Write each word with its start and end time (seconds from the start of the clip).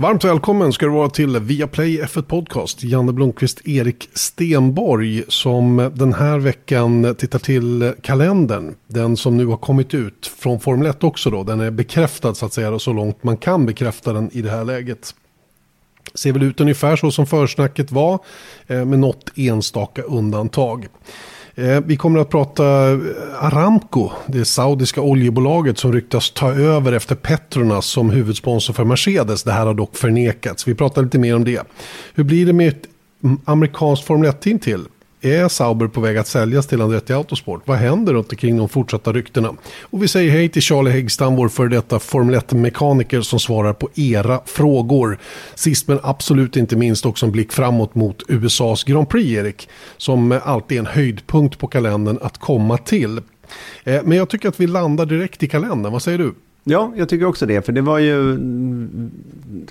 Varmt 0.00 0.24
välkommen 0.24 0.72
ska 0.72 0.86
du 0.86 0.92
vara 0.92 1.10
till 1.10 1.38
Viaplay 1.38 2.02
F1 2.02 2.22
Podcast. 2.22 2.84
Janne 2.84 3.12
Blomqvist, 3.12 3.68
Erik 3.68 4.08
Stenborg 4.12 5.24
som 5.28 5.90
den 5.94 6.12
här 6.12 6.38
veckan 6.38 7.14
tittar 7.18 7.38
till 7.38 7.94
kalendern. 8.02 8.74
Den 8.86 9.16
som 9.16 9.36
nu 9.36 9.46
har 9.46 9.56
kommit 9.56 9.94
ut 9.94 10.26
från 10.26 10.60
Formel 10.60 10.86
1 10.86 11.04
också 11.04 11.30
då. 11.30 11.44
Den 11.44 11.60
är 11.60 11.70
bekräftad 11.70 12.34
så 12.34 12.46
att 12.46 12.52
säga 12.52 12.78
så 12.78 12.92
långt 12.92 13.24
man 13.24 13.36
kan 13.36 13.66
bekräfta 13.66 14.12
den 14.12 14.30
i 14.32 14.42
det 14.42 14.50
här 14.50 14.64
läget. 14.64 15.14
Ser 16.14 16.32
väl 16.32 16.42
ut 16.42 16.60
ungefär 16.60 16.96
så 16.96 17.10
som 17.10 17.26
försnacket 17.26 17.92
var 17.92 18.18
eh, 18.66 18.84
med 18.84 18.98
något 18.98 19.30
enstaka 19.36 20.02
undantag. 20.02 20.88
Eh, 21.58 21.80
vi 21.86 21.96
kommer 21.96 22.18
att 22.18 22.28
prata 22.28 22.92
eh, 22.92 22.98
Aramco, 23.40 24.10
det 24.26 24.44
saudiska 24.44 25.00
oljebolaget 25.00 25.78
som 25.78 25.92
ryktas 25.92 26.30
ta 26.30 26.52
över 26.52 26.92
efter 26.92 27.14
Petronas 27.14 27.86
som 27.86 28.10
huvudsponsor 28.10 28.74
för 28.74 28.84
Mercedes. 28.84 29.42
Det 29.42 29.52
här 29.52 29.66
har 29.66 29.74
dock 29.74 29.96
förnekats. 29.96 30.68
Vi 30.68 30.74
pratar 30.74 31.02
lite 31.02 31.18
mer 31.18 31.36
om 31.36 31.44
det. 31.44 31.62
Hur 32.14 32.24
blir 32.24 32.46
det 32.46 32.52
med 32.52 32.68
ett 32.68 32.82
mm, 33.24 33.40
amerikanskt 33.44 34.04
Formel 34.04 34.30
1-team 34.30 34.58
till? 34.58 34.84
Är 35.20 35.48
Sauber 35.48 35.86
på 35.86 36.00
väg 36.00 36.16
att 36.16 36.26
säljas 36.26 36.66
till 36.66 36.80
Andretti 36.80 37.12
Autosport? 37.12 37.62
Vad 37.64 37.76
händer 37.76 38.14
runt 38.14 38.32
omkring 38.32 38.56
de 38.56 38.68
fortsatta 38.68 39.12
ryktena? 39.12 39.54
Och 39.82 40.02
vi 40.02 40.08
säger 40.08 40.30
hej 40.30 40.48
till 40.48 40.62
Charlie 40.62 40.90
Häggstam, 40.90 41.36
vår 41.36 41.48
före 41.48 41.68
detta 41.68 41.98
Formel 41.98 42.34
1-mekaniker 42.34 43.20
som 43.22 43.40
svarar 43.40 43.72
på 43.72 43.88
era 43.94 44.40
frågor. 44.46 45.18
Sist 45.54 45.88
men 45.88 46.00
absolut 46.02 46.56
inte 46.56 46.76
minst 46.76 47.06
också 47.06 47.26
en 47.26 47.32
blick 47.32 47.52
framåt 47.52 47.94
mot 47.94 48.22
USAs 48.28 48.84
Grand 48.84 49.08
Prix, 49.08 49.30
Erik. 49.30 49.68
Som 49.96 50.40
alltid 50.44 50.76
är 50.76 50.80
en 50.80 50.86
höjdpunkt 50.86 51.58
på 51.58 51.66
kalendern 51.66 52.18
att 52.22 52.38
komma 52.38 52.76
till. 52.76 53.18
Eh, 53.84 54.02
men 54.04 54.18
jag 54.18 54.28
tycker 54.28 54.48
att 54.48 54.60
vi 54.60 54.66
landar 54.66 55.06
direkt 55.06 55.42
i 55.42 55.48
kalendern, 55.48 55.92
vad 55.92 56.02
säger 56.02 56.18
du? 56.18 56.34
Ja, 56.70 56.92
jag 56.96 57.08
tycker 57.08 57.26
också 57.26 57.46
det. 57.46 57.66
För 57.66 57.72
det 57.72 57.80
var 57.80 57.98
ju... 57.98 58.38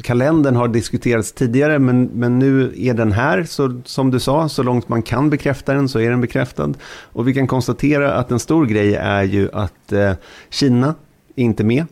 Kalendern 0.01 0.55
har 0.55 0.67
diskuterats 0.67 1.31
tidigare, 1.31 1.79
men, 1.79 2.03
men 2.03 2.39
nu 2.39 2.73
är 2.77 2.93
den 2.93 3.11
här. 3.11 3.43
Så, 3.43 3.81
som 3.85 4.11
du 4.11 4.19
sa, 4.19 4.49
så 4.49 4.63
långt 4.63 4.89
man 4.89 5.01
kan 5.01 5.29
bekräfta 5.29 5.73
den 5.73 5.89
så 5.89 5.99
är 5.99 6.09
den 6.09 6.21
bekräftad. 6.21 6.73
Och 6.87 7.27
vi 7.27 7.33
kan 7.33 7.47
konstatera 7.47 8.13
att 8.13 8.31
en 8.31 8.39
stor 8.39 8.65
grej 8.65 8.95
är 8.95 9.23
ju 9.23 9.49
att 9.53 9.91
eh, 9.91 10.13
Kina 10.49 10.95
är 11.35 11.43
inte 11.43 11.63
med. 11.63 11.85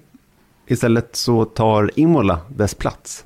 Istället 0.68 1.16
så 1.16 1.46
tar 1.46 1.92
Imola 1.96 2.40
dess 2.48 2.74
plats. 2.74 3.26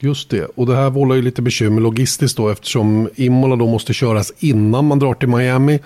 Just 0.00 0.30
det, 0.30 0.44
och 0.44 0.66
det 0.66 0.76
här 0.76 0.90
vållar 0.90 1.16
ju 1.16 1.22
lite 1.22 1.42
bekymmer 1.42 1.80
logistiskt 1.80 2.36
då 2.36 2.48
eftersom 2.48 3.08
Imola 3.14 3.56
då 3.56 3.66
måste 3.66 3.92
köras 3.92 4.32
innan 4.38 4.84
man 4.84 4.98
drar 4.98 5.14
till 5.14 5.28
Miami 5.28 5.80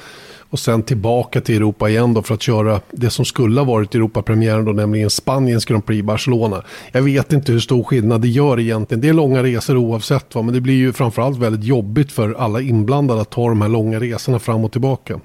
och 0.50 0.58
sen 0.58 0.82
tillbaka 0.82 1.40
till 1.40 1.56
Europa 1.56 1.88
igen 1.88 2.14
då 2.14 2.22
för 2.22 2.34
att 2.34 2.42
köra 2.42 2.80
det 2.90 3.10
som 3.10 3.24
skulle 3.24 3.60
ha 3.60 3.64
varit 3.64 3.94
Europapremiären 3.94 4.64
då, 4.64 4.72
nämligen 4.72 5.10
Spaniens 5.10 5.64
Grand 5.64 5.86
Prix 5.86 6.06
Barcelona. 6.06 6.62
Jag 6.92 7.02
vet 7.02 7.32
inte 7.32 7.52
hur 7.52 7.60
stor 7.60 7.82
skillnad 7.82 8.20
det 8.20 8.28
gör 8.28 8.60
egentligen. 8.60 9.00
Det 9.00 9.08
är 9.08 9.12
långa 9.12 9.42
resor 9.42 9.76
oavsett, 9.76 10.34
va? 10.34 10.42
men 10.42 10.54
det 10.54 10.60
blir 10.60 10.74
ju 10.74 10.92
framförallt 10.92 11.38
väldigt 11.38 11.64
jobbigt 11.64 12.12
för 12.12 12.34
alla 12.34 12.60
inblandade 12.60 13.20
att 13.20 13.30
ta 13.30 13.48
de 13.48 13.62
här 13.62 13.68
långa 13.68 14.00
resorna 14.00 14.38
fram 14.38 14.64
och 14.64 14.72
tillbaka. 14.72 15.20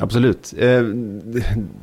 Absolut. 0.00 0.54
Eh, 0.58 0.82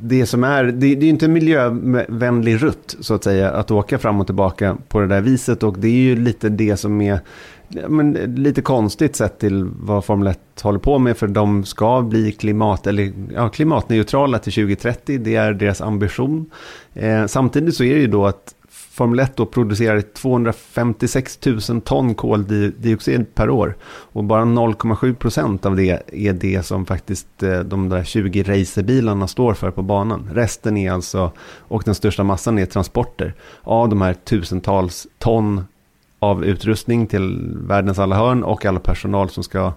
det 0.00 0.26
som 0.26 0.44
är, 0.44 0.64
det 0.64 0.86
är 0.86 1.04
inte 1.04 1.24
en 1.24 1.32
miljövänlig 1.32 2.62
rutt 2.62 2.96
så 3.00 3.14
att 3.14 3.24
säga 3.24 3.50
att 3.50 3.70
åka 3.70 3.98
fram 3.98 4.20
och 4.20 4.26
tillbaka 4.26 4.76
på 4.88 5.00
det 5.00 5.06
där 5.06 5.20
viset 5.20 5.62
och 5.62 5.78
det 5.78 5.88
är 5.88 5.92
ju 6.02 6.16
lite 6.16 6.48
det 6.48 6.76
som 6.76 7.00
är 7.00 7.20
men, 7.68 8.12
lite 8.36 8.62
konstigt 8.62 9.16
sett 9.16 9.38
till 9.38 9.64
vad 9.64 10.04
Formel 10.04 10.26
1 10.26 10.38
håller 10.62 10.78
på 10.78 10.98
med. 10.98 11.16
För 11.16 11.26
de 11.26 11.64
ska 11.64 12.02
bli 12.02 12.32
klimat, 12.32 12.86
eller, 12.86 13.12
ja, 13.34 13.48
klimatneutrala 13.48 14.38
till 14.38 14.52
2030. 14.52 15.18
Det 15.18 15.36
är 15.36 15.52
deras 15.52 15.80
ambition. 15.80 16.50
Eh, 16.94 17.26
samtidigt 17.26 17.74
så 17.74 17.84
är 17.84 17.94
det 17.94 18.00
ju 18.00 18.06
då 18.06 18.26
att 18.26 18.54
Formel 18.94 19.20
1 19.20 19.36
då 19.36 19.46
producerar 19.46 20.00
256 20.00 21.38
000 21.68 21.80
ton 21.80 22.14
koldioxid 22.14 23.34
per 23.34 23.50
år. 23.50 23.76
Och 23.86 24.24
bara 24.24 24.44
0,7 24.44 25.14
procent 25.14 25.66
av 25.66 25.76
det 25.76 26.02
är 26.12 26.32
det 26.32 26.66
som 26.66 26.86
faktiskt 26.86 27.42
eh, 27.42 27.60
de 27.60 27.88
där 27.88 28.04
20 28.04 28.42
racerbilarna 28.42 29.26
står 29.26 29.54
för 29.54 29.70
på 29.70 29.82
banan. 29.82 30.30
Resten 30.32 30.76
är 30.76 30.92
alltså, 30.92 31.32
och 31.58 31.82
den 31.84 31.94
största 31.94 32.24
massan 32.24 32.58
är 32.58 32.66
transporter 32.66 33.34
av 33.62 33.88
de 33.88 34.02
här 34.02 34.14
tusentals 34.14 35.06
ton 35.18 35.64
av 36.24 36.44
utrustning 36.44 37.06
till 37.06 37.50
världens 37.54 37.98
alla 37.98 38.16
hörn 38.16 38.44
och 38.44 38.64
alla 38.64 38.80
personal 38.80 39.30
som 39.30 39.42
ska 39.42 39.72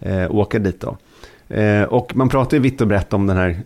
eh, 0.00 0.34
åka 0.34 0.58
dit. 0.58 0.80
Då. 0.80 0.96
Eh, 1.54 1.82
och 1.82 2.16
man 2.16 2.28
pratar 2.28 2.56
ju 2.56 2.62
vitt 2.62 2.80
och 2.80 2.86
brett 2.86 3.12
om 3.12 3.26
den 3.26 3.36
här 3.36 3.60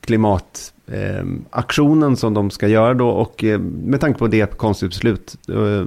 klimataktionen 0.00 2.12
eh, 2.12 2.16
som 2.16 2.34
de 2.34 2.50
ska 2.50 2.68
göra 2.68 2.94
då 2.94 3.08
och 3.08 3.44
eh, 3.44 3.60
med 3.60 4.00
tanke 4.00 4.18
på 4.18 4.26
det 4.26 4.56
konstigt 4.56 4.90
beslut. 4.90 5.36
Eh, 5.48 5.86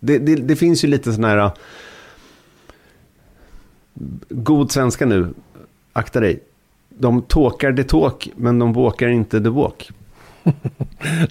det, 0.00 0.18
det, 0.18 0.34
det, 0.34 0.56
finns 0.56 0.84
ju 0.84 0.88
lite 0.88 1.12
sådana 1.12 1.28
här 1.28 1.38
eh, 1.38 1.52
god 4.28 4.72
svenska 4.72 5.06
nu, 5.06 5.34
akta 5.92 6.20
dig. 6.20 6.40
De 6.88 7.22
tåkar 7.22 7.72
det 7.72 7.84
tåk, 7.84 8.28
men 8.36 8.58
de 8.58 8.72
våkar 8.72 9.08
inte 9.08 9.38
det 9.38 9.50
våk. 9.50 9.90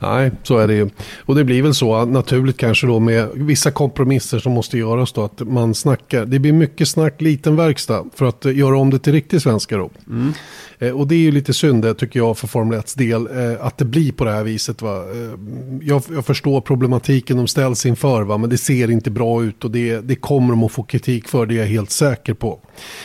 Nej, 0.02 0.32
så 0.44 0.58
är 0.58 0.68
det 0.68 0.74
ju. 0.74 0.90
Och 1.26 1.36
det 1.36 1.44
blir 1.44 1.62
väl 1.62 1.74
så 1.74 2.06
naturligt 2.06 2.58
kanske 2.58 2.88
då 2.88 3.00
med 3.00 3.30
vissa 3.34 3.72
kompromisser 3.72 4.40
som 4.40 4.52
måste 4.52 4.78
göras 4.78 5.12
då. 5.14 5.24
Att 5.24 5.40
man 5.40 5.76
snackar, 5.76 6.26
det 6.26 6.40
blir 6.40 6.54
mycket 6.54 6.88
snack, 6.88 7.22
liten 7.22 7.56
verkstad 7.56 8.06
för 8.16 8.26
att 8.26 8.46
göra 8.46 8.78
om 8.78 8.90
det 8.90 9.00
till 9.00 9.14
riktig 9.14 9.42
svenska 9.42 9.78
då. 9.78 9.90
Mm. 10.08 10.34
Eh, 10.80 10.92
och 10.92 11.08
det 11.08 11.16
är 11.16 11.20
ju 11.20 11.32
lite 11.32 11.54
synd 11.54 11.84
det 11.84 11.94
tycker 11.94 12.20
jag 12.20 12.38
för 12.38 12.48
Formel 12.48 12.80
1 12.80 12.98
del. 12.98 13.28
Eh, 13.28 13.66
att 13.66 13.78
det 13.78 13.86
blir 13.86 14.12
på 14.12 14.26
det 14.26 14.32
här 14.32 14.44
viset. 14.44 14.82
Va? 14.82 14.96
Eh, 14.98 15.40
jag, 15.82 16.04
jag, 16.12 16.26
förstår 16.26 16.62
problematiken 16.62 17.38
de 17.38 17.48
ställs 17.48 17.86
inför. 17.86 18.24
Va? 18.24 18.38
Men 18.38 18.50
det 18.50 18.58
ser 18.58 18.92
inte 18.92 19.12
bra 19.12 19.44
ut 19.44 19.64
och 19.64 19.72
det, 19.72 20.00
det 20.00 20.16
kommer 20.16 20.50
de 20.50 20.64
att 20.64 20.72
få 20.72 20.84
kritik 20.84 21.28
för. 21.28 21.46
Det 21.46 21.54
är 21.54 21.58
jag 21.58 21.66
helt 21.66 21.92
säker 21.92 22.34
på. 22.34 22.60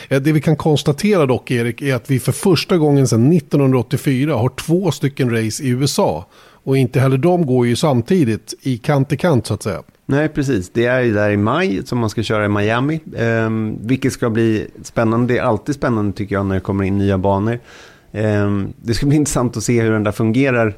Det 0.09 0.33
vi 0.33 0.41
kan 0.41 0.57
konstatera 0.57 1.27
dock 1.27 1.51
Erik 1.51 1.83
är 1.83 1.95
att 1.95 2.11
vi 2.11 2.21
för 2.21 2.33
första 2.33 2.77
gången 2.77 3.09
sedan 3.09 3.33
1984 3.33 4.35
har 4.35 4.49
två 4.49 4.91
stycken 4.91 5.31
race 5.31 5.63
i 5.63 5.69
USA. 5.69 6.27
Och 6.65 6.77
inte 6.77 7.01
heller 7.01 7.19
de 7.19 7.47
går 7.47 7.67
ju 7.67 7.77
samtidigt 7.77 8.55
i 8.63 8.79
kant 8.79 9.09
till 9.09 9.19
kant 9.19 9.47
så 9.47 9.55
att 9.55 9.63
säga. 9.63 9.83
Nej, 10.07 10.29
precis. 10.29 10.71
Det 10.71 10.87
är 10.87 11.01
ju 11.01 11.15
där 11.15 11.31
i 11.31 11.37
maj 11.37 11.87
som 11.87 11.99
man 11.99 12.11
ska 12.11 12.23
köra 12.23 12.45
i 12.45 12.49
Miami. 12.49 13.01
Eh, 13.17 13.51
vilket 13.81 14.13
ska 14.13 14.31
bli 14.31 14.67
spännande. 14.83 15.35
Det 15.35 15.39
är 15.39 15.43
alltid 15.43 15.75
spännande 15.75 16.13
tycker 16.13 16.35
jag 16.35 16.47
när 16.47 16.55
det 16.55 16.61
kommer 16.61 16.85
in 16.85 16.99
nya 16.99 17.19
banor. 17.19 17.59
Eh, 18.13 18.63
det 18.77 18.95
ska 18.95 19.07
bli 19.07 19.17
intressant 19.23 19.57
att 19.57 19.63
se 19.63 19.83
hur 19.83 19.93
den 19.93 20.05
där 20.05 20.13
fungerar. 20.13 20.75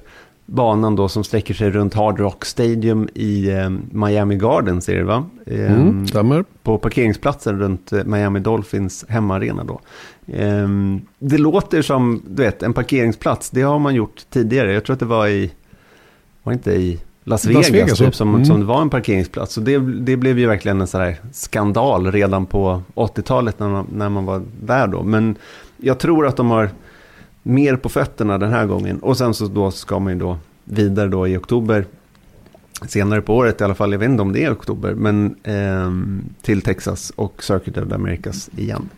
Banan 0.47 0.97
då 0.97 1.09
som 1.09 1.25
sträcker 1.25 1.55
sig 1.55 1.71
runt 1.71 1.95
Hard 1.95 2.21
Rock 2.21 2.45
Stadium 2.45 3.09
i 3.15 3.51
eh, 3.51 3.71
Miami 3.91 4.37
Gardens 4.37 4.89
är 4.89 4.95
det 4.95 5.05
va? 5.05 5.25
Eh, 5.47 5.73
mm, 5.73 6.07
stämmer. 6.07 6.45
På 6.63 6.79
parkeringsplatsen 6.79 7.59
runt 7.59 7.93
eh, 7.93 8.05
Miami 8.05 8.41
Dolphins 8.41 9.05
hemmaarena 9.09 9.65
då. 9.65 9.81
Ehm, 10.33 11.01
det 11.19 11.39
låter 11.39 11.83
som, 11.83 12.23
du 12.27 12.43
vet, 12.43 12.63
en 12.63 12.73
parkeringsplats. 12.73 13.51
Det 13.51 13.63
har 13.63 13.79
man 13.79 13.95
gjort 13.95 14.23
tidigare. 14.31 14.73
Jag 14.73 14.85
tror 14.85 14.95
att 14.95 15.01
det 15.01 15.07
var 15.07 15.29
i, 15.29 15.51
var 16.43 16.53
inte 16.53 16.73
i 16.73 17.01
Las 17.25 17.47
Vegas, 17.47 17.63
Las 17.63 17.71
Vegas 17.71 17.99
typ, 17.99 18.15
som, 18.15 18.29
mm. 18.29 18.45
som 18.45 18.61
det 18.61 18.67
var 18.67 18.83
en 18.83 18.91
parkeringsplats. 18.91 19.57
Och 19.57 19.63
det, 19.63 19.79
det 19.79 20.17
blev 20.17 20.39
ju 20.39 20.47
verkligen 20.47 20.81
en 20.81 20.87
sån 20.87 21.15
skandal 21.33 22.13
redan 22.13 22.47
på 22.47 22.83
80-talet 22.95 23.59
när 23.59 23.69
man, 23.69 23.87
när 23.93 24.09
man 24.09 24.25
var 24.25 24.43
där 24.63 24.87
då. 24.87 25.03
Men 25.03 25.37
jag 25.77 25.99
tror 25.99 26.27
att 26.27 26.37
de 26.37 26.51
har 26.51 26.71
mer 27.43 27.77
på 27.77 27.89
fötterna 27.89 28.39
den 28.39 28.51
här 28.51 28.67
gången. 28.67 28.99
Och 28.99 29.17
sen 29.17 29.35
så 29.35 29.47
då 29.47 29.71
ska 29.71 29.99
man 29.99 30.13
ju 30.13 30.19
då 30.19 30.39
vidare 30.65 31.09
då 31.09 31.29
i 31.29 31.37
oktober, 31.37 31.85
senare 32.87 33.23
på 33.23 33.37
året 33.37 33.61
i 33.61 33.65
alla 33.65 33.75
fall, 33.75 33.93
jag 33.93 33.99
vet 33.99 34.09
inte 34.09 34.23
om 34.23 34.33
det 34.33 34.45
är 34.45 34.53
oktober, 34.53 34.95
men 34.95 35.37
eh, 35.43 35.91
till 36.43 36.63
Texas 36.63 37.13
och 37.17 37.45
Circuit 37.45 37.79
of 37.79 37.89
the 37.89 37.95
Americas 37.95 38.51
igen. 38.57 38.89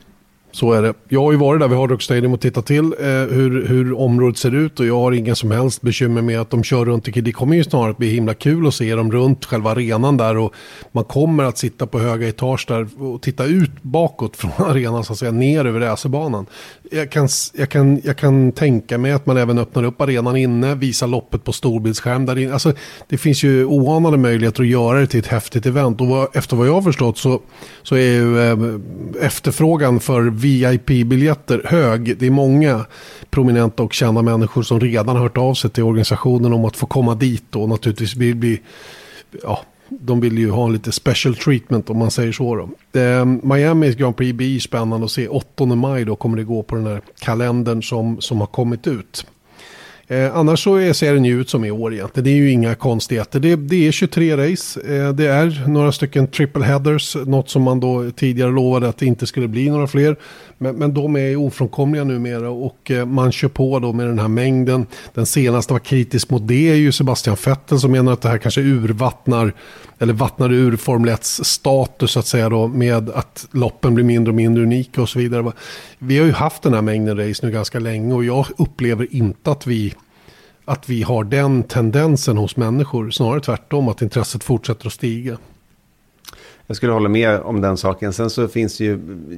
Så 0.55 0.73
är 0.73 0.83
det. 0.83 0.95
Jag 1.09 1.21
har 1.21 1.33
ju 1.33 1.39
varit 1.39 1.61
där 1.61 1.69
vid 1.69 1.79
Hard 1.79 1.91
Rock 1.91 2.03
Stadium 2.03 2.33
och 2.33 2.41
tittat 2.41 2.67
till 2.67 2.85
eh, 2.85 3.07
hur, 3.09 3.67
hur 3.67 3.99
området 3.99 4.39
ser 4.39 4.55
ut 4.55 4.81
och 4.81 4.87
jag 4.87 4.99
har 4.99 5.13
inga 5.13 5.35
som 5.35 5.51
helst 5.51 5.83
bekymmer 5.83 6.23
med 6.23 6.41
att 6.41 6.51
de 6.51 6.65
kör 6.65 6.85
runt. 6.85 7.09
Det 7.15 7.33
kommer 7.33 7.57
ju 7.57 7.65
snarare 7.65 7.91
att 7.91 7.99
bli 7.99 8.09
himla 8.09 8.35
kul 8.35 8.67
att 8.67 8.75
se 8.75 8.95
dem 8.95 9.13
runt 9.13 9.45
själva 9.45 9.71
arenan 9.71 10.17
där 10.17 10.37
och 10.37 10.55
man 10.93 11.05
kommer 11.05 11.45
att 11.45 11.59
sitta 11.59 11.87
på 11.87 11.99
höga 11.99 12.29
etage 12.29 12.65
där 12.69 13.03
och 13.03 13.23
titta 13.23 13.45
ut 13.45 13.71
bakåt 13.83 14.37
från 14.37 14.51
arenan 14.59 15.05
så 15.05 15.13
att 15.13 15.19
säga 15.19 15.31
ner 15.31 15.65
över 15.65 15.81
racerbanan. 15.81 16.47
Jag 16.91 17.11
kan, 17.11 17.29
jag, 17.55 17.69
kan, 17.69 18.01
jag 18.05 18.17
kan 18.17 18.53
tänka 18.53 18.99
mig 18.99 19.13
att 19.13 19.27
man 19.27 19.37
även 19.37 19.59
öppnar 19.59 19.85
upp 19.85 20.01
arenan 20.01 20.37
inne, 20.37 20.75
visar 20.75 21.07
loppet 21.07 21.45
på 21.45 21.53
storbildsskärm 21.53 22.27
där 22.27 22.39
inne. 22.39 22.53
Alltså, 22.53 22.73
det 23.09 23.19
finns 23.19 23.43
ju 23.43 23.65
oanade 23.65 24.17
möjligheter 24.17 24.63
att 24.63 24.69
göra 24.69 25.01
det 25.01 25.07
till 25.07 25.21
ett 25.21 25.27
häftigt 25.27 25.67
event 25.67 26.01
och 26.01 26.37
efter 26.37 26.57
vad 26.57 26.69
jag 26.69 26.75
har 26.75 26.83
förstått 26.83 27.19
så, 27.19 27.41
så 27.83 27.95
är 27.95 28.01
ju 28.01 28.41
eh, 28.41 29.27
efterfrågan 29.27 30.01
för 30.01 30.44
VIP-biljetter 30.45 31.63
hög. 31.65 32.19
Det 32.19 32.27
är 32.27 32.31
många 32.31 32.87
prominenta 33.31 33.83
och 33.83 33.93
kända 33.93 34.23
människor 34.23 34.63
som 34.63 34.81
redan 34.81 35.09
har 35.17 35.23
hört 35.23 35.37
av 35.37 35.55
sig 35.55 35.71
till 35.71 35.83
organisationen 35.83 36.53
om 36.53 36.65
att 36.65 36.77
få 36.77 36.87
komma 36.87 37.15
dit 37.15 37.57
och 37.57 37.69
naturligtvis 37.69 38.17
vill 38.17 38.37
bli, 38.37 38.61
ja, 39.43 39.61
de 39.89 40.21
vill 40.21 40.39
ju 40.39 40.51
ha 40.51 40.67
en 40.67 40.73
lite 40.73 40.93
special 40.93 41.37
treatment 41.37 41.91
om 41.91 41.99
man 41.99 42.11
säger 42.11 42.33
så. 42.33 42.57
Då. 42.57 43.01
Eh, 43.01 43.25
Miamis 43.25 43.97
Grand 43.97 44.17
Prix 44.17 44.37
blir 44.37 44.61
spännande 44.61 45.05
att 45.05 45.11
se. 45.11 45.29
8 45.29 45.67
maj 45.67 46.05
då 46.05 46.17
kommer 46.17 46.37
det 46.37 46.45
gå 46.45 46.63
på 46.63 46.77
den 46.77 46.87
här 46.87 47.01
kalendern 47.19 47.83
som, 47.83 48.21
som 48.21 48.41
har 48.41 48.47
kommit 48.47 48.87
ut. 48.87 49.27
Eh, 50.09 50.37
annars 50.37 50.65
så 50.65 50.95
ser 50.95 51.15
den 51.15 51.25
ju 51.25 51.41
ut 51.41 51.51
som 51.51 51.65
i 51.65 51.71
år 51.71 51.95
egentligen. 51.95 52.25
Det 52.25 52.31
är 52.31 52.37
ju 52.37 52.51
inga 52.51 52.75
konstigheter. 52.75 53.41
Det, 53.41 53.57
det 53.57 53.89
är 53.89 53.93
23 53.93 54.37
race. 54.37 54.81
Eh, 54.81 55.13
det 55.13 55.27
är 55.27 55.69
några 55.69 55.93
stycken 55.93 56.27
triple 56.27 56.65
headers. 56.65 57.17
Något 57.27 57.51
som 57.51 57.63
man 57.63 57.81
då 57.81 58.11
tidigare 58.11 58.51
lovade 58.51 58.89
att 58.89 58.99
det 58.99 59.07
inte 59.07 59.27
skulle 59.27 59.49
bli 59.49 59.71
några 59.71 59.87
fler. 59.87 60.17
Men, 60.59 60.77
men 60.77 60.95
de 60.95 61.17
är 61.17 61.37
ofrånkomliga 61.37 62.05
numera 62.05 62.51
och 62.51 62.91
eh, 62.91 63.07
man 63.07 63.33
kör 63.33 63.49
på 63.49 63.79
då 63.79 63.93
med 63.93 64.07
den 64.07 64.19
här 64.19 64.29
mängden. 64.29 64.87
Den 65.15 65.27
senaste 65.27 65.73
var 65.73 65.81
kritisk 65.81 66.31
mot 66.31 66.49
det 66.49 66.71
är 66.71 66.75
ju 66.75 66.93
Sebastian 66.93 67.37
Vettel 67.47 67.81
som 67.81 67.93
menar 67.93 68.13
att 68.13 68.21
det 68.21 68.29
här 68.29 68.39
kanske 68.39 68.61
urvattnar 68.61 69.53
eller 69.99 70.13
vattnar 70.13 70.53
ur 70.53 70.77
Formel 70.77 71.09
1 71.09 71.25
status 71.25 72.11
så 72.11 72.19
att 72.19 72.27
säga 72.27 72.49
då 72.49 72.69
med 72.69 73.11
att 73.11 73.49
loppen 73.51 73.95
blir 73.95 74.05
mindre 74.05 74.31
och 74.31 74.37
mindre 74.37 74.63
unika 74.63 75.03
och 75.03 75.09
så 75.09 75.19
vidare. 75.19 75.53
Vi 75.99 76.19
har 76.19 76.27
ju 76.27 76.33
haft 76.33 76.63
den 76.63 76.75
här 76.75 76.83
mängden 76.83 77.29
race 77.29 77.47
nu 77.47 77.53
ganska 77.53 77.81
länge 77.81 78.15
och 78.15 78.25
jag 78.25 78.47
upplever 78.57 79.15
inte 79.15 79.51
att 79.51 79.67
vi 79.67 79.95
att 80.65 80.89
vi 80.89 81.03
har 81.03 81.25
den 81.25 81.63
tendensen 81.63 82.37
hos 82.37 82.57
människor. 82.57 83.11
Snarare 83.11 83.41
tvärtom 83.41 83.89
att 83.89 84.03
intresset 84.03 84.45
fortsätter 84.45 84.87
att 84.87 84.93
stiga. 84.93 85.39
Jag 86.67 86.77
skulle 86.77 86.93
hålla 86.93 87.09
med 87.09 87.41
om 87.41 87.61
den 87.61 87.77
saken. 87.77 88.13
Sen 88.13 88.31
så 88.31 88.49
finns 88.49 88.79
det 88.79 88.85
ju, 88.85 88.91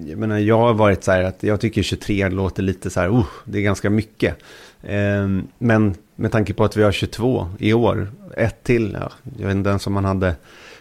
jag 0.07 0.19
menar 0.19 0.39
jag 0.39 0.59
har 0.59 0.75
varit 0.75 1.05
så 1.05 1.13
här 1.13 1.23
att 1.23 1.43
jag 1.43 1.61
tycker 1.61 1.83
23 1.83 2.29
låter 2.29 2.63
lite 2.63 2.91
så 2.91 3.01
här, 3.01 3.11
oh, 3.11 3.27
det 3.45 3.59
är 3.59 3.63
ganska 3.63 3.91
mycket. 3.91 4.37
Eh, 4.83 5.29
men 5.59 5.95
med 6.17 6.33
tanke 6.33 6.55
på 6.55 6.65
att 6.65 6.77
vi 6.77 6.83
har 6.83 6.93
22 6.93 7.49
i 7.59 7.73
år, 7.73 8.11
ett 8.37 8.65
till, 8.65 8.97
ja, 9.01 9.11
jag 9.39 9.47
vet 9.47 9.57
inte 9.57 9.71
ens 9.71 9.87
om 9.87 9.93
man 9.93 10.05
hade 10.05 10.35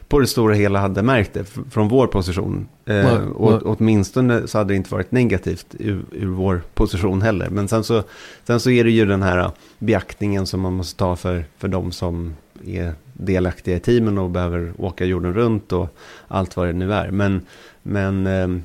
på 0.07 0.19
det 0.19 0.27
stora 0.27 0.53
hela 0.53 0.79
hade 0.79 1.03
märkt 1.03 1.33
det 1.33 1.45
från 1.71 1.87
vår 1.87 2.07
position. 2.07 2.67
Eh, 2.85 2.95
nej, 2.95 3.17
och, 3.35 3.51
nej. 3.51 3.61
Åtminstone 3.65 4.47
så 4.47 4.57
hade 4.57 4.73
det 4.73 4.75
inte 4.77 4.93
varit 4.93 5.11
negativt 5.11 5.75
ur, 5.79 6.05
ur, 6.11 6.27
vår 6.27 6.61
position 6.73 7.21
heller. 7.21 7.49
Men 7.49 7.67
sen 7.67 7.83
så, 7.83 8.03
sen 8.43 8.59
så 8.59 8.69
är 8.69 8.83
det 8.83 8.91
ju 8.91 9.05
den 9.05 9.23
här 9.23 9.51
beaktningen 9.79 10.47
som 10.47 10.61
man 10.61 10.73
måste 10.73 10.99
ta 10.99 11.15
för, 11.15 11.45
för 11.57 11.67
de 11.67 11.91
som 11.91 12.35
är 12.65 12.93
delaktiga 13.13 13.75
i 13.75 13.79
teamen 13.79 14.17
och 14.17 14.29
behöver 14.29 14.73
åka 14.77 15.05
jorden 15.05 15.33
runt 15.33 15.71
och 15.71 15.97
allt 16.27 16.57
vad 16.57 16.67
det 16.67 16.73
nu 16.73 16.93
är. 16.93 17.11
Men, 17.11 17.45
men 17.83 18.27
eh, 18.27 18.61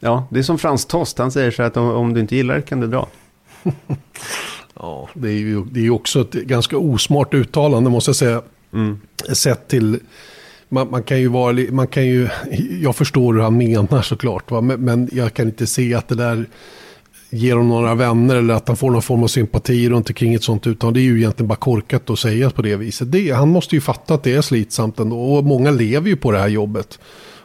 ja, 0.00 0.26
det 0.30 0.38
är 0.38 0.42
som 0.42 0.58
Frans 0.58 0.86
Tost, 0.86 1.18
han 1.18 1.32
säger 1.32 1.50
så 1.50 1.62
att 1.62 1.76
om, 1.76 1.90
om 1.90 2.14
du 2.14 2.20
inte 2.20 2.36
gillar 2.36 2.54
det 2.54 2.62
kan 2.62 2.80
du 2.80 2.86
dra. 2.86 3.08
ja, 4.74 5.08
det 5.14 5.28
är 5.28 5.38
ju 5.38 5.64
det 5.64 5.86
är 5.86 5.90
också 5.90 6.20
ett 6.20 6.32
ganska 6.32 6.78
osmart 6.78 7.34
uttalande 7.34 7.90
måste 7.90 8.08
jag 8.08 8.16
säga. 8.16 8.42
Mm. 8.72 9.00
Sett 9.32 9.68
till, 9.68 9.98
man, 10.68 10.90
man, 10.90 11.02
kan 11.02 11.20
ju 11.20 11.28
vara, 11.28 11.56
man 11.70 11.86
kan 11.86 12.06
ju, 12.06 12.28
jag 12.80 12.96
förstår 12.96 13.34
hur 13.34 13.40
han 13.40 13.56
menar 13.56 14.02
såklart, 14.02 14.50
va? 14.50 14.60
Men, 14.60 14.84
men 14.84 15.08
jag 15.12 15.34
kan 15.34 15.46
inte 15.46 15.66
se 15.66 15.94
att 15.94 16.08
det 16.08 16.14
där 16.14 16.46
ger 17.32 17.52
honom 17.52 17.68
några 17.68 17.94
vänner 17.94 18.36
eller 18.36 18.54
att 18.54 18.68
han 18.68 18.76
får 18.76 18.90
någon 18.90 19.02
form 19.02 19.22
av 19.22 19.28
sympati 19.28 19.88
runt 19.88 20.08
omkring 20.08 20.34
ett 20.34 20.42
sånt 20.42 20.66
uttalande. 20.66 21.00
Det 21.00 21.04
är 21.04 21.06
ju 21.06 21.18
egentligen 21.18 21.48
bara 21.48 21.56
korkat 21.56 22.10
att 22.10 22.18
säga 22.18 22.50
på 22.50 22.62
det 22.62 22.76
viset. 22.76 23.12
Det, 23.12 23.30
han 23.30 23.48
måste 23.48 23.74
ju 23.74 23.80
fatta 23.80 24.14
att 24.14 24.22
det 24.22 24.34
är 24.34 24.42
slitsamt 24.42 24.98
ändå 24.98 25.20
och 25.20 25.44
många 25.44 25.70
lever 25.70 26.08
ju 26.08 26.16
på 26.16 26.32
det 26.32 26.38
här 26.38 26.48
jobbet. 26.48 26.98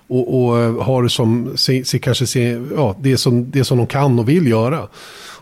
Och, 0.08 0.42
och 0.42 0.54
har 0.84 1.08
som, 1.08 1.52
se, 1.56 1.86
se, 1.86 2.00
kanske 2.00 2.28
se, 2.28 2.60
ja, 2.76 2.96
det, 3.00 3.18
som, 3.18 3.52
det 3.52 3.64
som 3.64 3.78
de 3.78 3.88
kan 3.88 4.20
och 4.20 4.30
vill 4.30 4.48
göra. 4.48 4.88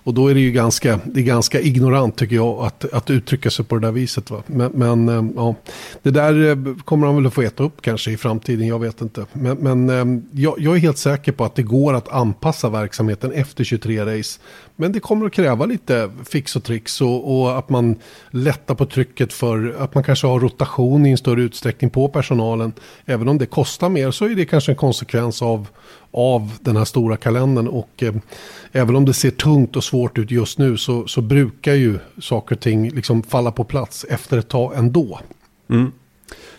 Och 0.06 0.14
då 0.14 0.28
är 0.28 0.34
det 0.34 0.40
ju 0.40 0.52
ganska, 0.52 1.00
det 1.06 1.20
är 1.20 1.24
ganska 1.24 1.62
ignorant 1.62 2.16
tycker 2.16 2.36
jag 2.36 2.66
att, 2.66 2.94
att 2.94 3.10
uttrycka 3.10 3.50
sig 3.50 3.66
på 3.66 3.76
det 3.76 3.88
där 3.88 3.92
viset. 3.92 4.30
Va? 4.32 4.44
Men, 4.46 4.72
men 4.72 5.10
eh, 5.10 5.32
ja, 5.36 5.56
det 6.02 6.12
där 6.12 6.50
eh, 6.50 6.76
kommer 6.86 7.08
han 7.08 7.16
väl 7.16 7.26
att 7.26 7.34
få 7.34 7.42
äta 7.42 7.64
upp 7.64 7.82
kanske 7.82 8.12
i 8.12 8.18
framtiden, 8.18 8.68
jag 8.68 8.80
vet 8.80 9.02
inte. 9.02 9.26
Men, 9.34 9.58
men 9.58 9.90
eh, 9.90 10.22
jag, 10.32 10.56
jag 10.60 10.76
är 10.76 10.80
helt 10.80 10.98
säker 10.98 11.32
på 11.32 11.46
att 11.46 11.56
det 11.56 11.64
går 11.64 11.94
att 11.94 12.10
anpassa 12.10 12.70
verksamheten 12.70 13.32
efter 13.32 13.64
23 13.64 14.06
race. 14.06 14.40
Men 14.76 14.92
det 14.92 15.00
kommer 15.00 15.26
att 15.26 15.34
kräva 15.34 15.66
lite 15.66 16.12
fix 16.30 16.56
och 16.56 16.64
tricks 16.64 17.02
och, 17.02 17.42
och, 17.42 17.58
att 17.58 17.70
man 17.70 17.96
lättar 18.30 18.76
på 18.76 18.86
trycket 18.86 19.34
för 19.34 19.76
att 19.80 19.96
man 19.96 20.04
kanske 20.04 20.28
har 20.28 20.40
rotation 20.40 21.06
i 21.06 21.12
en 21.12 21.18
större 21.18 21.42
utsträckning 21.42 21.90
på 21.90 22.08
personalen. 22.08 22.74
Även 23.06 23.28
om 23.28 23.38
det 23.38 23.46
kostar 23.46 23.90
mer 23.90 24.12
så 24.12 24.26
är 24.26 24.36
det 24.36 24.46
kanske 24.46 24.72
en 24.72 24.76
konsekvens 24.76 25.42
av, 25.42 25.68
av 26.16 26.52
den 26.62 26.78
här 26.78 26.86
stora 26.86 27.18
kalendern. 27.18 27.68
Och 27.68 28.04
eh, 28.04 28.14
även 28.72 28.96
om 28.96 29.06
det 29.06 29.14
ser 29.14 29.32
tungt 29.32 29.76
och 29.76 29.84
svårt 29.84 30.18
ut 30.18 30.32
just 30.32 30.60
nu 30.60 30.78
så, 30.78 31.08
så 31.08 31.22
brukar 31.22 31.74
ju 31.74 32.00
saker 32.20 32.56
och 32.56 32.62
ting 32.62 32.90
liksom 32.90 33.24
falla 33.24 33.52
på 33.52 33.64
plats 33.64 34.06
efter 34.10 34.38
ett 34.38 34.50
tag 34.50 34.74
ändå. 34.76 35.20
Mm. 35.70 35.92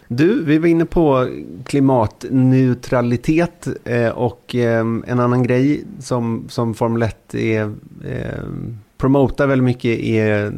Du, 0.08 0.44
vi 0.44 0.58
var 0.58 0.69
inne 0.69 0.85
på 0.85 1.29
klimatneutralitet 1.64 3.69
eh, 3.85 4.08
och 4.08 4.55
eh, 4.55 4.81
en 5.06 5.20
annan 5.20 5.43
grej 5.43 5.85
som, 5.99 6.44
som 6.49 6.75
Formel 6.75 7.03
1 7.03 7.35
är, 7.35 7.62
eh, 8.05 8.44
promotar 8.99 9.47
väldigt 9.47 9.64
mycket 9.64 10.00
är 10.00 10.53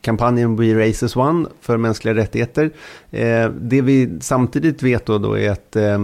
kampanjen 0.00 0.56
We 0.56 0.88
Races 0.88 1.16
One 1.16 1.48
för 1.60 1.76
mänskliga 1.76 2.14
rättigheter. 2.14 2.70
Eh, 3.10 3.50
det 3.60 3.82
vi 3.82 4.10
samtidigt 4.20 4.82
vet 4.82 5.06
då, 5.06 5.18
då 5.18 5.38
är 5.38 5.50
att 5.50 5.76
eh, 5.76 5.98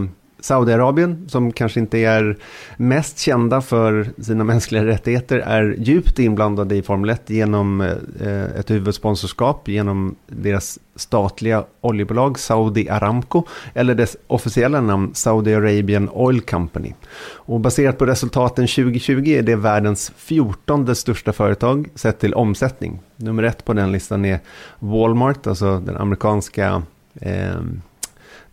Saudiarabien, 0.45 1.29
som 1.29 1.53
kanske 1.53 1.81
inte 1.81 1.99
är 1.99 2.37
mest 2.77 3.19
kända 3.19 3.61
för 3.61 4.11
sina 4.23 4.45
mänskliga 4.55 4.87
rättigheter, 4.87 5.39
är 5.39 5.75
djupt 5.79 6.19
inblandade 6.19 6.77
i 6.77 6.83
Formel 6.83 7.11
1 7.11 7.31
genom 7.31 7.81
eh, 8.21 8.45
ett 8.59 8.71
huvudsponsorskap, 8.71 9.69
genom 9.69 10.17
deras 10.27 10.79
statliga 10.97 11.65
oljebolag 11.81 12.39
Saudi 12.39 12.89
Aramco, 12.89 13.43
eller 13.75 13.95
dess 13.95 14.17
officiella 14.27 14.81
namn 14.81 15.15
Saudi 15.15 15.55
Arabian 15.55 16.09
Oil 16.13 16.41
Company. 16.41 16.95
Och 17.33 17.61
baserat 17.61 17.99
på 17.99 18.07
resultaten 18.07 18.67
2020 18.67 19.29
är 19.29 19.43
det 19.43 19.57
världens 19.57 20.13
14 20.17 20.95
största 20.95 21.33
företag 21.33 21.89
sett 21.95 22.19
till 22.19 22.35
omsättning. 22.35 23.01
Nummer 23.17 23.43
ett 23.43 23.65
på 23.65 23.73
den 23.73 23.93
listan 23.93 24.25
är 24.25 24.41
Walmart, 24.79 25.47
alltså 25.47 25.81
den 25.81 25.97
amerikanska 25.97 26.83
eh, 27.15 27.61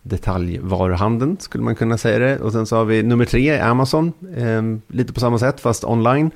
detaljvaruhandeln, 0.02 1.36
skulle 1.40 1.64
man 1.64 1.74
kunna 1.74 1.98
säga 1.98 2.18
det. 2.18 2.38
Och 2.38 2.52
sen 2.52 2.66
så 2.66 2.76
har 2.76 2.84
vi 2.84 3.02
nummer 3.02 3.24
tre, 3.24 3.58
Amazon, 3.58 4.12
eh, 4.36 4.62
lite 4.96 5.12
på 5.12 5.20
samma 5.20 5.38
sätt 5.38 5.60
fast 5.60 5.84
online. 5.84 6.30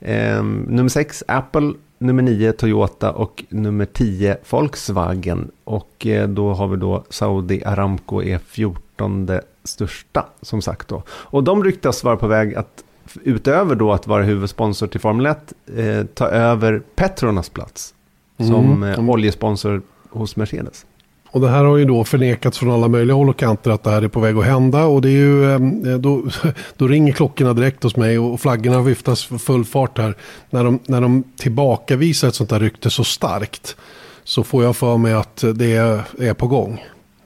Eh, 0.00 0.42
nummer 0.44 0.88
sex, 0.88 1.24
Apple, 1.28 1.72
nummer 1.98 2.22
nio, 2.22 2.52
Toyota 2.52 3.12
och 3.12 3.44
nummer 3.48 3.84
tio, 3.84 4.36
Volkswagen. 4.50 5.50
Och 5.64 6.06
eh, 6.06 6.28
då 6.28 6.54
har 6.54 6.68
vi 6.68 6.76
då 6.76 7.04
Saudi 7.10 7.64
Aramco 7.64 8.22
är 8.22 8.38
14 8.38 9.30
största, 9.64 10.26
som 10.42 10.62
sagt 10.62 10.88
då. 10.88 11.02
Och 11.08 11.44
de 11.44 11.64
ryktas 11.64 12.04
vara 12.04 12.16
på 12.16 12.26
väg 12.26 12.54
att 12.54 12.84
utöver 13.22 13.74
då 13.74 13.92
att 13.92 14.06
vara 14.06 14.22
huvudsponsor 14.22 14.86
till 14.86 15.00
Formel 15.00 15.26
1, 15.26 15.52
eh, 15.76 16.04
ta 16.14 16.26
över 16.26 16.82
Petronas 16.94 17.48
plats 17.48 17.94
som 18.36 18.82
mm. 18.82 18.82
eh, 18.82 19.10
oljesponsor 19.10 19.82
hos 20.10 20.36
Mercedes. 20.36 20.86
Och 21.36 21.42
det 21.42 21.48
här 21.48 21.64
har 21.64 21.76
ju 21.76 21.84
då 21.84 22.04
förnekats 22.04 22.58
från 22.58 22.70
alla 22.70 22.88
möjliga 22.88 23.14
håll 23.14 23.28
och 23.28 23.38
kanter 23.38 23.70
att 23.70 23.82
det 23.82 23.90
här 23.90 24.02
är 24.02 24.08
på 24.08 24.20
väg 24.20 24.36
att 24.36 24.44
hända. 24.44 24.84
Och 24.84 25.02
det 25.02 25.08
är 25.08 25.12
ju, 25.12 25.52
eh, 25.52 25.98
då, 25.98 26.22
då 26.76 26.88
ringer 26.88 27.12
klockorna 27.12 27.52
direkt 27.52 27.82
hos 27.82 27.96
mig 27.96 28.18
och 28.18 28.40
flaggorna 28.40 28.82
viftas 28.82 29.24
för 29.24 29.38
full 29.38 29.64
fart 29.64 29.98
här. 29.98 30.14
När 30.50 30.64
de, 30.64 30.78
när 30.86 31.00
de 31.00 31.24
tillbakavisar 31.36 32.28
ett 32.28 32.34
sånt 32.34 32.50
här 32.50 32.60
rykte 32.60 32.90
så 32.90 33.04
starkt 33.04 33.76
så 34.24 34.44
får 34.44 34.64
jag 34.64 34.76
för 34.76 34.96
mig 34.96 35.12
att 35.12 35.44
det 35.54 35.76
är, 35.76 36.02
är 36.18 36.34
på 36.34 36.46
gång. 36.46 36.84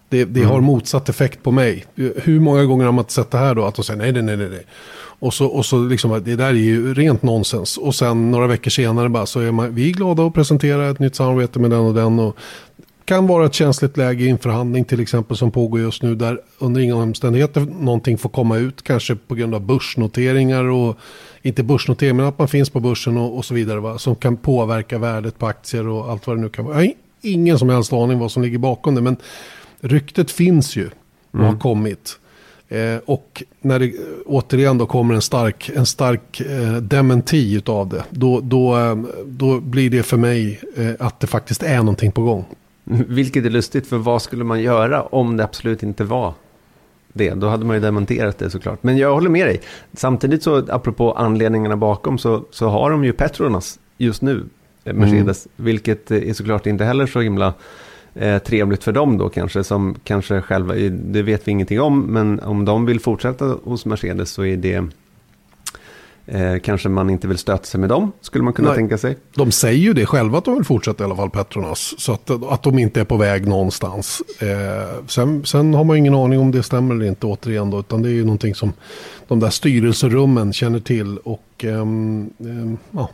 Det, 0.08 0.24
det 0.24 0.40
mm. 0.40 0.52
har 0.52 0.60
motsatt 0.60 1.08
effekt 1.08 1.42
på 1.42 1.50
mig. 1.50 1.84
Hur 1.94 2.40
många 2.40 2.64
gånger 2.64 2.84
har 2.84 2.92
man 2.92 3.02
inte 3.02 3.12
sett 3.12 3.30
det 3.30 3.38
här 3.38 3.54
då? 3.54 3.64
Att 3.64 3.74
de 3.74 3.84
säger 3.84 3.98
nej, 3.98 4.12
nej, 4.12 4.36
nej, 4.36 4.48
nej. 4.48 4.66
Och 5.18 5.34
så, 5.34 5.46
och 5.46 5.66
så 5.66 5.84
liksom, 5.84 6.22
det 6.24 6.36
där 6.36 6.48
är 6.48 6.52
ju 6.52 6.94
rent 6.94 7.22
nonsens. 7.22 7.76
Och 7.76 7.94
sen 7.94 8.30
några 8.30 8.46
veckor 8.46 8.70
senare 8.70 9.08
bara 9.08 9.26
så 9.26 9.40
är 9.40 9.52
man, 9.52 9.74
vi 9.74 9.88
är 9.90 9.94
glada 9.94 10.26
att 10.26 10.34
presentera 10.34 10.90
ett 10.90 10.98
nytt 10.98 11.14
samarbete 11.14 11.58
med 11.58 11.70
den 11.70 11.80
och 11.80 11.94
den. 11.94 12.18
Och 12.18 12.36
kan 13.10 13.26
vara 13.26 13.46
ett 13.46 13.54
känsligt 13.54 13.96
läge 13.96 14.24
i 14.24 14.28
en 14.28 14.38
förhandling 14.38 14.84
till 14.84 15.00
exempel 15.00 15.36
som 15.36 15.50
pågår 15.50 15.80
just 15.80 16.02
nu 16.02 16.14
där 16.14 16.40
under 16.58 16.80
inga 16.80 16.96
omständigheter 16.96 17.60
någonting 17.60 18.18
får 18.18 18.28
komma 18.28 18.56
ut 18.56 18.82
kanske 18.82 19.16
på 19.16 19.34
grund 19.34 19.54
av 19.54 19.60
börsnoteringar 19.60 20.64
och 20.64 20.96
inte 21.42 21.62
börsnoteringar 21.62 22.14
men 22.14 22.26
att 22.26 22.38
man 22.38 22.48
finns 22.48 22.70
på 22.70 22.80
börsen 22.80 23.16
och, 23.16 23.36
och 23.36 23.44
så 23.44 23.54
vidare 23.54 23.80
va? 23.80 23.98
som 23.98 24.16
kan 24.16 24.36
påverka 24.36 24.98
värdet 24.98 25.38
på 25.38 25.46
aktier 25.46 25.88
och 25.88 26.10
allt 26.10 26.26
vad 26.26 26.36
det 26.36 26.40
nu 26.40 26.48
kan 26.48 26.64
vara. 26.64 26.74
Jag 26.74 26.82
har 26.82 26.94
ingen 27.20 27.58
som 27.58 27.68
helst 27.68 27.92
aning 27.92 28.18
vad 28.18 28.32
som 28.32 28.42
ligger 28.42 28.58
bakom 28.58 28.94
det 28.94 29.00
men 29.00 29.16
ryktet 29.80 30.30
finns 30.30 30.76
ju 30.76 30.90
och 31.30 31.34
mm. 31.34 31.46
har 31.46 31.60
kommit. 31.60 32.18
Eh, 32.68 32.96
och 33.04 33.42
när 33.60 33.78
det 33.78 33.92
återigen 34.26 34.78
då 34.78 34.86
kommer 34.86 35.14
en 35.14 35.22
stark, 35.22 35.70
en 35.74 35.86
stark 35.86 36.40
eh, 36.40 36.76
dementi 36.76 37.62
av 37.66 37.88
det, 37.88 38.04
då, 38.10 38.40
då, 38.40 38.78
eh, 38.78 38.96
då 39.26 39.60
blir 39.60 39.90
det 39.90 40.02
för 40.02 40.16
mig 40.16 40.60
eh, 40.76 40.90
att 40.98 41.20
det 41.20 41.26
faktiskt 41.26 41.62
är 41.62 41.78
någonting 41.78 42.12
på 42.12 42.22
gång. 42.22 42.44
Vilket 43.08 43.44
är 43.44 43.50
lustigt, 43.50 43.86
för 43.86 43.96
vad 43.96 44.22
skulle 44.22 44.44
man 44.44 44.60
göra 44.60 45.02
om 45.02 45.36
det 45.36 45.44
absolut 45.44 45.82
inte 45.82 46.04
var 46.04 46.34
det? 47.12 47.34
Då 47.34 47.48
hade 47.48 47.64
man 47.64 47.76
ju 47.76 47.80
demonterat 47.80 48.38
det 48.38 48.50
såklart. 48.50 48.82
Men 48.82 48.96
jag 48.96 49.14
håller 49.14 49.30
med 49.30 49.46
dig. 49.46 49.60
Samtidigt 49.92 50.42
så, 50.42 50.56
apropå 50.68 51.12
anledningarna 51.12 51.76
bakom, 51.76 52.18
så, 52.18 52.44
så 52.50 52.68
har 52.68 52.90
de 52.90 53.04
ju 53.04 53.12
Petronas 53.12 53.78
just 53.98 54.22
nu, 54.22 54.44
eh, 54.84 54.94
Mercedes. 54.94 55.46
Mm. 55.46 55.64
Vilket 55.64 56.10
är 56.10 56.32
såklart 56.32 56.66
inte 56.66 56.84
heller 56.84 57.06
så 57.06 57.20
himla 57.20 57.54
eh, 58.14 58.38
trevligt 58.38 58.84
för 58.84 58.92
dem 58.92 59.18
då 59.18 59.28
kanske, 59.28 59.64
som 59.64 59.96
kanske 60.04 60.40
själva, 60.40 60.74
det 60.90 61.22
vet 61.22 61.48
vi 61.48 61.52
ingenting 61.52 61.80
om, 61.80 62.00
men 62.00 62.40
om 62.40 62.64
de 62.64 62.86
vill 62.86 63.00
fortsätta 63.00 63.44
hos 63.64 63.86
Mercedes 63.86 64.30
så 64.30 64.44
är 64.44 64.56
det 64.56 64.84
Eh, 66.26 66.58
kanske 66.58 66.88
man 66.88 67.10
inte 67.10 67.28
vill 67.28 67.38
stöta 67.38 67.64
sig 67.64 67.80
med 67.80 67.88
dem, 67.88 68.12
skulle 68.20 68.44
man 68.44 68.52
kunna 68.52 68.68
Nej. 68.68 68.76
tänka 68.76 68.98
sig. 68.98 69.16
De 69.34 69.52
säger 69.52 69.78
ju 69.78 69.92
det 69.92 70.06
själva 70.06 70.38
att 70.38 70.44
de 70.44 70.54
vill 70.54 70.64
fortsätta 70.64 71.04
i 71.04 71.06
alla 71.06 71.16
fall, 71.16 71.30
Petronas. 71.30 71.94
Så 71.98 72.12
att, 72.12 72.30
att 72.30 72.62
de 72.62 72.78
inte 72.78 73.00
är 73.00 73.04
på 73.04 73.16
väg 73.16 73.48
någonstans. 73.48 74.22
Eh, 74.38 75.06
sen, 75.06 75.44
sen 75.44 75.74
har 75.74 75.84
man 75.84 75.96
ju 75.96 75.98
ingen 75.98 76.14
aning 76.14 76.40
om 76.40 76.50
det 76.50 76.62
stämmer 76.62 76.94
eller 76.94 77.06
inte 77.06 77.26
återigen 77.26 77.70
då. 77.70 77.80
Utan 77.80 78.02
det 78.02 78.08
är 78.08 78.12
ju 78.12 78.24
någonting 78.24 78.54
som 78.54 78.72
de 79.28 79.40
där 79.40 79.50
styrelserummen 79.50 80.52
känner 80.52 80.80
till. 80.80 81.18
Och 81.18 81.64
ehm, 81.64 82.30
ja, 82.90 83.10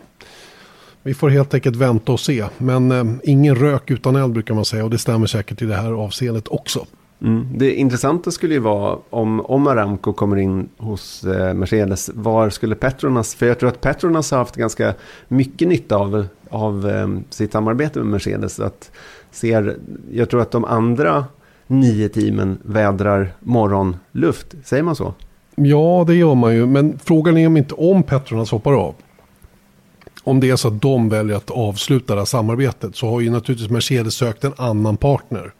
vi 1.02 1.14
får 1.14 1.30
helt 1.30 1.54
enkelt 1.54 1.76
vänta 1.76 2.12
och 2.12 2.20
se. 2.20 2.44
Men 2.58 2.92
ehm, 2.92 3.20
ingen 3.24 3.54
rök 3.54 3.90
utan 3.90 4.16
eld 4.16 4.32
brukar 4.32 4.54
man 4.54 4.64
säga. 4.64 4.84
Och 4.84 4.90
det 4.90 4.98
stämmer 4.98 5.26
säkert 5.26 5.62
i 5.62 5.64
det 5.64 5.76
här 5.76 5.92
avseendet 5.92 6.48
också. 6.48 6.86
Mm. 7.22 7.46
Det 7.58 7.74
intressanta 7.74 8.30
skulle 8.30 8.54
ju 8.54 8.60
vara 8.60 8.98
om, 9.10 9.40
om 9.40 9.66
Aramco 9.66 10.12
kommer 10.12 10.36
in 10.36 10.68
hos 10.76 11.24
eh, 11.24 11.54
Mercedes, 11.54 12.10
var 12.14 12.50
skulle 12.50 12.74
Petronas, 12.74 13.34
för 13.34 13.46
jag 13.46 13.58
tror 13.58 13.68
att 13.68 13.80
Petronas 13.80 14.30
har 14.30 14.38
haft 14.38 14.56
ganska 14.56 14.94
mycket 15.28 15.68
nytta 15.68 15.96
av, 15.96 16.26
av 16.50 16.88
eh, 16.88 17.08
sitt 17.30 17.52
samarbete 17.52 17.98
med 17.98 18.08
Mercedes. 18.08 18.60
Att 18.60 18.90
ser, 19.30 19.76
jag 20.12 20.30
tror 20.30 20.40
att 20.40 20.50
de 20.50 20.64
andra 20.64 21.24
nio 21.66 22.08
teamen 22.08 22.58
vädrar 22.62 23.32
morgonluft, 23.40 24.54
säger 24.64 24.82
man 24.82 24.96
så? 24.96 25.14
Ja, 25.54 26.04
det 26.06 26.14
gör 26.14 26.34
man 26.34 26.54
ju. 26.54 26.66
Men 26.66 26.98
frågan 27.04 27.36
är 27.36 27.46
om 27.46 27.56
inte 27.56 27.74
om 27.74 28.02
Petronas 28.02 28.50
hoppar 28.50 28.72
av. 28.72 28.94
Om 30.24 30.40
det 30.40 30.50
är 30.50 30.56
så 30.56 30.68
att 30.68 30.82
de 30.82 31.08
väljer 31.08 31.36
att 31.36 31.50
avsluta 31.50 32.14
det 32.14 32.20
här 32.20 32.26
samarbetet 32.26 32.96
så 32.96 33.10
har 33.10 33.20
ju 33.20 33.30
naturligtvis 33.30 33.70
Mercedes 33.70 34.14
sökt 34.14 34.44
en 34.44 34.52
annan 34.56 34.96
partner. 34.96 35.52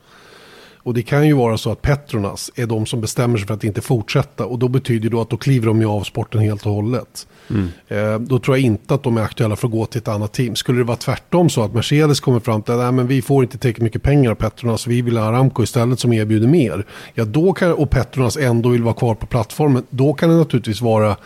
Och 0.86 0.94
det 0.94 1.02
kan 1.02 1.26
ju 1.26 1.32
vara 1.32 1.58
så 1.58 1.72
att 1.72 1.82
Petronas 1.82 2.50
är 2.54 2.66
de 2.66 2.86
som 2.86 3.00
bestämmer 3.00 3.38
sig 3.38 3.46
för 3.46 3.54
att 3.54 3.64
inte 3.64 3.80
fortsätta. 3.80 4.46
Och 4.46 4.58
då 4.58 4.68
betyder 4.68 5.10
det 5.10 5.16
att 5.16 5.30
då 5.30 5.36
kliver 5.36 5.66
de 5.66 5.80
ju 5.80 5.86
av 5.86 6.02
sporten 6.02 6.40
helt 6.40 6.66
och 6.66 6.72
hållet. 6.72 7.26
Mm. 7.50 7.68
Eh, 7.88 8.18
då 8.18 8.38
tror 8.38 8.56
jag 8.56 8.64
inte 8.64 8.94
att 8.94 9.02
de 9.02 9.16
är 9.16 9.22
aktuella 9.22 9.56
för 9.56 9.66
att 9.66 9.72
gå 9.72 9.86
till 9.86 9.98
ett 9.98 10.08
annat 10.08 10.32
team. 10.32 10.56
Skulle 10.56 10.78
det 10.78 10.84
vara 10.84 10.96
tvärtom 10.96 11.50
så 11.50 11.62
att 11.62 11.74
Mercedes 11.74 12.20
kommer 12.20 12.40
fram 12.40 12.62
till 12.62 12.74
att 12.74 12.94
men 12.94 13.06
vi 13.06 13.22
får 13.22 13.44
inte 13.44 13.58
tillräckligt 13.58 13.82
mycket 13.82 14.02
pengar 14.02 14.30
av 14.30 14.34
Petronas, 14.34 14.86
vi 14.86 15.02
vill 15.02 15.16
ha 15.16 15.24
Aramco 15.24 15.62
istället 15.62 16.00
som 16.00 16.12
erbjuder 16.12 16.48
mer. 16.48 16.86
Ja, 17.14 17.24
då 17.24 17.52
kan, 17.52 17.72
och 17.72 17.90
Petronas 17.90 18.36
ändå 18.36 18.68
vill 18.68 18.82
vara 18.82 18.94
kvar 18.94 19.14
på 19.14 19.26
plattformen, 19.26 19.82
då 19.90 20.12
kan 20.12 20.30
det 20.30 20.36
naturligtvis 20.36 20.80
vara 20.80 21.16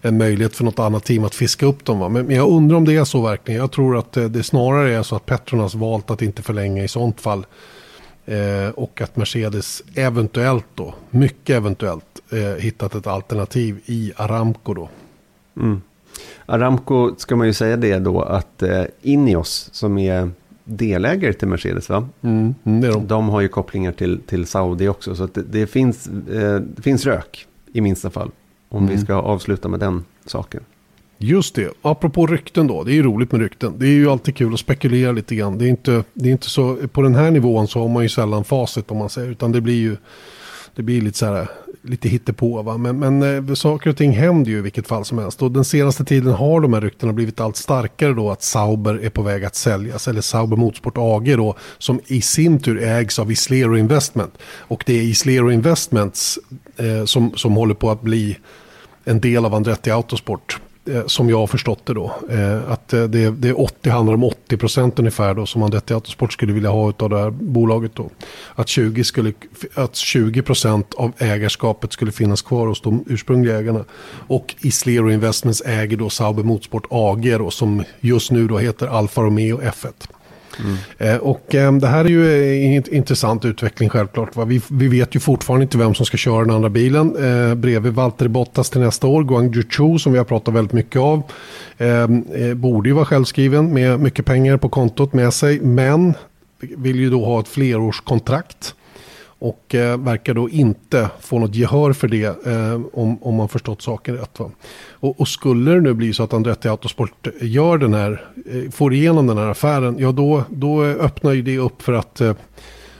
en 0.00 0.18
möjlighet 0.18 0.56
för 0.56 0.64
något 0.64 0.78
annat 0.78 1.04
team 1.04 1.24
att 1.24 1.34
fiska 1.34 1.66
upp 1.66 1.84
dem. 1.84 1.98
Va? 1.98 2.08
Men, 2.08 2.26
men 2.26 2.36
jag 2.36 2.48
undrar 2.48 2.76
om 2.76 2.84
det 2.84 2.96
är 2.96 3.04
så 3.04 3.22
verkligen. 3.22 3.60
Jag 3.60 3.72
tror 3.72 3.98
att 3.98 4.16
eh, 4.16 4.24
det 4.24 4.42
snarare 4.42 4.94
är 4.94 5.02
så 5.02 5.16
att 5.16 5.26
Petronas 5.26 5.74
valt 5.74 6.10
att 6.10 6.22
inte 6.22 6.42
förlänga 6.42 6.84
i 6.84 6.88
sånt 6.88 7.20
fall. 7.20 7.46
Eh, 8.28 8.70
och 8.74 9.00
att 9.00 9.16
Mercedes 9.16 9.82
eventuellt 9.94 10.66
då, 10.74 10.94
mycket 11.10 11.56
eventuellt, 11.56 12.04
eh, 12.32 12.62
hittat 12.62 12.94
ett 12.94 13.06
alternativ 13.06 13.80
i 13.86 14.12
Aramco 14.16 14.74
då. 14.74 14.88
Mm. 15.56 15.82
Aramco 16.46 17.14
ska 17.16 17.36
man 17.36 17.46
ju 17.46 17.52
säga 17.52 17.76
det 17.76 17.98
då 17.98 18.22
att 18.22 18.62
eh, 18.62 18.84
Ineos 19.02 19.68
som 19.72 19.98
är 19.98 20.30
delägare 20.64 21.32
till 21.32 21.48
Mercedes 21.48 21.88
va? 21.88 22.08
Mm, 22.22 22.54
mm, 22.64 22.80
de. 22.80 23.06
De 23.06 23.28
har 23.28 23.40
ju 23.40 23.48
kopplingar 23.48 23.92
till, 23.92 24.20
till 24.26 24.46
Saudi 24.46 24.88
också 24.88 25.14
så 25.14 25.26
det, 25.26 25.42
det, 25.42 25.66
finns, 25.66 26.06
eh, 26.08 26.60
det 26.60 26.82
finns 26.82 27.04
rök 27.04 27.46
i 27.72 27.80
minsta 27.80 28.10
fall. 28.10 28.30
Om 28.68 28.82
Mm. 28.84 28.96
vi 28.96 29.02
ska 29.04 29.14
avsluta 29.14 29.68
med 29.68 29.80
den 29.80 30.04
saken. 30.26 30.62
Just 31.18 31.54
det, 31.54 31.70
apropå 31.82 32.26
rykten 32.26 32.66
då. 32.66 32.84
Det 32.84 32.92
är 32.92 32.94
ju 32.94 33.02
roligt 33.02 33.32
med 33.32 33.40
rykten. 33.40 33.74
Det 33.78 33.86
är 33.86 33.90
ju 33.90 34.10
alltid 34.10 34.36
kul 34.36 34.54
att 34.54 34.60
spekulera 34.60 35.12
lite 35.12 35.34
grann. 35.34 35.58
Det 35.58 35.64
är 35.64 35.68
inte, 35.68 36.04
det 36.14 36.28
är 36.28 36.32
inte 36.32 36.50
så, 36.50 36.76
på 36.92 37.02
den 37.02 37.14
här 37.14 37.30
nivån 37.30 37.68
så 37.68 37.80
har 37.80 37.88
man 37.88 38.02
ju 38.02 38.08
sällan 38.08 38.44
facit 38.44 38.90
om 38.90 38.96
man 38.96 39.10
säger. 39.10 39.30
Utan 39.30 39.52
det 39.52 39.60
blir 39.60 39.74
ju, 39.74 39.96
det 40.74 40.82
blir 40.82 41.00
lite 41.00 41.18
så 41.18 41.26
här, 41.26 41.48
lite 41.82 42.08
hittepå 42.08 42.62
va. 42.62 42.76
Men, 42.76 42.98
men 42.98 43.48
eh, 43.48 43.54
saker 43.54 43.90
och 43.90 43.96
ting 43.96 44.12
händer 44.12 44.50
ju 44.50 44.58
i 44.58 44.60
vilket 44.60 44.86
fall 44.86 45.04
som 45.04 45.18
helst. 45.18 45.42
Och 45.42 45.52
den 45.52 45.64
senaste 45.64 46.04
tiden 46.04 46.32
har 46.32 46.60
de 46.60 46.72
här 46.72 46.80
ryktena 46.80 47.12
blivit 47.12 47.40
allt 47.40 47.56
starkare 47.56 48.12
då 48.12 48.30
att 48.30 48.42
Sauber 48.42 49.04
är 49.04 49.10
på 49.10 49.22
väg 49.22 49.44
att 49.44 49.56
säljas. 49.56 50.08
Eller 50.08 50.20
Sauber 50.20 50.56
Motorsport 50.56 50.94
AG 50.96 51.36
då, 51.36 51.56
som 51.78 52.00
i 52.06 52.20
sin 52.20 52.60
tur 52.60 52.82
ägs 52.82 53.18
av 53.18 53.32
Islero 53.32 53.76
Investment. 53.76 54.34
Och 54.42 54.82
det 54.86 54.98
är 54.98 55.02
Islero 55.02 55.50
Investments 55.50 56.38
eh, 56.76 57.04
som, 57.04 57.32
som 57.36 57.52
håller 57.52 57.74
på 57.74 57.90
att 57.90 58.02
bli 58.02 58.36
en 59.04 59.20
del 59.20 59.44
av 59.44 59.54
Andretti 59.54 59.90
Autosport. 59.90 60.60
Eh, 60.88 61.06
som 61.06 61.30
jag 61.30 61.38
har 61.38 61.46
förstått 61.46 61.86
det 61.86 61.94
då. 61.94 62.14
Eh, 62.30 62.70
att 62.70 62.92
eh, 62.92 63.04
det, 63.04 63.30
det 63.30 63.48
är 63.48 63.60
80, 63.60 63.90
handlar 63.90 64.14
om 64.14 64.24
80 64.24 64.56
procent 64.56 64.98
ungefär 64.98 65.34
då 65.34 65.46
som 65.46 65.62
Andretti 65.62 65.94
Autosport 65.94 66.32
skulle 66.32 66.52
vilja 66.52 66.70
ha 66.70 66.92
av 66.98 67.10
det 67.10 67.18
här 67.18 67.30
bolaget 67.30 67.94
då. 67.94 68.10
Att 68.54 68.68
20, 68.68 69.04
skulle, 69.04 69.32
att 69.74 69.96
20 69.96 70.42
procent 70.42 70.94
av 70.94 71.12
ägarskapet 71.18 71.92
skulle 71.92 72.12
finnas 72.12 72.42
kvar 72.42 72.66
hos 72.66 72.80
de 72.80 73.04
ursprungliga 73.06 73.58
ägarna. 73.58 73.84
Och 74.26 74.54
Islero 74.60 75.10
Investments 75.10 75.62
äger 75.66 75.96
då 75.96 76.10
Sauber 76.10 76.42
Motorsport 76.42 76.86
AG 76.90 77.38
då 77.38 77.50
som 77.50 77.84
just 78.00 78.30
nu 78.30 78.48
då 78.48 78.58
heter 78.58 78.86
Alfa 78.86 79.20
Romeo 79.20 79.60
F1. 79.60 80.08
Mm. 80.60 80.76
Eh, 80.98 81.20
och 81.20 81.54
eh, 81.54 81.72
det 81.72 81.86
här 81.86 82.04
är 82.04 82.08
ju 82.08 82.26
eh, 82.26 82.76
en 82.76 82.94
intressant 82.94 83.44
utveckling 83.44 83.88
självklart. 83.88 84.30
Vi, 84.46 84.60
vi 84.70 84.88
vet 84.88 85.16
ju 85.16 85.20
fortfarande 85.20 85.62
inte 85.62 85.78
vem 85.78 85.94
som 85.94 86.06
ska 86.06 86.16
köra 86.16 86.44
den 86.44 86.54
andra 86.54 86.68
bilen. 86.68 87.16
Eh, 87.16 87.54
bredvid 87.54 87.92
Valtteri 87.92 88.28
Bottas 88.28 88.70
till 88.70 88.80
nästa 88.80 89.06
år, 89.06 89.24
Guang 89.24 89.52
Chu 89.52 89.98
som 89.98 90.12
vi 90.12 90.18
har 90.18 90.24
pratat 90.24 90.54
väldigt 90.54 90.72
mycket 90.72 91.00
av. 91.00 91.22
Ehm, 91.78 92.24
eh, 92.34 92.54
borde 92.54 92.88
ju 92.88 92.94
vara 92.94 93.04
självskriven 93.04 93.72
med 93.72 94.00
mycket 94.00 94.26
pengar 94.26 94.56
på 94.56 94.68
kontot 94.68 95.12
med 95.12 95.34
sig. 95.34 95.60
Men 95.60 96.14
vill 96.60 97.00
ju 97.00 97.10
då 97.10 97.24
ha 97.24 97.40
ett 97.40 97.48
flerårskontrakt. 97.48 98.74
Och 99.38 99.74
eh, 99.74 99.98
verkar 99.98 100.34
då 100.34 100.48
inte 100.50 101.10
få 101.20 101.38
något 101.38 101.54
gehör 101.54 101.92
för 101.92 102.08
det 102.08 102.46
eh, 102.46 102.80
om, 102.92 103.22
om 103.22 103.34
man 103.34 103.48
förstått 103.48 103.82
saken 103.82 104.16
rätt. 104.16 104.40
Va? 104.40 104.50
Och, 104.90 105.20
och 105.20 105.28
skulle 105.28 105.70
det 105.70 105.80
nu 105.80 105.94
bli 105.94 106.12
så 106.12 106.22
att 106.22 106.32
Andretti 106.32 106.68
Autosport 106.68 107.26
gör 107.40 107.78
den 107.78 107.94
här, 107.94 108.24
eh, 108.46 108.70
får 108.70 108.94
igenom 108.94 109.26
den 109.26 109.38
här 109.38 109.46
affären, 109.46 109.96
ja 109.98 110.12
då, 110.12 110.44
då 110.50 110.84
öppnar 110.84 111.32
ju 111.32 111.42
det 111.42 111.58
upp 111.58 111.82
för 111.82 111.92
att 111.92 112.20
eh, 112.20 112.34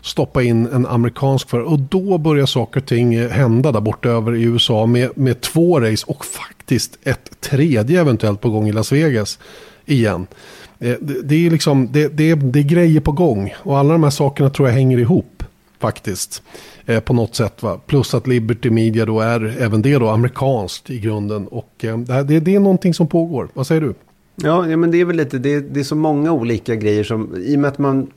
stoppa 0.06 0.42
in 0.42 0.66
en 0.66 0.86
amerikansk 0.86 1.50
förare. 1.50 1.64
Och 1.64 1.78
då 1.78 2.18
börjar 2.18 2.46
saker 2.46 2.80
och 2.80 2.86
ting 2.86 3.14
eh, 3.14 3.30
hända 3.30 3.72
där 3.72 3.80
borta 3.80 4.08
över 4.08 4.34
i 4.34 4.42
USA 4.42 4.86
med, 4.86 5.18
med 5.18 5.40
två 5.40 5.80
race 5.80 6.04
och 6.08 6.24
faktiskt 6.24 6.98
ett 7.02 7.40
tredje 7.40 8.00
eventuellt 8.00 8.40
på 8.40 8.50
gång 8.50 8.68
i 8.68 8.72
Las 8.72 8.92
Vegas 8.92 9.38
igen. 9.86 10.26
Eh, 10.78 10.94
det, 11.00 11.22
det, 11.22 11.46
är 11.46 11.50
liksom, 11.50 11.88
det, 11.92 12.08
det, 12.08 12.34
det 12.34 12.58
är 12.58 12.62
grejer 12.62 13.00
på 13.00 13.12
gång 13.12 13.54
och 13.58 13.78
alla 13.78 13.92
de 13.92 14.02
här 14.02 14.10
sakerna 14.10 14.50
tror 14.50 14.68
jag 14.68 14.74
hänger 14.74 14.98
ihop 14.98 15.42
faktiskt. 15.78 16.42
Eh, 16.86 17.00
på 17.00 17.12
något 17.12 17.34
sätt. 17.34 17.62
Va? 17.62 17.80
Plus 17.86 18.14
att 18.14 18.26
Liberty 18.26 18.70
Media 18.70 19.06
då 19.06 19.20
är 19.20 19.56
även 19.60 19.82
det 19.82 19.98
då 19.98 20.08
amerikanskt 20.08 20.90
i 20.90 20.98
grunden. 20.98 21.46
Och 21.46 21.84
eh, 21.84 21.98
det, 21.98 22.22
det, 22.22 22.40
det 22.40 22.54
är 22.54 22.60
någonting 22.60 22.94
som 22.94 23.06
pågår. 23.06 23.48
Vad 23.54 23.66
säger 23.66 23.80
du? 23.80 23.94
Ja, 24.42 24.68
ja 24.68 24.76
men 24.76 24.90
det 24.90 25.00
är 25.00 25.04
väl 25.04 25.16
lite, 25.16 25.38
det, 25.38 25.60
det 25.60 25.80
är 25.80 25.84
så 25.84 25.96
många 25.96 26.32
olika 26.32 26.74
grejer 26.74 27.04
som, 27.04 27.36
i 27.36 27.56
och 27.56 27.60
med 27.60 27.68
att 27.68 27.78
man, 27.78 28.10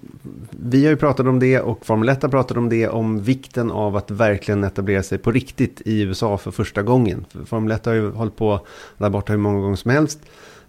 vi 0.50 0.84
har 0.84 0.90
ju 0.90 0.98
pratat 0.98 1.26
om 1.26 1.40
det 1.40 1.60
och 1.60 1.86
Formel 1.86 2.10
1 2.10 2.22
har 2.22 2.30
pratat 2.30 2.58
om 2.58 2.70
det, 2.70 2.88
om 2.88 3.22
vikten 3.22 3.72
av 3.72 3.96
att 3.96 4.12
verkligen 4.12 4.64
etablera 4.64 5.04
sig 5.04 5.18
på 5.18 5.32
riktigt 5.32 5.82
i 5.86 6.02
USA 6.02 6.38
för 6.38 6.52
första 6.52 6.84
gången. 6.84 7.26
För 7.30 7.46
Formel 7.46 7.72
1 7.72 7.86
har 7.86 7.94
ju 7.94 8.12
hållit 8.12 8.36
på 8.36 8.60
där 8.98 9.10
borta 9.10 9.34
hur 9.34 9.40
många 9.40 9.60
gånger 9.60 9.76
som 9.76 9.92
helst, 9.92 10.20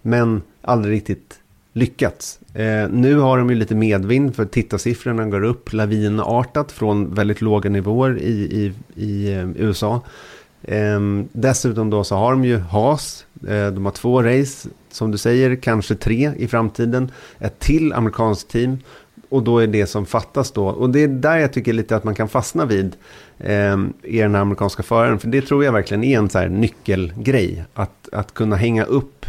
men 0.03 0.43
aldrig 0.63 0.95
riktigt 0.95 1.41
lyckats. 1.73 2.39
Eh, 2.55 2.89
nu 2.91 3.19
har 3.19 3.39
de 3.39 3.51
ju 3.51 3.57
lite 3.57 3.75
medvind 3.75 4.37
för 4.37 4.45
tittarsiffrorna 4.45 5.27
går 5.27 5.45
upp 5.45 5.73
lavinartat 5.73 6.73
från 6.73 7.15
väldigt 7.15 7.41
låga 7.41 7.71
nivåer 7.71 8.19
i, 8.19 8.33
i, 8.33 8.73
i 9.05 9.33
eh, 9.33 9.51
USA. 9.57 10.01
Eh, 10.63 11.01
dessutom 11.33 11.91
då 11.91 12.05
så 12.05 12.17
har 12.17 12.31
de 12.33 12.45
ju 12.45 12.59
Haas, 12.59 13.27
eh, 13.49 13.67
de 13.67 13.85
har 13.85 13.93
två 13.93 14.23
race, 14.23 14.69
som 14.91 15.11
du 15.11 15.19
säger, 15.19 15.57
kanske 15.57 15.95
tre 15.95 16.33
i 16.37 16.49
framtiden. 16.49 17.11
Ett 17.39 17.59
till 17.59 17.93
amerikanskt 17.93 18.51
team 18.51 18.79
och 19.31 19.43
då 19.43 19.59
är 19.59 19.67
det 19.67 19.87
som 19.87 20.07
fattas 20.07 20.53
då. 20.53 20.67
Och 20.67 20.91
det 20.91 21.01
är 21.01 21.09
där 21.09 21.37
jag 21.37 21.53
tycker 21.53 21.73
lite 21.73 21.97
att 21.97 22.05
man 22.05 22.15
kan 22.15 22.29
fastna 22.29 22.65
vid 22.65 22.97
eh, 23.39 23.79
i 24.03 24.19
den 24.19 24.35
amerikanska 24.35 24.83
föraren. 24.83 25.19
För 25.19 25.29
det 25.29 25.43
tror 25.43 25.65
jag 25.65 25.73
verkligen 25.73 26.05
är 26.05 26.19
en 26.19 26.31
så 26.31 26.39
här 26.39 26.49
nyckelgrej. 26.49 27.65
Att, 27.75 28.09
att 28.13 28.35
kunna 28.35 28.57
hänga 28.57 28.85
upp 28.85 29.27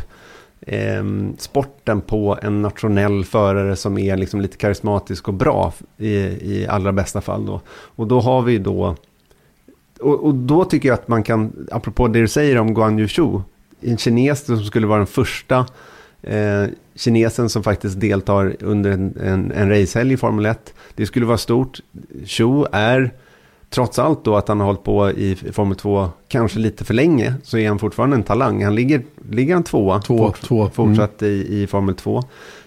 eh, 0.61 1.03
sporten 1.37 2.01
på 2.01 2.37
en 2.41 2.61
nationell 2.61 3.25
förare 3.25 3.75
som 3.75 3.97
är 3.97 4.17
liksom 4.17 4.41
lite 4.41 4.57
karismatisk 4.57 5.27
och 5.27 5.33
bra 5.33 5.73
i, 5.97 6.09
i 6.55 6.67
allra 6.69 6.91
bästa 6.91 7.21
fall. 7.21 7.45
Då. 7.45 7.61
Och 7.69 8.07
då 8.07 8.19
har 8.19 8.41
vi 8.41 8.57
då, 8.57 8.95
och, 9.99 10.25
och 10.25 10.35
då 10.35 10.65
tycker 10.65 10.89
jag 10.89 10.93
att 10.93 11.07
man 11.07 11.23
kan, 11.23 11.67
apropå 11.71 12.07
det 12.07 12.21
du 12.21 12.27
säger 12.27 12.57
om 12.57 12.73
Guan 12.73 12.99
Yushu, 12.99 13.39
en 13.81 13.97
kines 13.97 14.45
som 14.45 14.63
skulle 14.63 14.87
vara 14.87 14.97
den 14.97 15.07
första 15.07 15.65
eh, 16.21 16.65
kinesen 16.95 17.49
som 17.49 17.63
faktiskt 17.63 17.99
deltar 17.99 18.55
under 18.59 18.91
en, 18.91 19.17
en, 19.23 19.51
en 19.51 19.69
racehelg 19.69 20.13
i 20.13 20.17
Formel 20.17 20.45
1. 20.45 20.73
Det 20.95 21.05
skulle 21.05 21.25
vara 21.25 21.37
stort. 21.37 21.79
Chu 22.25 22.65
är, 22.71 23.11
trots 23.73 23.99
allt 23.99 24.25
då 24.25 24.35
att 24.35 24.47
han 24.47 24.59
har 24.59 24.67
hållit 24.67 24.83
på 24.83 25.11
i 25.11 25.35
Formel 25.35 25.77
2 25.77 26.09
kanske 26.27 26.59
lite 26.59 26.85
för 26.85 26.93
länge, 26.93 27.33
så 27.43 27.57
är 27.57 27.67
han 27.67 27.79
fortfarande 27.79 28.15
en 28.15 28.23
talang. 28.23 28.63
Han 28.63 28.75
ligger, 28.75 29.01
ligger 29.29 29.53
han 29.53 29.63
tvåa, 29.63 30.01
Två, 30.01 30.17
fort, 30.17 30.41
två. 30.41 30.69
fortsatt 30.73 31.23
i, 31.23 31.61
i 31.61 31.67
Formel 31.67 31.95
2. 31.95 32.23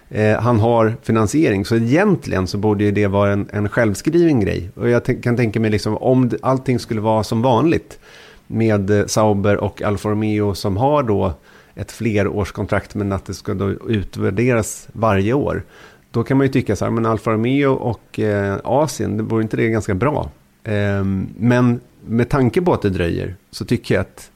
Eh, 0.09 0.39
han 0.39 0.59
har 0.59 0.95
finansiering, 1.01 1.65
så 1.65 1.75
egentligen 1.75 2.47
så 2.47 2.57
borde 2.57 2.83
ju 2.83 2.91
det 2.91 3.07
vara 3.07 3.31
en, 3.31 3.49
en 3.53 3.69
självskriven 3.69 4.39
grej. 4.39 4.69
Och 4.75 4.89
jag 4.89 5.23
kan 5.23 5.37
tänka 5.37 5.59
mig 5.59 5.71
liksom 5.71 5.97
om 5.97 6.31
allting 6.41 6.79
skulle 6.79 7.01
vara 7.01 7.23
som 7.23 7.41
vanligt 7.41 7.99
med 8.47 8.89
eh, 8.89 9.05
Sauber 9.05 9.57
och 9.57 9.81
Alfa 9.81 10.09
Romeo 10.09 10.55
som 10.55 10.77
har 10.77 11.03
då 11.03 11.33
ett 11.75 11.91
flerårskontrakt 11.91 12.95
men 12.95 13.11
att 13.11 13.25
det 13.25 13.33
ska 13.33 13.53
då 13.53 13.69
utvärderas 13.71 14.87
varje 14.91 15.33
år. 15.33 15.63
Då 16.11 16.23
kan 16.23 16.37
man 16.37 16.47
ju 16.47 16.53
tycka 16.53 16.75
så 16.75 16.85
här, 16.85 16.91
men 16.91 17.05
Alfa 17.05 17.31
Romeo 17.31 17.71
och 17.73 18.19
eh, 18.19 18.57
Asien, 18.63 19.17
det 19.17 19.23
vore 19.23 19.43
inte 19.43 19.57
det 19.57 19.69
ganska 19.69 19.95
bra? 19.95 20.29
Eh, 20.65 21.03
men 21.37 21.79
med 22.05 22.29
tanke 22.29 22.61
på 22.61 22.73
att 22.73 22.81
det 22.81 22.89
dröjer 22.89 23.35
så 23.51 23.65
tycker 23.65 23.95
jag 23.95 24.01
att 24.01 24.31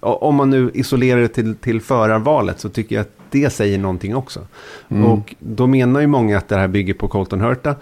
om 0.00 0.34
man 0.34 0.50
nu 0.50 0.70
isolerar 0.74 1.20
det 1.20 1.28
till, 1.28 1.54
till 1.54 1.80
förarvalet 1.80 2.60
så 2.60 2.68
tycker 2.68 2.96
jag 2.96 3.02
att 3.02 3.12
det 3.30 3.50
säger 3.50 3.78
någonting 3.78 4.16
också. 4.16 4.46
Mm. 4.88 5.04
Och 5.04 5.34
då 5.38 5.66
menar 5.66 6.00
ju 6.00 6.06
många 6.06 6.38
att 6.38 6.48
det 6.48 6.56
här 6.56 6.68
bygger 6.68 6.94
på 6.94 7.08
Colton 7.08 7.40
Hurta. 7.40 7.76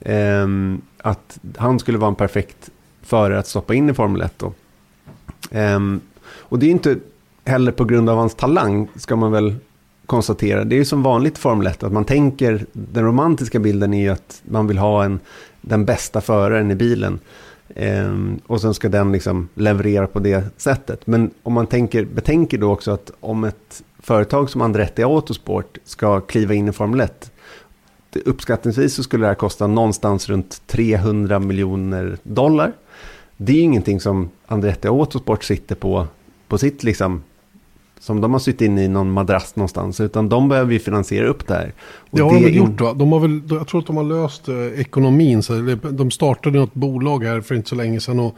Eh, 0.00 0.46
att 1.02 1.38
han 1.56 1.78
skulle 1.78 1.98
vara 1.98 2.08
en 2.08 2.14
perfekt 2.14 2.70
förare 3.02 3.38
att 3.38 3.46
stoppa 3.46 3.74
in 3.74 3.90
i 3.90 3.94
Formel 3.94 4.22
1 4.22 4.34
då. 4.38 4.52
Eh, 5.50 5.80
och 6.30 6.58
det 6.58 6.66
är 6.66 6.70
inte 6.70 6.96
heller 7.44 7.72
på 7.72 7.84
grund 7.84 8.10
av 8.10 8.16
hans 8.16 8.34
talang, 8.34 8.88
ska 8.94 9.16
man 9.16 9.32
väl 9.32 9.54
konstatera. 10.08 10.64
Det 10.64 10.74
är 10.74 10.78
ju 10.78 10.84
som 10.84 11.02
vanligt 11.02 11.38
Formel 11.38 11.66
1, 11.66 11.82
att 11.82 11.92
man 11.92 12.04
tänker, 12.04 12.66
den 12.72 13.04
romantiska 13.04 13.58
bilden 13.58 13.94
är 13.94 14.02
ju 14.02 14.08
att 14.08 14.42
man 14.44 14.66
vill 14.66 14.78
ha 14.78 15.04
en, 15.04 15.20
den 15.60 15.84
bästa 15.84 16.20
föraren 16.20 16.70
i 16.70 16.74
bilen. 16.74 17.20
Um, 17.76 18.40
och 18.46 18.60
sen 18.60 18.74
ska 18.74 18.88
den 18.88 19.12
liksom 19.12 19.48
leverera 19.54 20.06
på 20.06 20.18
det 20.18 20.44
sättet. 20.56 21.06
Men 21.06 21.30
om 21.42 21.52
man 21.52 21.66
tänker, 21.66 22.04
betänker 22.04 22.58
då 22.58 22.72
också 22.72 22.90
att 22.90 23.10
om 23.20 23.44
ett 23.44 23.82
företag 23.98 24.50
som 24.50 24.62
Andretti 24.62 25.02
Autosport 25.02 25.78
ska 25.84 26.20
kliva 26.20 26.54
in 26.54 26.68
i 26.68 26.72
Formel 26.72 27.00
1. 27.00 27.32
Uppskattningsvis 28.24 28.94
så 28.94 29.02
skulle 29.02 29.24
det 29.24 29.28
här 29.28 29.34
kosta 29.34 29.66
någonstans 29.66 30.28
runt 30.28 30.62
300 30.66 31.38
miljoner 31.38 32.18
dollar. 32.22 32.72
Det 33.36 33.52
är 33.52 33.60
ingenting 33.62 34.00
som 34.00 34.30
Andretti 34.46 34.88
Autosport 34.88 35.44
sitter 35.44 35.74
på, 35.74 36.06
på 36.48 36.58
sitt 36.58 36.82
liksom 36.82 37.22
som 38.00 38.20
de 38.20 38.32
har 38.32 38.40
suttit 38.40 38.60
in 38.60 38.78
i 38.78 38.88
någon 38.88 39.10
madrass 39.10 39.56
någonstans. 39.56 40.00
Utan 40.00 40.28
de 40.28 40.48
behöver 40.48 40.72
ju 40.72 40.78
finansiera 40.78 41.26
upp 41.26 41.46
det 41.46 41.54
här. 41.54 41.72
Och 42.10 42.18
det 42.18 42.22
har 42.22 42.34
de 42.34 42.44
väl 42.44 42.56
gjort 42.56 42.80
va? 42.80 42.92
De 42.92 43.12
har 43.12 43.20
väl, 43.20 43.40
jag 43.50 43.68
tror 43.68 43.80
att 43.80 43.86
de 43.86 43.96
har 43.96 44.04
löst 44.04 44.48
eh, 44.48 44.80
ekonomin. 44.80 45.42
Så 45.42 45.76
de 45.90 46.10
startade 46.10 46.58
något 46.58 46.74
bolag 46.74 47.24
här 47.24 47.40
för 47.40 47.54
inte 47.54 47.68
så 47.68 47.74
länge 47.74 48.00
sedan. 48.00 48.20
Och, 48.20 48.34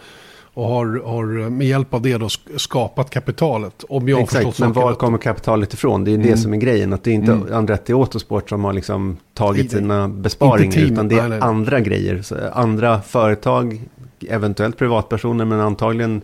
och 0.54 0.64
har, 0.64 1.02
har 1.06 1.50
med 1.50 1.66
hjälp 1.66 1.94
av 1.94 2.02
det 2.02 2.16
då 2.16 2.28
skapat 2.56 3.10
kapitalet. 3.10 3.84
Om 3.88 4.08
jag 4.08 4.20
Exakt, 4.20 4.58
men 4.58 4.72
var 4.72 4.94
kommer 4.94 5.18
kapitalet 5.18 5.74
ifrån? 5.74 6.04
Det 6.04 6.10
är 6.10 6.14
mm. 6.14 6.26
det 6.26 6.36
som 6.36 6.52
är 6.52 6.56
grejen. 6.56 6.92
Att 6.92 7.04
det 7.04 7.10
är 7.10 7.14
inte 7.14 7.32
mm. 7.32 7.54
Andretti 7.54 7.92
Autosport 7.92 8.48
som 8.48 8.64
har 8.64 8.72
liksom 8.72 9.16
tagit 9.34 9.70
sina 9.70 10.08
besparingar. 10.08 10.78
Utan 10.78 11.08
det 11.08 11.14
är 11.14 11.20
nej, 11.20 11.28
nej. 11.28 11.40
andra 11.40 11.80
grejer. 11.80 12.22
Så 12.22 12.36
andra 12.52 13.02
företag, 13.02 13.80
eventuellt 14.28 14.76
privatpersoner 14.76 15.44
men 15.44 15.60
antagligen 15.60 16.22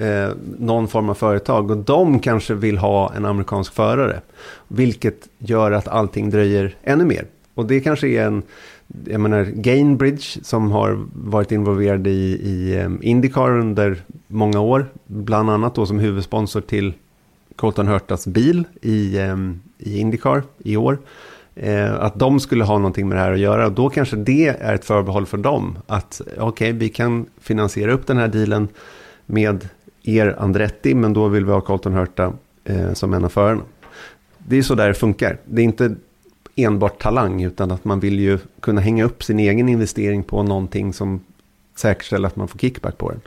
eh, 0.00 0.30
någon 0.58 0.88
form 0.88 1.08
av 1.08 1.14
företag. 1.14 1.70
Och 1.70 1.76
de 1.76 2.18
kanske 2.18 2.54
vill 2.54 2.78
ha 2.78 3.12
en 3.16 3.24
amerikansk 3.24 3.74
förare. 3.74 4.20
Vilket 4.68 5.28
gör 5.38 5.72
att 5.72 5.88
allting 5.88 6.30
dröjer 6.30 6.76
ännu 6.82 7.04
mer. 7.04 7.26
Och 7.54 7.66
det 7.66 7.80
kanske 7.80 8.08
är 8.08 8.26
en, 8.26 8.42
jag 9.04 9.20
menar 9.20 9.44
Gainbridge 9.44 10.44
som 10.44 10.70
har 10.70 11.06
varit 11.12 11.52
involverad 11.52 12.06
i, 12.06 12.10
i 12.42 12.76
eh, 12.76 12.90
Indycar 13.00 13.58
under 13.58 14.02
många 14.26 14.60
år. 14.60 14.86
Bland 15.06 15.50
annat 15.50 15.74
då 15.74 15.86
som 15.86 15.98
huvudsponsor 15.98 16.60
till 16.60 16.94
Colton 17.56 17.88
Hurtas 17.88 18.26
bil 18.26 18.64
i, 18.80 19.18
eh, 19.18 19.36
i 19.78 19.98
Indycar 19.98 20.42
i 20.58 20.76
år. 20.76 20.98
Eh, 21.56 21.94
att 21.94 22.18
de 22.18 22.40
skulle 22.40 22.64
ha 22.64 22.78
någonting 22.78 23.08
med 23.08 23.18
det 23.18 23.22
här 23.22 23.32
att 23.32 23.38
göra. 23.38 23.66
Och 23.66 23.72
då 23.72 23.90
kanske 23.90 24.16
det 24.16 24.46
är 24.46 24.74
ett 24.74 24.84
förbehåll 24.84 25.26
för 25.26 25.38
dem. 25.38 25.78
Att 25.86 26.20
okej, 26.24 26.42
okay, 26.42 26.72
vi 26.72 26.88
kan 26.88 27.26
finansiera 27.40 27.92
upp 27.92 28.06
den 28.06 28.16
här 28.16 28.28
dealen 28.28 28.68
med 29.26 29.68
er 30.04 30.34
Andretti, 30.38 30.94
men 30.94 31.12
då 31.12 31.28
vill 31.28 31.44
vi 31.44 31.52
ha 31.52 31.60
Colton 31.60 31.92
Hurta 31.92 32.32
eh, 32.64 32.92
som 32.92 33.14
en 33.14 33.24
av 33.24 33.28
förarna. 33.28 33.62
Det 34.38 34.56
är 34.56 34.62
så 34.62 34.74
där 34.74 34.88
det 34.88 34.94
funkar. 34.94 35.38
Det 35.44 35.62
är 35.62 35.64
inte 35.64 35.94
enbart 36.56 37.02
talang, 37.02 37.42
utan 37.42 37.70
att 37.70 37.84
man 37.84 38.00
vill 38.00 38.20
ju 38.20 38.38
kunna 38.60 38.80
hänga 38.80 39.04
upp 39.04 39.24
sin 39.24 39.38
egen 39.38 39.68
investering 39.68 40.22
på 40.22 40.42
någonting 40.42 40.92
som 40.92 41.20
säkerställer 41.76 42.28
att 42.28 42.36
man 42.36 42.48
får 42.48 42.58
kickback 42.58 42.98
på 42.98 43.10
den. 43.12 43.20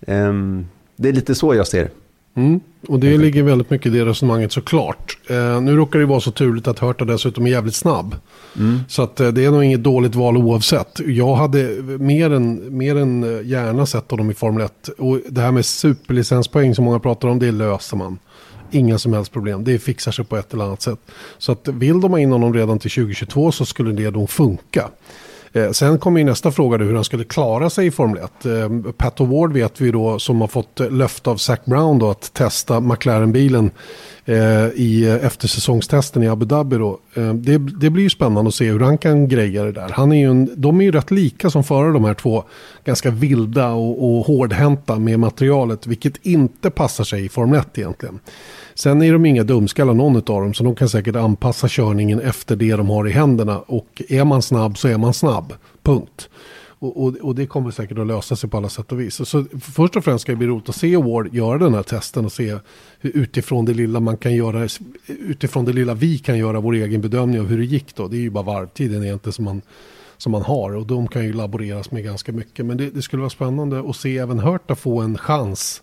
Eh, 0.00 0.64
det 0.96 1.08
är 1.08 1.12
lite 1.12 1.34
så 1.34 1.54
jag 1.54 1.66
ser 1.66 1.84
det. 1.84 1.90
Mm. 2.36 2.60
Och 2.88 3.00
det 3.00 3.18
ligger 3.18 3.42
väldigt 3.42 3.70
mycket 3.70 3.86
i 3.86 3.98
det 3.98 4.04
resonemanget 4.04 4.52
såklart. 4.52 5.18
Eh, 5.26 5.60
nu 5.60 5.76
råkar 5.76 5.98
det 5.98 6.06
vara 6.06 6.20
så 6.20 6.30
turligt 6.30 6.68
att 6.68 6.78
Hurta 6.78 7.04
dessutom 7.04 7.46
är 7.46 7.50
jävligt 7.50 7.74
snabb. 7.74 8.16
Mm. 8.56 8.80
Så 8.88 9.02
att, 9.02 9.20
eh, 9.20 9.28
det 9.28 9.44
är 9.44 9.50
nog 9.50 9.64
inget 9.64 9.82
dåligt 9.82 10.14
val 10.14 10.36
oavsett. 10.36 11.00
Jag 11.06 11.34
hade 11.34 11.82
mer 11.98 12.32
än, 12.32 12.76
mer 12.78 12.96
än 12.96 13.24
eh, 13.24 13.46
gärna 13.46 13.86
sett 13.86 14.10
honom 14.10 14.30
i 14.30 14.34
Formel 14.34 14.64
1. 14.64 14.88
Och 14.98 15.20
det 15.28 15.40
här 15.40 15.52
med 15.52 15.64
superlicenspoäng 15.64 16.74
som 16.74 16.84
många 16.84 16.98
pratar 16.98 17.28
om, 17.28 17.38
det 17.38 17.52
löser 17.52 17.96
man. 17.96 18.18
Inga 18.70 18.98
som 18.98 19.12
helst 19.12 19.32
problem. 19.32 19.64
Det 19.64 19.78
fixar 19.78 20.12
sig 20.12 20.24
på 20.24 20.36
ett 20.36 20.54
eller 20.54 20.64
annat 20.64 20.82
sätt. 20.82 20.98
Så 21.38 21.52
att 21.52 21.68
vill 21.68 22.00
de 22.00 22.10
ha 22.12 22.18
in 22.18 22.32
honom 22.32 22.54
redan 22.54 22.78
till 22.78 22.90
2022 22.90 23.52
så 23.52 23.64
skulle 23.64 23.92
det 23.92 24.10
nog 24.10 24.30
funka. 24.30 24.88
Eh, 25.54 25.70
sen 25.70 25.98
kommer 25.98 26.20
ju 26.20 26.24
nästa 26.24 26.52
fråga 26.52 26.78
hur 26.78 26.94
han 26.94 27.04
skulle 27.04 27.24
klara 27.24 27.70
sig 27.70 27.86
i 27.86 27.90
Formel 27.90 28.22
1. 28.24 28.46
Eh, 28.46 28.92
Pat 28.92 29.20
O'Ward 29.20 29.52
vet 29.52 29.80
vi 29.80 29.90
då 29.90 30.18
som 30.18 30.40
har 30.40 30.48
fått 30.48 30.80
eh, 30.80 30.90
löfte 30.90 31.30
av 31.30 31.36
Zac 31.36 31.64
Brown 31.64 31.98
då 31.98 32.10
att 32.10 32.32
testa 32.32 32.80
McLaren-bilen 32.80 33.70
Eh, 34.26 34.66
i 34.74 35.04
eh, 35.08 35.26
eftersäsongstesten 35.26 36.22
i 36.22 36.28
Abu 36.28 36.46
Dhabi 36.46 36.76
då. 36.76 36.98
Eh, 37.14 37.34
det, 37.34 37.58
det, 37.58 37.90
blir 37.90 38.02
ju 38.02 38.10
spännande 38.10 38.48
att 38.48 38.54
se 38.54 38.70
hur 38.70 38.80
han 38.80 38.98
kan 38.98 39.28
greja 39.28 39.64
det 39.64 39.72
där. 39.72 39.88
Han 39.88 40.12
är 40.12 40.16
ju 40.16 40.30
en, 40.30 40.50
de 40.56 40.80
är 40.80 40.84
ju 40.84 40.92
rätt 40.92 41.10
lika 41.10 41.50
som 41.50 41.64
förare 41.64 41.92
de 41.92 42.04
här 42.04 42.14
två 42.14 42.44
ganska 42.84 43.10
vilda 43.10 43.68
och, 43.68 44.04
och 44.04 44.26
hårdhänta 44.26 44.98
med 44.98 45.20
materialet 45.20 45.86
vilket 45.86 46.26
inte 46.26 46.70
passar 46.70 47.04
sig 47.04 47.24
i 47.24 47.28
Formel 47.28 47.60
1 47.60 47.78
egentligen. 47.78 48.18
Sen 48.74 49.02
är 49.02 49.12
de 49.12 49.26
inga 49.26 49.42
dumskallar 49.42 49.94
någon 49.94 50.16
av 50.16 50.22
dem 50.22 50.54
så 50.54 50.64
de 50.64 50.74
kan 50.74 50.88
säkert 50.88 51.16
anpassa 51.16 51.68
körningen 51.68 52.20
efter 52.20 52.56
det 52.56 52.76
de 52.76 52.88
har 52.88 53.08
i 53.08 53.12
händerna. 53.12 53.58
Och 53.58 54.02
är 54.08 54.24
man 54.24 54.42
snabb 54.42 54.78
så 54.78 54.88
är 54.88 54.98
man 54.98 55.14
snabb. 55.14 55.52
Punkt. 55.82 56.28
Och, 56.84 57.04
och, 57.04 57.16
och, 57.16 57.34
det 57.34 57.46
kommer 57.46 57.70
säkert 57.70 57.98
att 57.98 58.06
lösa 58.06 58.36
sig 58.36 58.50
på 58.50 58.56
alla 58.56 58.68
sätt 58.68 58.92
och 58.92 59.00
vis. 59.00 59.28
Så 59.28 59.44
först 59.60 59.96
och 59.96 60.04
främst 60.04 60.22
ska 60.22 60.32
det 60.32 60.36
bli 60.36 60.46
roligt 60.46 60.68
att 60.68 60.76
se 60.76 60.96
Ward 60.96 61.34
göra 61.34 61.58
den 61.58 61.74
här 61.74 61.82
testen 61.82 62.24
och 62.24 62.32
se 62.32 62.58
hur, 63.00 63.10
utifrån 63.16 63.64
det 63.64 63.74
lilla 63.74 64.00
man 64.00 64.16
kan 64.16 64.34
göra, 64.34 64.68
utifrån 65.06 65.64
det 65.64 65.72
lilla 65.72 65.94
vi 65.94 66.18
kan 66.18 66.38
göra 66.38 66.60
vår 66.60 66.74
egen 66.74 67.00
bedömning 67.00 67.40
av 67.40 67.46
hur 67.46 67.58
det 67.58 67.64
gick 67.64 67.94
då. 67.94 68.08
Det 68.08 68.16
är 68.16 68.20
ju 68.20 68.30
bara 68.30 68.44
varvtiden 68.44 69.04
egentligen 69.04 69.32
som 69.32 69.44
man, 69.44 69.62
som 70.16 70.32
man 70.32 70.42
har 70.42 70.76
och 70.76 70.86
de 70.86 71.08
kan 71.08 71.24
ju 71.24 71.32
laboreras 71.32 71.90
med 71.90 72.04
ganska 72.04 72.32
mycket. 72.32 72.66
Men 72.66 72.76
det, 72.76 72.90
det 72.90 73.02
skulle 73.02 73.20
vara 73.20 73.30
spännande 73.30 73.90
att 73.90 73.96
se 73.96 74.18
även 74.18 74.38
Hörta 74.38 74.74
få 74.74 75.00
en 75.00 75.18
chans 75.18 75.82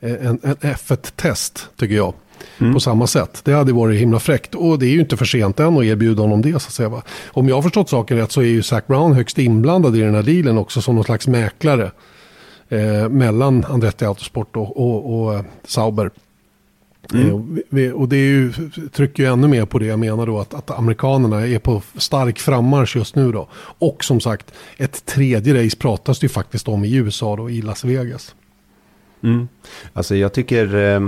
eh, 0.00 0.26
en, 0.26 0.40
en 0.42 0.56
F1-test 0.56 1.70
tycker 1.76 1.94
jag. 1.94 2.14
Mm. 2.58 2.74
På 2.74 2.80
samma 2.80 3.06
sätt. 3.06 3.40
Det 3.44 3.52
hade 3.52 3.72
varit 3.72 4.00
himla 4.00 4.18
fräckt. 4.18 4.54
Och 4.54 4.78
det 4.78 4.86
är 4.86 4.90
ju 4.90 5.00
inte 5.00 5.16
för 5.16 5.24
sent 5.24 5.60
än 5.60 5.78
att 5.78 5.84
erbjuda 5.84 6.22
honom 6.22 6.42
det. 6.42 6.50
Så 6.50 6.56
att 6.56 6.72
säga, 6.72 6.88
va? 6.88 7.02
Om 7.26 7.48
jag 7.48 7.54
har 7.54 7.62
förstått 7.62 7.88
saken 7.88 8.16
rätt 8.16 8.32
så 8.32 8.40
är 8.40 8.46
ju 8.46 8.62
Zac 8.62 8.86
Brown 8.86 9.12
högst 9.12 9.38
inblandad 9.38 9.96
i 9.96 10.00
den 10.00 10.14
här 10.14 10.22
dealen 10.22 10.58
också 10.58 10.82
som 10.82 10.94
någon 10.94 11.04
slags 11.04 11.28
mäklare. 11.28 11.90
Eh, 12.68 13.08
mellan 13.08 13.64
Andretti 13.64 14.04
Autosport 14.04 14.56
och, 14.56 14.76
och, 14.76 15.22
och 15.22 15.34
eh, 15.34 15.42
Sauber. 15.64 16.10
Mm. 17.14 17.62
Eh, 17.76 17.92
och 17.92 18.08
det 18.08 18.16
är 18.16 18.20
ju, 18.20 18.52
trycker 18.92 19.22
ju 19.22 19.32
ännu 19.32 19.48
mer 19.48 19.64
på 19.64 19.78
det 19.78 19.86
jag 19.86 19.98
menar 19.98 20.26
då 20.26 20.40
att, 20.40 20.54
att 20.54 20.70
amerikanerna 20.70 21.46
är 21.46 21.58
på 21.58 21.82
stark 21.96 22.38
frammarsch 22.38 22.96
just 22.96 23.14
nu 23.14 23.32
då. 23.32 23.48
Och 23.78 24.04
som 24.04 24.20
sagt, 24.20 24.52
ett 24.76 25.06
tredje 25.06 25.64
race 25.64 25.76
pratas 25.76 26.18
det 26.18 26.24
ju 26.24 26.28
faktiskt 26.28 26.68
om 26.68 26.84
i 26.84 26.94
USA 26.94 27.36
då, 27.36 27.50
i 27.50 27.62
Las 27.62 27.84
Vegas. 27.84 28.34
Mm. 29.22 29.48
Alltså 29.92 30.16
jag 30.16 30.32
tycker 30.32 30.74
eh, 30.74 31.00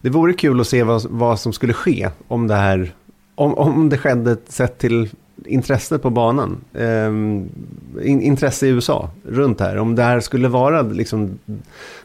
det 0.00 0.10
vore 0.10 0.32
kul 0.32 0.60
att 0.60 0.68
se 0.68 0.82
vad, 0.82 1.04
vad 1.10 1.40
som 1.40 1.52
skulle 1.52 1.72
ske 1.72 2.10
om 2.28 2.46
det 2.46 2.54
här, 2.54 2.94
om, 3.34 3.54
om 3.54 3.88
det 3.88 3.98
skedde 3.98 4.36
sett 4.48 4.78
till 4.78 5.08
intresset 5.46 6.02
på 6.02 6.10
banan. 6.10 6.60
Eh, 6.74 7.06
in, 7.06 8.22
intresse 8.22 8.66
i 8.66 8.70
USA 8.70 9.10
runt 9.24 9.60
här. 9.60 9.76
Om 9.76 9.94
det 9.94 10.02
här 10.02 10.20
skulle 10.20 10.48
vara 10.48 10.82
liksom 10.82 11.38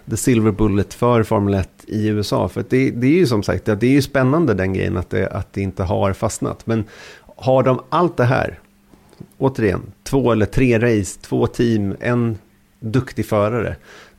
the 0.10 0.17
silver 0.17 0.51
bullet 0.51 0.93
för 0.93 1.23
Formel 1.23 1.53
1 1.53 1.69
i 1.88 2.08
USA. 2.08 2.49
För 2.49 2.65
det, 2.69 2.91
det 2.91 3.08
är 3.08 3.12
ju 3.12 3.27
som 3.27 3.43
sagt, 3.43 3.65
det 3.65 3.84
är 3.84 3.91
ju 3.91 4.01
spännande 4.01 4.53
den 4.53 4.73
grejen 4.73 4.97
att 4.97 5.10
det, 5.10 5.27
att 5.27 5.53
det 5.53 5.62
inte 5.62 5.84
har 5.84 6.13
fastnat. 6.13 6.67
Men 6.67 6.84
har 7.36 7.63
de 7.63 7.82
allt 7.89 8.17
det 8.17 8.23
här, 8.23 8.60
återigen, 9.38 9.82
två 10.03 10.32
eller 10.32 10.45
tre 10.45 10.79
race, 10.79 11.19
två 11.21 11.47
team, 11.47 11.95
en 11.99 12.38
duktig 12.79 13.25
förare. 13.25 13.75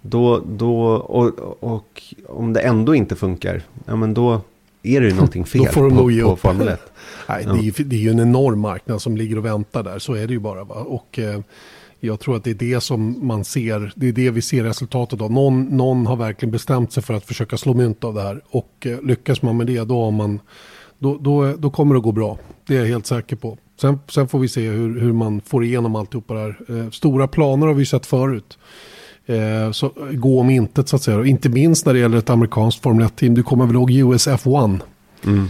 Då, 0.07 0.43
då, 0.47 0.81
och, 0.95 1.33
och 1.61 2.03
om 2.29 2.53
det 2.53 2.61
ändå 2.61 2.95
inte 2.95 3.17
funkar, 3.17 3.63
ja 3.87 3.97
men 3.97 4.15
då 4.15 4.41
är 4.83 5.01
det 5.01 5.07
ju 5.07 5.15
någonting 5.15 5.45
fel 5.47 5.65
då 5.65 5.73
får 5.73 5.83
de 5.83 5.97
på, 5.97 6.11
ge 6.11 6.23
på 6.23 6.37
Formel 6.37 6.69
1. 6.69 6.81
Nej, 7.29 7.45
ja. 7.47 7.53
det, 7.53 7.59
är 7.59 7.63
ju, 7.63 7.85
det 7.85 7.97
är 7.97 8.01
ju 8.01 8.11
en 8.11 8.21
enorm 8.21 8.61
marknad 8.61 9.03
som 9.03 9.17
ligger 9.17 9.39
och 9.39 9.45
väntar 9.45 9.83
där, 9.83 9.99
så 9.99 10.15
är 10.15 10.27
det 10.27 10.33
ju 10.33 10.39
bara. 10.39 10.65
Va? 10.65 10.75
Och 10.75 11.19
eh, 11.19 11.41
jag 12.01 12.21
tror 12.21 12.37
att 12.37 12.45
det 12.45 12.51
är 12.51 12.55
det 12.55 12.81
som 12.81 13.27
man 13.27 13.45
ser, 13.45 13.93
det 13.97 14.09
är 14.09 14.13
det 14.13 14.31
vi 14.31 14.43
ser 14.43 14.65
resultatet 14.65 15.21
av. 15.21 15.33
Någon, 15.33 15.65
någon 15.65 16.07
har 16.07 16.17
verkligen 16.17 16.53
bestämt 16.53 16.93
sig 16.93 17.03
för 17.03 17.15
att 17.15 17.25
försöka 17.25 17.57
slå 17.57 17.75
mynt 17.75 18.05
av 18.05 18.15
det 18.15 18.23
här. 18.23 18.41
Och 18.51 18.87
eh, 18.87 19.03
lyckas 19.03 19.43
man 19.43 19.57
med 19.57 19.67
det, 19.67 19.85
då, 19.85 20.11
man, 20.11 20.41
då, 20.99 21.19
då, 21.21 21.53
då 21.53 21.71
kommer 21.71 21.95
det 21.95 22.01
gå 22.01 22.13
bra. 22.13 22.39
Det 22.67 22.75
är 22.75 22.79
jag 22.79 22.87
helt 22.87 23.07
säker 23.07 23.37
på. 23.37 23.59
Sen, 23.81 23.99
sen 24.09 24.29
får 24.29 24.39
vi 24.39 24.49
se 24.49 24.69
hur, 24.69 25.01
hur 25.01 25.13
man 25.13 25.41
får 25.41 25.65
igenom 25.65 25.97
alltihopa 25.97 26.35
det 26.35 26.41
här. 26.41 26.57
Eh, 26.69 26.91
stora 26.91 27.29
planer 27.29 27.67
har 27.67 27.75
vi 27.75 27.87
sett 27.87 28.07
förut. 28.07 28.59
Eh, 29.27 29.71
så, 29.73 29.93
gå 30.13 30.41
om 30.41 30.51
intet 30.51 30.89
så 30.89 30.97
att 30.97 31.03
säga. 31.03 31.19
Och 31.19 31.27
inte 31.27 31.49
minst 31.49 31.87
när 31.87 31.93
det 31.93 31.99
gäller 31.99 32.19
ett 32.19 32.31
amerikanskt 32.31 32.83
Formel 32.83 33.07
1-team. 33.07 33.35
Du 33.35 33.43
kommer 33.43 33.67
väl 33.67 33.75
ihåg 33.75 33.91
USF1? 33.91 34.81
Mm. 35.25 35.49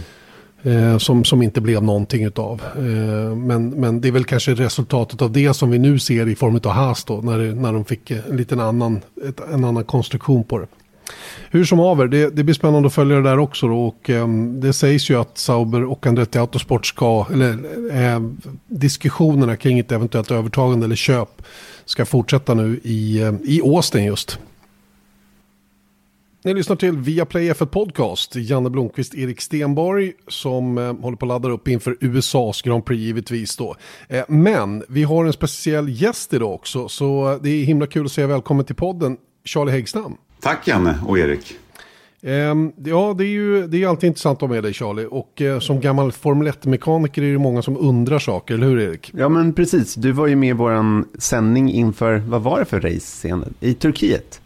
Eh, 0.65 0.97
som, 0.97 1.23
som 1.23 1.41
inte 1.41 1.61
blev 1.61 1.83
någonting 1.83 2.23
utav. 2.23 2.61
Eh, 2.77 3.35
men, 3.35 3.69
men 3.69 4.01
det 4.01 4.07
är 4.07 4.11
väl 4.11 4.23
kanske 4.23 4.53
resultatet 4.53 5.21
av 5.21 5.31
det 5.31 5.53
som 5.53 5.69
vi 5.69 5.79
nu 5.79 5.99
ser 5.99 6.27
i 6.27 6.35
form 6.35 6.59
av 6.63 6.71
Haas 6.71 7.03
då. 7.03 7.21
När, 7.21 7.37
när 7.37 7.73
de 7.73 7.85
fick 7.85 8.11
en 8.11 8.37
liten 8.37 8.59
annan, 8.59 9.01
ett, 9.29 9.41
en 9.53 9.65
annan 9.65 9.83
konstruktion 9.83 10.43
på 10.43 10.59
det. 10.59 10.67
Hur 11.51 11.65
som 11.65 11.79
haver, 11.79 12.07
det, 12.07 12.29
det 12.29 12.43
blir 12.43 12.55
spännande 12.55 12.87
att 12.87 12.93
följa 12.93 13.15
det 13.15 13.23
där 13.23 13.39
också. 13.39 13.67
Då, 13.67 13.85
och, 13.85 14.09
um, 14.09 14.61
det 14.61 14.73
sägs 14.73 15.09
ju 15.09 15.19
att 15.19 15.37
Sauber 15.37 15.83
och 15.83 16.07
Andretti 16.07 16.39
Autosport 16.39 16.85
ska, 16.85 17.25
eller 17.33 17.51
eh, 17.91 18.19
diskussionerna 18.67 19.55
kring 19.55 19.79
ett 19.79 19.91
eventuellt 19.91 20.31
övertagande 20.31 20.85
eller 20.85 20.95
köp 20.95 21.41
ska 21.85 22.05
fortsätta 22.05 22.53
nu 22.53 22.79
i, 22.83 23.21
eh, 23.21 23.33
i 23.43 23.61
Austin 23.61 24.03
just. 24.03 24.39
Ni 26.45 26.53
lyssnar 26.53 26.75
till 26.75 26.97
Viaplay 26.97 27.51
F1 27.51 27.65
Podcast. 27.65 28.35
Janne 28.35 28.69
Blomqvist, 28.69 29.15
Erik 29.15 29.41
Stenborg 29.41 30.13
som 30.27 30.77
eh, 30.77 30.93
håller 30.93 31.17
på 31.17 31.25
att 31.25 31.27
ladda 31.27 31.49
upp 31.49 31.67
inför 31.67 31.97
USAs 31.99 32.61
Grand 32.61 32.85
Prix 32.85 33.01
givetvis 33.01 33.57
då. 33.57 33.75
Eh, 34.07 34.23
men 34.27 34.83
vi 34.89 35.03
har 35.03 35.25
en 35.25 35.33
speciell 35.33 36.01
gäst 36.01 36.33
idag 36.33 36.53
också 36.53 36.89
så 36.89 37.39
det 37.43 37.49
är 37.49 37.65
himla 37.65 37.87
kul 37.87 38.05
att 38.05 38.11
säga 38.11 38.27
välkommen 38.27 38.65
till 38.65 38.75
podden 38.75 39.17
Charlie 39.45 39.71
Häggstam. 39.71 40.17
Tack 40.41 40.67
Janne 40.67 40.99
och 41.07 41.19
Erik. 41.19 41.55
Um, 42.25 42.73
ja, 42.85 43.15
det 43.17 43.23
är 43.23 43.27
ju 43.27 43.67
det 43.67 43.83
är 43.83 43.87
alltid 43.87 44.07
intressant 44.07 44.37
att 44.37 44.41
ha 44.41 44.47
med 44.47 44.63
dig 44.63 44.73
Charlie. 44.73 45.05
Och 45.05 45.41
uh, 45.41 45.59
som 45.59 45.81
gammal 45.81 46.11
Formel 46.11 46.47
1-mekaniker 46.47 47.21
är 47.21 47.31
det 47.31 47.37
många 47.37 47.61
som 47.61 47.77
undrar 47.77 48.19
saker, 48.19 48.53
eller 48.53 48.67
hur 48.67 48.79
Erik? 48.79 49.11
Ja, 49.17 49.29
men 49.29 49.53
precis. 49.53 49.95
Du 49.95 50.11
var 50.11 50.27
ju 50.27 50.35
med 50.35 50.49
i 50.49 50.53
vår 50.53 51.03
sändning 51.19 51.71
inför, 51.71 52.17
vad 52.17 52.41
var 52.41 52.59
det 52.59 52.65
för 52.65 52.79
race? 52.81 53.43
I 53.59 53.73
Turkiet. 53.73 54.41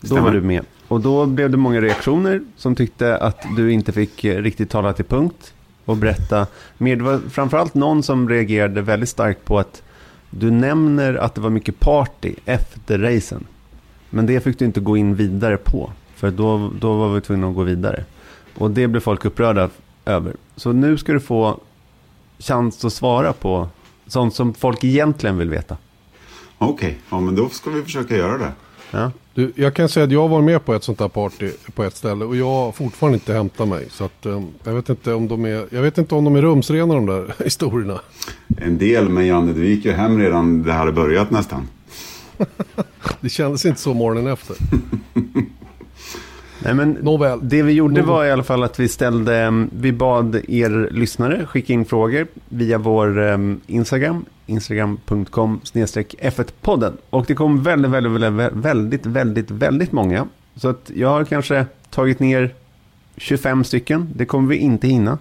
Då 0.00 0.20
var 0.20 0.30
du 0.30 0.40
med. 0.40 0.64
Och 0.88 1.00
då 1.00 1.26
blev 1.26 1.50
det 1.50 1.56
många 1.56 1.80
reaktioner 1.80 2.42
som 2.56 2.74
tyckte 2.74 3.16
att 3.16 3.44
du 3.56 3.72
inte 3.72 3.92
fick 3.92 4.24
eh, 4.24 4.42
riktigt 4.42 4.70
tala 4.70 4.92
till 4.92 5.04
punkt 5.04 5.54
och 5.84 5.96
berätta 5.96 6.46
mer. 6.78 6.96
Det 6.96 7.04
var 7.04 7.20
framförallt 7.30 7.74
någon 7.74 8.02
som 8.02 8.28
reagerade 8.28 8.82
väldigt 8.82 9.08
starkt 9.08 9.44
på 9.44 9.58
att 9.58 9.82
du 10.30 10.50
nämner 10.50 11.14
att 11.14 11.34
det 11.34 11.40
var 11.40 11.50
mycket 11.50 11.80
party 11.80 12.34
efter 12.44 12.98
racen. 12.98 13.44
Men 14.10 14.26
det 14.26 14.40
fick 14.40 14.58
du 14.58 14.64
inte 14.64 14.80
gå 14.80 14.96
in 14.96 15.14
vidare 15.14 15.56
på. 15.56 15.92
För 16.22 16.30
då, 16.30 16.70
då 16.80 16.96
var 16.96 17.14
vi 17.14 17.20
tvungna 17.20 17.48
att 17.48 17.54
gå 17.54 17.62
vidare. 17.62 18.04
Och 18.54 18.70
det 18.70 18.88
blev 18.88 19.00
folk 19.00 19.24
upprörda 19.24 19.70
över. 20.04 20.36
Så 20.56 20.72
nu 20.72 20.98
ska 20.98 21.12
du 21.12 21.20
få 21.20 21.60
chans 22.38 22.84
att 22.84 22.92
svara 22.92 23.32
på 23.32 23.68
sånt 24.06 24.34
som 24.34 24.54
folk 24.54 24.84
egentligen 24.84 25.38
vill 25.38 25.50
veta. 25.50 25.76
Okej, 26.58 26.74
okay. 26.74 26.94
ja 27.10 27.20
men 27.20 27.36
då 27.36 27.48
ska 27.48 27.70
vi 27.70 27.82
försöka 27.82 28.16
göra 28.16 28.38
det. 28.38 28.52
Ja. 28.90 29.10
Du, 29.34 29.52
jag 29.54 29.74
kan 29.74 29.88
säga 29.88 30.04
att 30.04 30.12
jag 30.12 30.28
var 30.28 30.42
med 30.42 30.64
på 30.64 30.74
ett 30.74 30.84
sånt 30.84 31.00
här 31.00 31.08
party 31.08 31.50
på 31.74 31.84
ett 31.84 31.96
ställe 31.96 32.24
och 32.24 32.36
jag 32.36 32.46
har 32.46 32.72
fortfarande 32.72 33.16
inte 33.16 33.32
hämtat 33.34 33.68
mig. 33.68 33.86
Så 33.90 34.04
att, 34.04 34.26
um, 34.26 34.48
jag, 34.64 34.72
vet 34.72 34.88
inte 34.88 35.14
om 35.14 35.28
de 35.28 35.44
är, 35.44 35.66
jag 35.70 35.82
vet 35.82 35.98
inte 35.98 36.14
om 36.14 36.24
de 36.24 36.36
är 36.36 36.42
rumsrena 36.42 36.94
de 36.94 37.06
där 37.06 37.34
historierna. 37.44 38.00
En 38.56 38.78
del, 38.78 39.08
men 39.08 39.26
Janne 39.26 39.52
du 39.52 39.66
gick 39.66 39.84
ju 39.84 39.92
hem 39.92 40.18
redan 40.18 40.62
det 40.62 40.72
hade 40.72 40.92
börjat 40.92 41.30
nästan. 41.30 41.68
det 43.20 43.28
kändes 43.28 43.66
inte 43.66 43.80
så 43.80 43.94
morgonen 43.94 44.32
efter. 44.32 44.56
Nej, 46.64 46.74
men 46.74 46.90
Nåväl. 46.90 47.38
Det 47.42 47.62
vi 47.62 47.72
gjorde 47.72 47.94
Nåväl. 47.94 48.06
var 48.06 48.24
i 48.24 48.30
alla 48.30 48.42
fall 48.42 48.62
att 48.62 48.80
vi 48.80 48.88
ställde, 48.88 49.36
mm, 49.36 49.70
vi 49.72 49.92
bad 49.92 50.34
er 50.48 50.88
lyssnare 50.90 51.46
skicka 51.46 51.72
in 51.72 51.84
frågor 51.84 52.26
via 52.48 52.78
vår 52.78 53.18
um, 53.18 53.60
Instagram, 53.66 54.24
instagram.com 54.46 55.60
F1-podden. 55.64 56.92
Och 57.10 57.24
det 57.28 57.34
kom 57.34 57.62
väldigt, 57.62 57.90
väldigt, 57.90 58.12
väldigt, 58.12 58.52
väldigt, 58.56 59.06
väldigt, 59.06 59.50
väldigt 59.50 59.92
många. 59.92 60.28
Så 60.56 60.68
att 60.68 60.90
jag 60.94 61.08
har 61.08 61.24
kanske 61.24 61.66
tagit 61.90 62.20
ner 62.20 62.54
25 63.16 63.64
stycken. 63.64 64.08
Det 64.14 64.24
kommer 64.24 64.48
vi 64.48 64.56
inte 64.56 64.88
hinna. 64.88 65.18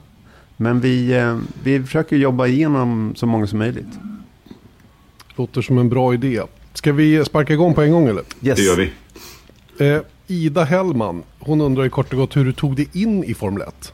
Men 0.58 0.80
vi, 0.80 1.19
uh, 1.19 1.39
vi 1.63 1.84
försöker 1.84 2.17
jobba 2.17 2.47
igenom 2.47 3.13
så 3.15 3.25
många 3.25 3.47
som 3.47 3.60
möjligt. 3.60 3.99
Låter 5.36 5.62
som 5.62 5.77
en 5.77 5.89
bra 5.89 6.13
idé. 6.13 6.41
Ska 6.73 6.93
vi 6.93 7.25
sparka 7.25 7.54
igång 7.54 7.73
på 7.73 7.82
en 7.82 7.91
gång 7.91 8.08
eller? 8.08 8.23
Yes. 8.41 8.58
Det 8.58 8.63
gör 8.63 8.75
vi. 8.75 8.91
Eh, 9.89 10.01
Ida 10.32 10.63
Hellman, 10.63 11.24
hon 11.39 11.62
undrar 11.62 11.84
ju 11.84 11.89
kort 11.89 12.13
och 12.13 12.20
gott 12.20 12.38
hur 12.38 12.46
du 12.46 12.52
tog 12.52 12.76
dig 12.76 12.89
in 12.94 13.24
i 13.24 13.34
Formel 13.34 13.62
1. 13.62 13.94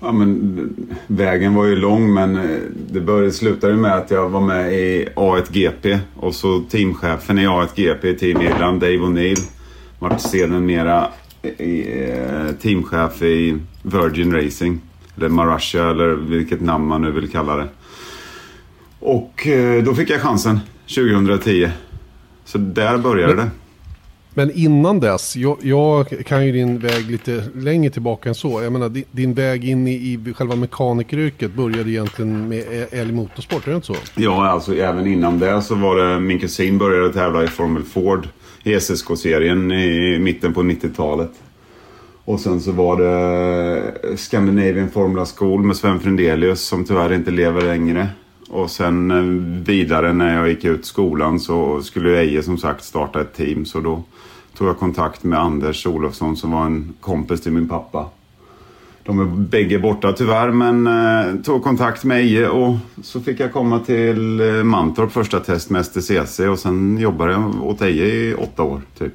Ja, 0.00 0.12
men, 0.12 0.86
vägen 1.06 1.54
var 1.54 1.64
ju 1.64 1.76
lång 1.76 2.14
men 2.14 2.36
eh, 2.36 2.58
det 2.90 3.00
började, 3.00 3.32
slutade 3.32 3.76
med 3.76 3.94
att 3.94 4.10
jag 4.10 4.28
var 4.28 4.40
med 4.40 4.72
i 4.72 5.08
A1GP 5.16 5.98
och 6.16 6.34
så 6.34 6.60
teamchefen 6.60 7.38
i 7.38 7.46
A1GP 7.46 8.06
i 8.06 8.18
Team 8.18 8.40
Irland, 8.42 8.80
Dave 8.80 8.96
O'Neill, 8.96 9.50
vart 9.98 10.20
sedan 10.20 10.66
mera 10.66 11.08
eh, 11.42 12.52
teamchef 12.62 13.22
i 13.22 13.58
Virgin 13.82 14.32
Racing. 14.32 14.80
Eller 15.16 15.28
Marussia 15.28 15.90
eller 15.90 16.08
vilket 16.08 16.60
namn 16.60 16.86
man 16.86 17.02
nu 17.02 17.10
vill 17.10 17.30
kalla 17.30 17.56
det. 17.56 17.68
Och 19.00 19.46
eh, 19.46 19.84
då 19.84 19.94
fick 19.94 20.10
jag 20.10 20.20
chansen 20.20 20.60
2010. 20.94 21.70
Så 22.44 22.58
där 22.58 22.98
började 22.98 23.34
men, 23.34 23.44
det. 23.44 23.50
Men 24.38 24.50
innan 24.50 25.00
dess, 25.00 25.36
jag, 25.36 25.58
jag, 25.62 26.08
kan 26.26 26.46
ju 26.46 26.52
din 26.52 26.78
väg 26.78 27.10
lite 27.10 27.44
längre 27.54 27.90
tillbaka 27.90 28.28
än 28.28 28.34
så. 28.34 28.62
Jag 28.62 28.72
menar, 28.72 28.88
din, 28.88 29.04
din 29.10 29.34
väg 29.34 29.64
in 29.64 29.88
i, 29.88 29.92
i 29.92 30.34
själva 30.34 30.56
mekanikeryrket 30.56 31.54
började 31.54 31.90
egentligen 31.90 32.48
med 32.48 32.64
Älg 32.90 33.12
Motorsport, 33.12 33.66
är 33.66 33.70
det 33.70 33.76
inte 33.76 33.86
så? 33.86 33.96
Ja, 34.14 34.46
alltså 34.46 34.76
även 34.76 35.06
innan 35.06 35.38
det 35.38 35.62
så 35.62 35.74
var 35.74 35.96
det 35.96 36.20
min 36.20 36.38
kusin 36.38 36.78
började 36.78 37.12
tävla 37.12 37.44
i 37.44 37.46
Formel 37.46 37.82
Ford 37.82 38.28
i 38.64 38.80
SSK-serien 38.80 39.72
i 39.72 40.18
mitten 40.18 40.54
på 40.54 40.62
90-talet. 40.62 41.32
Och 42.24 42.40
sen 42.40 42.60
så 42.60 42.72
var 42.72 42.96
det 42.96 44.16
Scandinavian 44.16 44.90
Formula 44.90 45.26
School 45.36 45.62
med 45.62 45.76
Sven 45.76 46.00
Frendelius 46.00 46.60
som 46.60 46.84
tyvärr 46.84 47.12
inte 47.12 47.30
lever 47.30 47.60
längre. 47.60 48.08
Och 48.48 48.70
sen 48.70 49.10
eh, 49.10 49.22
vidare 49.66 50.12
när 50.12 50.34
jag 50.34 50.48
gick 50.48 50.64
ut 50.64 50.86
skolan 50.86 51.40
så 51.40 51.82
skulle 51.82 52.18
Eje 52.20 52.42
som 52.42 52.58
sagt 52.58 52.84
starta 52.84 53.20
ett 53.20 53.34
team. 53.34 53.64
Så 53.64 53.80
då 53.80 54.02
tog 54.56 54.68
jag 54.68 54.78
kontakt 54.78 55.24
med 55.24 55.38
Anders 55.38 55.86
Olofsson 55.86 56.36
som 56.36 56.50
var 56.50 56.66
en 56.66 56.94
kompis 57.00 57.40
till 57.40 57.52
min 57.52 57.68
pappa. 57.68 58.06
De 59.02 59.20
är 59.20 59.24
bägge 59.24 59.78
borta 59.78 60.12
tyvärr 60.12 60.50
men 60.50 60.86
eh, 60.86 61.42
tog 61.42 61.62
kontakt 61.62 62.04
med 62.04 62.20
Eje 62.20 62.48
och 62.48 62.76
så 63.02 63.20
fick 63.20 63.40
jag 63.40 63.52
komma 63.52 63.78
till 63.80 64.40
eh, 64.40 64.64
Mantorp 64.64 65.12
första 65.12 65.40
test 65.40 65.70
med 65.70 65.86
STCC 65.86 66.40
och 66.40 66.58
sen 66.58 66.98
jobbade 66.98 67.32
jag 67.32 67.64
åt 67.64 67.82
Eje 67.82 68.04
i 68.06 68.34
åtta 68.34 68.62
år 68.62 68.82
typ. 68.98 69.12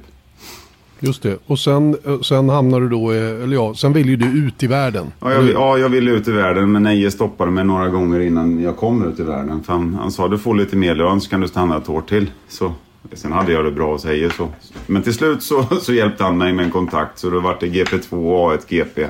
Just 1.04 1.22
det. 1.22 1.38
Och 1.46 1.58
sen, 1.58 1.96
eh, 2.04 2.20
sen 2.20 2.48
hamnar 2.48 2.80
du 2.80 2.88
då, 2.88 3.10
eller 3.10 3.54
ja, 3.54 3.74
sen 3.74 3.92
vill 3.92 4.08
ju 4.08 4.16
du 4.16 4.46
ut 4.46 4.62
i 4.62 4.66
världen. 4.66 5.12
Ja, 5.20 5.32
jag, 5.32 5.50
ja, 5.50 5.78
jag 5.78 5.88
ville 5.88 6.10
ut 6.10 6.28
i 6.28 6.32
världen 6.32 6.72
men 6.72 6.82
Neje 6.82 7.10
stoppade 7.10 7.50
mig 7.50 7.64
några 7.64 7.88
gånger 7.88 8.20
innan 8.20 8.62
jag 8.62 8.76
kom 8.76 9.08
ut 9.08 9.20
i 9.20 9.22
världen. 9.22 9.62
För 9.62 9.72
han, 9.72 9.94
han 9.94 10.12
sa 10.12 10.28
du 10.28 10.38
får 10.38 10.54
lite 10.54 10.76
mer 10.76 10.94
lön 10.94 11.20
så 11.20 11.30
kan 11.30 11.40
du 11.40 11.48
stanna 11.48 11.76
ett 11.76 11.88
år 11.88 12.00
till. 12.00 12.30
Så, 12.48 12.72
sen 13.12 13.32
hade 13.32 13.52
jag 13.52 13.64
det 13.64 13.70
bra 13.70 13.92
hos 13.92 14.04
Eje 14.04 14.30
så. 14.30 14.48
Men 14.86 15.02
till 15.02 15.14
slut 15.14 15.42
så, 15.42 15.62
så 15.80 15.92
hjälpte 15.92 16.24
han 16.24 16.38
mig 16.38 16.52
med 16.52 16.64
en 16.64 16.70
kontakt 16.70 17.18
så 17.18 17.30
då 17.30 17.40
vart 17.40 17.60
det 17.60 17.66
GP2 17.66 18.12
och 18.12 18.52
A1 18.52 18.60
GP. 18.68 19.06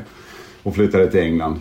Och 0.62 0.74
flyttade 0.74 1.11
till 1.11 1.20
England. 1.20 1.61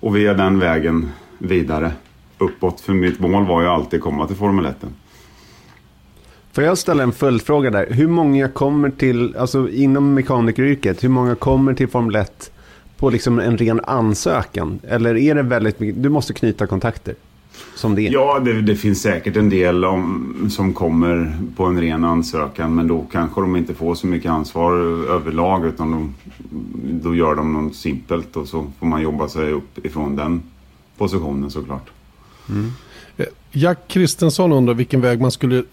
Och 0.00 0.16
via 0.16 0.34
den 0.34 0.58
vägen 0.58 1.10
vidare 1.38 1.92
uppåt. 2.38 2.80
För 2.80 2.92
mitt 2.92 3.20
mål 3.20 3.46
var 3.46 3.62
ju 3.62 3.68
alltid 3.68 4.00
komma 4.00 4.26
till 4.26 4.36
Formel 4.36 4.66
1. 4.66 4.76
Får 6.52 6.64
jag 6.64 6.78
ställa 6.78 7.02
en 7.02 7.12
följdfråga 7.12 7.70
där? 7.70 7.86
Hur 7.90 8.08
många 8.08 8.48
kommer 8.48 8.90
till, 8.90 9.36
alltså 9.36 9.70
inom 9.70 10.14
mekanikeryrket, 10.14 11.04
hur 11.04 11.08
många 11.08 11.34
kommer 11.34 11.74
till 11.74 11.88
Formel 11.88 12.16
1 12.16 12.50
på 12.96 13.10
liksom 13.10 13.38
en 13.38 13.58
ren 13.58 13.80
ansökan? 13.84 14.78
Eller 14.88 15.16
är 15.16 15.34
det 15.34 15.42
väldigt 15.42 15.80
mycket, 15.80 16.02
du 16.02 16.08
måste 16.08 16.32
knyta 16.32 16.66
kontakter? 16.66 17.14
Som 17.74 17.94
det 17.94 18.02
är. 18.06 18.12
Ja, 18.12 18.38
det, 18.38 18.60
det 18.60 18.76
finns 18.76 19.02
säkert 19.02 19.36
en 19.36 19.50
del 19.50 19.84
om, 19.84 20.46
som 20.50 20.74
kommer 20.74 21.38
på 21.56 21.64
en 21.64 21.80
ren 21.80 22.04
ansökan. 22.04 22.74
Men 22.74 22.88
då 22.88 23.06
kanske 23.12 23.40
de 23.40 23.56
inte 23.56 23.74
får 23.74 23.94
så 23.94 24.06
mycket 24.06 24.30
ansvar 24.30 24.72
överlag. 25.10 25.66
Utan 25.66 25.90
de, 25.90 26.14
då 27.02 27.14
gör 27.14 27.34
de 27.34 27.52
något 27.52 27.76
simpelt 27.76 28.36
och 28.36 28.48
så 28.48 28.66
får 28.78 28.86
man 28.86 29.02
jobba 29.02 29.28
sig 29.28 29.52
upp 29.52 29.86
ifrån 29.86 30.16
den 30.16 30.42
positionen 30.98 31.50
såklart. 31.50 31.90
Mm. 32.48 32.70
Jack 33.52 33.78
Kristensson 33.88 34.52
undrar 34.52 34.74
vilken 34.74 35.00
väg 35.00 35.20
man 35.20 35.30
skulle, 35.30 35.64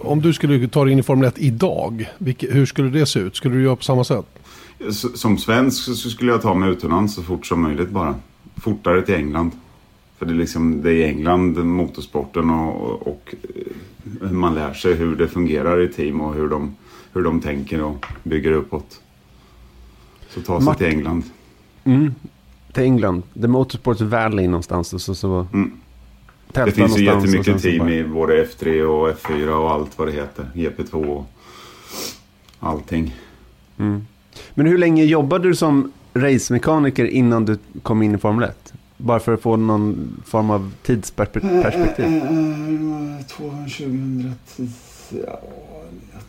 om 0.00 0.22
du 0.22 0.32
skulle 0.32 0.68
ta 0.68 0.84
dig 0.84 0.92
in 0.92 0.98
i 0.98 1.02
Formel 1.02 1.28
1 1.28 1.38
idag, 1.38 2.10
hur 2.38 2.66
skulle 2.66 2.90
det 2.90 3.06
se 3.06 3.20
ut? 3.20 3.36
Skulle 3.36 3.54
du 3.54 3.62
göra 3.62 3.76
på 3.76 3.82
samma 3.82 4.04
sätt? 4.04 4.26
Som 5.14 5.38
svensk 5.38 5.84
så 5.84 5.94
skulle 5.94 6.32
jag 6.32 6.42
ta 6.42 6.54
mig 6.54 6.70
utomlands 6.70 7.14
så 7.14 7.22
fort 7.22 7.46
som 7.46 7.62
möjligt 7.62 7.90
bara. 7.90 8.14
Fortare 8.56 9.02
till 9.02 9.14
England. 9.14 9.50
För 10.18 10.26
det 10.26 10.32
är, 10.32 10.36
liksom, 10.36 10.82
det 10.82 10.90
är 10.90 10.94
i 10.94 11.04
England 11.04 11.64
motorsporten 11.64 12.50
och, 12.50 13.06
och 13.06 13.34
man 14.20 14.54
lär 14.54 14.74
sig 14.74 14.94
hur 14.94 15.16
det 15.16 15.28
fungerar 15.28 15.80
i 15.80 15.88
team 15.88 16.20
och 16.20 16.34
hur 16.34 16.48
de, 16.48 16.76
hur 17.12 17.22
de 17.22 17.40
tänker 17.40 17.82
och 17.82 18.06
bygger 18.22 18.52
uppåt. 18.52 19.00
Så 20.28 20.40
ta 20.40 20.58
sig 20.58 20.64
Mart 20.64 20.78
till 20.78 20.86
England. 20.86 21.24
Mm, 21.84 22.14
till 22.72 22.82
England. 22.82 23.22
The 23.40 23.48
Motorsports 23.48 24.00
Valley 24.00 24.46
någonstans. 24.46 25.04
Så, 25.04 25.14
så. 25.14 25.46
Mm. 25.52 25.72
Det 26.52 26.70
finns 26.72 26.98
ju 26.98 27.04
jättemycket 27.04 27.62
team 27.62 27.78
bara- 27.78 27.90
i 27.90 28.04
både 28.04 28.44
F3 28.44 28.82
och 28.82 29.08
F4 29.10 29.48
och 29.48 29.70
allt 29.70 29.98
vad 29.98 30.08
det 30.08 30.12
heter. 30.12 30.46
GP2 30.54 31.04
och 31.04 31.26
allting. 32.60 33.14
Men 34.54 34.66
hur 34.66 34.78
länge 34.78 35.04
jobbade 35.04 35.48
du 35.48 35.54
som 35.54 35.92
racemekaniker 36.14 37.04
innan 37.04 37.44
du 37.44 37.58
kom 37.82 38.02
in 38.02 38.14
i 38.14 38.18
Formel 38.18 38.48
1? 38.48 38.72
Bara 38.96 39.20
för 39.20 39.34
att 39.34 39.40
få 39.42 39.56
någon 39.56 40.22
form 40.26 40.50
av 40.50 40.72
tidsperspektiv. 40.82 41.50
Eh, 41.98 43.26
2010, 43.26 44.68
ja, 45.26 45.40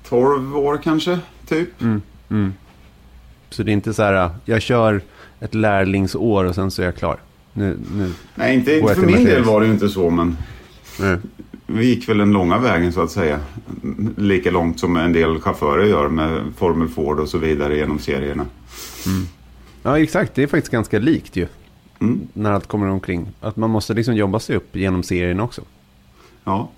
12 0.09 0.57
år 0.57 0.79
kanske, 0.83 1.19
typ. 1.47 1.81
Mm, 1.81 2.01
mm. 2.29 2.53
Så 3.49 3.63
det 3.63 3.71
är 3.71 3.73
inte 3.73 3.93
så 3.93 4.03
här, 4.03 4.29
jag 4.45 4.61
kör 4.61 5.01
ett 5.39 5.53
lärlingsår 5.55 6.45
och 6.45 6.55
sen 6.55 6.71
så 6.71 6.81
är 6.81 6.85
jag 6.85 6.95
klar. 6.95 7.17
Nu, 7.59 7.77
nu. 7.97 8.13
Nej, 8.35 8.55
inte, 8.55 8.71
jag 8.71 8.95
för 8.95 9.05
min 9.05 9.25
del 9.25 9.43
var 9.43 9.61
det 9.61 9.67
ju 9.67 9.73
inte 9.73 9.89
så, 9.89 10.09
men 10.09 10.37
Nej. 10.99 11.17
vi 11.67 11.85
gick 11.85 12.09
väl 12.09 12.17
den 12.17 12.31
långa 12.31 12.57
vägen 12.57 12.93
så 12.93 13.01
att 13.01 13.11
säga. 13.11 13.39
Lika 14.17 14.51
långt 14.51 14.79
som 14.79 14.97
en 14.97 15.13
del 15.13 15.39
chaufförer 15.39 15.85
gör 15.85 16.09
med 16.09 16.41
Formel 16.57 16.87
Ford 16.87 17.19
och 17.19 17.29
så 17.29 17.37
vidare 17.37 17.77
genom 17.77 17.99
serierna. 17.99 18.45
Ja, 19.83 19.99
exakt. 19.99 20.35
Det 20.35 20.43
är 20.43 20.47
faktiskt 20.47 20.71
ganska 20.71 20.99
likt 20.99 21.35
ju. 21.35 21.47
Mm. 21.99 22.27
När 22.33 22.51
allt 22.51 22.67
kommer 22.67 22.87
omkring. 22.87 23.27
Att 23.39 23.55
man 23.55 23.69
måste 23.69 23.93
liksom 23.93 24.15
jobba 24.15 24.39
sig 24.39 24.55
upp 24.55 24.75
genom 24.75 25.03
serien 25.03 25.39
också. 25.39 25.61
Ja. 26.43 26.69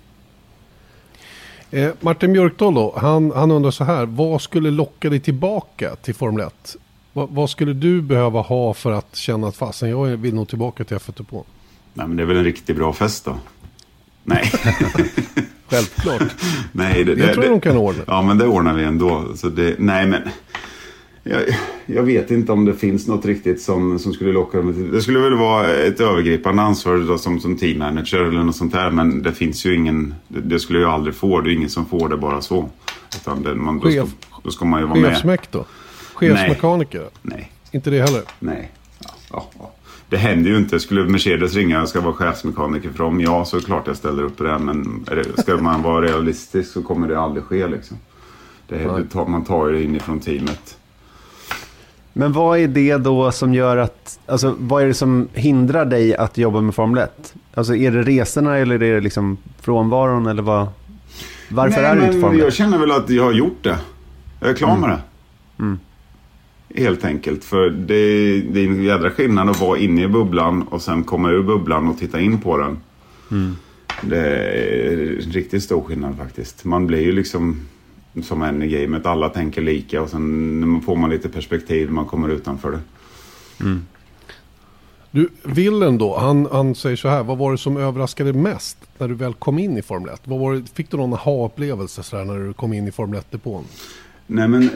Eh, 1.70 1.90
Martin 2.00 2.32
Björkdahl 2.32 2.74
då, 2.74 2.94
han, 2.96 3.30
han 3.30 3.50
undrar 3.50 3.70
så 3.70 3.84
här. 3.84 4.06
Vad 4.06 4.42
skulle 4.42 4.70
locka 4.70 5.10
dig 5.10 5.20
tillbaka 5.20 5.96
till 5.96 6.14
Formel 6.14 6.46
1? 6.46 6.76
Vad, 7.12 7.30
vad 7.30 7.50
skulle 7.50 7.72
du 7.72 8.02
behöva 8.02 8.40
ha 8.40 8.74
för 8.74 8.92
att 8.92 9.16
känna 9.16 9.48
att 9.48 9.56
fasen 9.56 9.90
jag 9.90 10.06
vill 10.06 10.34
nog 10.34 10.48
tillbaka 10.48 10.84
till 10.84 10.96
F1 10.96 11.24
på? 11.24 11.44
Nej, 11.94 12.08
men 12.08 12.16
det 12.16 12.22
är 12.22 12.26
väl 12.26 12.36
en 12.36 12.44
riktigt 12.44 12.76
bra 12.76 12.92
fest 12.92 13.24
då. 13.24 13.38
Nej, 14.24 14.52
Självklart. 15.72 16.22
nej. 16.72 17.04
Det, 17.04 17.14
Det 17.14 17.26
det, 17.26 17.32
tror 17.32 17.44
jag 17.44 17.54
de 17.54 17.60
kan 17.60 17.76
ordna. 17.76 18.02
Ja, 18.06 18.22
men 18.22 18.38
det 18.38 18.46
ordnar 18.46 18.74
vi 18.74 18.84
ändå. 18.84 19.24
Så 19.34 19.48
det, 19.48 19.76
nej, 19.78 20.06
men... 20.06 20.20
Jag, 21.24 21.42
jag 21.86 22.02
vet 22.02 22.30
inte 22.30 22.52
om 22.52 22.64
det 22.64 22.74
finns 22.74 23.06
något 23.08 23.24
riktigt 23.24 23.62
som, 23.62 23.98
som 23.98 24.12
skulle 24.12 24.32
locka 24.32 24.62
till. 24.62 24.90
Det 24.92 25.02
skulle 25.02 25.18
väl 25.18 25.34
vara 25.34 25.68
ett 25.68 26.00
övergripande 26.00 26.62
ansvar 26.62 26.98
då, 27.08 27.18
som, 27.18 27.40
som 27.40 27.56
teammanager 27.56 28.18
eller 28.18 28.42
något 28.42 28.56
sånt 28.56 28.72
där. 28.72 28.90
Men 28.90 29.22
det 29.22 29.32
finns 29.32 29.66
ju 29.66 29.74
ingen... 29.74 30.14
Det, 30.28 30.40
det 30.40 30.60
skulle 30.60 30.78
jag 30.78 30.90
aldrig 30.90 31.14
få. 31.14 31.40
Det 31.40 31.50
är 31.50 31.54
ingen 31.54 31.68
som 31.68 31.86
får 31.86 32.08
det 32.08 32.16
bara 32.16 32.40
så. 32.40 32.68
Utan 33.16 33.42
det, 33.42 33.54
man, 33.54 33.80
då, 33.80 33.90
ska, 33.90 34.06
då 34.42 34.50
ska 34.50 34.64
man 34.64 34.80
ju 34.80 34.86
vara 34.86 34.98
med. 34.98 35.10
Chefsmäck 35.10 35.50
då? 35.50 35.64
Chefsmekaniker? 36.28 37.04
Nej, 37.22 37.52
Inte 37.70 37.90
det 37.90 38.00
heller? 38.00 38.22
nej. 38.38 38.70
Ja, 38.98 39.10
ja, 39.30 39.46
ja. 39.58 39.70
Det 40.08 40.16
händer 40.16 40.50
ju 40.50 40.56
inte. 40.56 40.80
Skulle 40.80 41.04
Mercedes 41.04 41.54
ringa 41.54 41.82
och 41.82 41.88
ska 41.88 42.00
vara 42.00 42.12
chefsmekaniker 42.14 42.90
för 42.90 42.98
dem, 43.04 43.20
ja 43.20 43.44
så 43.44 43.56
är 43.56 43.60
det 43.60 43.66
klart 43.66 43.86
jag 43.86 43.96
ställer 43.96 44.22
upp 44.22 44.36
på 44.36 44.44
det. 44.44 44.58
Men 44.58 45.06
ska 45.38 45.56
man 45.56 45.82
vara 45.82 46.04
realistisk 46.04 46.72
så 46.72 46.82
kommer 46.82 47.08
det 47.08 47.20
aldrig 47.20 47.44
ske 47.44 47.66
liksom. 47.66 47.96
Det, 48.68 49.04
det 49.12 49.28
man 49.28 49.44
tar 49.44 49.66
ju 49.68 49.72
det 49.72 49.82
inifrån 49.82 50.20
teamet. 50.20 50.76
Men 52.12 52.32
vad 52.32 52.58
är 52.58 52.68
det 52.68 52.96
då 52.96 53.32
som 53.32 53.54
gör 53.54 53.76
att, 53.76 54.18
alltså 54.26 54.54
vad 54.58 54.82
är 54.82 54.86
det 54.86 54.94
som 54.94 55.28
hindrar 55.32 55.84
dig 55.84 56.16
att 56.16 56.38
jobba 56.38 56.60
med 56.60 56.74
Formel 56.74 56.98
1? 57.02 57.34
Alltså 57.54 57.74
är 57.76 57.90
det 57.90 58.02
resorna 58.02 58.56
eller 58.56 58.82
är 58.82 58.94
det 58.94 59.00
liksom 59.00 59.36
frånvaron 59.60 60.26
eller 60.26 60.42
vad? 60.42 60.66
Varför 61.48 61.82
Nej, 61.82 61.90
är 61.90 61.96
du 61.96 62.00
inte 62.02 62.12
men 62.12 62.20
Formel 62.22 62.38
Jag 62.38 62.48
1? 62.48 62.54
känner 62.54 62.78
väl 62.78 62.90
att 62.90 63.10
jag 63.10 63.24
har 63.24 63.32
gjort 63.32 63.58
det. 63.62 63.78
Jag 64.40 64.50
är 64.50 64.54
klar 64.54 64.76
med 64.76 64.90
det. 64.90 65.00
Mm. 65.58 65.78
Helt 66.74 67.04
enkelt. 67.04 67.44
För 67.44 67.70
det, 67.70 68.40
det 68.40 68.60
är 68.60 68.66
en 68.66 68.82
jädra 68.82 69.10
skillnad 69.10 69.50
att 69.50 69.60
vara 69.60 69.78
inne 69.78 70.02
i 70.02 70.08
bubblan 70.08 70.62
och 70.62 70.82
sen 70.82 71.04
komma 71.04 71.30
ur 71.30 71.42
bubblan 71.42 71.88
och 71.88 71.98
titta 71.98 72.20
in 72.20 72.40
på 72.40 72.58
den. 72.58 72.78
Mm. 73.30 73.56
Det 74.00 74.18
är 74.18 75.24
en 75.24 75.32
riktigt 75.32 75.62
stor 75.62 75.82
skillnad 75.82 76.16
faktiskt. 76.16 76.64
Man 76.64 76.86
blir 76.86 77.00
ju 77.00 77.12
liksom 77.12 77.60
som 78.22 78.42
en 78.42 78.62
i 78.62 78.68
gamet. 78.68 79.06
Alla 79.06 79.28
tänker 79.28 79.62
lika 79.62 80.02
och 80.02 80.10
sen 80.10 80.82
får 80.86 80.96
man 80.96 81.10
lite 81.10 81.28
perspektiv 81.28 81.86
när 81.86 81.94
man 81.94 82.06
kommer 82.06 82.28
utanför 82.28 82.70
det. 82.70 82.80
Du, 85.10 85.28
Willen 85.42 85.98
då, 85.98 86.18
han, 86.18 86.48
han 86.52 86.74
säger 86.74 86.96
så 86.96 87.08
här. 87.08 87.22
Vad 87.22 87.38
var 87.38 87.52
det 87.52 87.58
som 87.58 87.76
överraskade 87.76 88.32
mest 88.32 88.78
när 88.98 89.08
du 89.08 89.14
väl 89.14 89.34
kom 89.34 89.58
in 89.58 89.78
i 89.78 89.82
Formel 89.82 90.14
1? 90.14 90.20
Vad 90.24 90.40
var 90.40 90.54
det, 90.54 90.74
fick 90.74 90.90
du 90.90 90.96
någon 90.96 91.12
aha-upplevelse 91.12 92.24
när 92.24 92.46
du 92.46 92.52
kom 92.52 92.72
in 92.72 92.88
i 92.88 92.92
Formel 92.92 93.20
1-depån? 93.20 93.64
Nej 94.34 94.48
men 94.48 94.70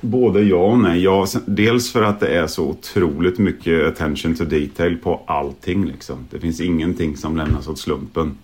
både 0.00 0.42
ja 0.42 0.56
och 0.56 0.78
nej. 0.78 1.02
Ja, 1.02 1.26
dels 1.46 1.92
för 1.92 2.02
att 2.02 2.20
det 2.20 2.28
är 2.28 2.46
så 2.46 2.64
otroligt 2.64 3.38
mycket 3.38 3.86
attention 3.86 4.34
to 4.34 4.44
detail 4.44 4.96
på 4.96 5.22
allting 5.26 5.86
liksom. 5.86 6.26
Det 6.30 6.40
finns 6.40 6.60
ingenting 6.60 7.16
som 7.16 7.36
lämnas 7.36 7.68
åt 7.68 7.78
slumpen. 7.78 8.38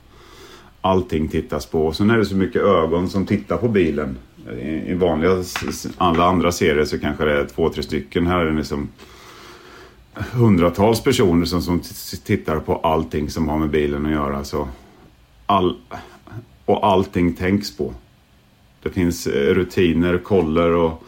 Allting 0.81 1.29
tittas 1.29 1.67
på. 1.67 1.87
Och 1.87 1.97
sen 1.97 2.11
är 2.11 2.19
det 2.19 2.25
så 2.25 2.37
mycket 2.37 2.63
ögon 2.63 3.09
som 3.09 3.27
tittar 3.27 3.57
på 3.57 3.69
bilen. 3.69 4.17
I, 4.87 4.95
vanliga, 4.95 5.45
alla 5.97 6.25
andra 6.25 6.53
serier 6.53 6.85
så 6.85 6.99
kanske 6.99 7.25
det 7.25 7.41
är 7.41 7.45
två, 7.45 7.69
tre 7.69 7.83
stycken. 7.83 8.27
Här 8.27 8.39
är 8.39 8.51
det 8.51 8.57
liksom 8.57 8.89
hundratals 10.15 11.03
personer 11.03 11.45
som, 11.45 11.63
som 11.63 11.83
tittar 12.25 12.61
på 12.61 12.77
allting 12.77 13.31
som 13.31 13.49
har 13.49 13.59
med 13.59 13.71
bilen 13.71 14.07
att 14.07 14.13
göra. 14.13 14.45
Så 14.45 14.69
all, 15.47 15.77
och 16.65 16.87
allting 16.87 17.35
tänks 17.35 17.77
på. 17.77 17.95
Det 18.83 18.91
finns 18.91 19.27
eh, 19.27 19.55
rutiner, 19.55 20.19
koller 20.19 20.71
och 20.71 21.03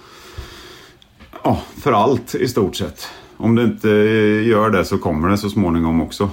ja, 1.45 1.63
för 1.79 1.93
allt 1.93 2.35
i 2.35 2.49
stort 2.49 2.77
sett. 2.77 3.09
Om 3.37 3.55
det 3.55 3.63
inte 3.63 3.91
eh, 3.91 4.47
gör 4.47 4.71
det 4.71 4.85
så 4.85 4.99
kommer 4.99 5.29
det 5.29 5.39
så 5.39 5.51
småningom 5.51 6.01
också. 6.01 6.31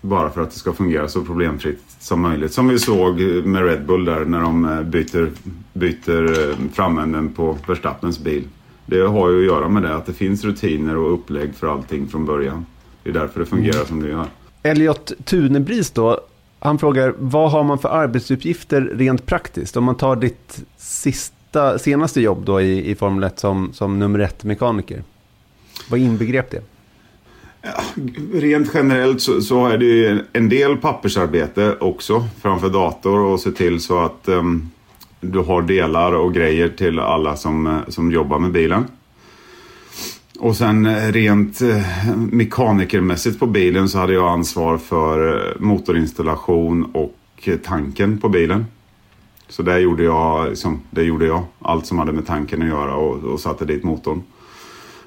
Bara 0.00 0.30
för 0.30 0.42
att 0.42 0.50
det 0.50 0.58
ska 0.58 0.72
fungera 0.72 1.08
så 1.08 1.24
problemfritt 1.24 1.82
som 2.00 2.20
möjligt. 2.20 2.52
Som 2.52 2.68
vi 2.68 2.78
såg 2.78 3.20
med 3.44 3.64
Red 3.64 3.86
Bull 3.86 4.04
där 4.04 4.24
när 4.24 4.40
de 4.40 4.64
eh, 4.64 4.82
byter, 4.82 5.30
byter 5.72 6.54
framänden 6.72 7.32
på 7.32 7.58
Verstappens 7.66 8.18
bil. 8.18 8.44
Det 8.86 9.00
har 9.00 9.30
ju 9.30 9.38
att 9.38 9.44
göra 9.44 9.68
med 9.68 9.82
det 9.82 9.96
att 9.96 10.06
det 10.06 10.12
finns 10.12 10.44
rutiner 10.44 10.96
och 10.96 11.14
upplägg 11.14 11.54
för 11.54 11.66
allting 11.66 12.08
från 12.08 12.26
början. 12.26 12.66
Det 13.02 13.10
är 13.10 13.14
därför 13.14 13.40
det 13.40 13.46
fungerar 13.46 13.84
som 13.84 14.02
det 14.02 14.08
gör. 14.08 14.26
Elliot 14.62 15.12
Tunebris 15.24 15.90
då, 15.90 16.20
han 16.58 16.78
frågar 16.78 17.14
vad 17.18 17.50
har 17.50 17.64
man 17.64 17.78
för 17.78 17.88
arbetsuppgifter 17.88 18.80
rent 18.80 19.26
praktiskt? 19.26 19.76
Om 19.76 19.84
man 19.84 19.94
tar 19.94 20.16
ditt 20.16 20.64
sista, 20.76 21.78
senaste 21.78 22.20
jobb 22.20 22.44
då 22.44 22.60
i, 22.60 22.90
i 22.90 22.94
Formel 22.94 23.24
1 23.24 23.38
som, 23.38 23.72
som 23.72 23.98
nummer 23.98 24.18
ett 24.18 24.44
mekaniker. 24.44 25.02
Vad 25.90 26.00
inbegrep 26.00 26.50
det? 26.50 26.62
Rent 28.32 28.70
generellt 28.74 29.22
så, 29.22 29.40
så 29.40 29.66
är 29.66 29.78
det 29.78 29.84
ju 29.84 30.24
en 30.32 30.48
del 30.48 30.76
pappersarbete 30.76 31.76
också 31.80 32.28
framför 32.40 32.68
dator 32.68 33.18
och 33.18 33.40
se 33.40 33.50
till 33.50 33.80
så 33.80 33.98
att 33.98 34.28
um, 34.28 34.70
du 35.20 35.38
har 35.38 35.62
delar 35.62 36.12
och 36.12 36.34
grejer 36.34 36.68
till 36.68 36.98
alla 36.98 37.36
som, 37.36 37.66
eh, 37.66 37.78
som 37.88 38.12
jobbar 38.12 38.38
med 38.38 38.52
bilen. 38.52 38.84
Och 40.38 40.56
sen 40.56 40.86
eh, 40.86 41.12
rent 41.12 41.60
eh, 41.60 42.16
mekanikermässigt 42.16 43.38
på 43.38 43.46
bilen 43.46 43.88
så 43.88 43.98
hade 43.98 44.12
jag 44.12 44.28
ansvar 44.28 44.78
för 44.78 45.36
eh, 45.36 45.60
motorinstallation 45.60 46.90
och 46.92 47.48
tanken 47.64 48.18
på 48.18 48.28
bilen. 48.28 48.66
Så 49.48 49.62
där 49.62 49.78
gjorde 49.78 50.02
jag, 50.02 50.48
liksom, 50.48 50.80
det 50.90 51.02
gjorde 51.02 51.26
jag 51.26 51.44
allt 51.58 51.86
som 51.86 51.98
hade 51.98 52.12
med 52.12 52.26
tanken 52.26 52.62
att 52.62 52.68
göra 52.68 52.96
och, 52.96 53.24
och 53.24 53.40
satte 53.40 53.64
dit 53.64 53.84
motorn. 53.84 54.22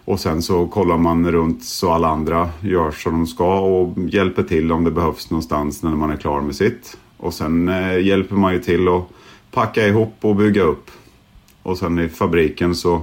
Och 0.06 0.20
sen 0.20 0.42
så 0.42 0.68
kollar 0.68 0.98
man 0.98 1.32
runt 1.32 1.64
så 1.64 1.92
alla 1.92 2.08
andra 2.08 2.50
gör 2.62 2.92
som 2.92 3.12
de 3.12 3.28
ska 3.28 3.60
och 3.60 3.98
hjälper 3.98 4.44
till 4.44 4.72
om 4.72 4.84
det 4.84 4.92
behövs 4.92 5.30
någonstans 5.30 5.84
när 5.84 5.92
man 5.92 6.12
är 6.12 6.18
klar 6.18 6.42
med 6.42 6.56
sitt. 6.56 6.98
Och 7.18 7.34
sen 7.34 7.70
eh, 7.70 8.00
hjälper 8.00 8.36
man 8.36 8.54
ju 8.54 8.60
till 8.60 8.88
att 8.88 9.04
packa 9.52 9.88
ihop 9.88 10.14
och 10.22 10.36
bygga 10.36 10.62
upp. 10.64 10.92
Och 11.64 11.78
sen 11.78 12.00
i 12.00 12.10
fabriken 12.10 12.76
så, 12.76 13.02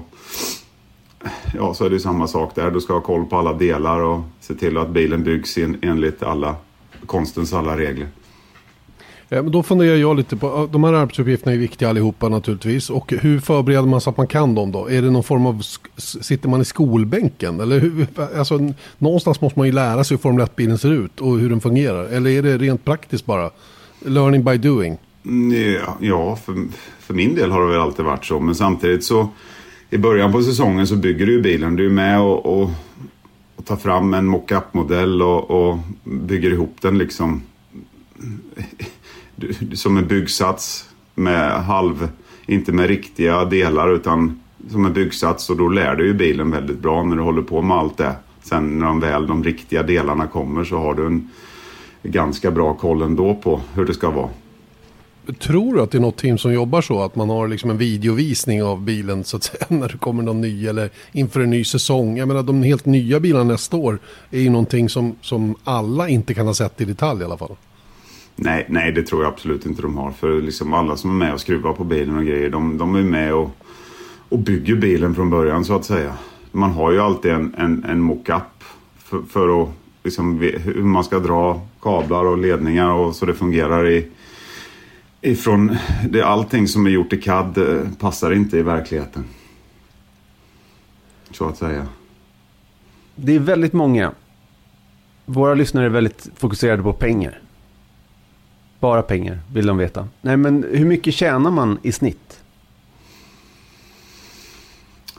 ja, 1.57 1.75
så 1.75 1.85
är 1.85 1.89
det 1.89 1.95
ju 1.95 2.01
samma 2.01 2.27
sak 2.27 2.55
där. 2.55 2.71
Du 2.71 2.81
ska 2.81 2.93
ha 2.93 3.01
koll 3.01 3.25
på 3.25 3.37
alla 3.37 3.53
delar 3.53 4.01
och 4.01 4.21
se 4.41 4.55
till 4.55 4.79
att 4.79 4.91
bilen 4.91 5.25
byggs 5.25 5.59
en, 5.59 5.77
enligt 5.83 6.23
alla 6.23 6.57
konstens 7.07 7.53
alla 7.53 7.79
regler. 7.79 8.09
Eh, 9.29 9.43
men 9.43 9.53
Då 9.53 9.63
funderar 9.63 9.97
jag 9.97 10.17
lite 10.17 10.37
på, 10.37 10.47
ja, 10.47 10.69
de 10.73 10.85
här 10.85 10.93
arbetsuppgifterna 10.93 11.53
är 11.53 11.59
viktiga 11.59 11.89
allihopa 11.89 12.29
naturligtvis. 12.29 12.91
Och 12.91 13.13
hur 13.13 13.41
förbereder 13.41 13.89
man 13.89 14.01
så 14.01 14.11
att 14.11 14.17
man 14.17 14.27
kan 14.27 14.55
dem 14.55 14.73
då? 14.73 14.91
Är 14.91 15.03
det 15.03 15.11
någon 15.11 15.23
form 15.25 15.47
av, 15.47 15.63
sitter 15.97 16.49
man 16.49 16.61
i 16.61 16.65
skolbänken? 16.65 17.61
Eller 17.61 17.81
hur, 17.81 18.07
alltså, 18.39 18.61
någonstans 18.99 19.41
måste 19.41 19.59
man 19.59 19.67
ju 19.67 19.73
lära 19.73 20.05
sig 20.05 20.17
hur 20.17 20.23
Formel 20.23 20.47
1-bilen 20.47 20.79
ser 20.79 20.93
ut 20.93 21.21
och 21.21 21.39
hur 21.39 21.51
den 21.51 21.61
fungerar. 21.61 22.05
Eller 22.05 22.31
är 22.31 22.43
det 22.43 22.59
rent 22.59 22.85
praktiskt 22.85 23.27
bara? 23.27 23.51
Learning 24.05 24.45
by 24.45 24.57
doing. 24.59 24.99
Mm, 25.25 25.73
Ja, 25.75 25.97
ja 26.01 26.37
för, 26.37 26.55
för 27.01 27.15
min 27.15 27.35
del 27.35 27.51
har 27.51 27.61
det 27.61 27.67
väl 27.67 27.81
alltid 27.81 28.05
varit 28.05 28.25
så. 28.25 28.41
Men 28.41 28.55
samtidigt 28.55 29.05
så 29.05 29.29
i 29.91 29.99
början 29.99 30.33
på 30.33 30.43
säsongen 30.43 30.87
så 30.87 30.97
bygger 30.97 31.27
du 31.27 31.33
ju 31.33 31.43
bilen. 31.43 31.77
Du 31.77 31.87
är 31.87 31.91
med 31.91 32.21
och, 32.21 32.47
och, 32.47 32.71
och 33.57 33.65
tar 33.65 33.77
fram 33.77 34.15
en 34.15 34.27
mockup-modell 34.27 35.23
och, 35.23 35.51
och 35.51 35.79
bygger 36.05 36.51
ihop 36.51 36.77
den 36.81 36.99
liksom 36.99 37.43
som 39.73 39.97
en 39.97 40.07
byggsats 40.07 40.91
med 41.15 41.65
halv, 41.65 42.09
inte 42.47 42.73
med 42.73 42.87
riktiga 42.87 43.45
delar 43.45 43.95
utan 43.95 44.41
som 44.71 44.87
en 44.87 44.93
byggsats 44.93 45.51
och 45.51 45.57
då 45.57 45.69
lär 45.69 45.97
du 45.97 46.07
ju 46.07 46.15
bilen 46.15 46.51
väldigt 46.51 46.79
bra 46.79 47.03
när 47.03 47.17
du 47.17 47.23
håller 47.23 47.43
på 47.43 47.63
med 47.63 47.77
allt 47.77 47.97
det. 47.97 48.15
Sen 48.43 48.79
när 48.79 48.87
de 48.87 49.01
väl 49.01 49.27
de 49.27 49.45
riktiga 49.45 49.83
delarna 49.83 50.27
kommer 50.27 50.65
så 50.65 50.79
har 50.79 50.95
du 50.95 51.07
en 51.07 51.31
ganska 52.03 52.51
bra 52.51 52.75
koll 52.75 53.03
ändå 53.03 53.35
på 53.35 53.61
hur 53.75 53.85
det 53.85 53.95
ska 53.95 54.11
vara. 54.11 54.29
Tror 55.33 55.75
du 55.75 55.81
att 55.81 55.91
det 55.91 55.99
är 55.99 56.03
något 56.03 56.17
team 56.17 56.39
som 56.39 56.53
jobbar 56.53 56.81
så? 56.81 57.03
Att 57.03 57.17
man 57.17 57.31
har 57.31 57.49
liksom 57.49 57.71
en 57.71 57.79
videovisning 57.79 58.63
av 58.63 58.83
bilen 58.83 59.25
så 59.25 59.37
att 59.37 59.43
säga 59.43 59.67
när 59.69 59.89
det 59.89 59.99
kommer 59.99 60.23
någon 60.23 60.41
ny 60.41 60.67
eller 60.67 60.91
inför 61.13 61.41
en 61.41 61.51
ny 61.51 61.65
säsong. 61.65 62.17
Jag 62.17 62.29
menar 62.29 62.43
de 62.43 62.63
helt 62.63 62.87
nya 62.87 63.21
bilarna 63.21 63.45
nästa 63.45 63.77
år 63.77 63.99
är 64.31 64.41
ju 64.41 64.51
någonting 64.51 64.89
som, 64.89 65.17
som 65.21 65.55
alla 65.65 66.09
inte 66.09 66.35
kan 66.35 66.47
ha 66.47 66.55
sett 66.55 66.81
i 66.81 66.85
detalj 66.85 67.21
i 67.21 67.25
alla 67.25 67.39
fall. 67.39 67.57
Nej, 68.37 68.67
nej, 68.69 68.93
det 68.93 69.03
tror 69.03 69.23
jag 69.23 69.33
absolut 69.33 69.67
inte 69.67 69.83
de 69.83 69.97
har. 69.97 70.11
För 70.11 70.43
liksom 70.43 70.73
alla 70.73 70.97
som 70.97 71.11
är 71.11 71.27
med 71.27 71.35
och 71.35 71.41
skruvar 71.41 71.73
på 71.73 71.85
bilen 71.85 72.17
och 72.17 72.25
grejer, 72.25 72.51
de, 72.51 72.79
de 72.79 72.95
är 72.95 73.03
med 73.03 73.35
och, 73.35 73.51
och 74.29 74.39
bygger 74.39 74.77
bilen 74.77 75.15
från 75.15 75.31
början 75.31 75.65
så 75.65 75.77
att 75.77 75.85
säga. 75.85 76.15
Man 76.53 76.71
har 76.71 76.93
ju 76.93 77.01
alltid 77.01 77.31
en, 77.31 77.55
en, 77.59 77.85
en 77.85 78.01
mockup 78.01 78.65
för, 78.99 79.23
för 79.23 79.63
att 79.63 79.69
liksom, 80.03 80.41
hur 80.41 80.83
man 80.83 81.05
ska 81.05 81.19
dra 81.19 81.61
kablar 81.83 82.25
och 82.25 82.39
ledningar 82.39 82.93
och 82.93 83.15
så 83.15 83.27
det 83.27 83.35
fungerar 83.35 83.89
i 83.89 84.07
ifrån 85.21 85.77
det, 86.11 86.23
allting 86.23 86.69
som 86.69 86.87
är 86.87 86.91
gjort 86.91 87.13
i 87.13 87.17
CAD 87.17 87.59
eh, 87.59 87.91
passar 87.99 88.33
inte 88.33 88.59
i 88.59 88.63
verkligheten. 88.63 89.25
Så 91.31 91.49
att 91.49 91.57
säga. 91.57 91.87
Det 93.15 93.35
är 93.35 93.39
väldigt 93.39 93.73
många. 93.73 94.13
Våra 95.25 95.55
lyssnare 95.55 95.85
är 95.85 95.91
väldigt 95.91 96.29
fokuserade 96.37 96.83
på 96.83 96.93
pengar. 96.93 97.41
Bara 98.81 99.03
pengar 99.03 99.39
vill 99.53 99.67
de 99.67 99.77
veta. 99.79 100.09
Nej, 100.21 100.37
men 100.37 100.65
hur 100.73 100.85
mycket 100.85 101.15
tjänar 101.15 101.51
man 101.51 101.79
i 101.83 101.93
snitt? 101.93 102.41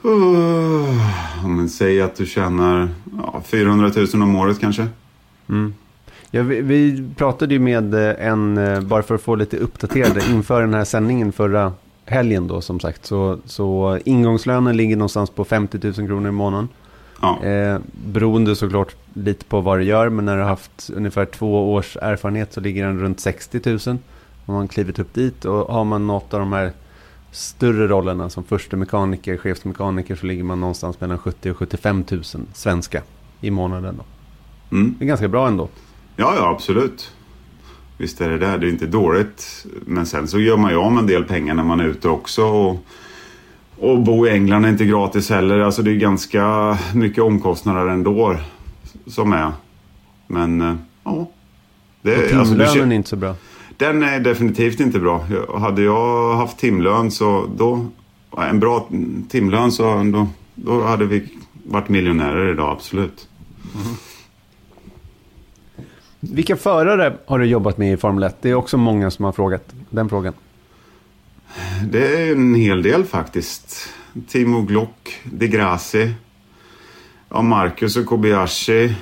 Uh, 0.06 1.46
om 1.46 1.56
man 1.56 1.70
säger 1.70 2.04
att 2.04 2.16
du 2.16 2.26
tjänar 2.26 2.90
ja, 3.18 3.44
400 3.46 3.92
000 3.96 4.24
om 4.24 4.36
året 4.36 4.60
kanske. 4.60 4.88
Mm. 5.50 5.74
Ja, 6.32 6.44
vi, 6.44 6.62
vi, 6.62 7.04
pratade 7.16 7.54
ju 7.54 7.60
med 7.60 7.94
eh, 7.94 8.28
en, 8.28 8.58
eh, 8.58 8.82
bara 8.82 9.04
för 9.04 9.16
att 9.16 9.22
få 9.22 9.36
lite 9.36 9.58
uppdaterade, 9.58 10.22
inför 10.32 10.62
den 10.62 10.74
här 10.74 10.86
sändningen 10.86 11.32
förra 11.32 11.74
helgen 12.06 12.48
då 12.48 12.62
som 12.62 12.80
sagt. 12.80 13.06
Så, 13.06 13.38
så 13.46 14.00
ingångslönen 14.06 14.78
ligger 14.78 14.96
någonstans 14.96 15.30
på 15.30 15.46
50 15.46 15.80
000 15.84 15.94
kronor 15.94 16.28
i 16.28 16.32
månaden. 16.32 16.68
Ja. 17.22 17.44
Eh, 17.44 17.80
beroende 18.06 18.56
såklart 18.56 18.96
lite 19.13 19.46
på 19.46 19.62
vad 19.62 19.80
du 19.80 19.84
gör, 19.84 20.10
men 20.10 20.26
när 20.26 20.36
du 20.36 20.42
har 20.42 20.50
haft 20.50 20.90
ungefär 20.96 21.26
två 21.26 21.74
års 21.74 21.98
erfarenhet 22.02 22.54
så 22.54 22.62
ligger 22.62 22.86
den 22.86 23.00
runt 23.00 23.20
60 23.20 23.62
000. 23.66 23.80
Om 24.46 24.54
man 24.54 24.68
klivit 24.68 25.00
upp 25.00 25.13
dit 25.13 25.46
och 25.46 25.74
har 25.74 25.84
man 25.84 26.08
något 26.08 26.34
av 26.34 26.40
de 26.40 26.54
här 26.54 26.72
större 27.32 27.88
rollerna 27.88 28.30
som 28.30 28.44
första 28.44 28.78
mekaniker, 28.78 29.38
chefsmekaniker 29.38 30.16
så 30.16 30.26
ligger 30.26 30.44
man 30.44 30.60
någonstans 30.60 31.02
mellan 31.02 31.18
70 31.18 31.52
och 31.52 31.58
75 31.58 32.04
000 32.12 32.24
svenska 32.54 33.02
i 33.42 33.52
månaden. 33.52 33.98
Då. 33.98 34.04
Mm. 34.76 34.96
Det 35.00 35.06
är 35.06 35.08
ganska 35.08 35.28
bra 35.28 35.48
ändå. 35.48 35.70
Ja, 36.20 36.36
ja 36.36 36.50
absolut. 36.50 37.12
Visst 37.98 38.22
är 38.22 38.30
det 38.30 38.38
det. 38.38 38.58
Det 38.58 38.68
är 38.68 38.70
inte 38.70 38.86
dåligt. 38.86 39.66
Men 39.86 40.06
sen 40.06 40.28
så 40.28 40.40
gör 40.40 40.58
man 40.58 40.72
ju 40.72 40.78
om 40.78 40.98
en 40.98 41.08
del 41.08 41.24
pengar 41.24 41.54
när 41.54 41.64
man 41.64 41.80
är 41.80 41.86
ute 41.86 42.10
också. 42.10 42.44
Och, 42.44 42.86
och 43.80 44.02
bo 44.02 44.28
i 44.28 44.30
England 44.30 44.66
är 44.66 44.70
inte 44.70 44.86
gratis 44.86 45.30
heller. 45.30 45.60
Alltså 45.60 45.82
det 45.82 45.92
är 45.92 45.96
ganska 45.96 46.78
mycket 46.94 47.24
omkostnader 47.24 47.88
ändå 47.88 48.36
som 49.08 49.34
är. 49.34 49.52
Men 50.28 50.62
eh, 50.62 50.76
ja. 51.04 51.30
Det, 52.02 52.18
och 52.18 52.30
timlönen 52.30 52.62
alltså, 52.62 52.80
är 52.80 52.94
inte 52.94 53.10
så 53.10 53.16
bra. 53.16 53.36
Den 53.78 54.04
är 54.04 54.20
definitivt 54.20 54.80
inte 54.80 55.00
bra. 55.00 55.26
Hade 55.58 55.82
jag 55.82 56.36
haft 56.36 56.58
timlön 56.58 57.12
så 57.12 57.50
då... 57.58 57.86
En 58.38 58.60
bra 58.60 58.90
timlön 59.30 59.72
så 59.72 60.04
då, 60.04 60.28
då 60.56 60.84
hade 60.84 61.06
vi 61.06 61.30
varit 61.64 61.90
miljonärer 61.90 62.52
idag, 62.52 62.72
absolut. 62.72 63.28
Mm. 63.76 63.96
Vilka 66.32 66.56
förare 66.56 67.18
har 67.26 67.40
du 67.40 67.46
jobbat 67.46 67.78
med 67.78 67.94
i 67.94 67.98
Formel 67.98 68.24
1? 68.24 68.36
Det 68.42 68.50
är 68.50 68.54
också 68.56 68.78
många 68.78 69.12
som 69.12 69.26
har 69.26 69.32
frågat 69.32 69.74
den 69.90 70.10
frågan. 70.10 70.34
Det 71.84 72.28
är 72.28 72.32
en 72.32 72.56
hel 72.56 72.84
del 72.84 73.04
faktiskt. 73.06 73.90
Timo 74.28 74.62
Glock, 74.62 75.22
De 75.24 75.48
Grassi, 75.48 76.13
ja, 77.30 77.42
Marcus 77.42 77.98
och 77.98 78.06
Kobayashi, 78.06 78.96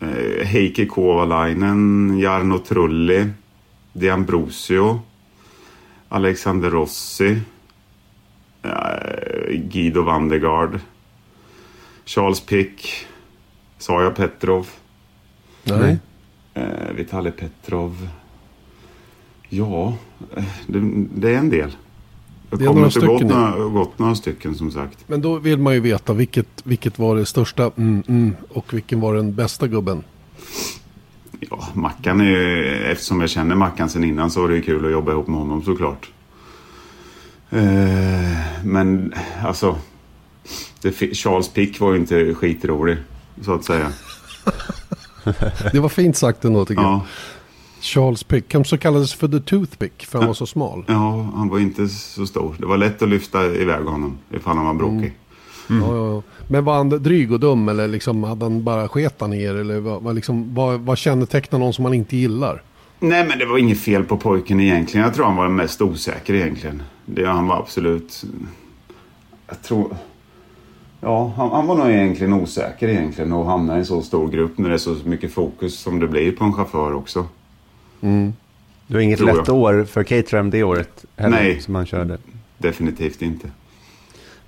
eh, 0.00 0.46
Heikki 0.46 0.86
Kovalainen, 0.86 2.18
Jarno 2.18 2.58
Trulli, 2.58 3.30
De 3.92 4.10
Ambrosio, 4.10 5.00
Alexander 6.08 6.70
Rossi, 6.70 7.40
eh, 8.62 9.50
Guido 9.50 10.02
Vandegard, 10.02 10.80
Charles 12.04 12.40
Pick, 12.40 13.06
Saja 13.78 14.10
Petrov. 14.10 14.68
Nej. 15.62 15.98
Eh, 16.54 16.92
Vitali 16.94 17.30
Petrov. 17.30 18.08
Ja, 19.48 19.96
eh, 20.36 20.44
det, 20.66 20.80
det, 21.14 21.34
är 21.34 21.38
en 21.38 21.50
del. 21.50 21.70
Det, 22.50 22.56
det 22.56 22.66
kommer 22.66 22.86
inte 22.86 23.06
gått 23.06 23.22
några, 23.22 23.68
gått 23.68 23.98
några 23.98 24.14
stycken 24.14 24.54
som 24.54 24.70
sagt. 24.70 24.98
Men 25.06 25.20
då 25.20 25.38
vill 25.38 25.58
man 25.58 25.74
ju 25.74 25.80
veta 25.80 26.12
vilket, 26.12 26.48
vilket 26.64 26.98
var 26.98 27.16
det 27.16 27.26
största 27.26 27.70
mm, 27.76 28.02
mm, 28.08 28.36
och 28.48 28.74
vilken 28.74 29.00
var 29.00 29.14
den 29.14 29.34
bästa 29.34 29.66
gubben? 29.66 30.02
Ja, 31.40 31.68
Mackan 31.74 32.20
är 32.20 32.24
ju, 32.24 32.84
eftersom 32.84 33.20
jag 33.20 33.30
känner 33.30 33.54
Mackan 33.54 33.88
sen 33.88 34.04
innan 34.04 34.30
så 34.30 34.42
var 34.42 34.48
det 34.48 34.56
ju 34.56 34.62
kul 34.62 34.84
att 34.84 34.92
jobba 34.92 35.12
ihop 35.12 35.26
med 35.26 35.38
honom 35.38 35.62
såklart. 35.62 36.10
Eh, 37.50 38.64
men 38.64 39.14
alltså, 39.44 39.78
det, 40.82 41.16
Charles 41.16 41.48
Pick 41.48 41.80
var 41.80 41.92
ju 41.92 41.98
inte 41.98 42.34
skitrolig 42.34 42.96
så 43.42 43.54
att 43.54 43.64
säga. 43.64 43.92
det 45.72 45.80
var 45.80 45.88
fint 45.88 46.16
sagt 46.16 46.44
ändå 46.44 46.64
tycker 46.64 46.82
ja. 46.82 46.90
jag. 46.90 47.00
Charles 47.80 48.24
Pick, 48.24 48.54
han 48.54 48.64
så 48.64 48.78
kallades 48.78 49.14
för 49.14 49.28
The 49.28 49.40
Toothpick 49.40 50.06
för 50.06 50.18
han 50.18 50.26
var 50.26 50.34
så 50.34 50.46
smal. 50.46 50.84
Ja, 50.88 51.28
han 51.34 51.48
var 51.48 51.58
inte 51.58 51.88
så 51.88 52.26
stor. 52.26 52.54
Det 52.58 52.66
var 52.66 52.76
lätt 52.76 53.02
att 53.02 53.08
lyfta 53.08 53.46
iväg 53.46 53.84
honom 53.84 54.18
ifall 54.30 54.56
han 54.56 54.66
var 54.66 54.74
brokig. 54.74 54.98
Mm. 54.98 55.12
Mm. 55.70 55.82
Ja, 55.82 55.96
ja, 55.96 56.14
ja. 56.14 56.22
Men 56.48 56.64
var 56.64 56.76
han 56.76 56.88
dryg 56.88 57.32
och 57.32 57.40
dum 57.40 57.68
eller 57.68 57.88
liksom, 57.88 58.24
hade 58.24 58.44
han 58.44 58.64
bara 58.64 58.88
sketat 58.88 59.30
ner? 59.30 59.54
Eller 59.54 59.80
vad, 59.80 60.02
vad, 60.02 60.14
liksom, 60.14 60.54
vad, 60.54 60.80
vad 60.80 60.98
kännetecknar 60.98 61.58
någon 61.58 61.72
som 61.72 61.82
man 61.82 61.94
inte 61.94 62.16
gillar? 62.16 62.62
Nej, 63.00 63.26
men 63.28 63.38
det 63.38 63.46
var 63.46 63.58
inget 63.58 63.80
fel 63.80 64.04
på 64.04 64.16
pojken 64.16 64.60
egentligen. 64.60 65.06
Jag 65.06 65.14
tror 65.14 65.26
han 65.26 65.36
var 65.36 65.48
mest 65.48 65.82
osäker 65.82 66.34
egentligen. 66.34 66.82
Det, 67.06 67.26
han 67.26 67.46
var 67.46 67.58
absolut... 67.58 68.24
Jag 69.48 69.62
tror... 69.62 69.96
Ja, 71.04 71.32
han, 71.36 71.50
han, 71.50 71.66
var 71.66 71.74
nog 71.74 71.90
egentligen 71.90 72.32
osäker 72.32 72.88
egentligen 72.88 73.32
och 73.32 73.46
hamna 73.46 73.76
i 73.76 73.78
en 73.78 73.86
så 73.86 74.02
stor 74.02 74.28
grupp 74.28 74.58
när 74.58 74.68
det 74.68 74.74
är 74.74 74.78
så 74.78 74.96
mycket 75.04 75.32
fokus 75.32 75.78
som 75.78 76.00
det 76.00 76.08
blir 76.08 76.32
på 76.32 76.44
en 76.44 76.52
chaufför 76.52 76.94
också. 76.94 77.26
Mm. 78.00 78.32
Det 78.86 78.94
var 78.94 79.00
inget 79.00 79.18
Tror 79.18 79.32
lätt 79.32 79.48
jag. 79.48 79.56
år 79.56 79.84
för 79.84 80.02
Caterham 80.02 80.50
det 80.50 80.62
året 80.62 81.04
heller, 81.16 81.36
Nej, 81.36 81.60
som 81.60 81.74
han 81.74 81.86
körde. 81.86 82.18
definitivt 82.58 83.22
inte. 83.22 83.50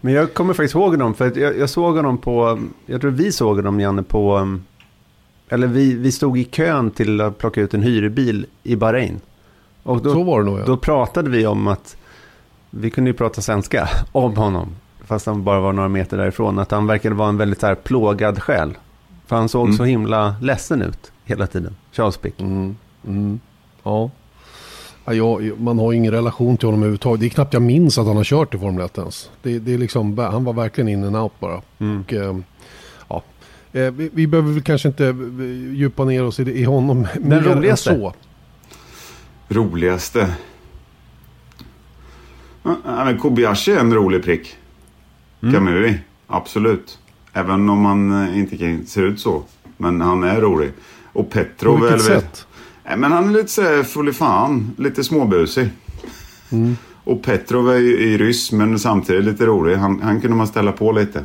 Men 0.01 0.12
jag 0.14 0.35
kommer 0.35 0.55
faktiskt 0.55 0.75
ihåg 0.75 0.90
honom, 0.90 1.14
för 1.14 1.27
att 1.27 1.37
jag, 1.37 1.59
jag 1.59 1.71
såg 1.71 1.97
honom 1.97 2.19
på, 2.19 2.59
jag 2.87 3.01
tror 3.01 3.11
vi 3.11 3.33
såg 3.33 3.57
honom 3.57 3.81
Janne 3.81 4.03
på, 4.03 4.37
um, 4.37 4.64
eller 5.49 5.66
vi, 5.66 5.95
vi 5.95 6.12
stod 6.12 6.38
i 6.38 6.45
kön 6.45 6.90
till 6.90 7.21
att 7.21 7.38
plocka 7.38 7.61
ut 7.61 7.75
en 7.75 7.83
hyrbil 7.83 8.47
i 8.62 8.77
Bahrain. 8.77 9.21
Och 9.83 10.03
då, 10.03 10.12
så 10.12 10.23
var 10.23 10.40
det 10.40 10.47
nog 10.47 10.59
ja. 10.59 10.64
Då 10.66 10.77
pratade 10.77 11.31
vi 11.31 11.47
om 11.47 11.66
att, 11.66 11.97
vi 12.71 12.90
kunde 12.90 13.11
ju 13.11 13.14
prata 13.14 13.40
svenska 13.40 13.88
om 14.12 14.37
honom 14.37 14.69
fast 15.07 15.27
han 15.27 15.45
bara 15.45 15.61
var 15.61 15.73
några 15.73 15.88
meter 15.88 16.16
därifrån, 16.16 16.59
att 16.59 16.71
han 16.71 16.87
verkade 16.87 17.14
vara 17.14 17.29
en 17.29 17.37
väldigt 17.37 17.61
så 17.61 17.66
här, 17.66 17.75
plågad 17.75 18.42
själ. 18.42 18.75
För 19.27 19.37
han 19.37 19.49
såg 19.49 19.66
mm. 19.66 19.77
så 19.77 19.85
himla 19.85 20.37
ledsen 20.40 20.83
ut 20.83 21.12
hela 21.25 21.47
tiden, 21.47 21.77
Charles 21.92 22.16
Pick. 22.16 22.40
Mm. 22.40 22.77
Mm. 23.07 23.40
Ja. 23.83 24.11
Ja, 25.05 25.40
man 25.59 25.79
har 25.79 25.92
ingen 25.92 26.12
relation 26.12 26.57
till 26.57 26.66
honom 26.66 26.81
överhuvudtaget. 26.81 27.21
Det 27.21 27.27
är 27.27 27.31
knappt 27.31 27.53
jag 27.53 27.62
minns 27.62 27.99
att 27.99 28.07
han 28.07 28.16
har 28.16 28.25
kört 28.25 28.55
i 28.55 28.59
Formel 28.59 28.85
1 28.85 28.99
ens. 28.99 29.31
Det, 29.42 29.59
det 29.59 29.75
är 29.75 29.79
liksom, 29.79 30.19
han 30.19 30.45
var 30.45 30.53
verkligen 30.53 30.88
in 30.88 31.05
and 31.05 31.16
out 31.16 31.33
bara. 31.40 31.62
Mm. 31.79 32.01
Och, 32.01 32.12
eh, 32.12 32.37
ja. 33.09 33.23
Eh, 33.73 33.90
vi, 33.90 34.11
vi, 34.13 34.27
behöver 34.27 34.52
väl 34.52 34.63
kanske 34.63 34.88
inte 34.88 35.07
eh, 35.07 35.15
djupa 35.75 36.04
ner 36.04 36.25
oss 36.25 36.40
i, 36.40 36.42
i 36.42 36.65
honom. 36.65 37.07
Den 37.21 37.44
roligaste? 37.44 37.94
Så. 37.94 38.15
Roligaste? 39.48 40.35
Ja, 42.63 43.04
men 43.04 43.19
Kobayashi 43.19 43.73
är 43.73 43.79
en 43.79 43.94
rolig 43.94 44.25
prick. 44.25 44.57
Mm. 45.42 45.54
Kamui, 45.54 45.98
absolut. 46.26 46.98
Även 47.32 47.68
om 47.68 47.84
han 47.84 48.22
eh, 48.22 48.38
inte 48.38 48.87
ser 48.87 49.02
ut 49.02 49.20
så. 49.20 49.42
Men 49.76 50.00
han 50.00 50.24
är 50.24 50.40
rolig. 50.40 50.72
Och 51.12 51.30
Petrov... 51.30 51.78
På 51.78 51.84
vilket 51.84 52.02
sätt? 52.02 52.46
Nej, 52.84 52.96
men 52.96 53.12
han 53.12 53.28
är 53.28 53.32
lite 53.32 53.48
så 53.48 53.84
full 53.84 54.08
i 54.08 54.12
fan. 54.12 54.70
Lite 54.76 55.04
småbusig. 55.04 55.68
Mm. 56.52 56.76
Och 57.04 57.22
Petrov 57.22 57.70
är 57.70 57.78
ju 57.78 57.98
i 57.98 58.18
ryss 58.18 58.52
men 58.52 58.78
samtidigt 58.78 59.24
lite 59.24 59.46
rolig. 59.46 59.76
Han, 59.76 60.02
han 60.02 60.20
kunde 60.20 60.37
man 60.37 60.46
ställa 60.46 60.72
på 60.72 60.92
lite. 60.92 61.24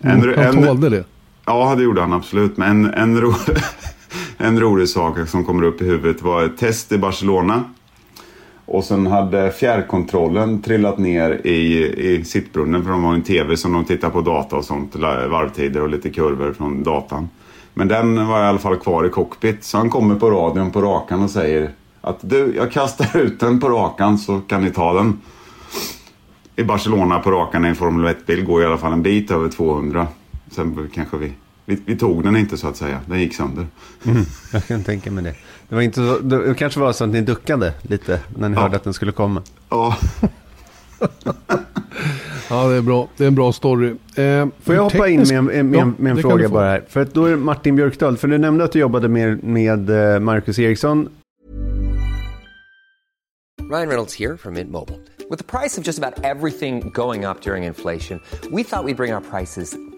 En, 0.00 0.22
mm, 0.22 0.54
han 0.54 0.64
tålde 0.64 0.88
det? 0.88 1.04
Ja, 1.44 1.74
det 1.74 1.82
gjorde 1.82 2.00
han 2.00 2.12
absolut. 2.12 2.56
Men 2.56 2.84
en, 2.84 2.94
en, 2.94 3.20
ro, 3.20 3.34
en 4.38 4.60
rolig 4.60 4.88
sak 4.88 5.28
som 5.28 5.44
kommer 5.44 5.62
upp 5.62 5.82
i 5.82 5.84
huvudet 5.84 6.22
var 6.22 6.44
ett 6.44 6.58
test 6.58 6.92
i 6.92 6.98
Barcelona. 6.98 7.64
Och 8.66 8.84
sen 8.84 9.06
hade 9.06 9.50
fjärrkontrollen 9.50 10.62
trillat 10.62 10.98
ner 10.98 11.46
i, 11.46 11.86
i 11.86 12.24
sittbrunnen 12.24 12.84
för 12.84 12.90
de 12.90 13.04
har 13.04 13.14
en 13.14 13.22
tv 13.22 13.56
som 13.56 13.72
de 13.72 13.84
tittar 13.84 14.10
på 14.10 14.20
data 14.20 14.56
och 14.56 14.64
sånt. 14.64 14.96
Varvtider 14.96 15.82
och 15.82 15.88
lite 15.88 16.10
kurvor 16.10 16.52
från 16.52 16.82
datan. 16.82 17.28
Men 17.74 17.88
den 17.88 18.26
var 18.26 18.44
i 18.44 18.46
alla 18.46 18.58
fall 18.58 18.76
kvar 18.76 19.06
i 19.06 19.08
cockpit. 19.08 19.64
Så 19.64 19.78
han 19.78 19.90
kommer 19.90 20.14
på 20.14 20.30
radion 20.30 20.70
på 20.70 20.82
rakan 20.82 21.22
och 21.22 21.30
säger 21.30 21.70
att 22.00 22.18
du, 22.20 22.52
jag 22.56 22.72
kastar 22.72 23.20
ut 23.20 23.40
den 23.40 23.60
på 23.60 23.68
rakan 23.68 24.18
så 24.18 24.40
kan 24.40 24.62
ni 24.62 24.70
ta 24.70 24.92
den. 24.92 25.20
I 26.56 26.64
Barcelona 26.64 27.18
på 27.18 27.30
rakan 27.30 27.64
i 27.64 27.68
en 27.68 27.74
Formel 27.74 28.14
1-bil 28.14 28.44
går 28.44 28.62
i 28.62 28.66
alla 28.66 28.78
fall 28.78 28.92
en 28.92 29.02
bit 29.02 29.30
över 29.30 29.48
200. 29.48 30.06
Sen 30.50 30.90
kanske 30.94 31.16
vi, 31.16 31.32
vi, 31.66 31.78
vi 31.86 31.96
tog 31.96 32.24
den 32.24 32.36
inte 32.36 32.56
så 32.56 32.68
att 32.68 32.76
säga. 32.76 33.00
Den 33.06 33.20
gick 33.20 33.34
sönder. 33.34 33.66
Mm, 34.04 34.22
jag 34.52 34.66
kan 34.66 34.84
tänka 34.84 35.10
mig 35.10 35.24
det. 35.24 35.34
Det, 35.68 35.74
var 35.74 35.82
inte 35.82 35.96
så, 35.96 36.18
det 36.18 36.54
kanske 36.54 36.80
var 36.80 36.92
så 36.92 37.04
att 37.04 37.10
ni 37.10 37.20
duckade 37.20 37.74
lite 37.82 38.20
när 38.38 38.48
ni 38.48 38.54
ja. 38.54 38.60
hörde 38.60 38.76
att 38.76 38.84
den 38.84 38.94
skulle 38.94 39.12
komma. 39.12 39.42
Ja. 39.68 39.96
ja, 42.50 42.68
det 42.68 42.76
är 42.76 42.82
bra. 42.82 43.08
Det 43.16 43.24
är 43.24 43.28
en 43.28 43.34
bra 43.34 43.52
story. 43.52 43.88
Eh, 44.16 44.46
Får 44.62 44.74
jag 44.74 44.82
hoppa 44.82 44.98
teknisk... 44.98 45.32
in 45.32 45.44
med, 45.44 45.64
med, 45.64 45.80
ja, 45.80 45.92
med 45.98 46.10
en 46.10 46.18
fråga 46.18 46.48
bara 46.48 46.68
här? 46.68 46.84
För 46.88 47.00
att 47.00 47.14
då 47.14 47.24
är 47.24 47.36
Martin 47.36 47.76
Björkdahl, 47.76 48.16
för 48.16 48.28
du 48.28 48.38
nämnde 48.38 48.64
att 48.64 48.72
du 48.72 48.78
jobbade 48.78 49.08
med, 49.08 49.44
med 49.44 49.90
eh, 49.90 50.20
Marcus 50.20 50.58
Eriksson. 50.58 51.08
Ryan 53.70 53.88
Reynolds 53.88 54.18
här 54.18 54.36
från 54.36 54.54
Mint 54.54 54.70
Mobile. 54.70 54.98
Med 55.30 55.46
priset 55.46 55.84
på 55.84 55.88
nästan 55.88 56.14
allt 56.24 56.58
som 56.58 56.80
går 56.90 57.30
upp 57.30 57.46
under 57.46 57.56
inflationen, 57.56 58.20
trodde 58.42 58.56
vi 58.56 58.62
att 58.62 58.84
vi 58.86 58.94
skulle 58.94 58.94
bring 58.94 59.12
våra 59.12 59.20
priser 59.20 59.95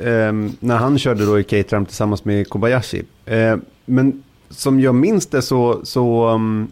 Ehm, 0.00 0.52
när 0.60 0.76
han 0.76 0.98
körde 0.98 1.26
då 1.26 1.40
i 1.40 1.44
Caterham 1.44 1.86
tillsammans 1.86 2.24
med 2.24 2.48
Kobayashi. 2.48 3.02
Ehm, 3.26 3.60
men 3.84 4.22
som 4.50 4.80
jag 4.80 4.94
minns 4.94 5.26
det 5.26 5.42
så, 5.42 5.80
så 5.84 6.28
um, 6.28 6.68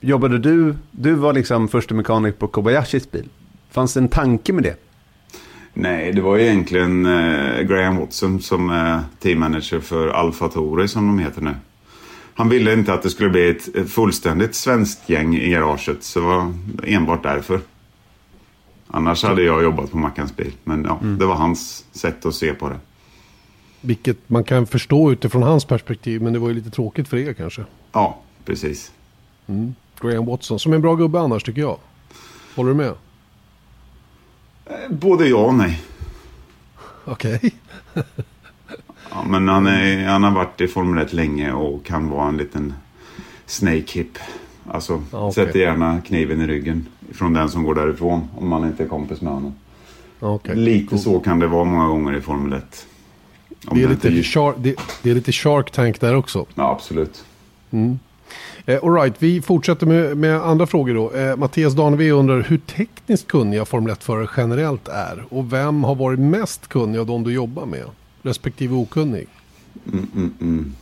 jobbade 0.00 0.38
du, 0.38 0.74
du 0.90 1.14
var 1.14 1.32
liksom 1.32 1.68
första 1.68 1.94
mekanik 1.94 2.38
på 2.38 2.48
Kobayashis 2.48 3.10
bil. 3.10 3.28
Fanns 3.70 3.94
det 3.94 4.00
en 4.00 4.08
tanke 4.08 4.52
med 4.52 4.62
det? 4.62 4.76
Nej, 5.74 6.12
det 6.12 6.20
var 6.20 6.38
egentligen 6.38 7.06
eh, 7.06 7.62
Graham 7.62 7.96
Watson 7.96 8.40
som 8.40 8.70
är 8.70 9.00
teammanager 9.20 9.80
för 9.80 10.08
Alfa 10.08 10.48
Tori 10.48 10.88
som 10.88 11.06
de 11.06 11.18
heter 11.18 11.42
nu. 11.42 11.54
Han 12.34 12.48
ville 12.48 12.72
inte 12.72 12.92
att 12.92 13.02
det 13.02 13.10
skulle 13.10 13.30
bli 13.30 13.50
ett 13.50 13.90
fullständigt 13.90 14.54
svenskt 14.54 15.08
gäng 15.08 15.36
i 15.36 15.50
garaget, 15.50 16.02
så 16.02 16.20
det 16.20 16.26
var 16.26 16.52
enbart 16.84 17.22
därför. 17.22 17.60
Annars 18.96 19.22
hade 19.22 19.42
jag 19.42 19.62
jobbat 19.62 19.90
på 19.90 19.96
Mackans 19.96 20.36
bil, 20.36 20.52
men 20.64 20.84
ja, 20.84 20.98
mm. 21.02 21.18
det 21.18 21.26
var 21.26 21.34
hans 21.34 21.84
sätt 21.92 22.26
att 22.26 22.34
se 22.34 22.54
på 22.54 22.68
det. 22.68 22.78
Vilket 23.80 24.28
man 24.28 24.44
kan 24.44 24.66
förstå 24.66 25.12
utifrån 25.12 25.42
hans 25.42 25.64
perspektiv, 25.64 26.22
men 26.22 26.32
det 26.32 26.38
var 26.38 26.48
ju 26.48 26.54
lite 26.54 26.70
tråkigt 26.70 27.08
för 27.08 27.16
er 27.16 27.32
kanske. 27.32 27.64
Ja, 27.92 28.18
precis. 28.44 28.92
Mm. 29.46 29.74
Graham 30.00 30.26
Watson, 30.26 30.58
som 30.58 30.72
är 30.72 30.76
en 30.76 30.82
bra 30.82 30.94
gubbe 30.94 31.20
annars 31.20 31.42
tycker 31.42 31.60
jag. 31.60 31.78
Håller 32.54 32.70
du 32.70 32.76
med? 32.76 32.92
Eh, 34.66 34.90
både 34.90 35.28
ja 35.28 35.38
och 35.38 35.54
nej. 35.54 35.82
Okej. 37.04 37.36
Okay. 37.36 37.50
ja, 39.10 39.24
men 39.26 39.48
han, 39.48 39.66
är, 39.66 40.04
han 40.04 40.22
har 40.22 40.30
varit 40.30 40.60
i 40.60 40.68
Formel 40.68 41.04
1 41.04 41.12
länge 41.12 41.52
och 41.52 41.86
kan 41.86 42.08
vara 42.10 42.28
en 42.28 42.36
liten 42.36 42.74
snake 43.46 43.92
hip. 43.92 44.18
Alltså, 44.68 45.02
okay. 45.12 45.44
sätter 45.44 45.58
gärna 45.58 46.00
kniven 46.00 46.40
i 46.40 46.46
ryggen 46.46 46.86
från 47.12 47.32
den 47.32 47.48
som 47.48 47.64
går 47.64 47.74
därifrån 47.74 48.28
om 48.36 48.48
man 48.48 48.64
inte 48.64 48.82
är 48.84 48.88
kompis 48.88 49.20
med 49.20 49.32
honom. 49.32 49.54
Okay. 50.20 50.56
Lite 50.56 50.88
cool. 50.88 50.98
så 50.98 51.20
kan 51.20 51.38
det 51.38 51.46
vara 51.46 51.64
många 51.64 51.88
gånger 51.88 52.16
i 52.16 52.20
Formel 52.20 52.52
1. 52.52 52.86
Det 53.70 53.82
är, 53.82 53.88
lite 53.88 54.22
shark, 54.22 54.54
det, 54.58 54.74
det, 55.02 55.10
är 55.10 55.14
lite 55.14 55.32
Shark 55.32 55.70
Tank 55.70 56.00
där 56.00 56.14
också. 56.14 56.46
Ja, 56.54 56.70
absolut. 56.70 57.24
Mm. 57.70 57.98
Eh, 58.66 58.78
all 58.82 58.94
right, 58.94 59.14
vi 59.18 59.42
fortsätter 59.42 59.86
med, 59.86 60.16
med 60.16 60.42
andra 60.42 60.66
frågor 60.66 60.94
då. 60.94 61.12
Eh, 61.12 61.36
Mattias 61.36 61.74
Danevi 61.74 62.10
undrar 62.10 62.42
hur 62.42 62.58
tekniskt 62.58 63.26
kunniga 63.26 63.64
Formel 63.64 63.94
1-förare 63.94 64.28
generellt 64.36 64.88
är. 64.88 65.24
Och 65.28 65.52
vem 65.52 65.84
har 65.84 65.94
varit 65.94 66.18
mest 66.18 66.68
kunnig 66.68 66.98
av 66.98 67.06
de 67.06 67.24
du 67.24 67.32
jobbar 67.32 67.66
med? 67.66 67.84
Respektive 68.22 68.74
okunnig. 68.74 69.26
Mm, 69.92 70.06
mm, 70.14 70.34
mm. 70.40 70.74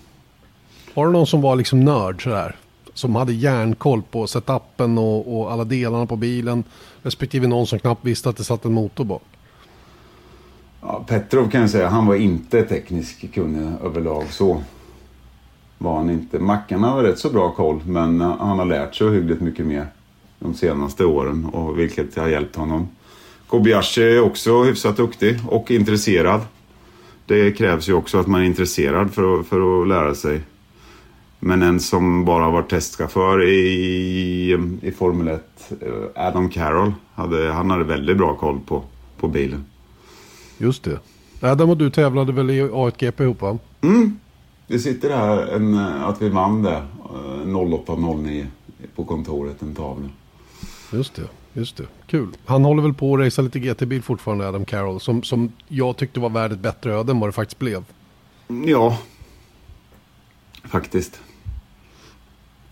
Har 0.94 1.06
du 1.06 1.12
någon 1.12 1.26
som 1.26 1.40
var 1.40 1.56
liksom 1.56 1.84
nörd 1.84 2.22
sådär? 2.22 2.56
Som 2.94 3.14
hade 3.14 3.32
järnkoll 3.32 4.02
på 4.10 4.26
setupen 4.26 4.98
och, 4.98 5.36
och 5.36 5.52
alla 5.52 5.64
delarna 5.64 6.06
på 6.06 6.16
bilen. 6.16 6.64
Respektive 7.02 7.46
någon 7.46 7.66
som 7.66 7.78
knappt 7.78 8.04
visste 8.04 8.28
att 8.28 8.36
det 8.36 8.44
satt 8.44 8.64
en 8.64 8.72
motor 8.72 9.04
bak. 9.04 9.22
Ja, 10.80 11.04
Petrov 11.06 11.50
kan 11.50 11.60
jag 11.60 11.70
säga, 11.70 11.88
han 11.88 12.06
var 12.06 12.14
inte 12.14 12.62
teknisk 12.62 13.34
kunnig 13.34 13.72
överlag 13.84 14.24
så. 14.30 14.62
Var 15.78 15.96
han 15.96 16.10
inte. 16.10 16.38
Mackan 16.38 16.82
har 16.84 17.02
rätt 17.02 17.18
så 17.18 17.30
bra 17.30 17.50
koll 17.50 17.80
men 17.86 18.20
eh, 18.20 18.36
han 18.38 18.58
har 18.58 18.66
lärt 18.66 18.94
sig 18.94 19.10
hyggligt 19.10 19.40
mycket 19.40 19.66
mer 19.66 19.86
de 20.38 20.54
senaste 20.54 21.04
åren 21.04 21.44
och 21.44 21.78
vilket 21.78 22.16
har 22.16 22.28
hjälpt 22.28 22.56
honom. 22.56 22.88
Kobayashi 23.46 24.02
är 24.02 24.20
också 24.20 24.62
hyfsat 24.62 24.96
duktig 24.96 25.40
och 25.48 25.70
intresserad. 25.70 26.40
Det 27.26 27.52
krävs 27.52 27.88
ju 27.88 27.92
också 27.92 28.18
att 28.18 28.26
man 28.26 28.40
är 28.40 28.44
intresserad 28.44 29.14
för 29.14 29.40
att, 29.40 29.46
för 29.46 29.82
att 29.82 29.88
lära 29.88 30.14
sig. 30.14 30.40
Men 31.46 31.62
en 31.62 31.80
som 31.80 32.24
bara 32.24 32.50
varit 32.50 32.70
testchaufför 32.70 33.42
i, 33.42 34.58
i 34.82 34.90
Formel 34.90 35.28
1, 35.28 35.72
eh, 35.80 36.26
Adam 36.26 36.50
Carroll, 36.50 36.92
hade, 37.14 37.52
han 37.52 37.70
hade 37.70 37.84
väldigt 37.84 38.16
bra 38.16 38.36
koll 38.36 38.60
på, 38.66 38.82
på 39.18 39.28
bilen. 39.28 39.64
Just 40.58 40.84
det. 40.84 40.98
Adam 41.40 41.70
och 41.70 41.76
du 41.76 41.90
tävlade 41.90 42.32
väl 42.32 42.50
i 42.50 42.62
A1GP 42.62 43.22
ihop 43.22 43.40
va? 43.40 43.58
Mm. 43.80 44.18
Det 44.66 44.78
sitter 44.78 45.16
här 45.16 45.46
en, 45.46 45.74
att 45.78 46.22
vi 46.22 46.28
vann 46.28 46.62
det 46.62 46.82
08.09 47.44 48.40
eh, 48.40 48.46
på 48.96 49.04
kontoret, 49.04 49.62
en 49.62 49.74
tavla. 49.74 50.08
Just 50.92 51.14
det, 51.14 51.28
just 51.52 51.76
det. 51.76 51.86
Kul. 52.06 52.28
Han 52.46 52.64
håller 52.64 52.82
väl 52.82 52.94
på 52.94 53.14
att 53.14 53.20
racea 53.20 53.44
lite 53.44 53.58
GT-bil 53.58 54.02
fortfarande, 54.02 54.48
Adam 54.48 54.64
Carroll. 54.64 55.00
Som, 55.00 55.22
som 55.22 55.52
jag 55.68 55.96
tyckte 55.96 56.20
var 56.20 56.30
värd 56.30 56.52
ett 56.52 56.60
bättre 56.60 56.94
öde 56.94 57.12
än 57.12 57.20
vad 57.20 57.28
det 57.28 57.32
faktiskt 57.32 57.58
blev. 57.58 57.84
Ja, 58.66 58.98
faktiskt. 60.64 61.20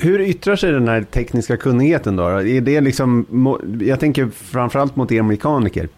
Hur 0.03 0.21
yttrar 0.21 0.57
sig 0.57 0.73
den 0.73 0.89
här 0.89 1.03
tekniska 1.03 1.57
kunnigheten 1.57 2.17
då? 2.17 2.25
Är 2.25 2.61
det 2.61 2.81
liksom, 2.81 3.27
jag 3.81 4.01
tänker 4.01 4.29
framförallt 4.29 4.97
mot 4.97 5.13
er 5.13 5.23
mekaniker. 5.23 5.89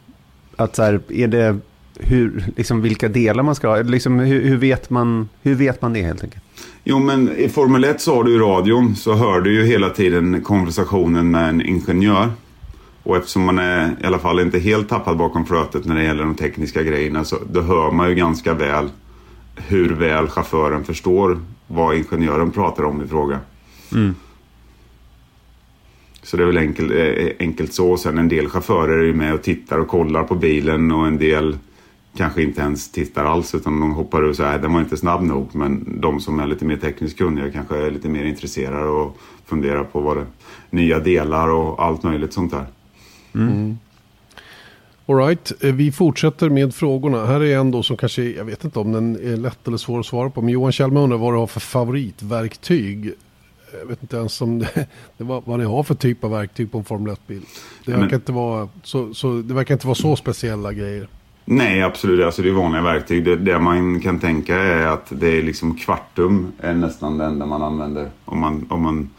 Att 0.57 0.77
så 0.77 0.83
här, 0.83 1.01
är 1.09 1.29
det 1.29 1.59
hur, 1.99 2.45
liksom 2.57 2.83
vilka 2.83 3.09
delar 3.09 3.43
man 3.43 3.55
ska 3.55 3.69
ha? 3.69 3.83
Liksom, 3.83 4.19
hur, 4.19 4.43
hur, 4.43 4.57
vet 4.57 4.91
man, 4.91 5.29
hur 5.43 5.55
vet 5.55 5.83
man 5.83 5.93
det 5.93 6.03
helt 6.03 6.25
enkelt? 6.25 6.45
Jo, 6.85 6.99
men 6.99 7.37
i 7.37 7.49
Formel 7.49 7.85
1 7.85 8.01
så 8.01 8.15
har 8.15 8.25
du 8.25 8.33
ju 8.33 8.39
radion 8.39 8.97
så 8.97 9.15
hör 9.15 9.41
du 9.41 9.55
ju 9.55 9.65
hela 9.67 9.91
tiden 9.91 10.43
konversationen 10.43 11.31
med 11.31 11.49
en 11.49 11.63
ingenjör. 11.63 12.29
Och 13.03 13.17
eftersom 13.17 13.43
man 13.43 13.59
är 13.59 13.97
i 14.03 14.07
alla 14.07 14.19
fall 14.19 14.41
inte 14.41 14.59
helt 14.59 14.89
tappad 14.89 15.17
bakom 15.17 15.47
flötet 15.47 15.85
när 15.85 15.95
det 15.97 16.05
gäller 16.05 16.25
de 16.25 16.35
tekniska 16.35 16.83
grejerna 16.83 17.25
så 17.25 17.37
då 17.53 17.61
hör 17.61 17.91
man 17.91 18.09
ju 18.09 18.15
ganska 18.15 18.55
väl 18.55 18.89
hur 19.57 19.95
väl 19.95 20.29
chauffören 20.29 20.85
förstår 20.85 21.39
vad 21.67 21.97
ingenjören 21.97 22.51
pratar 22.51 22.85
om 22.85 23.03
i 23.03 23.07
fråga. 23.07 23.41
Mm. 23.93 24.15
Så 26.23 26.37
det 26.37 26.43
är 26.43 26.47
väl 26.47 26.59
enkelt, 26.59 26.93
eh, 26.93 27.27
enkelt 27.39 27.75
så. 27.75 27.97
Sen 27.97 28.19
en 28.19 28.29
del 28.29 28.49
chaufförer 28.49 28.99
är 28.99 29.05
ju 29.05 29.15
med 29.15 29.35
och 29.35 29.43
tittar 29.43 29.79
och 29.79 29.89
kollar 29.89 30.25
på 30.25 30.35
bilen 30.35 30.93
och 30.93 31.07
en 31.07 31.19
del 31.19 31.59
kanske 32.17 32.43
inte 32.43 32.61
ens 32.61 32.93
tittar 32.93 33.25
alls 33.25 33.55
utan 33.55 33.81
de 33.81 33.93
hoppar 33.93 34.25
ur 34.25 34.29
och 34.29 34.37
säger 34.37 34.59
den 34.59 34.73
var 34.73 34.81
inte 34.81 34.97
snabb 34.97 35.23
nog. 35.23 35.49
Men 35.53 36.01
de 36.01 36.21
som 36.21 36.41
är 36.41 36.47
lite 36.47 36.65
mer 36.65 36.77
tekniskt 36.77 37.19
kunniga 37.19 37.51
kanske 37.51 37.77
är 37.77 37.91
lite 37.91 38.09
mer 38.09 38.25
intresserade 38.25 38.89
och 38.89 39.19
funderar 39.47 39.85
på 39.85 40.01
vad 40.01 40.17
det 40.17 40.27
nya 40.71 40.99
delar 40.99 41.49
och 41.49 41.85
allt 41.85 42.03
möjligt 42.03 42.33
sånt 42.33 42.51
där. 42.53 42.67
Mm. 43.35 43.49
mm. 43.49 43.79
Alright, 45.07 45.53
eh, 45.61 45.73
vi 45.73 45.93
fortsätter 45.93 46.49
med 46.49 46.75
frågorna. 46.75 47.27
Här 47.27 47.43
är 47.43 47.59
en 47.59 47.71
då 47.71 47.83
som 47.83 47.97
kanske, 47.97 48.23
jag 48.23 48.45
vet 48.45 48.65
inte 48.65 48.79
om 48.79 48.93
den 48.93 49.17
är 49.17 49.37
lätt 49.37 49.69
eller 49.69 49.77
svår 49.77 50.01
att 50.01 50.07
svara 50.07 50.31
på. 50.31 50.43
Men 50.43 50.51
Johan 50.51 50.73
Kjellman 50.73 51.03
undrar 51.03 51.19
vad 51.19 51.33
du 51.33 51.39
har 51.39 51.47
för 51.47 51.61
favoritverktyg. 51.61 53.13
Jag 53.81 53.87
vet 53.87 54.03
inte 54.03 54.17
ens 54.17 54.41
om 54.41 54.59
det, 54.59 54.87
det 55.17 55.25
var, 55.25 55.43
vad 55.47 55.59
ni 55.59 55.65
har 55.65 55.83
för 55.83 55.95
typ 55.95 56.25
av 56.25 56.31
verktyg 56.31 56.73
på 56.73 56.79
en 56.79 56.85
Formel 56.85 57.15
1-bil. 57.15 57.43
Det, 57.85 57.93
verkar 57.93 58.17
inte 58.17 58.33
vara 58.33 58.69
så, 58.83 59.15
så, 59.15 59.33
det 59.33 59.55
verkar 59.55 59.75
inte 59.75 59.87
vara 59.87 59.95
så 59.95 60.17
speciella 60.17 60.73
grejer. 60.73 61.09
Nej, 61.45 61.83
absolut. 61.83 62.25
Alltså 62.25 62.43
det 62.43 62.49
är 62.49 62.53
vanliga 62.53 62.83
verktyg. 62.83 63.25
Det, 63.25 63.37
det, 63.37 63.59
man 63.59 64.01
kan 64.01 64.19
tänka 64.19 64.57
är 64.57 64.87
att 64.87 65.07
det 65.09 65.39
är 65.39 65.43
liksom 65.43 65.75
kvartum 65.75 66.53
är 66.61 66.75
nästan 66.75 67.19
det 67.19 67.25
enda 67.25 67.47
man 67.47 67.63
använder. 67.63 68.11
Om 68.25 68.41
man, 68.41 68.67
om 68.71 68.83
man, 68.83 69.11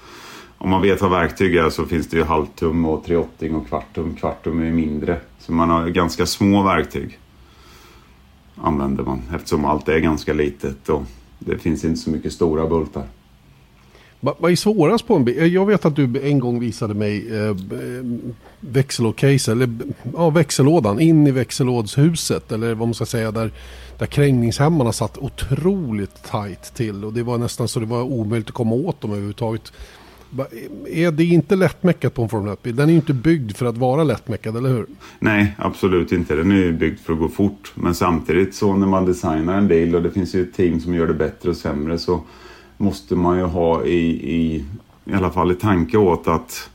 om 0.57 0.69
man 0.69 0.81
vet 0.81 1.01
vad 1.01 1.11
verktyg 1.11 1.55
är 1.55 1.69
så 1.69 1.85
finns 1.85 2.09
det 2.09 2.17
ju 2.17 2.23
halvtum 2.23 2.85
och 2.85 3.05
treåtting 3.05 3.55
och 3.55 3.67
kvartum. 3.67 4.15
Kvartum 4.15 4.61
är 4.61 4.71
mindre. 4.71 5.19
Så 5.39 5.51
man 5.51 5.69
har 5.69 5.87
ganska 5.87 6.25
små 6.25 6.63
verktyg. 6.63 7.19
Använder 8.55 9.03
man 9.03 9.21
eftersom 9.35 9.65
allt 9.65 9.89
är 9.89 9.99
ganska 9.99 10.33
litet 10.33 10.89
och 10.89 11.03
det 11.39 11.57
finns 11.57 11.85
inte 11.85 11.99
så 11.99 12.09
mycket 12.09 12.33
stora 12.33 12.67
bultar. 12.67 13.03
Vad 14.39 14.51
är 14.51 14.55
svårast 14.55 15.07
på 15.07 15.15
en 15.15 15.25
bil? 15.25 15.39
Eh, 15.39 15.45
jag 15.45 15.65
vet 15.65 15.85
att 15.85 15.95
du 15.95 16.21
en 16.23 16.39
gång 16.39 16.59
visade 16.59 16.93
mig 16.93 17.27
eh, 17.31 17.49
eh, 17.49 17.55
växellådcase, 18.59 19.51
eller 19.51 19.69
ja, 20.13 20.29
växellådan 20.29 20.99
in 20.99 21.27
i 21.27 21.31
växellådshuset. 21.31 22.51
Eller 22.51 22.73
vad 22.73 22.87
man 22.87 22.93
ska 22.93 23.05
säga, 23.05 23.31
där, 23.31 23.51
där 23.97 24.05
krängningshämmarna 24.05 24.91
satt 24.91 25.17
otroligt 25.17 26.23
tajt 26.23 26.73
till. 26.75 27.05
Och 27.05 27.13
det 27.13 27.23
var 27.23 27.37
nästan 27.37 27.67
så 27.67 27.79
det 27.79 27.85
var 27.85 28.01
omöjligt 28.01 28.47
att 28.47 28.53
komma 28.53 28.75
åt 28.75 29.01
dem 29.01 29.11
överhuvudtaget. 29.11 29.73
Eh, 30.37 31.05
är 31.05 31.11
det 31.11 31.23
inte 31.23 31.55
lättmäckat 31.55 32.13
på 32.13 32.23
en 32.23 32.29
Formel 32.29 32.53
1-bil? 32.53 32.75
Den 32.75 32.89
är 32.89 32.93
ju 32.93 32.99
inte 32.99 33.13
byggd 33.13 33.57
för 33.57 33.65
att 33.65 33.77
vara 33.77 34.03
lättmäckad, 34.03 34.57
eller 34.57 34.69
hur? 34.69 34.85
Nej, 35.19 35.55
absolut 35.57 36.11
inte. 36.11 36.35
Den 36.35 36.51
är 36.51 36.55
ju 36.55 36.73
byggd 36.73 36.99
för 36.99 37.13
att 37.13 37.19
gå 37.19 37.29
fort. 37.29 37.71
Men 37.75 37.95
samtidigt 37.95 38.55
så 38.55 38.75
när 38.75 38.87
man 38.87 39.05
designar 39.05 39.57
en 39.57 39.67
bil 39.67 39.95
och 39.95 40.03
det 40.03 40.11
finns 40.11 40.35
ju 40.35 40.41
ett 40.41 40.53
team 40.53 40.79
som 40.79 40.93
gör 40.93 41.07
det 41.07 41.13
bättre 41.13 41.49
och 41.49 41.57
sämre 41.57 41.97
så 41.97 42.21
måste 42.77 43.15
man 43.15 43.37
ju 43.37 43.43
ha 43.43 43.83
i, 43.83 43.99
i, 44.35 44.65
i 45.05 45.13
alla 45.13 45.31
fall 45.31 45.51
i 45.51 45.55
tanke 45.55 45.97
åt 45.97 46.27
att 46.27 46.69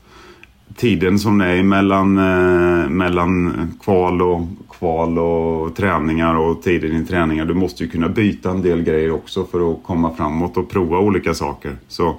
tiden 0.76 1.18
som 1.18 1.38
det 1.38 1.46
är 1.46 1.62
mellan, 1.62 2.18
eh, 2.18 2.88
mellan 2.88 3.52
kval, 3.84 4.22
och, 4.22 4.42
kval 4.70 5.18
och 5.18 5.76
träningar 5.76 6.34
och 6.34 6.62
tiden 6.62 6.96
i 6.96 7.06
träningar. 7.06 7.44
Du 7.44 7.54
måste 7.54 7.84
ju 7.84 7.90
kunna 7.90 8.08
byta 8.08 8.50
en 8.50 8.62
del 8.62 8.82
grejer 8.82 9.10
också 9.10 9.44
för 9.44 9.72
att 9.72 9.82
komma 9.82 10.14
framåt 10.14 10.56
och 10.56 10.70
prova 10.70 10.98
olika 10.98 11.34
saker. 11.34 11.76
Så 11.88 12.16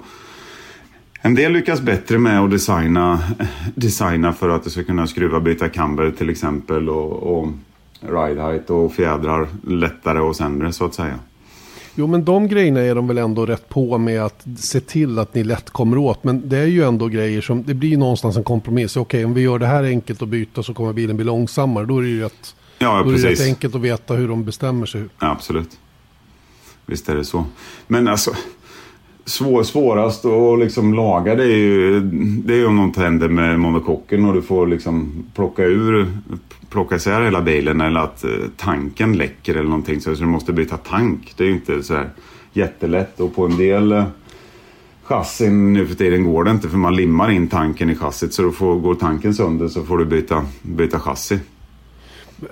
en 1.22 1.34
del 1.34 1.52
lyckas 1.52 1.80
bättre 1.80 2.18
med 2.18 2.40
att 2.40 2.50
designa, 2.50 3.18
designa 3.74 4.32
för 4.32 4.48
att 4.48 4.64
du 4.64 4.70
ska 4.70 4.84
kunna 4.84 5.06
skruva, 5.06 5.40
byta 5.40 5.68
camber 5.68 6.10
till 6.10 6.30
exempel 6.30 6.88
och, 6.88 7.38
och 7.38 7.48
ride 8.00 8.42
height 8.42 8.70
och 8.70 8.92
fjädrar 8.92 9.48
lättare 9.66 10.18
och 10.18 10.36
sämre 10.36 10.72
så 10.72 10.84
att 10.84 10.94
säga. 10.94 11.18
Jo, 11.94 12.06
men 12.06 12.24
de 12.24 12.48
grejerna 12.48 12.80
är 12.80 12.94
de 12.94 13.08
väl 13.08 13.18
ändå 13.18 13.46
rätt 13.46 13.68
på 13.68 13.98
med 13.98 14.22
att 14.22 14.46
se 14.56 14.80
till 14.80 15.18
att 15.18 15.34
ni 15.34 15.44
lätt 15.44 15.70
kommer 15.70 15.98
åt. 15.98 16.24
Men 16.24 16.48
det 16.48 16.58
är 16.58 16.66
ju 16.66 16.82
ändå 16.82 17.08
grejer 17.08 17.40
som, 17.40 17.62
det 17.62 17.74
blir 17.74 17.88
ju 17.88 17.96
någonstans 17.96 18.36
en 18.36 18.44
kompromiss. 18.44 18.96
Okej, 18.96 19.24
om 19.24 19.34
vi 19.34 19.40
gör 19.40 19.58
det 19.58 19.66
här 19.66 19.84
enkelt 19.84 20.22
att 20.22 20.28
byta 20.28 20.62
så 20.62 20.74
kommer 20.74 20.92
bilen 20.92 21.16
bli 21.16 21.24
långsammare. 21.24 21.86
Då 21.86 21.98
är 21.98 22.02
det 22.02 22.08
ju 22.08 22.20
rätt, 22.20 22.54
Ja, 22.78 23.02
då 23.02 23.10
är 23.10 23.14
det 23.14 23.30
rätt 23.30 23.46
enkelt 23.46 23.74
att 23.74 23.80
veta 23.80 24.14
hur 24.14 24.28
de 24.28 24.44
bestämmer 24.44 24.86
sig. 24.86 25.02
Ja, 25.18 25.30
absolut. 25.30 25.70
Visst 26.86 27.08
är 27.08 27.16
det 27.16 27.24
så. 27.24 27.44
Men 27.86 28.08
alltså, 28.08 28.34
svår, 29.24 29.62
svårast 29.62 30.24
att 30.24 30.58
liksom 30.58 30.94
laga 30.94 31.34
det 31.34 31.44
är 31.44 31.56
ju 31.56 32.00
det 32.44 32.54
är 32.54 32.66
om 32.66 32.76
något 32.76 32.96
händer 32.96 33.28
med 33.28 33.60
monokocken 33.60 34.24
och 34.24 34.34
du 34.34 34.42
får 34.42 34.66
liksom 34.66 35.24
plocka 35.34 35.62
ur, 35.64 36.06
plocka 36.70 36.96
isär 36.96 37.22
hela 37.22 37.42
bilen 37.42 37.80
eller 37.80 38.00
att 38.00 38.24
eh, 38.24 38.30
tanken 38.56 39.12
läcker 39.12 39.54
eller 39.54 39.68
någonting 39.68 40.00
så 40.00 40.10
du 40.10 40.26
måste 40.26 40.52
byta 40.52 40.76
tank. 40.76 41.34
Det 41.36 41.44
är 41.44 41.48
ju 41.48 41.54
inte 41.54 41.82
så 41.82 41.94
här 41.94 42.10
jättelätt 42.52 43.20
och 43.20 43.34
på 43.34 43.46
en 43.46 43.56
del 43.56 43.92
eh, 43.92 44.04
chassin 45.02 45.72
nu 45.72 45.86
för 45.86 45.94
tiden 45.94 46.24
går 46.24 46.44
det 46.44 46.50
inte 46.50 46.68
för 46.68 46.76
man 46.76 46.96
limmar 46.96 47.30
in 47.30 47.48
tanken 47.48 47.90
i 47.90 47.94
chassit 47.94 48.34
så 48.34 48.42
då 48.42 48.50
får, 48.50 48.80
går 48.80 48.94
tanken 48.94 49.34
sönder 49.34 49.68
så 49.68 49.84
får 49.84 49.98
du 49.98 50.04
byta, 50.04 50.44
byta 50.62 51.00
chassi. 51.00 51.38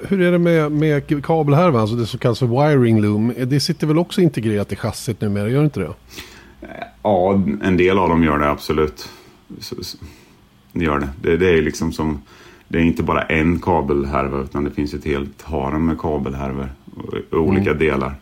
Hur 0.09 0.21
är 0.21 0.33
det 0.33 0.39
med, 0.39 0.73
med 0.73 1.25
kabelhärvan, 1.25 1.81
alltså 1.81 1.97
det 1.97 2.07
som 2.07 2.19
kallas 2.19 2.39
för 2.39 2.47
wiring 2.47 3.01
loom? 3.01 3.31
Eh, 3.31 3.47
det 3.47 3.61
sitter 3.61 3.87
väl 3.87 3.99
också 3.99 4.21
integrerat 4.21 4.73
i 4.73 4.77
chassit 4.77 5.21
numera, 5.21 5.49
gör 5.49 5.59
det 5.59 5.65
inte 5.65 5.81
det? 5.81 5.95
Ja, 7.03 7.33
en 7.63 7.77
del 7.77 7.99
av 7.99 8.09
dem 8.09 8.25
gör 8.25 8.39
det 8.39 8.51
absolut. 8.51 9.09
Så, 9.61 9.77
gör 10.73 10.99
det. 10.99 11.09
det. 11.23 11.37
Det 11.37 11.59
är 11.59 11.63
liksom 11.63 11.93
som... 11.93 12.23
Det 12.69 12.79
är 12.79 12.83
inte 12.83 13.03
bara 13.03 13.23
en 13.23 13.59
kabelhärva 13.61 14.39
utan 14.41 14.65
det 14.65 14.71
finns 14.71 14.95
ett 14.95 15.05
helt 15.05 15.43
harem 15.43 15.87
med 15.87 15.99
kabelhärvor 16.01 16.69
och, 16.97 17.15
och 17.39 17.41
olika 17.47 17.75
delar. 17.75 18.15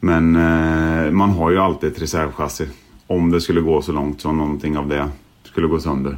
Men 0.00 0.36
eh, 0.36 1.10
man 1.10 1.30
har 1.30 1.50
ju 1.50 1.58
alltid 1.58 1.92
ett 1.92 2.02
reservchassi. 2.02 2.68
Om 3.06 3.30
det 3.30 3.40
skulle 3.40 3.60
gå 3.60 3.82
så 3.82 3.92
långt 3.92 4.20
som 4.20 4.38
någonting 4.38 4.76
av 4.78 4.88
det 4.88 5.08
skulle 5.44 5.66
gå 5.66 5.80
sönder. 5.80 6.16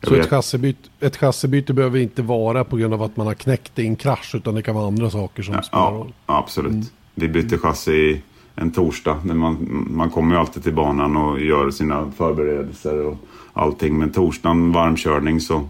Jag 0.00 0.08
Så 0.08 0.14
ett 0.14 0.20
vet- 0.20 0.30
chassibyte, 0.30 0.88
ett 1.00 1.16
chassibyte 1.16 1.72
behöver 1.72 1.98
inte 1.98 2.22
vara 2.22 2.64
på 2.64 2.76
grund 2.76 2.94
av 2.94 3.02
att 3.02 3.16
man 3.16 3.26
har 3.26 3.34
knäckt 3.34 3.78
i 3.78 3.86
en 3.86 3.96
krasch, 3.96 4.34
utan 4.34 4.54
det 4.54 4.62
kan 4.62 4.74
vara 4.74 4.86
andra 4.86 5.10
saker 5.10 5.42
som 5.42 5.62
spelar 5.62 5.84
Ja, 5.84 5.90
roll. 5.90 6.12
absolut. 6.26 6.92
Vi 7.14 7.28
bytte 7.28 7.58
chassi 7.58 8.22
en 8.56 8.70
torsdag. 8.70 9.16
Men 9.24 9.38
man, 9.38 9.86
man 9.90 10.10
kommer 10.10 10.34
ju 10.34 10.40
alltid 10.40 10.62
till 10.62 10.74
banan 10.74 11.16
och 11.16 11.40
gör 11.40 11.70
sina 11.70 12.10
förberedelser 12.16 13.06
och 13.06 13.16
allting. 13.52 13.98
Men 13.98 14.10
torsdagen 14.12 14.72
varmkörning 14.72 15.40
så 15.40 15.68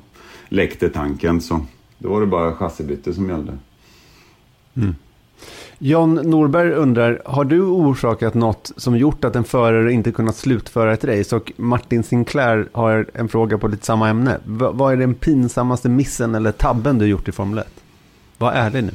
läckte 0.49 0.89
tanken. 0.89 1.41
Så 1.41 1.61
då 1.99 2.09
var 2.09 2.20
det 2.20 2.26
bara 2.26 2.55
chassibyte 2.55 3.14
som 3.14 3.28
gällde. 3.28 3.53
John 5.78 6.14
Norberg 6.14 6.72
undrar, 6.72 7.22
har 7.24 7.45
du 7.45 7.61
orsakat 7.62 8.34
något 8.34 8.72
som 8.76 8.97
gjort 8.97 9.24
att 9.24 9.37
en 9.37 9.45
förare 9.45 9.93
inte 9.93 10.12
kunnat 10.12 10.37
slutföra 10.37 10.93
ett 10.93 11.05
race? 11.05 11.37
Och 11.37 11.53
Martin 11.57 12.03
Sinclair 12.03 12.68
har 12.72 13.07
en 13.14 13.28
fråga 13.28 13.59
på 13.59 13.68
lite 13.68 13.87
samma 13.87 14.09
ämne. 14.09 14.39
V- 14.45 14.66
vad 14.72 14.93
är 14.93 14.97
den 14.97 15.14
pinsammaste 15.14 15.89
missen 15.89 16.34
eller 16.34 16.53
tabben 16.53 16.99
du 16.99 17.07
gjort 17.07 17.28
i 17.28 17.32
Formel 17.32 17.59
1? 17.59 17.66
Var 18.39 18.53
ärlig 18.53 18.84
nu. 18.84 18.93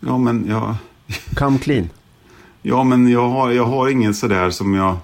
Ja, 0.00 0.18
men 0.18 0.44
jag, 0.48 0.74
Come 1.34 1.58
clean. 1.58 1.88
Ja, 2.68 2.84
men 2.84 3.08
jag, 3.08 3.28
har, 3.28 3.50
jag 3.50 3.64
har 3.64 3.88
inget 3.88 4.16
sådär 4.16 4.50
som 4.50 4.74
jag... 4.74 4.96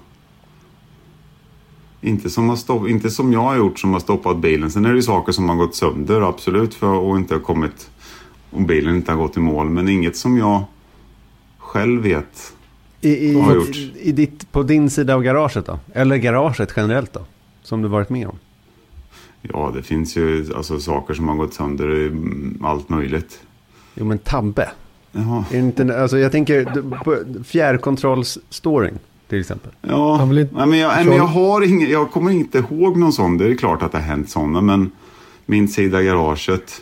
Inte 2.01 2.29
som, 2.29 2.49
har 2.49 2.55
stopp, 2.55 2.87
inte 2.87 3.09
som 3.09 3.33
jag 3.33 3.39
har 3.39 3.55
gjort 3.55 3.79
som 3.79 3.93
har 3.93 3.99
stoppat 3.99 4.37
bilen. 4.37 4.71
Sen 4.71 4.85
är 4.85 4.89
det 4.89 4.95
ju 4.95 5.01
saker 5.01 5.31
som 5.31 5.49
har 5.49 5.55
gått 5.55 5.75
sönder, 5.75 6.21
absolut, 6.21 6.73
för 6.73 6.87
och 6.87 7.17
inte 7.17 7.33
har 7.33 7.41
kommit... 7.41 7.89
Om 8.51 8.65
bilen 8.65 8.95
inte 8.95 9.11
har 9.11 9.19
gått 9.19 9.37
i 9.37 9.39
mål. 9.39 9.69
Men 9.69 9.89
inget 9.89 10.17
som 10.17 10.37
jag 10.37 10.63
själv 11.57 12.01
vet. 12.01 12.53
I, 13.01 13.29
i, 13.29 13.39
har 13.41 13.55
gjort? 13.55 13.75
i 14.01 14.11
ditt, 14.11 14.51
på 14.51 14.63
din 14.63 14.89
sida 14.89 15.15
av 15.15 15.23
garaget 15.23 15.65
då? 15.65 15.79
Eller 15.93 16.15
garaget 16.15 16.73
generellt 16.75 17.13
då? 17.13 17.21
Som 17.61 17.81
du 17.81 17.87
varit 17.87 18.09
med 18.09 18.27
om? 18.27 18.37
Ja, 19.41 19.71
det 19.75 19.83
finns 19.83 20.17
ju 20.17 20.53
alltså, 20.55 20.79
saker 20.79 21.13
som 21.13 21.27
har 21.27 21.35
gått 21.35 21.53
sönder, 21.53 21.87
mm, 21.87 22.59
allt 22.63 22.89
möjligt. 22.89 23.39
Jo 23.95 24.05
men 24.05 24.17
tabbe. 24.17 24.71
Jaha. 25.15 25.45
Är 25.51 25.53
det 25.53 25.57
inte, 25.59 26.01
alltså 26.01 26.17
jag 26.17 26.31
tänker 26.31 27.43
fjärrkontrollsstoryn 27.43 28.99
till 29.29 29.39
exempel. 29.39 29.71
Ja, 29.81 30.23
inte- 30.23 30.55
nej, 30.55 30.67
men, 30.67 30.79
jag, 30.79 30.95
nej, 30.95 31.05
men 31.05 31.17
jag 31.17 31.23
har 31.23 31.61
ingen, 31.61 31.89
jag 31.89 32.11
kommer 32.11 32.31
inte 32.31 32.57
ihåg 32.57 32.97
någon 32.97 33.13
sån. 33.13 33.37
Det 33.37 33.45
är 33.47 33.55
klart 33.55 33.81
att 33.83 33.91
det 33.91 33.97
har 33.97 34.05
hänt 34.05 34.29
sådana, 34.29 34.61
men 34.61 34.91
min 35.45 35.67
sida 35.67 36.01
i 36.01 36.05
garaget. 36.05 36.81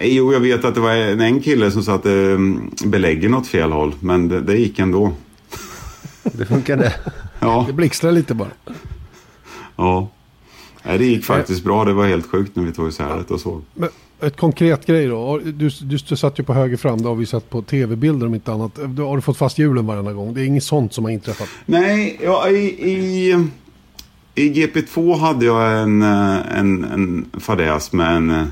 Jo, 0.00 0.32
jag 0.32 0.40
vet 0.40 0.64
att 0.64 0.74
det 0.74 0.80
var 0.80 0.90
en, 0.94 1.20
en 1.20 1.40
kille 1.40 1.70
som 1.70 1.82
satte 1.82 2.12
mm, 2.12 2.70
beläggen 2.84 3.34
åt 3.34 3.46
fel 3.46 3.72
håll, 3.72 3.94
men 4.00 4.28
det, 4.28 4.40
det 4.40 4.56
gick 4.56 4.78
ändå. 4.78 5.12
Det 6.22 6.46
funkade. 6.46 6.94
Ja, 7.40 7.64
Det 7.66 7.72
blixtrar 7.72 8.12
lite 8.12 8.34
bara. 8.34 8.48
ja. 9.76 10.08
Nej, 10.82 10.98
det 10.98 11.04
gick 11.06 11.24
faktiskt 11.24 11.64
bra. 11.64 11.84
Det 11.84 11.92
var 11.92 12.06
helt 12.06 12.30
sjukt 12.30 12.56
när 12.56 12.64
vi 12.64 12.72
tog 12.72 12.88
isär 12.88 13.16
det 13.28 13.34
och 13.34 13.40
så. 13.40 13.62
Men 13.74 13.88
ett 14.20 14.36
konkret 14.36 14.86
grej 14.86 15.06
då. 15.06 15.38
Du, 15.38 15.52
du, 15.52 15.70
du 16.08 16.16
satt 16.16 16.38
ju 16.38 16.42
på 16.42 16.54
höger 16.54 16.76
fram, 16.76 17.02
det 17.02 17.08
har 17.08 17.14
vi 17.14 17.26
sett 17.26 17.50
på 17.50 17.62
tv-bilder 17.62 18.26
om 18.26 18.34
inte 18.34 18.52
annat. 18.52 18.78
Du, 18.88 19.02
har 19.02 19.16
du 19.16 19.22
fått 19.22 19.36
fast 19.36 19.58
hjulen 19.58 19.86
varenda 19.86 20.12
gång? 20.12 20.34
Det 20.34 20.40
är 20.40 20.44
inget 20.44 20.64
sånt 20.64 20.92
som 20.92 21.04
har 21.04 21.10
inträffat. 21.10 21.48
Nej, 21.66 22.20
ja, 22.22 22.48
i, 22.48 22.90
i, 22.90 23.30
i 24.34 24.52
GP2 24.52 25.18
hade 25.18 25.46
jag 25.46 25.78
en, 25.82 26.02
eh, 26.02 26.58
en, 26.58 26.84
en 26.84 27.26
fadäs 27.40 27.92
med 27.92 28.16
en, 28.16 28.30
eh, 28.30 28.44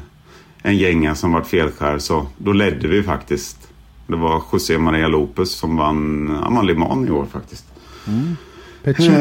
en 0.62 0.76
gänga 0.76 1.14
som 1.14 1.32
vart 1.32 1.46
felskär. 1.46 1.98
Så 1.98 2.26
då 2.38 2.52
ledde 2.52 2.88
vi 2.88 3.02
faktiskt. 3.02 3.58
Det 4.06 4.16
var 4.16 4.42
José 4.52 4.78
Maria 4.78 5.08
Lopez 5.08 5.50
som 5.52 5.76
vann 5.76 6.30
ja, 6.42 6.50
man 6.50 6.66
Le 6.66 6.74
Mans 6.74 7.08
i 7.08 7.10
år 7.10 7.26
faktiskt. 7.32 7.64
Pechito. 8.82 9.12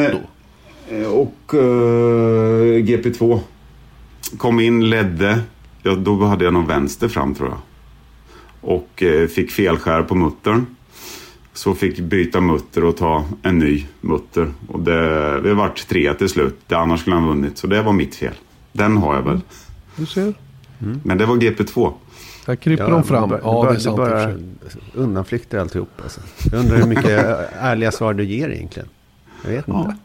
Eh, 0.89 1.07
Och 1.07 1.53
eh, 1.53 2.83
GP2 2.83 3.39
kom 4.37 4.59
in, 4.59 4.89
ledde. 4.89 5.39
Ja, 5.83 5.95
då 5.95 6.25
hade 6.25 6.45
jag 6.45 6.53
nog 6.53 6.67
vänster 6.67 7.07
fram 7.07 7.35
tror 7.35 7.49
jag. 7.49 7.57
Och 8.61 9.03
eh, 9.03 9.27
fick 9.27 9.51
felskär 9.51 10.03
på 10.03 10.15
muttern. 10.15 10.65
Så 11.53 11.75
fick 11.75 11.99
byta 11.99 12.41
mutter 12.41 12.83
och 12.83 12.97
ta 12.97 13.25
en 13.41 13.59
ny 13.59 13.85
mutter. 14.01 14.51
Och 14.67 14.79
det, 14.79 15.41
det 15.41 15.53
vart 15.53 15.87
tre 15.87 16.13
till 16.13 16.29
slut. 16.29 16.59
Det, 16.67 16.75
annars 16.75 16.99
skulle 17.01 17.15
han 17.15 17.27
vunnit. 17.27 17.57
Så 17.57 17.67
det 17.67 17.81
var 17.81 17.93
mitt 17.93 18.15
fel. 18.15 18.33
Den 18.71 18.97
har 18.97 19.15
jag 19.15 19.21
väl. 19.21 19.41
Du 19.95 20.05
ser. 20.05 20.33
Men 21.03 21.17
det 21.17 21.25
var 21.25 21.35
GP2. 21.35 21.93
Där 22.45 22.55
kryper 22.55 22.91
de 22.91 23.03
fram. 23.03 23.29
bara- 23.29 23.39
Ja, 23.43 23.51
bara- 23.53 23.69
det 23.71 23.75
är 23.77 23.79
sant. 23.79 23.97
bara 23.97 24.33
undanflykter 24.93 25.57
alltihop. 25.59 25.89
Alltså. 26.03 26.21
Jag 26.51 26.59
undrar 26.59 26.77
hur 26.77 26.87
mycket 26.87 27.09
ärliga 27.59 27.91
svar 27.91 28.13
du 28.13 28.23
ger 28.23 28.49
egentligen. 28.49 28.89
Jag 29.43 29.49
vet 29.51 29.67
inte. 29.67 29.79
Ja. 29.79 29.95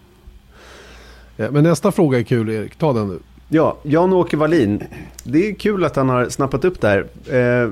Ja, 1.44 1.50
men 1.50 1.64
nästa 1.64 1.92
fråga 1.92 2.18
är 2.18 2.22
kul 2.22 2.48
Erik. 2.50 2.76
Ta 2.76 2.92
den 2.92 3.08
nu. 3.08 3.18
Ja, 3.50 3.78
Jan-Åke 3.82 4.36
Wallin. 4.36 4.82
Det 5.24 5.48
är 5.48 5.54
kul 5.54 5.84
att 5.84 5.96
han 5.96 6.08
har 6.08 6.28
snappat 6.28 6.64
upp 6.64 6.80
det 6.80 6.88
här. 6.88 7.06
Eh, 7.36 7.70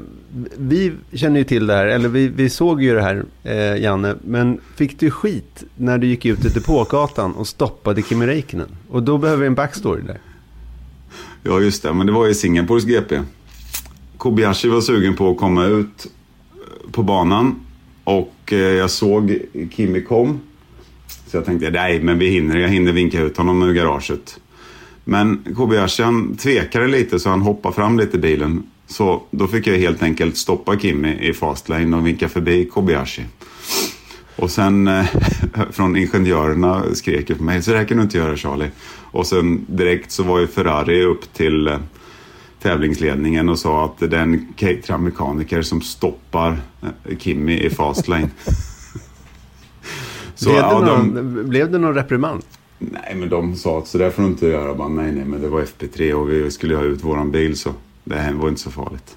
vi 0.57 0.93
känner 1.13 1.39
ju 1.39 1.45
till 1.45 1.67
det 1.67 1.75
här, 1.75 1.87
eller 1.87 2.09
vi, 2.09 2.29
vi 2.29 2.51
såg 2.51 2.83
ju 2.83 2.95
det 2.95 3.03
här, 3.03 3.25
eh, 3.45 3.83
Janne. 3.83 4.15
Men 4.25 4.61
fick 4.77 5.01
du 5.01 5.11
skit 5.11 5.65
när 5.77 5.99
du 5.99 6.07
gick 6.07 6.25
ut 6.25 6.45
i 6.45 6.49
depågatan 6.49 7.33
och 7.35 7.47
stoppade 7.47 8.03
Kimi 8.03 8.27
Räikkönen? 8.27 8.69
Och 8.91 9.03
då 9.03 9.19
behöver 9.19 9.41
vi 9.41 9.47
en 9.47 9.55
backstory 9.55 10.03
där. 10.03 10.19
Ja, 11.43 11.61
just 11.61 11.83
det. 11.83 11.93
Men 11.93 12.07
det 12.07 12.13
var 12.13 12.29
i 12.29 12.35
Singapores 12.35 12.85
GP. 12.85 13.21
Kobayashi 14.17 14.69
var 14.69 14.81
sugen 14.81 15.17
på 15.17 15.31
att 15.31 15.37
komma 15.37 15.65
ut 15.65 16.07
eh, 16.07 16.91
på 16.91 17.03
banan. 17.03 17.61
Och 18.05 18.53
eh, 18.53 18.59
jag 18.59 18.91
såg 18.91 19.39
Kimi 19.71 20.01
kom. 20.01 20.41
Så 21.27 21.37
jag 21.37 21.45
tänkte, 21.45 21.71
nej 21.71 22.03
men 22.03 22.19
vi 22.19 22.29
hinner, 22.29 22.57
jag 22.57 22.69
hinner 22.69 22.93
vinka 22.93 23.21
ut 23.21 23.37
honom 23.37 23.63
ur 23.63 23.73
garaget. 23.73 24.41
Men 25.09 25.45
Kobayashi 25.57 26.03
tvekade 26.39 26.87
lite 26.87 27.19
så 27.19 27.31
han 27.31 27.43
hoppade 27.43 27.75
fram 27.75 27.99
lite 27.99 28.17
i 28.17 28.21
bilen. 28.21 28.63
Så 28.87 29.23
då 29.31 29.47
fick 29.47 29.67
jag 29.67 29.79
helt 29.79 30.03
enkelt 30.03 30.37
stoppa 30.37 30.79
Kimmy 30.79 31.15
i 31.21 31.33
fastlane 31.33 31.97
och 31.97 32.07
vinka 32.07 32.29
förbi 32.29 32.65
Kobayashi. 32.65 33.25
Och 34.37 34.51
sen 34.51 34.89
eh, 34.89 35.07
från 35.71 35.97
ingenjörerna 35.97 36.95
skrek 36.95 37.39
på 37.39 37.45
mig, 37.45 37.63
så 37.63 37.71
det 37.71 37.79
här 37.79 37.85
kan 37.85 37.97
du 37.97 38.03
inte 38.03 38.19
göra 38.19 38.37
Charlie. 38.37 38.71
Och 39.13 39.27
sen 39.27 39.67
direkt 39.69 40.11
så 40.11 40.23
var 40.23 40.39
ju 40.39 40.47
Ferrari 40.47 41.05
upp 41.05 41.33
till 41.33 41.69
eh, 41.69 41.79
tävlingsledningen 42.63 43.49
och 43.49 43.59
sa 43.59 43.85
att 43.85 44.11
det 44.11 44.17
är 44.17 44.23
en 44.23 44.53
Caterham-mekaniker 44.57 45.63
som 45.63 45.81
stoppar 45.81 46.61
eh, 46.83 47.19
Kimmy 47.19 47.59
i 47.59 47.71
fastlane. 47.71 48.29
Så, 50.35 50.51
blev, 50.51 50.63
det 50.63 50.69
ja, 50.69 50.81
någon, 50.81 51.15
de, 51.15 51.49
blev 51.49 51.71
det 51.71 51.79
någon 51.79 51.95
reprimand? 51.95 52.43
Nej, 52.79 53.15
men 53.17 53.29
de 53.29 53.57
sa 53.57 53.79
att 53.79 53.87
så 53.87 53.99
där 53.99 54.11
får 54.11 54.23
du 54.23 54.29
inte 54.29 54.47
göra. 54.47 54.75
Bara, 54.75 54.89
nej, 54.89 55.13
nej, 55.13 55.25
men 55.25 55.41
det 55.43 55.49
var 55.49 55.63
FP3 55.63 56.13
och 56.13 56.31
vi 56.31 56.51
skulle 56.51 56.77
ha 56.77 56.83
ut 56.83 57.05
våran 57.05 57.31
bil 57.31 57.57
så 57.59 57.71
det 58.05 58.15
här 58.17 58.33
var 58.33 58.49
inte 58.49 58.61
så 58.61 58.71
farligt. 58.71 59.17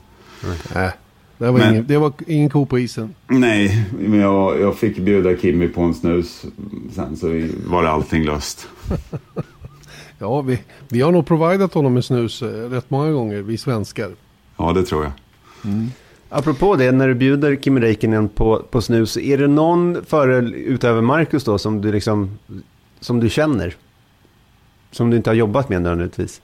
Nej, 0.76 0.92
det 1.38 1.46
var, 1.52 1.60
Men- 1.60 1.72
ingen, 1.74 1.88
det 1.88 1.98
var 1.98 2.14
ingen 2.28 2.50
ko 2.50 2.66
på 2.66 2.80
isen. 2.80 3.16
Nej, 3.28 3.86
men 4.00 4.20
jag, 4.20 4.60
jag 4.62 4.76
fick 4.78 4.98
bjuda 4.98 5.38
Kimmy 5.38 5.68
på 5.68 5.82
en 5.82 5.94
snus. 5.94 6.46
Sen 6.96 7.18
så 7.18 7.28
var 7.68 7.84
det 7.84 7.90
allting 7.90 8.24
löst. 8.26 8.68
Ja, 10.22 10.42
vi, 10.42 10.60
vi 10.90 11.02
har 11.02 11.12
nog 11.12 11.26
providat 11.28 11.74
honom 11.74 11.94
med 11.94 12.06
snus 12.06 12.42
eh, 12.42 12.48
rätt 12.48 12.90
många 12.90 13.12
gånger, 13.12 13.42
vi 13.42 13.58
svenskar. 13.58 14.12
Ja, 14.58 14.74
det 14.74 14.84
tror 14.84 15.04
jag. 15.04 15.12
Apropå 16.30 16.76
det, 16.76 16.92
när 16.92 17.08
du 17.08 17.16
bjuder 17.16 17.56
Kimi 17.56 17.82
Räikkönen 17.82 18.30
på, 18.30 18.64
på 18.72 18.82
snus, 18.82 19.18
är 19.18 19.38
det 19.38 19.48
någon 19.48 19.98
före 20.06 20.38
utöver 20.50 21.02
Marcus 21.02 21.44
då 21.44 21.58
som 21.58 21.82
du 21.82 21.92
liksom, 21.92 22.38
som 23.00 23.20
du 23.20 23.30
känner? 23.30 23.76
Som 24.92 25.10
du 25.10 25.18
inte 25.18 25.30
har 25.30 25.36
jobbat 25.36 25.70
med 25.70 25.82
nödvändigtvis? 25.82 26.42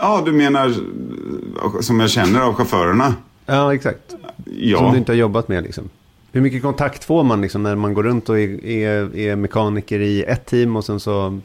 Ja, 0.00 0.22
du 0.24 0.32
menar 0.32 0.68
eh, 0.68 1.80
som 1.80 2.00
jag 2.00 2.10
känner 2.10 2.40
av 2.40 2.54
chaufförerna? 2.54 3.14
Ja, 3.46 3.74
exakt. 3.74 4.10
Som 4.10 4.20
Ja, 4.56 4.90
du 4.92 4.98
inte 4.98 5.12
har 5.12 5.16
jobbat 5.16 5.48
med 5.48 5.62
liksom. 5.62 5.88
Hur 6.32 6.40
mycket 6.40 6.62
kontakt 6.62 7.04
får 7.04 7.24
man 7.24 7.40
liksom 7.40 7.62
när 7.62 7.74
man 7.76 7.94
går 7.94 8.02
runt 8.02 8.28
och 8.28 8.40
är, 8.40 8.64
är, 8.66 9.16
är 9.16 9.36
mekaniker 9.36 10.00
i 10.00 10.22
ett 10.22 10.46
team 10.46 10.76
och 10.76 10.84
sen 10.84 11.00
så 11.00 11.40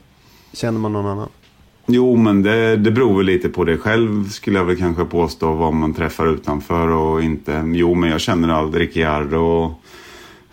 känner 0.54 0.80
man 0.80 0.94
någon 0.94 1.06
annan? 1.06 1.30
jo 1.90 2.16
men 2.16 2.44
det, 2.44 2.76
det 2.76 2.92
beror 2.92 3.18
väl 3.18 3.26
lite 3.26 3.50
på 3.50 3.64
det 3.64 3.78
själv 3.78 4.30
skulle 4.30 4.58
jag 4.58 4.66
väl 4.66 4.78
kanske 4.78 5.06
påstå 5.06 5.54
vad 5.54 5.74
man 5.74 5.94
träffar 5.94 6.28
utanför 6.34 6.88
och 6.88 7.24
inte. 7.24 7.64
Jo, 7.76 7.94
men 7.94 8.10
jag 8.10 8.22
känner 8.22 8.50
allt 8.50 8.76
Ricciardo 8.76 9.38
och 9.38 9.72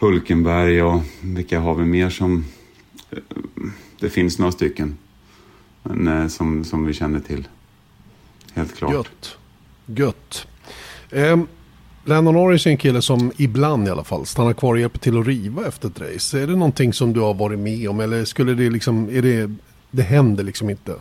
Hulkenberg 0.05 0.83
och 0.83 1.01
vilka 1.21 1.61
har 1.61 1.75
vi 1.75 1.85
mer 1.85 2.11
som... 2.11 2.45
eh, 3.11 3.19
Det 4.01 4.11
finns 4.11 4.39
några 4.39 4.53
stycken 4.53 4.97
men, 5.83 6.09
eh, 6.23 6.29
som, 6.29 6.65
som 6.65 6.87
vi 6.87 6.93
känner 6.93 7.21
till. 7.21 7.49
Helt 8.55 8.77
klart. 8.77 8.93
Gött. 8.93 9.37
Gött. 9.87 10.47
Um, 11.11 11.47
Lennon 12.05 12.35
Norris 12.35 12.67
är 12.67 12.71
en 12.71 12.77
kille 12.77 13.03
som 13.03 13.33
ibland 13.37 13.89
i 13.89 13.91
alla 13.91 14.05
fall 14.05 14.27
stannar 14.27 14.53
kvar 14.53 14.73
och 14.75 14.81
hjälper 14.81 14.99
till 14.99 15.19
att 15.21 15.27
riva 15.27 15.67
efter 15.67 15.89
ett 15.89 16.01
race. 16.01 16.43
Är 16.43 16.47
det 16.47 16.57
någonting 16.57 16.93
som 16.93 17.13
du 17.13 17.21
har 17.21 17.35
varit 17.35 17.59
med 17.59 17.89
om 17.89 18.01
eller 18.01 18.25
skulle 18.25 18.55
det 18.55 18.71
liksom, 18.71 19.09
är 19.09 19.23
det, 19.23 19.55
det 19.91 20.03
händer 20.03 20.45
liksom 20.45 20.71
inte? 20.71 20.95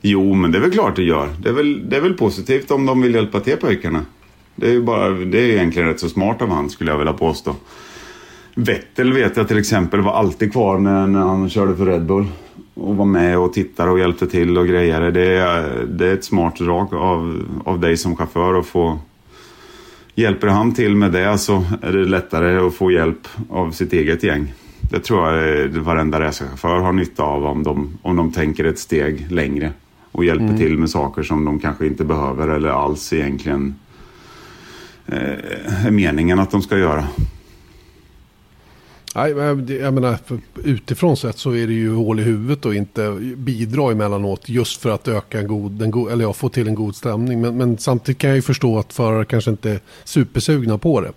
Jo, 0.00 0.34
men 0.34 0.52
det 0.52 0.58
är 0.58 0.62
väl 0.62 0.70
klart 0.72 0.96
det 0.96 1.02
gör. 1.02 1.28
Det 1.40 1.48
är 1.48 1.52
väl, 1.52 1.88
det 1.90 1.96
är 1.96 2.00
väl 2.00 2.14
positivt 2.14 2.70
om 2.70 2.86
de 2.86 3.00
vill 3.02 3.14
hjälpa 3.14 3.40
till 3.40 3.56
pojkarna. 3.56 4.04
Det 4.56 4.66
är 4.66 4.72
ju 4.72 4.82
bara, 4.82 5.10
det 5.10 5.38
är 5.40 5.48
egentligen 5.48 5.88
rätt 5.88 6.00
så 6.00 6.08
smart 6.08 6.42
av 6.42 6.48
han 6.48 6.70
skulle 6.70 6.90
jag 6.90 6.98
vilja 6.98 7.12
påstå. 7.12 7.54
Vettel 8.60 9.12
vet 9.12 9.36
jag 9.36 9.48
till 9.48 9.58
exempel 9.58 10.00
var 10.00 10.12
alltid 10.12 10.52
kvar 10.52 10.78
när, 10.78 11.06
när 11.06 11.20
han 11.20 11.50
körde 11.50 11.76
för 11.76 11.86
Red 11.86 12.06
Bull. 12.06 12.26
Och 12.74 12.96
var 12.96 13.04
med 13.04 13.38
och 13.38 13.52
tittade 13.52 13.90
och 13.90 13.98
hjälpte 13.98 14.26
till 14.26 14.58
och 14.58 14.66
grejade. 14.66 15.10
Det 15.10 15.36
är, 15.36 15.86
det 15.88 16.06
är 16.06 16.14
ett 16.14 16.24
smart 16.24 16.58
drag 16.58 16.94
av, 16.94 17.42
av 17.64 17.80
dig 17.80 17.96
som 17.96 18.16
chaufför 18.16 18.58
att 18.58 18.66
få... 18.66 18.98
Hjälper 20.14 20.46
han 20.46 20.74
till 20.74 20.96
med 20.96 21.12
det 21.12 21.38
så 21.38 21.64
är 21.82 21.92
det 21.92 22.04
lättare 22.04 22.66
att 22.66 22.74
få 22.74 22.90
hjälp 22.90 23.28
av 23.50 23.70
sitt 23.70 23.92
eget 23.92 24.22
gäng. 24.22 24.54
Det 24.80 25.00
tror 25.00 25.32
jag 25.32 25.68
varenda 25.68 26.20
racerchaufför 26.20 26.78
har 26.78 26.92
nytta 26.92 27.22
av 27.22 27.46
om 27.46 27.62
de, 27.62 27.98
om 28.02 28.16
de 28.16 28.32
tänker 28.32 28.64
ett 28.64 28.78
steg 28.78 29.26
längre. 29.30 29.72
Och 30.12 30.24
hjälper 30.24 30.56
till 30.56 30.78
med 30.78 30.90
saker 30.90 31.22
som 31.22 31.44
de 31.44 31.58
kanske 31.58 31.86
inte 31.86 32.04
behöver 32.04 32.48
eller 32.48 32.68
alls 32.68 33.12
egentligen 33.12 33.74
eh, 35.06 35.86
är 35.86 35.90
meningen 35.90 36.38
att 36.38 36.50
de 36.50 36.62
ska 36.62 36.78
göra. 36.78 37.04
Nej, 39.18 39.32
jag 39.80 39.94
menar, 39.94 40.18
utifrån 40.64 41.16
sett 41.16 41.38
så 41.38 41.50
är 41.54 41.66
det 41.66 41.72
ju 41.72 41.94
hål 41.94 42.20
i 42.20 42.22
huvudet 42.22 42.64
och 42.64 42.74
inte 42.74 43.10
bidra 43.36 43.92
emellanåt 43.92 44.48
just 44.48 44.82
för 44.82 44.90
att 44.90 45.08
öka 45.08 45.40
en 45.40 45.46
god, 45.48 45.82
en 45.82 45.90
god 45.90 46.12
eller 46.12 46.24
ja, 46.24 46.32
få 46.32 46.48
till 46.48 46.68
en 46.68 46.74
god 46.74 46.96
stämning. 46.96 47.40
Men, 47.40 47.56
men 47.56 47.78
samtidigt 47.78 48.20
kan 48.20 48.30
jag 48.30 48.36
ju 48.36 48.42
förstå 48.42 48.78
att 48.78 48.92
förare 48.92 49.24
kanske 49.24 49.50
inte 49.50 49.70
är 49.70 49.80
supersugna 50.04 50.78
på 50.78 51.00
det. 51.00 51.12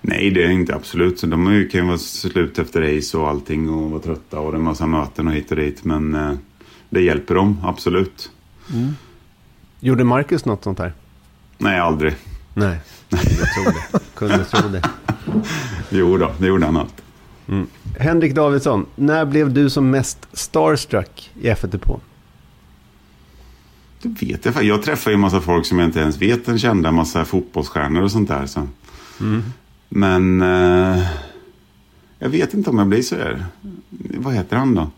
Nej, 0.00 0.30
det 0.30 0.44
är 0.44 0.50
inte 0.50 0.74
absolut. 0.74 1.18
Så 1.18 1.26
de 1.26 1.68
kan 1.72 1.80
ju 1.80 1.86
vara 1.86 1.98
slut 1.98 2.58
efter 2.58 2.96
race 2.96 3.18
och 3.18 3.28
allting 3.28 3.70
och 3.70 3.90
vara 3.90 4.02
trötta 4.02 4.38
och 4.38 4.52
det 4.52 4.58
är 4.58 4.62
massa 4.62 4.86
möten 4.86 5.28
och 5.28 5.34
hit 5.34 5.50
och 5.50 5.56
dit. 5.56 5.84
Men 5.84 6.14
eh, 6.14 6.32
det 6.90 7.00
hjälper 7.00 7.34
dem, 7.34 7.60
absolut. 7.64 8.30
Gjorde 9.80 10.04
Marcus 10.04 10.44
något 10.44 10.64
sånt 10.64 10.78
här? 10.78 10.92
Nej, 11.58 11.78
aldrig. 11.78 12.14
Nej, 12.54 12.78
jag 13.08 13.20
tror 13.20 13.64
det. 13.64 14.00
Kunde 14.14 14.44
tro 14.44 14.68
det. 14.68 14.82
Jo 15.90 16.16
då, 16.16 16.32
det 16.38 16.46
gjorde 16.46 16.66
han 16.66 16.76
allt. 16.76 17.02
Henrik 17.98 18.34
Davidsson, 18.34 18.86
när 18.94 19.24
blev 19.24 19.52
du 19.52 19.70
som 19.70 19.90
mest 19.90 20.28
starstruck 20.32 21.30
i 21.40 21.46
F1 21.46 21.66
Depå? 21.66 22.00
Det 24.02 24.08
vet 24.26 24.44
jag. 24.44 24.64
Jag 24.64 24.82
träffar 24.82 25.10
ju 25.10 25.14
en 25.14 25.20
massa 25.20 25.40
folk 25.40 25.66
som 25.66 25.78
jag 25.78 25.88
inte 25.88 26.00
ens 26.00 26.16
vet 26.16 26.48
är 26.48 26.58
kända. 26.58 26.88
En 26.88 26.94
massa 26.94 27.24
fotbollsstjärnor 27.24 28.02
och 28.02 28.12
sånt 28.12 28.28
där. 28.28 28.46
Så. 28.46 28.66
Men 29.88 30.42
eh, 30.42 31.06
jag 32.18 32.28
vet 32.28 32.54
inte 32.54 32.70
om 32.70 32.78
jag 32.78 32.88
blir 32.88 33.02
så 33.02 33.16
här. 33.16 33.46
Vad 34.18 34.34
heter 34.34 34.56
han 34.56 34.74
då? 34.74 34.90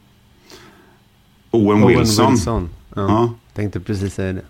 Owen, 1.50 1.82
Owen 1.82 1.98
Wilson. 1.98 2.30
Wilson. 2.30 2.68
Ja, 2.94 3.02
Ja. 3.02 3.34
Tänkte 3.54 3.80
precis 3.80 4.14
säga 4.14 4.32
det. 4.32 4.44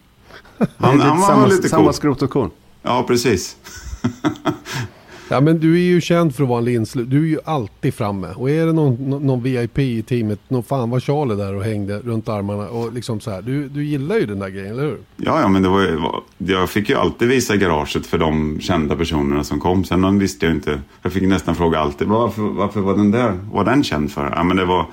Han, 0.77 0.95
lite 0.97 1.09
han 1.09 1.21
var 1.21 1.29
samma, 1.29 1.47
lite 1.47 1.69
samma 1.69 1.85
cool. 1.85 1.95
skrot 1.95 2.23
och 2.23 2.31
korn. 2.31 2.51
Ja, 2.83 3.05
precis. 3.09 3.57
Ja, 5.31 5.41
men 5.41 5.61
du 5.61 5.75
är 5.75 5.83
ju 5.85 6.01
känd 6.01 6.35
för 6.35 6.43
att 6.43 6.49
vara 6.49 6.59
en 6.59 6.65
linslu. 6.65 7.05
Du 7.05 7.23
är 7.23 7.27
ju 7.27 7.39
alltid 7.45 7.95
framme. 7.95 8.29
Och 8.37 8.51
är 8.51 8.67
det 8.67 8.73
någon, 8.73 8.95
någon, 9.11 9.27
någon 9.27 9.43
VIP 9.43 9.79
i 9.79 10.03
teamet, 10.03 10.41
någon 10.49 10.63
fan 10.63 10.91
var 10.91 11.01
Charlie 11.01 11.35
där 11.35 11.55
och 11.55 11.65
hängde 11.65 11.99
runt 11.99 12.29
armarna. 12.29 12.69
Och 12.69 12.93
liksom 12.93 13.21
så 13.21 13.31
här, 13.31 13.43
du, 13.43 13.69
du 13.69 13.85
gillar 13.85 14.17
ju 14.17 14.27
den 14.27 14.39
där 14.39 14.49
grejen, 14.49 14.71
eller 14.73 14.83
hur? 14.83 14.99
Ja, 15.17 15.41
ja, 15.41 15.49
men 15.49 15.63
det 15.63 15.69
var, 15.69 15.81
ju- 15.81 16.01
jag 16.39 16.71
fick 16.71 16.89
ju 16.89 16.95
alltid 16.97 17.29
visa 17.29 17.57
garaget 17.57 18.07
för 18.07 18.19
de 18.19 18.61
kända 18.61 18.97
personerna 18.97 19.45
som 19.45 19.61
kom. 19.61 19.85
Sen 19.85 20.19
visste 20.19 20.47
jag 20.47 20.55
inte. 20.55 20.81
Jag 21.03 21.13
fick 21.13 21.23
nästan 21.23 21.55
fråga 21.55 21.79
alltid, 21.79 22.09
varför, 22.09 22.43
varför 22.43 22.81
var 22.81 22.97
den 22.97 23.11
där, 23.11 23.39
var 23.53 23.65
den 23.65 23.85
känd 23.85 24.13
för? 24.13 24.33
Ja, 24.37 24.43
men 24.45 24.57
det 24.57 24.65
var 24.65 24.87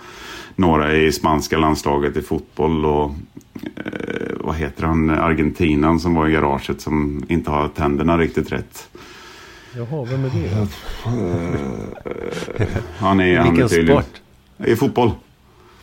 några 0.55 0.95
i 0.95 1.11
spanska 1.11 1.57
landslaget 1.57 2.17
i 2.17 2.21
fotboll 2.21 2.85
och 2.85 3.11
eh, 3.75 4.31
vad 4.39 4.55
heter 4.55 4.83
han, 4.83 5.09
argentinan 5.09 5.99
som 5.99 6.13
var 6.15 6.27
i 6.27 6.31
garaget 6.31 6.81
som 6.81 7.23
inte 7.27 7.51
har 7.51 7.67
tänderna 7.67 8.17
riktigt 8.17 8.51
rätt. 8.51 8.89
Jaha, 9.77 10.05
vem 10.09 10.25
är 10.25 10.29
det? 10.29 10.67
Han 12.97 13.19
är, 13.19 13.37
han 13.37 13.47
är 13.47 13.51
Vilken 13.51 13.69
tydligen- 13.69 14.01
sport? 14.03 14.21
I 14.67 14.75
fotboll. 14.75 15.11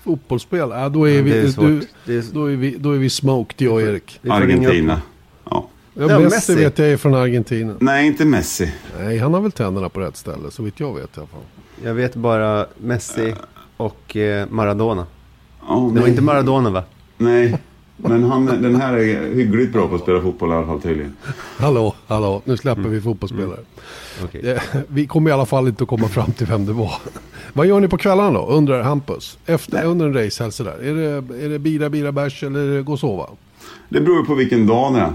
Fotbollsspel? 0.02 0.68
Ja, 0.70 0.88
då 0.88 1.08
är 1.08 1.22
vi, 1.22 1.30
det 1.30 1.38
är 1.40 1.48
svårt. 1.48 1.64
du, 1.66 1.80
Det 2.06 2.14
är- 2.14 2.34
då, 2.34 2.50
är 2.52 2.56
vi, 2.56 2.76
då 2.78 2.92
är 2.92 2.98
vi 2.98 3.10
smoked, 3.10 3.66
jag 3.66 3.72
och 3.74 3.82
Erik. 3.82 4.20
Argentina. 4.28 5.00
Ja. 5.50 5.68
Ja, 5.94 6.02
Ja, 6.10 6.18
Messi, 6.20 6.24
Messi. 6.34 6.54
vet 6.54 6.78
jag 6.78 6.88
är 6.88 6.96
från 6.96 7.14
Argentina. 7.14 7.74
Nej, 7.80 8.06
inte 8.06 8.24
Messi. 8.24 8.72
Nej, 8.98 9.18
han 9.18 9.34
har 9.34 9.40
väl 9.40 9.52
tänderna 9.52 9.88
på 9.88 10.00
rätt 10.00 10.16
ställe, 10.16 10.50
så 10.50 10.62
vitt 10.62 10.80
jag 10.80 10.94
vet 10.94 11.16
i 11.16 11.20
alla 11.20 11.26
fall. 11.26 11.40
Jag 11.84 11.94
vet 11.94 12.14
bara 12.14 12.66
Messi 12.78 13.34
och 13.76 14.16
eh, 14.16 14.48
Maradona. 14.50 15.06
Ja, 15.68 15.74
Det 15.74 15.80
var 15.80 15.90
nej. 15.92 16.10
inte 16.10 16.22
Maradona 16.22 16.70
va? 16.70 16.84
Nej, 17.18 17.58
men 17.96 18.24
han, 18.24 18.46
den 18.46 18.76
här 18.76 18.92
är 18.92 19.34
hyggligt 19.34 19.72
bra 19.72 19.88
på 19.88 19.94
att 19.94 20.00
spela 20.02 20.20
fotboll 20.20 20.50
i 20.50 20.52
alla 20.52 20.66
fall 20.66 20.80
tydligen. 20.80 21.16
Hallå, 21.58 21.94
hallå, 22.06 22.42
nu 22.44 22.56
släpper 22.56 22.82
vi 22.82 23.00
fotbollsspelare. 23.00 23.60
Okej. 24.24 24.50
Eh, 24.50 24.62
Vi 24.88 25.06
kommer 25.06 25.30
i 25.30 25.32
alla 25.32 25.46
fall 25.46 25.68
inte 25.68 25.82
att 25.82 25.88
komma 25.88 26.08
fram 26.08 26.32
till 26.32 26.46
vem 26.46 26.66
det 26.66 26.72
var. 26.72 26.94
Vad 27.52 27.66
gör 27.66 27.80
ni 27.80 27.88
på 27.88 27.98
kvällarna 27.98 28.32
då, 28.32 28.46
undrar 28.46 28.82
Hampus? 28.82 29.38
Efter, 29.46 29.84
under 29.84 30.06
en 30.06 30.14
race, 30.24 30.42
helst 30.42 30.56
sådär. 30.58 30.78
Är 30.82 30.94
det, 30.94 31.44
är 31.44 31.48
det 31.48 31.58
bira, 31.58 31.90
bira, 31.90 32.12
bärs 32.12 32.42
eller 32.42 32.82
gå 32.82 32.92
och 32.92 33.00
sova? 33.00 33.26
Det 33.88 34.00
beror 34.00 34.24
på 34.24 34.34
vilken 34.34 34.66
dag 34.66 34.94
det 34.94 35.00
är. 35.00 35.12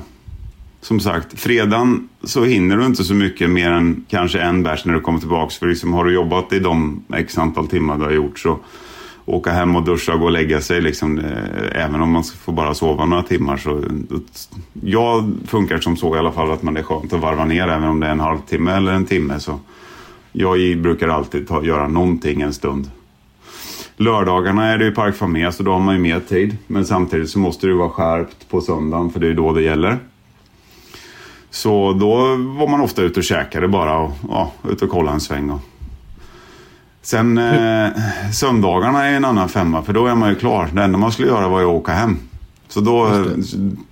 Som 0.81 0.99
sagt, 0.99 1.39
fredagen 1.39 2.09
så 2.23 2.43
hinner 2.43 2.77
du 2.77 2.85
inte 2.85 3.03
så 3.03 3.13
mycket 3.13 3.49
mer 3.49 3.71
än 3.71 4.05
kanske 4.09 4.39
en 4.41 4.63
bärs 4.63 4.85
när 4.85 4.93
du 4.93 4.99
kommer 5.01 5.19
tillbaka. 5.19 5.49
För 5.59 5.67
liksom, 5.67 5.93
har 5.93 6.05
du 6.05 6.13
jobbat 6.13 6.53
i 6.53 6.59
de 6.59 7.03
x 7.13 7.37
antal 7.37 7.67
timmar 7.67 7.97
du 7.97 8.03
har 8.03 8.11
gjort 8.11 8.39
så 8.39 8.59
åka 9.29 9.51
hem 9.51 9.75
och 9.75 9.83
duscha 9.83 10.13
och 10.13 10.19
gå 10.19 10.25
och 10.25 10.31
lägga 10.31 10.61
sig. 10.61 10.81
Liksom, 10.81 11.19
eh, 11.19 11.83
även 11.83 12.01
om 12.01 12.11
man 12.11 12.23
får 12.23 12.53
bara 12.53 12.73
sova 12.73 13.05
några 13.05 13.23
timmar. 13.23 13.57
Så, 13.57 13.83
jag 14.81 15.31
funkar 15.47 15.79
som 15.79 15.97
så 15.97 16.15
i 16.15 16.19
alla 16.19 16.31
fall 16.31 16.51
att 16.51 16.63
man 16.63 16.77
är 16.77 16.83
skönt 16.83 17.13
att 17.13 17.21
varva 17.21 17.45
ner. 17.45 17.67
Även 17.67 17.89
om 17.89 17.99
det 17.99 18.07
är 18.07 18.11
en 18.11 18.19
halvtimme 18.19 18.71
eller 18.71 18.91
en 18.91 19.05
timme 19.05 19.39
så 19.39 19.59
Jag 20.31 20.81
brukar 20.81 21.07
alltid 21.07 21.47
ta, 21.47 21.63
göra 21.63 21.87
någonting 21.87 22.41
en 22.41 22.53
stund. 22.53 22.91
Lördagarna 23.97 24.65
är 24.65 24.77
det 24.77 24.85
ju 24.85 24.91
Park 24.91 25.15
Famé 25.15 25.51
så 25.51 25.63
då 25.63 25.71
har 25.71 25.79
man 25.79 25.95
ju 25.95 26.01
mer 26.01 26.19
tid. 26.19 26.57
Men 26.67 26.85
samtidigt 26.85 27.29
så 27.29 27.39
måste 27.39 27.67
det 27.67 27.73
vara 27.73 27.89
skärpt 27.89 28.49
på 28.49 28.61
söndagen 28.61 29.11
för 29.11 29.19
det 29.19 29.27
är 29.27 29.33
då 29.33 29.53
det 29.53 29.61
gäller. 29.61 29.99
Så 31.49 31.93
då 31.93 32.15
var 32.35 32.67
man 32.67 32.81
ofta 32.81 33.01
ute 33.01 33.19
och 33.19 33.23
käkade 33.23 33.67
bara 33.67 33.97
och 33.97 34.11
ja, 34.29 34.51
ute 34.69 34.85
och 34.85 34.91
kollade 34.91 35.15
en 35.15 35.21
sväng. 35.21 35.49
Och... 35.49 35.59
Sen 37.01 37.37
eh, 37.37 37.89
söndagarna 38.33 39.05
är 39.05 39.13
en 39.13 39.25
annan 39.25 39.49
femma 39.49 39.83
för 39.83 39.93
då 39.93 40.05
är 40.05 40.15
man 40.15 40.29
ju 40.29 40.35
klar. 40.35 40.69
Det 40.73 40.83
enda 40.83 40.97
man 40.97 41.11
skulle 41.11 41.27
göra 41.27 41.47
var 41.47 41.59
ju 41.59 41.65
att 41.65 41.73
åka 41.73 41.91
hem. 41.91 42.17
Så 42.67 42.81
då 42.81 43.25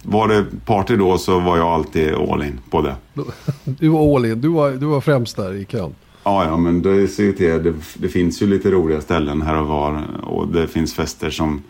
var 0.03 0.27
det 0.27 0.45
party 0.65 0.95
då 0.95 1.17
så 1.17 1.39
var 1.39 1.57
jag 1.57 1.67
alltid 1.67 2.13
all 2.13 2.43
in 2.43 2.59
på 2.69 2.81
det. 2.81 2.95
Du 3.63 3.89
var 3.89 4.15
all 4.15 4.25
in, 4.25 4.41
du 4.41 4.47
var, 4.47 4.71
du 4.71 4.85
var 4.85 5.01
främst 5.01 5.35
där 5.35 5.53
i 5.53 5.65
kön. 5.65 5.95
Ja, 6.23 6.45
ja, 6.45 6.57
men 6.57 6.81
det, 6.81 7.07
ser 7.07 7.23
ju 7.23 7.33
till, 7.33 7.63
det, 7.63 7.73
det 7.97 8.09
finns 8.09 8.41
ju 8.41 8.47
lite 8.47 8.71
roliga 8.71 9.01
ställen 9.01 9.41
här 9.41 9.61
och 9.61 9.67
var 9.67 10.03
och 10.23 10.47
det 10.47 10.67
finns 10.67 10.93
fester 10.93 11.29
som, 11.29 11.61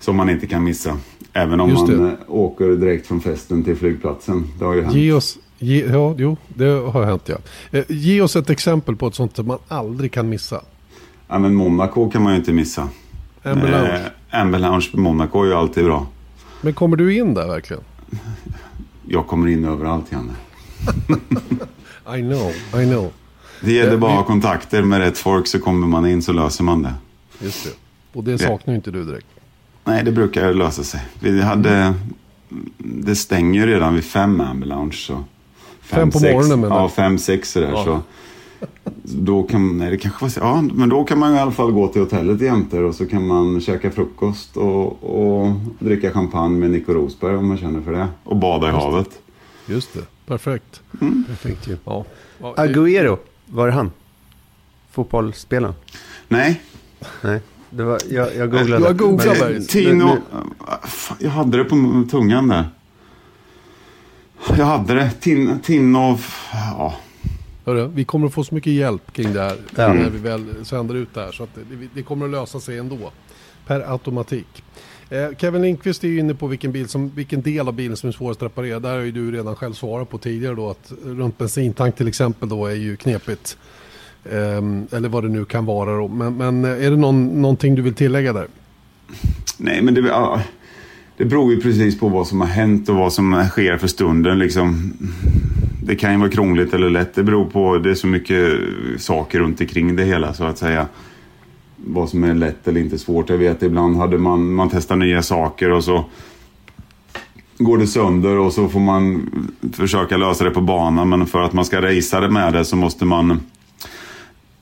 som 0.00 0.16
man 0.16 0.30
inte 0.30 0.46
kan 0.46 0.64
missa. 0.64 0.98
Även 1.32 1.60
om 1.60 1.72
man 1.72 2.06
eh, 2.06 2.12
åker 2.28 2.68
direkt 2.68 3.06
från 3.06 3.20
festen 3.20 3.64
till 3.64 3.76
flygplatsen. 3.76 4.46
Det 4.58 4.64
har 4.64 4.74
ju 4.74 4.82
hänt. 4.82 4.96
Ge 4.96 5.12
oss, 5.12 5.38
ge, 5.58 5.86
ja, 5.86 6.14
jo, 6.18 6.36
det 6.48 6.70
har 6.70 7.04
hänt 7.04 7.28
ja. 7.28 7.36
Eh, 7.70 7.84
ge 7.88 8.20
oss 8.20 8.36
ett 8.36 8.50
exempel 8.50 8.96
på 8.96 9.06
ett 9.06 9.14
sånt 9.14 9.36
som 9.36 9.46
man 9.46 9.58
aldrig 9.68 10.12
kan 10.12 10.28
missa. 10.28 10.60
Ja, 11.28 11.38
men 11.38 11.54
Monaco 11.54 12.10
kan 12.10 12.22
man 12.22 12.32
ju 12.32 12.38
inte 12.38 12.52
missa. 12.52 12.88
Amber 13.42 13.70
Lounge. 13.70 14.10
Eh, 14.30 14.40
Amber 14.40 14.58
Lounge 14.58 14.88
Monaco 14.92 15.42
är 15.42 15.46
ju 15.46 15.54
alltid 15.54 15.84
bra. 15.84 16.06
Men 16.60 16.74
kommer 16.74 16.96
du 16.96 17.16
in 17.16 17.34
där 17.34 17.46
verkligen? 17.46 17.82
Jag 19.08 19.26
kommer 19.26 19.48
in 19.48 19.64
överallt, 19.64 20.12
Janne. 20.12 20.32
I 22.18 22.20
know, 22.20 22.52
I 22.82 22.86
know. 22.86 23.12
Det 23.60 23.72
gäller 23.72 23.96
bara 23.96 24.10
att 24.10 24.16
ha 24.16 24.24
kontakter 24.24 24.82
med 24.82 24.98
rätt 24.98 25.18
folk 25.18 25.46
så 25.46 25.58
kommer 25.58 25.86
man 25.86 26.06
in 26.06 26.22
så 26.22 26.32
löser 26.32 26.64
man 26.64 26.82
det. 26.82 26.94
Just 27.40 27.64
det. 27.64 27.70
Och 28.12 28.24
det 28.24 28.38
saknar 28.38 28.74
ju 28.74 28.76
inte 28.76 28.90
du 28.90 29.04
direkt. 29.04 29.26
Nej, 29.84 30.04
det 30.04 30.12
brukar 30.12 30.54
lösa 30.54 30.84
sig. 30.84 31.00
Vi 31.20 31.42
hade... 31.42 31.94
Det 32.78 33.16
stänger 33.16 33.60
ju 33.60 33.66
redan 33.66 33.94
vid 33.94 34.04
fem 34.04 34.40
Amber 34.40 34.66
Lounge. 34.66 34.92
Så 34.92 35.24
fem, 35.86 35.98
fem 36.00 36.10
på 36.10 36.18
sex, 36.18 36.32
morgonen 36.32 36.60
menar 36.60 36.76
Ja, 36.76 36.88
fem, 36.88 37.18
sex 37.18 37.52
sådär. 37.52 37.70
Ja. 37.70 37.84
Så 37.84 38.00
då 39.04 39.42
kan, 39.42 39.78
nej, 39.78 39.90
det 39.90 39.98
kanske 39.98 40.24
var, 40.24 40.48
ja, 40.48 40.62
men 40.62 40.88
då 40.88 41.04
kan 41.04 41.18
man 41.18 41.34
i 41.34 41.38
alla 41.38 41.50
fall 41.50 41.72
gå 41.72 41.88
till 41.88 42.02
hotellet 42.02 42.40
jämte 42.40 42.78
och 42.78 42.94
så 42.94 43.06
kan 43.06 43.26
man 43.26 43.60
käka 43.60 43.90
frukost 43.90 44.56
och, 44.56 45.04
och 45.04 45.52
dricka 45.78 46.10
champagne 46.10 46.58
med 46.58 46.70
Nico 46.70 46.92
Rosberg 46.92 47.36
om 47.36 47.48
man 47.48 47.58
känner 47.58 47.80
för 47.80 47.92
det. 47.92 48.08
Och 48.24 48.36
bada 48.36 48.68
i 48.68 48.70
havet. 48.70 49.08
Just 49.66 49.94
det, 49.94 50.02
perfekt. 50.26 50.80
Mm. 51.00 51.24
Perfekt 51.28 51.68
ju. 51.68 51.76
Ja. 51.84 52.04
Agüero, 52.40 53.18
var 53.46 53.66
det 53.66 53.72
han? 53.72 53.90
Fotbollsspelaren? 54.90 55.74
Nej. 56.28 56.60
Nej. 57.22 57.40
Det 57.70 57.84
var, 57.84 58.00
jag, 58.10 58.36
jag 58.36 58.50
googlade. 58.50 58.78
Du 58.78 58.84
har 58.84 58.92
googlat 58.92 59.38
men, 59.40 59.66
Tino, 59.66 60.16
jag 61.18 61.30
hade 61.30 61.58
det 61.58 61.64
på 61.64 62.04
tungan 62.10 62.48
där. 62.48 62.64
Jag 64.48 64.64
hade 64.64 64.94
det. 64.94 65.10
Tin, 65.20 65.60
Tino, 65.60 66.18
ja. 66.52 66.94
Hörru, 67.64 67.90
vi 67.94 68.04
kommer 68.04 68.26
att 68.26 68.34
få 68.34 68.44
så 68.44 68.54
mycket 68.54 68.72
hjälp 68.72 69.12
kring 69.12 69.32
det 69.32 69.40
här 69.40 69.56
ja. 69.76 69.92
när 69.92 70.10
vi 70.10 70.18
väl 70.18 70.64
sänder 70.64 70.94
ut 70.94 71.14
det 71.14 71.20
här. 71.20 71.32
Så 71.32 71.46
det, 71.54 71.88
det 71.94 72.02
kommer 72.02 72.24
att 72.24 72.30
lösa 72.32 72.60
sig 72.60 72.78
ändå. 72.78 73.12
Per 73.66 73.92
automatik. 73.92 74.64
Eh, 75.10 75.28
Kevin 75.38 75.62
Lindqvist 75.62 76.04
är 76.04 76.08
ju 76.08 76.18
inne 76.18 76.34
på 76.34 76.46
vilken, 76.46 76.72
bil 76.72 76.88
som, 76.88 77.08
vilken 77.08 77.42
del 77.42 77.68
av 77.68 77.74
bilen 77.74 77.96
som 77.96 78.08
är 78.08 78.12
svårast 78.12 78.42
att 78.42 78.46
reparera. 78.46 78.80
Där 78.80 78.94
har 78.94 79.00
ju 79.00 79.12
du 79.12 79.32
redan 79.32 79.56
själv 79.56 79.72
svarat 79.72 80.10
på 80.10 80.18
tidigare 80.18 80.54
då 80.54 80.70
att 80.70 80.92
runt 81.04 81.38
bensintank 81.38 81.96
till 81.96 82.08
exempel 82.08 82.48
då 82.48 82.66
är 82.66 82.74
ju 82.74 82.96
knepigt. 82.96 83.58
Eh, 84.24 84.62
eller 84.92 85.08
vad 85.08 85.24
det 85.24 85.28
nu 85.28 85.44
kan 85.44 85.64
vara 85.64 85.96
då. 85.96 86.08
Men, 86.08 86.36
men 86.36 86.64
är 86.64 86.90
det 86.90 86.96
någon, 86.96 87.42
någonting 87.42 87.74
du 87.74 87.82
vill 87.82 87.94
tillägga 87.94 88.32
där? 88.32 88.46
Nej, 89.58 89.82
men 89.82 89.94
det, 89.94 90.00
det 91.16 91.24
beror 91.24 91.52
ju 91.52 91.60
precis 91.60 91.98
på 91.98 92.08
vad 92.08 92.26
som 92.26 92.40
har 92.40 92.48
hänt 92.48 92.88
och 92.88 92.94
vad 92.94 93.12
som 93.12 93.44
sker 93.50 93.76
för 93.76 93.86
stunden. 93.86 94.38
Liksom 94.38 94.92
det 95.82 95.96
kan 95.96 96.12
ju 96.12 96.18
vara 96.18 96.30
krångligt 96.30 96.74
eller 96.74 96.90
lätt. 96.90 97.14
Det 97.14 97.22
beror 97.22 97.44
på, 97.44 97.78
det 97.78 97.90
är 97.90 97.94
så 97.94 98.06
mycket 98.06 98.52
saker 98.98 99.38
runt 99.38 99.60
omkring 99.60 99.96
det 99.96 100.04
hela 100.04 100.34
så 100.34 100.44
att 100.44 100.58
säga. 100.58 100.86
Vad 101.76 102.08
som 102.08 102.24
är 102.24 102.34
lätt 102.34 102.68
eller 102.68 102.80
inte 102.80 102.98
svårt. 102.98 103.30
Jag 103.30 103.38
vet 103.38 103.62
ibland 103.62 103.96
hade 103.96 104.18
man, 104.18 104.54
man 104.54 104.70
testar 104.70 104.96
nya 104.96 105.22
saker 105.22 105.70
och 105.70 105.84
så 105.84 106.04
går 107.58 107.78
det 107.78 107.86
sönder 107.86 108.36
och 108.38 108.52
så 108.52 108.68
får 108.68 108.80
man 108.80 109.30
försöka 109.72 110.16
lösa 110.16 110.44
det 110.44 110.50
på 110.50 110.60
banan. 110.60 111.08
Men 111.08 111.26
för 111.26 111.40
att 111.40 111.52
man 111.52 111.64
ska 111.64 111.82
racea 111.82 112.20
det 112.20 112.30
med 112.30 112.52
det 112.52 112.64
så 112.64 112.76
måste 112.76 113.04
man 113.04 113.40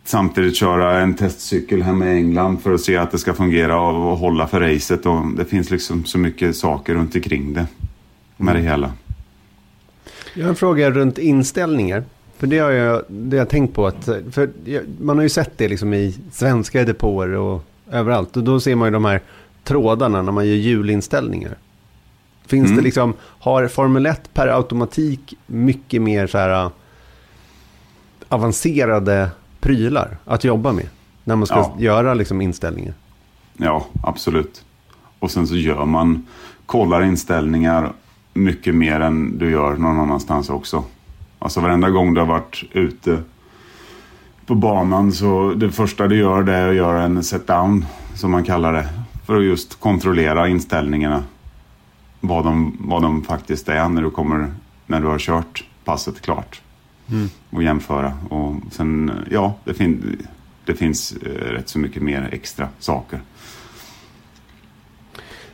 samtidigt 0.04 0.56
köra 0.56 1.00
en 1.00 1.14
testcykel 1.14 1.82
hemma 1.82 2.06
i 2.06 2.16
England 2.16 2.62
för 2.62 2.74
att 2.74 2.80
se 2.80 2.96
att 2.96 3.10
det 3.10 3.18
ska 3.18 3.34
fungera 3.34 3.80
och 3.80 4.18
hålla 4.18 4.46
för 4.46 4.60
racet. 4.60 5.06
Och 5.06 5.26
det 5.36 5.44
finns 5.44 5.70
liksom 5.70 6.04
så 6.04 6.18
mycket 6.18 6.56
saker 6.56 6.94
runt 6.94 7.14
omkring 7.14 7.54
det 7.54 7.66
med 8.36 8.56
det 8.56 8.62
hela. 8.62 8.92
Jag 10.34 10.44
har 10.44 10.50
en 10.50 10.56
fråga 10.56 10.90
runt 10.90 11.18
inställningar. 11.18 12.04
För 12.38 12.46
det 12.46 12.58
har 12.58 12.70
jag, 12.70 13.02
det 13.08 13.36
har 13.36 13.40
jag 13.40 13.48
tänkt 13.48 13.74
på. 13.74 13.86
Att, 13.86 14.04
för 14.04 14.50
man 15.00 15.16
har 15.16 15.22
ju 15.22 15.28
sett 15.28 15.58
det 15.58 15.68
liksom 15.68 15.94
i 15.94 16.14
svenska 16.32 16.84
depåer 16.84 17.28
och 17.28 17.64
överallt. 17.90 18.36
Och 18.36 18.44
då 18.44 18.60
ser 18.60 18.74
man 18.74 18.88
ju 18.88 18.92
de 18.92 19.04
här 19.04 19.20
trådarna 19.64 20.22
när 20.22 20.32
man 20.32 20.46
gör 20.46 20.54
hjulinställningar. 20.54 21.56
Finns 22.46 22.66
mm. 22.66 22.76
det 22.76 22.82
liksom, 22.82 23.14
har 23.20 23.68
Formel 23.68 24.06
1 24.06 24.34
per 24.34 24.48
automatik 24.48 25.34
mycket 25.46 26.02
mer 26.02 26.26
så 26.26 26.38
här 26.38 26.64
äh, 26.64 26.70
avancerade 28.28 29.30
prylar 29.64 30.16
att 30.24 30.44
jobba 30.44 30.72
med? 30.72 30.88
När 31.24 31.36
man 31.36 31.46
ska 31.46 31.56
ja. 31.56 31.74
göra 31.78 32.14
liksom 32.14 32.40
inställningar. 32.40 32.94
Ja, 33.56 33.86
absolut. 34.02 34.64
Och 35.18 35.30
sen 35.30 35.46
så 35.46 35.56
gör 35.56 35.84
man, 35.84 36.26
kollar 36.66 37.02
inställningar 37.02 37.92
mycket 38.34 38.74
mer 38.74 39.00
än 39.00 39.38
du 39.38 39.50
gör 39.50 39.76
någon 39.76 40.00
annanstans 40.00 40.50
också. 40.50 40.84
Alltså 41.38 41.60
varenda 41.60 41.90
gång 41.90 42.14
du 42.14 42.20
har 42.20 42.26
varit 42.26 42.64
ute 42.72 43.22
på 44.46 44.54
banan 44.54 45.12
så 45.12 45.54
det 45.54 45.70
första 45.70 46.08
du 46.08 46.16
gör 46.16 46.42
det 46.42 46.52
är 46.52 46.68
att 46.68 46.74
göra 46.74 47.02
en 47.02 47.22
set-down 47.22 47.84
som 48.14 48.30
man 48.30 48.44
kallar 48.44 48.72
det. 48.72 48.88
För 49.26 49.36
att 49.36 49.44
just 49.44 49.80
kontrollera 49.80 50.48
inställningarna. 50.48 51.24
Vad 52.20 52.44
de, 52.44 52.76
vad 52.80 53.02
de 53.02 53.24
faktiskt 53.24 53.68
är 53.68 53.88
när 53.88 54.02
du, 54.02 54.10
kommer, 54.10 54.54
när 54.86 55.00
du 55.00 55.06
har 55.06 55.18
kört 55.18 55.64
passet 55.84 56.20
klart. 56.20 56.60
Mm. 57.10 57.28
Och 57.50 57.62
jämföra. 57.62 58.12
Och 58.28 58.54
sen, 58.70 59.10
ja, 59.30 59.54
det, 59.64 59.74
fin 59.74 60.18
det 60.64 60.74
finns 60.74 61.12
eh, 61.12 61.28
rätt 61.28 61.68
så 61.68 61.78
mycket 61.78 62.02
mer 62.02 62.28
extra 62.32 62.68
saker. 62.78 63.20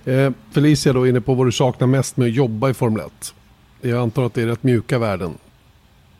Eh, 0.05 0.33
Felicia 0.51 0.93
då 0.93 1.07
inne 1.07 1.21
på 1.21 1.35
vad 1.35 1.47
du 1.47 1.53
saknar 1.53 1.87
mest 1.87 2.17
med 2.17 2.27
att 2.27 2.35
jobba 2.35 2.71
i 2.71 2.75
Formel 2.75 3.01
1. 3.01 3.35
Jag 3.81 3.99
antar 3.99 4.27
att 4.27 4.35
det 4.35 4.43
är 4.43 4.47
rätt 4.47 4.63
mjuka 4.63 4.99
värden. 4.99 5.35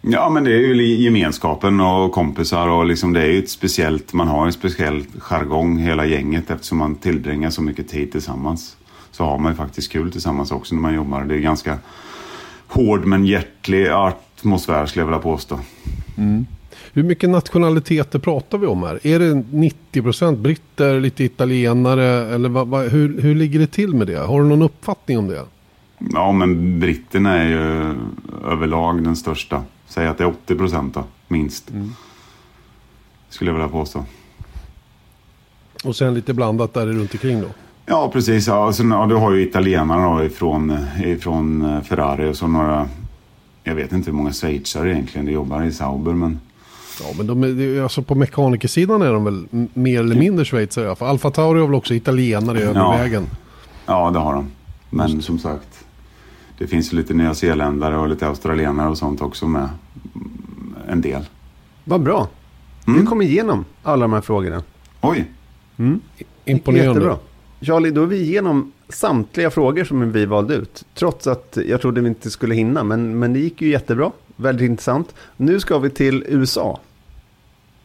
Ja, 0.03 0.31
men 0.31 0.45
det 0.45 0.51
är 0.51 0.59
ju 0.59 0.85
gemenskapen 0.85 1.81
och 1.81 2.13
kompisar 2.13 2.69
och 2.69 2.87
liksom 2.87 3.13
det 3.13 3.23
är 3.23 3.27
ju 3.27 3.39
ett 3.39 3.51
speciellt, 3.51 4.13
man 4.13 4.29
har 4.29 4.47
en 4.47 4.53
speciell 4.53 5.05
jargong 5.19 5.79
hela 5.79 6.07
gänget 6.07 6.51
eftersom 6.51 6.79
man 6.79 6.95
tillbringar 6.95 7.51
så 7.51 7.63
mycket 7.63 7.89
tid 7.89 8.13
tillsammans. 8.13 8.77
Så 9.11 9.25
har 9.25 9.39
man 9.39 9.53
ju 9.53 9.57
faktiskt 9.57 9.93
kul 9.93 10.13
tillsammans 10.13 10.53
också 10.53 10.75
när 10.75 10.83
man 10.83 10.95
jobbar. 10.95 11.25
Det 11.25 11.35
är 11.35 11.39
ganska 11.39 11.79
hård 12.67 13.05
men 13.05 13.27
hjärtlig 13.27 13.87
atmosfär 14.41 14.87
skulle 14.87 15.01
jag 15.03 15.07
vilja 15.07 15.21
påstå. 15.21 15.59
Mm. 16.17 16.47
Hur 16.93 17.03
mycket 17.03 17.31
nationaliteter 17.31 18.19
pratar 18.19 18.59
vi 18.59 18.67
om 18.67 18.83
här? 18.83 19.07
Är 19.07 19.19
det 19.19 19.35
90% 19.93 20.37
britter, 20.37 21.01
lite 21.01 21.25
italienare 21.25 22.05
eller 22.35 22.49
vad, 22.49 22.69
vad, 22.69 22.89
hur, 22.89 23.21
hur 23.21 23.35
ligger 23.35 23.59
det 23.59 23.67
till 23.67 23.95
med 23.95 24.07
det? 24.07 24.19
Har 24.19 24.43
du 24.43 24.49
någon 24.49 24.63
uppfattning 24.63 25.19
om 25.19 25.29
det? 25.29 25.45
Ja, 25.99 26.33
men 26.33 26.81
britterna 26.81 27.39
är 27.39 27.49
ju 27.49 27.95
överlag 28.47 29.05
den 29.05 29.17
största. 29.17 29.63
Säg 29.87 30.07
att 30.07 30.19
det 30.19 30.25
är 30.25 30.35
80% 30.47 30.91
då, 30.93 31.05
minst. 31.29 31.71
Mm. 31.71 31.95
Skulle 33.29 33.51
jag 33.51 33.55
vilja 33.55 33.69
påstå. 33.69 34.05
Och 35.85 35.97
sen 35.97 36.15
lite 36.15 36.35
blandat 36.35 36.75
där 36.75 36.87
runt 36.87 37.13
omkring 37.13 37.41
då? 37.41 37.49
Ja, 37.87 38.11
precis. 38.13 38.47
Ja, 38.47 38.73
sen, 38.73 38.91
ja, 38.91 39.07
du 39.07 39.15
har 39.15 39.33
ju 39.33 39.43
italienarna 39.43 40.17
då 40.17 40.25
ifrån, 40.25 40.79
ifrån 41.05 41.63
eh, 41.63 41.83
Ferrari 41.83 42.31
och 42.31 42.37
så 42.37 42.47
några... 42.47 42.89
Jag 43.71 43.75
vet 43.75 43.93
inte 43.93 44.11
hur 44.11 44.17
många 44.17 44.33
schweizare 44.33 44.93
egentligen 44.93 45.27
det 45.27 45.33
jobbar 45.33 45.63
i 45.63 45.73
Sauber, 45.73 46.13
men... 46.13 46.41
Ja, 47.01 47.07
men 47.17 47.27
de 47.27 47.45
är, 47.45 47.83
alltså 47.83 48.03
på 48.03 48.15
mekanikersidan 48.15 49.03
är 49.03 49.13
de 49.13 49.25
väl 49.25 49.47
mer 49.75 50.01
eller 50.01 50.17
mindre 50.17 50.45
schweizare. 50.45 50.97
För 50.97 51.07
Alfa 51.07 51.31
Tauri 51.31 51.61
har 51.61 51.67
väl 51.67 51.75
också 51.75 51.95
italienare 51.95 52.61
över 52.61 52.99
vägen. 52.99 53.27
Ja, 53.87 54.11
det 54.11 54.19
har 54.19 54.35
de. 54.35 54.51
Men 54.91 55.11
Just. 55.11 55.27
som 55.27 55.39
sagt, 55.39 55.85
det 56.59 56.67
finns 56.67 56.93
lite 56.93 57.15
nyzeeländare 57.15 57.97
och 57.97 58.09
lite 58.09 58.27
australienare 58.27 58.89
och 58.89 58.99
sånt 58.99 59.21
också 59.21 59.49
med. 59.49 59.69
En 60.89 61.01
del. 61.01 61.25
Vad 61.85 62.03
bra. 62.03 62.29
Mm. 62.87 63.01
Vi 63.01 63.07
kom 63.07 63.23
igenom 63.23 63.65
alla 63.83 64.03
de 64.03 64.13
här 64.13 64.21
frågorna. 64.21 64.63
Oj. 65.01 65.31
Mm. 65.77 66.01
Imponerande. 66.45 66.89
Jättebra. 66.89 67.17
Charlie, 67.61 67.91
då 67.91 68.03
är 68.03 68.07
vi 68.07 68.21
igenom 68.21 68.73
samtliga 68.93 69.51
frågor 69.51 69.85
som 69.85 70.13
vi 70.13 70.27
valde 70.27 70.55
ut. 70.55 70.85
Trots 70.95 71.27
att 71.27 71.59
jag 71.67 71.81
trodde 71.81 72.01
vi 72.01 72.09
inte 72.09 72.31
skulle 72.31 72.55
hinna, 72.55 72.85
men, 72.85 73.19
men 73.19 73.33
det 73.33 73.39
gick 73.39 73.63
ju 73.63 73.69
jättebra. 73.69 74.13
Väldigt 74.37 74.71
intressant. 74.71 75.15
Nu 75.37 75.61
ska 75.61 75.79
vi 75.79 75.91
till 75.91 76.25
USA. 76.29 76.81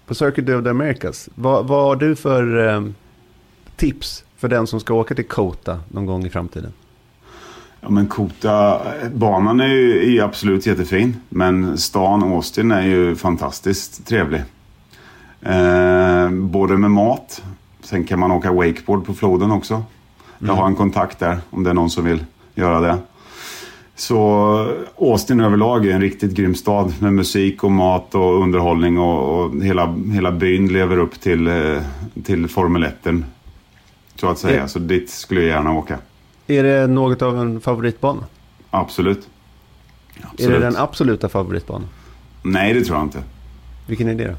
på 0.05 0.15
Circuit 0.15 0.49
of 0.49 0.63
the 0.63 0.69
Americas. 0.69 1.29
Vad, 1.35 1.67
vad 1.67 1.83
har 1.83 1.95
du 1.95 2.15
för 2.15 2.67
eh, 2.67 2.83
tips 3.75 4.23
för 4.37 4.47
den 4.47 4.67
som 4.67 4.79
ska 4.79 4.93
åka 4.93 5.15
till 5.15 5.27
Kota 5.27 5.79
någon 5.89 6.05
gång 6.05 6.25
i 6.25 6.29
framtiden? 6.29 6.73
Ja 7.81 7.89
men 7.89 8.07
Kota, 8.07 8.81
banan 9.13 9.59
är 9.59 9.67
ju, 9.67 10.15
är 10.15 10.23
absolut 10.23 10.65
jättefin. 10.65 11.17
Men 11.29 11.77
stan 11.77 12.23
Austin 12.23 12.71
är 12.71 12.81
ju 12.81 13.15
fantastiskt 13.15 14.07
trevlig. 14.07 14.41
Eh, 15.41 16.29
både 16.29 16.77
med 16.77 16.91
mat. 16.91 17.43
Sen 17.81 18.03
kan 18.03 18.19
man 18.19 18.31
åka 18.31 18.51
wakeboard 18.51 19.05
på 19.05 19.13
floden 19.13 19.51
också. 19.51 19.83
Jag 20.39 20.53
har 20.53 20.67
en 20.67 20.75
kontakt 20.75 21.19
där 21.19 21.37
om 21.49 21.63
det 21.63 21.69
är 21.69 21.73
någon 21.73 21.89
som 21.89 22.05
vill 22.05 22.25
göra 22.55 22.79
det. 22.79 22.97
Så 23.95 24.17
Austin 24.99 25.39
överlag 25.39 25.85
är 25.85 25.91
en 25.91 26.01
riktigt 26.01 26.31
grym 26.31 26.55
stad 26.55 26.93
med 26.99 27.13
musik 27.13 27.63
och 27.63 27.71
mat 27.71 28.15
och 28.15 28.41
underhållning 28.41 28.99
och, 28.99 29.39
och 29.45 29.63
hela, 29.63 29.95
hela 30.13 30.31
byn 30.31 30.67
lever 30.67 30.97
upp 30.97 31.19
till, 31.19 31.47
eh, 31.47 31.81
till 32.23 32.47
Formel 32.47 32.83
1. 32.83 32.95
Så 34.15 34.27
att 34.27 34.39
säga. 34.39 34.59
Ja. 34.59 34.67
Så 34.67 34.79
dit 34.79 35.09
skulle 35.09 35.41
jag 35.41 35.49
gärna 35.49 35.73
åka. 35.73 35.97
Är 36.47 36.63
det 36.63 36.87
något 36.87 37.21
av 37.21 37.39
en 37.39 37.61
favoritbana? 37.61 38.23
Absolut. 38.69 39.27
Är 40.15 40.25
Absolut. 40.31 40.51
det 40.51 40.65
den 40.65 40.77
absoluta 40.77 41.29
favoritbanan? 41.29 41.87
Nej, 42.43 42.73
det 42.73 42.83
tror 42.83 42.97
jag 42.97 43.05
inte. 43.05 43.23
Vilken 43.87 44.07
är 44.07 44.15
det 44.15 44.27
då? 44.27 44.35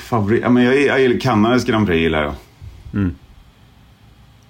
Favorit? 0.00 0.42
Ja, 0.42 0.50
men 0.50 0.64
jag, 0.64 1.00
jag 1.00 1.20
Kanadas 1.20 1.64
Grand 1.64 1.86
Prix 1.86 2.00
gillar 2.00 2.22
jag. 2.22 2.34
Mm. 2.94 3.14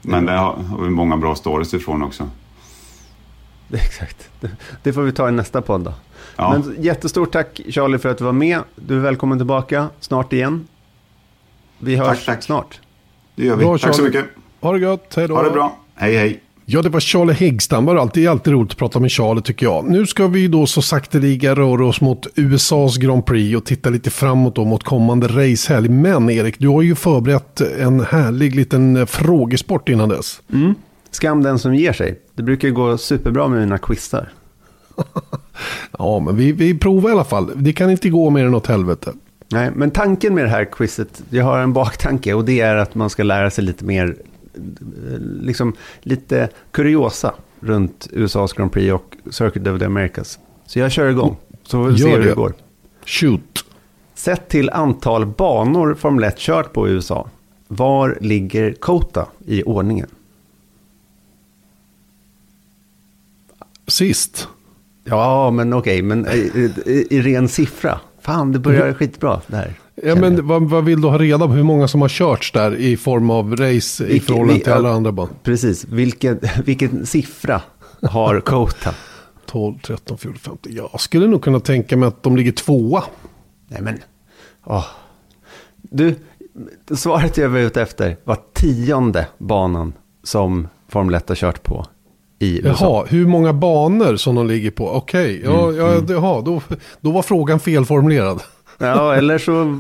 Men 0.05 0.27
där 0.27 0.37
har 0.37 0.83
vi 0.83 0.91
många 0.91 1.17
bra 1.17 1.35
stories 1.35 1.75
ifrån 1.75 2.03
också. 2.03 2.31
Exakt. 3.73 4.29
Det, 4.83 4.93
får 4.93 5.03
vi 5.03 5.13
ta 5.13 5.29
i 5.29 5.33
nästa 5.33 5.63
podd 5.63 5.81
då. 5.81 5.95
Ja, 6.37 6.51
Men 6.51 6.83
jättestort 6.83 7.33
tack 7.33 7.61
Charlie 7.69 7.99
för 7.99 8.09
att 8.09 8.19
du 8.19 8.25
var 8.25 8.33
med. 8.33 8.61
Du 8.77 8.97
är 8.97 9.01
välkommen 9.01 9.39
tillbaka 9.39 9.89
snart 10.01 10.33
igen. 10.33 10.69
Vi 11.79 11.97
hörs 11.97 12.07
Tack, 12.07 12.27
tack. 12.27 12.43
snart. 12.43 12.81
det 13.35 13.45
gör 13.45 13.57
vi. 13.57 13.65
Bra, 13.65 13.79
Tack 13.79 13.95
så 13.95 14.03
mycket. 14.03 14.25
Ha 14.61 14.73
det 14.73 14.79
gött, 14.79 15.15
hej 15.17 15.29
då. 15.29 15.35
Ha 15.35 15.43
det 15.43 15.51
bra. 15.51 15.79
Hej, 15.95 16.17
hej. 16.17 16.41
Ja, 16.67 16.83
det 16.83 16.89
var 16.89 17.01
Charlie 17.01 17.33
Häggstam. 17.33 17.87
Det 17.87 17.93
är 18.25 18.29
alltid 18.29 18.53
roligt 18.53 18.71
att 18.71 18.79
prata 18.79 19.01
med 19.01 19.11
Charlie 19.11 19.43
tycker 19.43 19.67
jag. 19.67 19.91
Nu 19.91 20.07
ska 20.07 20.27
vi 20.27 20.49
då 20.49 20.67
så 20.67 20.83
sakteliga 20.83 21.55
röra 21.55 21.87
oss 21.87 22.01
mot 22.01 22.27
USAs 22.35 22.97
Grand 22.97 23.27
Prix 23.27 23.57
och 23.57 23.65
titta 23.65 23.91
lite 23.91 24.11
framåt 24.11 24.57
då 24.57 24.65
mot 24.65 24.85
kommande 24.85 25.29
racehelg. 25.29 25.89
Men 25.89 26.31
Erik, 26.31 26.59
du 26.59 26.69
har 26.69 26.83
ju 26.83 26.95
förberett 26.95 27.61
en 27.61 28.01
härlig 28.01 28.55
liten 28.55 28.97
eh, 28.97 29.07
frågesport 29.07 29.89
innan 29.89 30.09
dess. 30.09 30.41
Skam 31.11 31.43
den 31.43 31.59
som 31.59 31.75
ger 31.75 31.93
sig. 31.93 32.21
Det 32.35 32.43
brukar 32.43 32.69
ju 32.69 32.75
gå 32.75 32.99
superbra 32.99 33.49
med 33.49 33.61
mina 33.61 33.79
quizar. 33.79 34.29
Ja, 35.99 36.19
men 36.21 36.37
vi, 36.37 36.53
vi 36.53 36.79
provar 36.79 37.11
i 37.11 37.13
alla 37.13 37.25
fall. 37.25 37.51
Det 37.55 37.73
kan 37.73 37.91
inte 37.91 38.11
gå 38.11 38.31
mer 38.31 38.47
än 38.47 38.55
åt 38.55 38.67
helvete. 38.67 39.13
Nej, 39.49 39.71
men 39.75 39.91
tanken 39.91 40.35
med 40.35 40.45
det 40.45 40.49
här 40.49 40.65
quizet, 40.65 41.23
jag 41.31 41.45
har 41.45 41.59
en 41.59 41.73
baktanke 41.73 42.35
och 42.35 42.45
det 42.45 42.61
är 42.61 42.77
att 42.77 42.95
man 42.95 43.11
ska 43.11 43.23
lära 43.23 43.51
sig 43.51 43.65
lite 43.65 43.85
mer, 43.85 44.17
liksom 45.41 45.73
lite 46.01 46.49
kuriosa 46.71 47.35
runt 47.61 48.09
USAs 48.13 48.53
Grand 48.53 48.73
Prix 48.73 48.93
och 48.93 49.17
Circuit 49.31 49.69
of 49.69 49.79
the 49.79 49.85
Americas. 49.85 50.39
Så 50.67 50.79
jag 50.79 50.93
kör 50.93 51.11
igång, 51.11 51.37
så 51.63 51.71
får 51.71 51.91
vi 51.91 51.99
se 51.99 52.09
hur 52.09 52.19
det 52.19 52.29
det. 52.29 52.35
går. 52.35 52.55
Shoot. 53.07 53.65
Sett 54.15 54.49
till 54.49 54.71
antal 54.71 55.27
banor 55.27 55.95
Formel 55.95 56.25
1 56.25 56.39
kört 56.39 56.73
på 56.73 56.89
i 56.89 56.91
USA, 56.91 57.29
var 57.69 58.19
ligger 58.21 58.73
Kota 58.73 59.29
i 59.47 59.63
ordningen? 59.63 60.09
Sist. 63.87 64.49
Ja, 65.05 65.51
men 65.51 65.73
okej, 65.73 66.03
men 66.03 66.27
i, 66.29 66.73
i, 66.87 67.07
i 67.11 67.23
ren 67.23 67.49
siffra. 67.49 68.01
Fan, 68.21 68.53
det 68.53 68.59
börjar 68.59 68.93
skitbra 68.93 69.41
det 69.47 69.57
här. 69.57 69.75
Ja, 70.03 70.15
men 70.15 70.47
vad, 70.47 70.63
vad 70.71 70.85
vill 70.85 71.01
du 71.01 71.09
ha 71.09 71.19
reda 71.19 71.47
på? 71.47 71.53
Hur 71.53 71.63
många 71.63 71.89
som 71.89 72.01
har 72.03 72.09
körts 72.09 72.53
där 72.53 72.77
i 72.77 72.97
form 72.97 73.31
av 73.31 73.57
race 73.57 74.05
i 74.05 74.07
Vilken- 74.09 74.27
förhållande 74.27 74.55
vi- 74.55 74.61
till 74.61 74.73
alla 74.73 74.91
andra 74.93 75.13
banor? 75.13 75.31
Precis, 75.43 75.85
vilken, 75.85 76.41
vilken 76.65 77.07
siffra 77.07 77.61
har 78.03 78.41
Kota? 78.41 78.95
12, 79.47 79.75
13, 79.83 80.19
14, 80.19 80.39
15. 80.39 80.73
Jag 80.75 81.01
skulle 81.01 81.27
nog 81.27 81.43
kunna 81.43 81.61
tänka 81.61 81.97
mig 81.97 82.07
att 82.07 82.23
de 82.23 82.37
ligger 82.37 82.53
tvåa. 82.53 83.05
Nej 83.69 83.83
men, 83.83 83.99
åh. 84.67 84.85
Du, 85.83 86.15
svaret 86.95 87.37
jag 87.37 87.49
var 87.49 87.59
ute 87.59 87.83
efter 87.83 88.17
var 88.25 88.39
tionde 88.53 89.27
banan 89.39 89.93
som 90.23 90.69
Formel 90.89 91.15
1 91.15 91.29
har 91.29 91.37
kört 91.37 91.63
på 91.63 91.87
i 92.39 92.59
USA. 92.67 92.85
Jaha, 92.85 93.05
hur 93.09 93.27
många 93.27 93.53
banor 93.53 94.17
som 94.17 94.35
de 94.35 94.47
ligger 94.47 94.71
på? 94.71 94.89
Okej, 94.91 95.41
ja, 95.45 95.65
Mm, 95.69 95.77
ja, 95.77 96.01
jaha, 96.09 96.41
då, 96.41 96.63
då 97.01 97.11
var 97.11 97.23
frågan 97.23 97.61
felformulerad. 97.61 98.43
Ja, 98.79 99.15
eller 99.15 99.39
så 99.39 99.79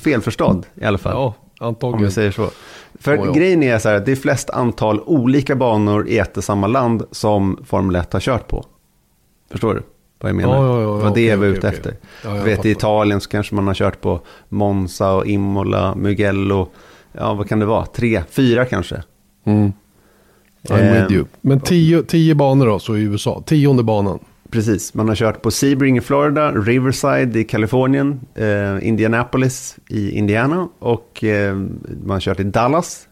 felförstådd 0.00 0.66
i 0.74 0.84
alla 0.84 0.98
fall. 0.98 1.12
Ja, 1.12 1.24
Om 1.26 1.34
vi 1.60 1.66
antagligen. 1.66 2.12
säger 2.12 2.30
så. 2.30 2.50
För 3.00 3.16
Ja, 3.16 3.26
ja. 3.26 3.32
grejen 3.32 3.62
är 3.62 3.78
så 3.78 3.88
här, 3.88 3.96
att 3.96 4.06
det 4.06 4.12
är 4.12 4.16
flest 4.16 4.50
antal 4.50 5.00
olika 5.00 5.56
banor 5.56 6.08
i 6.08 6.18
ett 6.18 6.36
och 6.36 6.44
samma 6.44 6.66
land 6.66 7.02
som 7.10 7.58
Formel 7.64 7.96
1 7.96 8.12
har 8.12 8.20
kört 8.20 8.48
på. 8.48 8.64
Förstår 9.50 9.74
du 9.74 9.82
vad 10.20 10.28
jag 10.28 10.36
menar? 10.36 10.54
Ja, 10.56 10.66
ja, 10.66 10.82
ja, 10.82 10.98
ja, 10.98 11.04
det 11.04 11.10
okej, 11.10 11.24
jag 11.24 11.36
var 11.36 11.46
ute 11.46 11.58
okej. 11.66 11.70
efter. 11.78 11.96
Ja, 12.24 12.30
du 12.30 12.36
jag 12.36 12.44
vet, 12.44 12.52
i 12.52 12.56
fattar. 12.56 12.68
Italien 12.70 13.20
så 13.20 13.28
kanske 13.30 13.54
man 13.54 13.66
har 13.66 13.74
kört 13.74 14.00
på 14.00 14.20
Monza 14.48 15.12
och 15.12 15.26
Imola, 15.26 15.94
Mugello. 15.94 16.68
Ja, 17.12 17.34
vad 17.34 17.48
kan 17.48 17.58
det 17.58 17.66
vara? 17.66 17.86
Tre, 17.86 18.22
fyra 18.30 18.64
kanske. 18.64 19.02
Mm. 19.44 19.72
I'm 20.68 20.78
Eh, 20.80 21.02
with 21.02 21.12
you. 21.12 21.24
Men 21.40 21.60
tio, 21.60 22.02
tio 22.02 22.34
banor 22.34 22.66
då, 22.66 22.78
så 22.78 22.96
i 22.96 23.00
USA. 23.02 23.42
Tionde 23.46 23.82
banan. 23.82 24.18
Precis, 24.52 24.94
man 24.94 25.08
har 25.08 25.14
kört 25.14 25.42
på 25.42 25.50
Sebring 25.50 25.98
i 25.98 26.00
Florida, 26.00 26.52
Riverside 26.52 27.40
i 27.40 27.44
Kalifornien, 27.44 28.20
eh, 28.34 28.88
Indianapolis 28.88 29.76
i 29.88 30.10
Indiana 30.10 30.68
och 30.78 31.24
eh, 31.24 31.56
man 32.04 32.10
har 32.10 32.20
kört 32.20 32.40
i 32.40 32.44
Dallas 32.44 33.08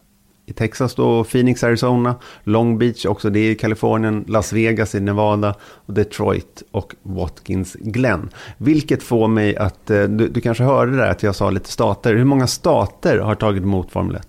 i 0.46 0.52
Texas 0.52 0.94
då, 0.94 1.24
Phoenix, 1.24 1.64
Arizona, 1.64 2.14
Long 2.44 2.78
Beach 2.78 3.06
också 3.06 3.30
det 3.30 3.40
är 3.40 3.50
i 3.50 3.54
Kalifornien, 3.54 4.24
Las 4.28 4.52
Vegas 4.52 4.94
i 4.94 5.00
Nevada 5.00 5.54
och 5.62 5.94
Detroit 5.94 6.62
och 6.70 6.94
Watkins 7.02 7.76
Glen. 7.80 8.28
Vilket 8.58 9.02
får 9.02 9.28
mig 9.28 9.56
att, 9.56 9.90
eh, 9.90 10.02
du, 10.02 10.28
du 10.28 10.40
kanske 10.40 10.64
hörde 10.64 10.96
där 10.96 11.10
att 11.10 11.22
jag 11.22 11.34
sa 11.34 11.50
lite 11.50 11.70
stater, 11.70 12.14
hur 12.14 12.24
många 12.24 12.46
stater 12.46 13.18
har 13.18 13.34
tagit 13.34 13.62
emot 13.62 13.90
Formel 13.90 14.16
1? 14.16 14.28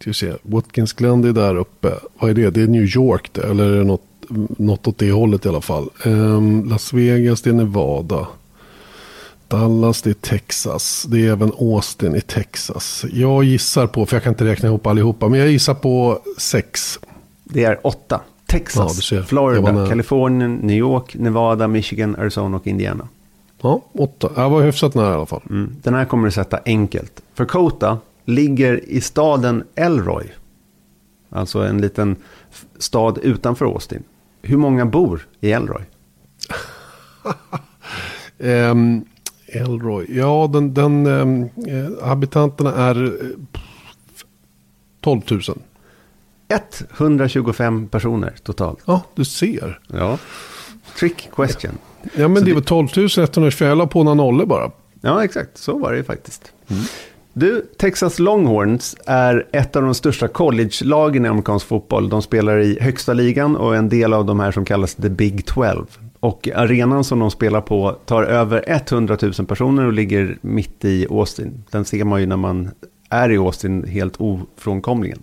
Ska 0.00 0.10
vi 0.10 0.14
se. 0.14 0.32
Watkins 0.42 0.92
Glen 0.92 1.22
det 1.22 1.28
är 1.28 1.32
där 1.32 1.56
uppe. 1.56 1.92
Vad 2.18 2.30
är 2.30 2.34
det? 2.34 2.50
Det 2.50 2.62
är 2.62 2.66
New 2.66 2.96
York 2.96 3.30
det, 3.32 3.42
eller 3.42 3.72
är 3.72 3.78
det 3.78 3.84
något, 3.84 4.02
något 4.58 4.86
åt 4.86 4.98
det 4.98 5.12
hållet 5.12 5.46
i 5.46 5.48
alla 5.48 5.60
fall. 5.60 5.88
Ehm, 6.04 6.64
Las 6.68 6.92
Vegas 6.92 7.42
det 7.42 7.50
är 7.50 7.54
Nevada. 7.54 8.26
Dallas 9.48 10.02
det 10.02 10.10
är 10.10 10.14
Texas. 10.14 11.06
Det 11.08 11.26
är 11.26 11.32
även 11.32 11.52
Austin 11.58 12.16
i 12.16 12.20
Texas. 12.20 13.04
Jag 13.12 13.44
gissar 13.44 13.86
på, 13.86 14.06
för 14.06 14.16
jag 14.16 14.22
kan 14.22 14.32
inte 14.32 14.44
räkna 14.44 14.68
ihop 14.68 14.86
allihopa, 14.86 15.28
men 15.28 15.40
jag 15.40 15.48
gissar 15.48 15.74
på 15.74 16.18
sex. 16.38 16.98
Det 17.44 17.64
är 17.64 17.86
åtta. 17.86 18.20
Ja, 18.20 18.52
Texas, 18.52 19.12
var 19.12 19.22
Florida. 19.22 19.88
Kalifornien, 19.88 20.54
New 20.54 20.76
York, 20.76 21.14
Nevada, 21.14 21.68
Michigan, 21.68 22.16
Arizona 22.16 22.56
och 22.56 22.66
Indiana. 22.66 23.08
Ja, 23.60 23.82
åtta. 23.92 24.30
Jag 24.36 24.50
var 24.50 24.62
hyfsat 24.62 24.94
nära 24.94 25.10
i 25.10 25.14
alla 25.14 25.26
fall. 25.26 25.42
Mm. 25.50 25.76
Den 25.82 25.94
här 25.94 26.04
kommer 26.04 26.24
du 26.24 26.30
sätta 26.30 26.60
enkelt. 26.64 27.22
För 27.34 27.44
Kota 27.44 27.98
ligger 28.24 28.90
i 28.90 29.00
staden 29.00 29.64
Elroy. 29.74 30.24
Alltså 31.30 31.58
en 31.58 31.80
liten 31.80 32.16
stad 32.78 33.18
utanför 33.22 33.64
Austin. 33.64 34.02
Hur 34.42 34.56
många 34.56 34.86
bor 34.86 35.26
i 35.40 35.52
Elroy? 35.52 35.82
Ehm, 38.40 39.04
Elroy. 39.46 40.06
Ja, 40.08 40.50
den, 40.52 40.74
den 40.74 41.06
eh, 41.06 42.06
habitanterna 42.06 42.74
är 42.74 43.04
eh, 43.04 43.60
12 45.00 45.20
000. 45.30 45.42
125 46.98 47.88
personer 47.88 48.34
totalt. 48.42 48.78
Ja, 48.84 49.02
du 49.14 49.24
ser. 49.24 49.80
Ja. 49.86 50.18
Trick 50.98 51.28
question. 51.36 51.78
Ja, 52.14 52.28
men 52.28 52.44
det 52.44 52.54
var 52.54 52.60
12 52.60 52.88
124. 53.18 53.68
Jag 53.68 53.78
la 53.78 53.86
på 53.86 54.02
några 54.02 54.14
nollor 54.14 54.46
bara. 54.46 54.70
Ja, 55.00 55.24
exakt. 55.24 55.58
Så 55.58 55.78
var 55.78 55.92
det 55.92 55.98
ju 55.98 56.04
faktiskt. 56.04 56.52
Du, 57.38 57.66
Texas 57.76 58.18
Longhorns 58.18 58.96
är 59.06 59.46
ett 59.52 59.76
av 59.76 59.82
de 59.82 59.94
största 59.94 60.28
college-lagen 60.28 61.24
i 61.24 61.28
amerikansk 61.28 61.66
fotboll. 61.66 62.08
De 62.08 62.22
spelar 62.22 62.58
i 62.58 62.78
högsta 62.80 63.12
ligan 63.12 63.56
och 63.56 63.74
är 63.74 63.78
en 63.78 63.88
del 63.88 64.12
av 64.12 64.26
de 64.26 64.40
här 64.40 64.52
som 64.52 64.64
kallas 64.64 64.94
The 64.94 65.08
Big 65.08 65.46
12. 65.46 65.86
Och 66.20 66.48
arenan 66.54 67.04
som 67.04 67.18
de 67.18 67.30
spelar 67.30 67.60
på 67.60 67.96
tar 68.04 68.22
över 68.22 68.64
100 68.66 69.18
000 69.22 69.32
personer 69.32 69.86
och 69.86 69.92
ligger 69.92 70.38
mitt 70.40 70.84
i 70.84 71.06
Austin. 71.10 71.64
Den 71.70 71.84
ser 71.84 72.04
man 72.04 72.20
ju 72.20 72.26
när 72.26 72.36
man 72.36 72.70
är 73.10 73.30
i 73.30 73.36
Austin 73.36 73.84
helt 73.84 74.16
ofrånkomligen. 74.16 75.18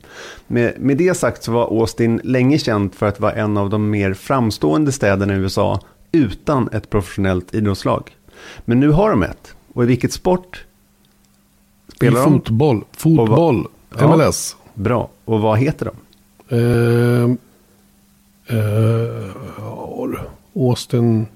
Med, 0.48 0.74
med 0.80 0.98
det 0.98 1.18
sagt 1.18 1.44
så 1.44 1.52
var 1.52 1.64
Austin 1.64 2.22
länge 2.24 2.58
känt 2.58 2.96
för 2.96 3.06
att 3.06 3.20
vara 3.20 3.34
en 3.34 3.58
av 3.58 3.70
de 3.70 3.90
mer 3.90 4.14
framstående 4.14 4.92
städerna 4.92 5.36
i 5.36 5.38
USA 5.38 5.80
utan 6.12 6.70
ett 6.72 6.90
professionellt 6.90 7.56
idrottslag. 7.56 8.16
Men 8.66 8.80
nu 8.80 8.90
har 8.90 9.10
de 9.10 9.24
ett. 9.24 9.56
Och 9.74 9.84
i 9.84 9.88
vilket 9.88 10.14
sport 10.14 10.65
spelar 11.96 12.22
I 12.22 12.24
de? 12.24 12.34
fotboll. 12.34 12.84
Fotboll. 12.92 13.68
Ja. 14.00 14.18
MLS. 14.18 14.56
Bra. 14.74 15.10
Och 15.26 15.40
vad 15.42 15.60
heter 15.60 15.86
de? 15.86 15.96
Ja, 19.58 20.08
du. 20.08 20.20
Austin. 20.62 21.28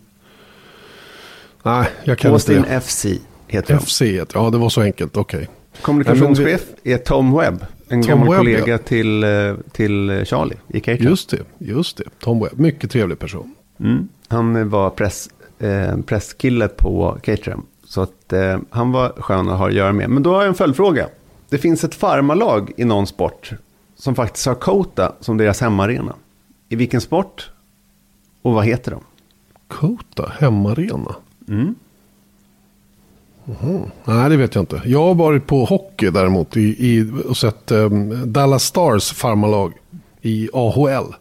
Nej, 1.64 1.90
jag 2.04 2.18
kan 2.18 2.32
Austin 2.32 2.58
inte. 2.58 2.82
FC. 2.82 3.06
heter 3.48 3.74
de. 3.74 3.80
FC, 3.80 4.02
ja 4.34 4.50
det 4.50 4.58
var 4.58 4.70
så 4.70 4.82
enkelt, 4.82 5.18
okej. 5.18 5.48
Kommunikationschef 5.82 6.62
är 6.84 6.98
Tom 6.98 7.38
Webb. 7.38 7.66
En 7.88 8.02
Tom 8.02 8.10
gammal 8.10 8.30
Webb, 8.30 8.38
kollega 8.38 8.68
ja. 8.68 8.78
till, 8.78 9.24
eh, 9.24 9.56
till 9.72 10.26
Charlie 10.26 10.58
i 10.68 10.80
Caterham. 10.80 11.10
Just 11.10 11.30
det, 11.30 11.40
just 11.58 11.98
det. 11.98 12.04
Tom 12.20 12.40
Webb, 12.40 12.60
mycket 12.60 12.92
trevlig 12.92 13.20
person. 13.20 13.56
Mm. 13.80 14.08
Han 14.28 14.70
var 14.70 14.90
press, 14.90 15.30
eh, 15.60 15.98
presskille 16.06 16.68
på 16.68 17.18
Caterham. 17.24 17.66
Så 17.90 18.02
att, 18.02 18.34
eh, 18.34 18.60
han 18.70 18.92
var 18.92 19.10
skön 19.18 19.50
att 19.50 19.58
ha 19.58 19.68
att 19.68 19.74
göra 19.74 19.94
med. 19.94 20.10
Men 20.10 20.24
då 20.24 20.34
har 20.34 20.42
jag 20.42 20.48
en 20.48 20.56
följdfråga. 20.56 21.10
Det 21.50 21.58
finns 21.58 21.84
ett 21.84 21.96
farmarlag 21.96 22.72
i 22.78 22.86
någon 22.86 23.08
sport 23.08 23.52
som 23.96 24.16
faktiskt 24.16 24.46
har 24.46 24.56
Kota 24.56 25.14
som 25.20 25.38
deras 25.38 25.62
hemmaarena. 25.62 26.16
I 26.70 26.76
vilken 26.76 27.02
sport? 27.02 27.52
Och 28.42 28.54
vad 28.54 28.66
heter 28.66 28.92
de? 28.92 29.02
Kota, 29.68 30.32
hemmaarena. 30.40 31.16
Mm. 31.48 31.76
Mhm. 33.46 33.82
Nej, 34.06 34.30
det 34.30 34.38
vet 34.38 34.56
jag 34.56 34.62
inte. 34.62 34.82
Jag 34.86 35.04
har 35.04 35.16
varit 35.16 35.48
på 35.48 35.66
hockey 35.66 36.10
däremot 36.10 36.58
i, 36.58 36.62
i, 36.62 37.12
och 37.30 37.38
sett 37.38 37.72
um, 37.72 38.34
Dallas 38.34 38.64
Stars 38.64 39.12
farmarlag 39.14 39.74
i 40.22 40.50
AHL. 40.54 41.16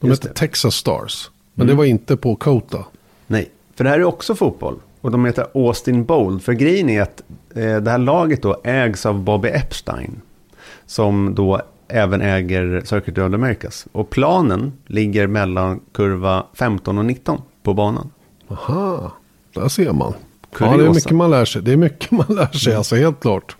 De 0.00 0.08
Just 0.08 0.22
heter 0.22 0.28
det. 0.28 0.34
Texas 0.34 0.74
Stars. 0.74 1.30
Men 1.54 1.66
det 1.66 1.74
var 1.74 1.84
inte 1.84 2.16
på 2.16 2.36
Kota. 2.36 2.84
Nej, 3.26 3.50
för 3.74 3.84
det 3.84 3.90
här 3.90 4.00
är 4.00 4.04
också 4.04 4.34
fotboll. 4.34 4.76
Och 5.06 5.12
de 5.12 5.24
heter 5.24 5.46
Austin 5.54 6.04
Bold. 6.04 6.42
För 6.42 6.52
grejen 6.52 6.88
är 6.88 7.02
att 7.02 7.22
eh, 7.54 7.76
det 7.76 7.90
här 7.90 7.98
laget 7.98 8.42
då 8.42 8.60
ägs 8.64 9.06
av 9.06 9.20
Bobby 9.20 9.48
Epstein. 9.48 10.20
Som 10.86 11.34
då 11.34 11.62
även 11.88 12.20
äger 12.20 12.82
Circuit 12.84 13.18
of 13.18 13.24
Americas. 13.24 13.86
Och 13.92 14.10
planen 14.10 14.72
ligger 14.86 15.26
mellan 15.26 15.80
kurva 15.92 16.46
15 16.54 16.98
och 16.98 17.04
19 17.04 17.42
på 17.62 17.74
banan. 17.74 18.10
Aha, 18.48 19.12
där 19.54 19.68
ser 19.68 19.92
man. 19.92 20.14
Ja, 20.58 20.76
det 20.76 20.84
är 20.84 20.88
mycket 20.88 21.10
man 21.10 21.30
lär 21.30 21.44
sig. 21.44 21.62
Det 21.62 21.72
är 21.72 21.76
mycket 21.76 22.10
man 22.10 22.26
lär 22.28 22.58
sig, 22.58 22.74
alltså 22.74 22.96
helt 22.96 23.20
klart. 23.20 23.56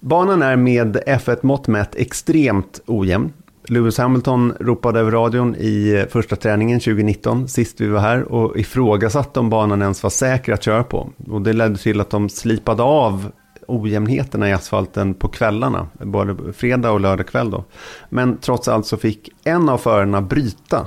Banan 0.00 0.42
är 0.42 0.56
med 0.56 0.96
F1-mått 1.06 1.66
mätt 1.66 1.94
extremt 1.94 2.80
ojämn. 2.86 3.32
Lewis 3.70 3.98
Hamilton 3.98 4.54
ropade 4.60 5.00
över 5.00 5.10
radion 5.10 5.56
i 5.58 5.94
eh, 5.94 6.06
första 6.06 6.36
träningen 6.36 6.80
2019, 6.80 7.48
sist 7.48 7.80
vi 7.80 7.88
var 7.88 8.00
här, 8.00 8.32
och 8.32 8.58
ifrågasatte 8.58 9.40
om 9.40 9.50
banan 9.50 9.82
ens 9.82 10.02
var 10.02 10.10
säker 10.10 10.52
att 10.52 10.62
köra 10.62 10.82
på. 10.82 11.10
Och 11.28 11.42
det 11.42 11.52
ledde 11.52 11.76
till 11.76 12.00
att 12.00 12.10
de 12.10 12.28
slipade 12.28 12.82
av 12.82 13.32
ojämnheterna 13.66 14.48
i 14.48 14.52
asfalten 14.52 15.14
på 15.14 15.28
kvällarna, 15.28 15.88
både 15.92 16.52
fredag 16.52 16.90
och 16.90 17.00
lördag 17.00 17.26
kväll 17.26 17.50
då. 17.50 17.64
Men 18.08 18.36
trots 18.36 18.68
allt 18.68 18.86
så 18.86 18.96
fick 18.96 19.28
en 19.44 19.68
av 19.68 19.78
förarna 19.78 20.22
bryta 20.22 20.86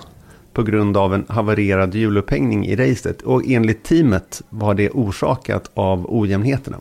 på 0.53 0.63
grund 0.63 0.97
av 0.97 1.13
en 1.13 1.25
havererad 1.27 1.95
hjulupphängning 1.95 2.65
i 2.65 2.75
racet. 2.75 3.21
Och 3.21 3.41
enligt 3.47 3.83
teamet 3.83 4.41
var 4.49 4.73
det 4.73 4.89
orsakat 4.89 5.71
av 5.73 6.05
ojämnheterna. 6.09 6.77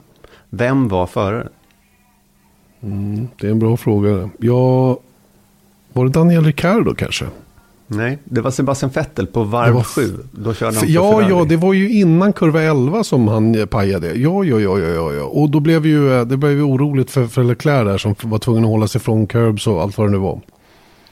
Vem 0.51 0.89
var 0.89 1.07
föraren? 1.07 1.49
Mm, 2.83 3.29
det 3.41 3.47
är 3.47 3.51
en 3.51 3.59
bra 3.59 3.77
fråga. 3.77 4.31
Jag 4.39 4.99
var 5.93 6.05
det 6.05 6.11
Daniel 6.11 6.45
Ricciardo 6.45 6.95
kanske? 6.95 7.25
Nej, 7.87 8.19
det 8.25 8.41
var 8.41 8.51
Sebastian 8.51 8.91
Vettel 8.95 9.27
på 9.27 9.43
varv 9.45 9.75
var 9.75 9.81
f- 9.81 9.87
7. 9.87 10.03
Då 10.33 10.55
körde 10.55 10.77
han 10.79 10.85
Ja, 10.89 11.13
Ferrari. 11.13 11.31
ja, 11.31 11.45
det 11.45 11.57
var 11.57 11.73
ju 11.73 11.91
innan 11.91 12.33
kurva 12.33 12.63
11 12.63 13.05
som 13.05 13.29
han 13.29 13.55
eh, 13.55 13.67
pajade. 13.67 14.07
Ja, 14.15 14.45
ja, 14.45 14.61
ja, 14.61 14.79
ja, 14.79 14.89
ja, 14.89 15.13
ja. 15.13 15.25
Och 15.25 15.51
då 15.51 15.61
blev 15.61 15.87
ju, 15.87 16.13
eh, 16.15 16.25
det 16.27 16.37
blev 16.37 16.53
ju 16.53 16.63
oroligt 16.63 17.11
för, 17.11 17.27
för 17.27 17.45
Leclerc 17.45 17.87
där 17.87 17.99
som 17.99 18.15
var 18.23 18.39
tvungen 18.39 18.65
att 18.65 18.71
hålla 18.71 18.89
sig 18.89 19.01
från 19.01 19.27
curbs 19.27 19.67
och 19.67 19.83
allt 19.83 19.99
vad 19.99 20.07
det 20.07 20.11
nu 20.11 20.19
var. 20.19 20.41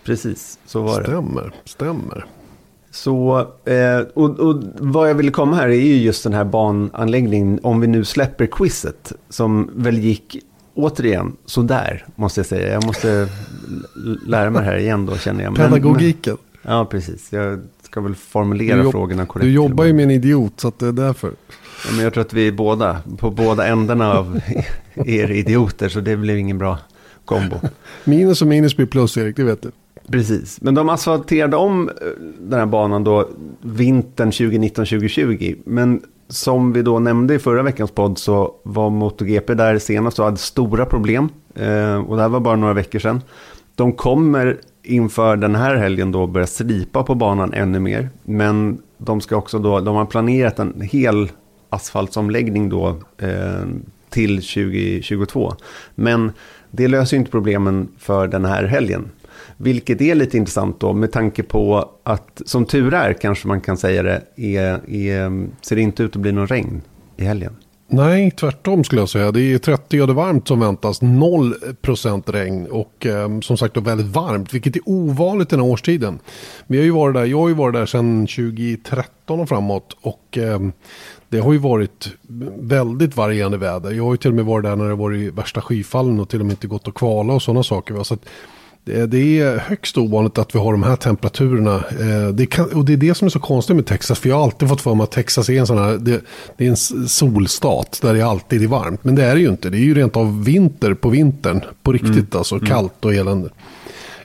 Precis, 0.05 0.59
så 0.67 0.83
var 0.83 1.01
det. 1.01 1.07
Stämmer, 1.07 1.53
stämmer. 1.65 2.25
Så, 2.93 3.39
eh, 3.65 4.01
och, 4.15 4.39
och 4.41 4.63
vad 4.79 5.11
jag 5.11 5.15
ville 5.15 5.31
komma 5.31 5.57
här 5.57 5.69
är 5.69 5.73
ju 5.75 5.95
just 5.97 6.25
den 6.25 6.33
här 6.35 6.45
bananläggningen, 6.45 7.61
om 7.63 7.81
vi 7.81 7.87
nu 7.87 8.05
släpper 8.05 8.47
quizet, 8.47 9.13
som 9.29 9.71
väl 9.75 9.99
gick 9.99 10.37
återigen 10.75 11.37
sådär, 11.47 12.05
måste 12.17 12.41
jag 12.41 12.47
säga. 12.47 12.73
Jag 12.73 12.87
måste 12.87 13.29
lära 14.27 14.51
mig 14.51 14.61
det 14.63 14.67
här 14.71 14.77
igen 14.77 15.07
då, 15.07 15.17
känner 15.17 15.45
jag. 15.45 15.59
Men- 15.59 15.71
Pedagogiken. 15.71 16.37
Men, 16.63 16.73
ja, 16.73 16.85
precis. 16.85 17.33
Jag 17.33 17.61
ska 17.83 18.01
väl 18.01 18.15
formulera 18.15 18.83
jobb- 18.83 18.91
frågorna 18.93 19.27
korrekt. 19.27 19.45
Du 19.47 19.53
jobbar 19.53 19.85
ju 19.85 19.93
med 19.93 20.03
en 20.03 20.11
idiot 20.11 20.53
så 20.61 20.69
att 20.69 20.79
det 20.79 20.87
är 20.87 20.93
därför. 20.93 21.29
Ja, 21.87 21.93
men 21.95 22.05
jag 22.05 22.15
tror 22.15 22.21
att 22.25 22.33
vi 22.33 22.49
är 22.49 22.53
båda, 22.53 23.01
på 23.19 23.31
båda 23.31 23.67
ändarna 23.67 24.13
av 24.13 24.41
er 24.95 25.31
idioter, 25.31 25.89
så 25.89 26.01
det 26.01 26.17
blir 26.17 26.37
ingen 26.37 26.59
bra 26.59 26.79
kombo. 27.25 27.57
Minus 28.05 28.43
och 28.43 28.49
minus 28.49 28.77
blir 28.77 28.87
plus 28.87 29.17
Erik, 29.17 29.37
det 29.37 29.45
vet 29.45 29.63
du. 29.63 29.71
Precis, 30.11 30.61
men 30.61 30.75
de 30.75 30.89
asfalterade 30.89 31.57
om 31.57 31.89
eh, 31.89 31.95
den 32.41 32.59
här 32.59 32.67
banan 32.67 33.05
då 33.05 33.29
vintern 33.63 34.31
2019-2020. 34.31 35.57
Men 35.67 36.03
som 36.31 36.73
vi 36.73 36.83
då 36.83 36.99
nämnde 36.99 37.35
i 37.35 37.39
förra 37.39 37.63
veckans 37.63 37.91
podd 37.91 38.19
så 38.19 38.55
var 38.63 38.91
MotoGP 38.91 39.55
där 39.55 39.79
senast 39.79 40.19
och 40.19 40.25
hade 40.25 40.37
stora 40.37 40.85
problem. 40.85 41.29
Eh, 41.55 41.97
och 41.97 42.17
det 42.17 42.23
här 42.23 42.29
var 42.29 42.41
bara 42.41 42.57
några 42.57 42.75
veckor 42.75 42.99
sedan. 42.99 43.23
De 43.75 43.93
kommer 43.93 44.61
inför 44.83 45.37
den 45.37 45.55
här 45.55 45.77
helgen 45.77 46.13
då 46.13 46.27
börja 46.27 46.47
slipa 46.47 47.03
på 47.03 47.15
banan 47.15 47.53
ännu 47.53 47.81
mer. 47.81 48.09
Men 48.25 48.83
de 48.99 49.21
ska 49.21 49.37
också 49.37 49.59
då, 49.59 49.81
de 49.81 49.97
har 49.97 50.05
planerat 50.05 50.59
en 50.59 50.81
hel 50.81 51.31
asfaltsomläggning 51.69 52.69
då 52.69 52.89
eh, 53.19 53.65
till 54.09 54.37
2022. 54.37 55.55
Men 55.95 56.33
det 56.71 56.89
löser 56.89 57.17
ju 57.17 57.19
inte 57.19 57.31
problemen 57.31 57.89
för 57.99 58.29
den 58.29 58.45
här 58.45 58.65
helgen. 58.65 59.11
Vilket 59.57 60.01
är 60.01 60.15
lite 60.15 60.37
intressant 60.37 60.81
då 60.81 60.93
med 60.93 61.13
tanke 61.13 61.43
på 61.43 61.91
att 62.03 62.43
som 62.47 62.65
tur 62.65 62.95
är 62.95 63.13
kanske 63.13 63.49
man 63.49 63.61
kan 63.61 63.77
säga 63.77 64.03
det 64.03 64.23
är, 64.37 64.91
är, 64.91 65.49
ser 65.63 65.77
det 65.77 65.83
inte 65.83 66.03
ut 66.03 66.17
att 66.17 66.23
bli 66.23 66.33
någon 66.33 66.47
regn 66.47 66.83
i 67.17 67.25
helgen. 67.25 67.57
Nej, 67.93 68.31
tvärtom 68.31 68.85
skulle 68.85 69.01
jag 69.01 69.09
säga. 69.09 69.33
Det 69.33 69.41
är 69.41 69.59
30 69.59 69.97
grader 69.97 70.15
varmt 70.15 70.49
som 70.49 70.61
väntas. 70.61 71.03
0% 71.03 72.33
regn 72.33 72.67
och 72.67 73.07
eh, 73.07 73.41
som 73.41 73.57
sagt 73.57 73.75
då 73.75 73.81
väldigt 73.81 74.07
varmt. 74.07 74.55
Vilket 74.55 74.77
är 74.77 74.83
ovanligt 74.87 75.49
den 75.49 75.61
här 75.61 75.67
årstiden. 75.67 76.19
Vi 76.67 76.79
har 76.79 76.85
ju 76.85 76.91
varit 76.91 77.15
där, 77.15 77.25
jag 77.25 77.39
har 77.39 77.49
ju 77.49 77.55
varit 77.55 77.75
där 77.75 77.87
sedan 77.87 78.27
2013 78.27 79.41
och 79.41 79.49
framåt. 79.49 79.97
Och 80.01 80.39
eh, 80.39 80.61
det 81.29 81.39
har 81.39 81.53
ju 81.53 81.59
varit 81.59 82.09
väldigt 82.59 83.17
varierande 83.17 83.59
väder. 83.59 83.91
Jag 83.91 84.05
har 84.05 84.13
ju 84.13 84.17
till 84.17 84.31
och 84.31 84.37
med 84.37 84.45
varit 84.45 84.65
där 84.65 84.77
när 84.77 84.89
det 84.89 84.95
varit 84.95 85.35
värsta 85.35 85.61
skyfallen 85.61 86.21
och 86.21 86.29
till 86.29 86.41
och 86.41 86.47
med 86.47 86.53
inte 86.53 86.67
gått 86.67 86.89
att 86.89 86.95
kvala 86.95 87.33
och 87.33 87.43
sådana 87.43 87.63
saker. 87.63 88.03
Så 88.03 88.15
att 88.15 88.27
det, 88.85 89.07
det 89.07 89.41
är 89.41 89.59
högst 89.59 89.99
ovanligt 89.99 90.39
att 90.39 90.55
vi 90.55 90.59
har 90.59 90.73
de 90.73 90.83
här 90.83 90.97
temperaturerna. 90.97 91.75
Eh, 91.77 92.29
det 92.35 92.47
kan, 92.47 92.73
och 92.73 92.85
det 92.85 92.93
är 92.93 92.97
det 92.97 93.15
som 93.15 93.27
är 93.27 93.31
så 93.31 93.41
konstigt 93.41 93.77
med 93.77 93.87
Texas. 93.87 94.19
För 94.19 94.29
jag 94.29 94.37
har 94.37 94.45
alltid 94.45 94.69
fått 94.69 94.81
för 94.81 94.95
mig 94.95 95.05
att 95.05 95.11
Texas 95.11 95.49
är 95.49 95.61
en 95.61 95.67
sån 95.67 95.79
här, 95.79 95.99
det, 95.99 96.21
det 96.57 96.67
är 96.67 96.71
en 96.71 97.09
solstat 97.09 97.99
där 98.03 98.15
det 98.15 98.23
alltid 98.23 98.63
är 98.63 98.67
varmt. 98.67 99.05
Men 99.05 99.15
det 99.15 99.25
är 99.25 99.35
det 99.35 99.41
ju 99.41 99.49
inte. 99.49 99.71
Det 99.71 99.79
är 99.79 99.85
ju 99.85 99.95
rent 99.95 100.17
av 100.17 100.45
vinter 100.45 100.95
på 100.95 101.09
vintern. 101.09 101.61
På 101.83 101.93
riktigt 101.93 102.35
alltså, 102.35 102.61
kallt 102.61 103.05
och 103.05 103.15
elände. 103.15 103.51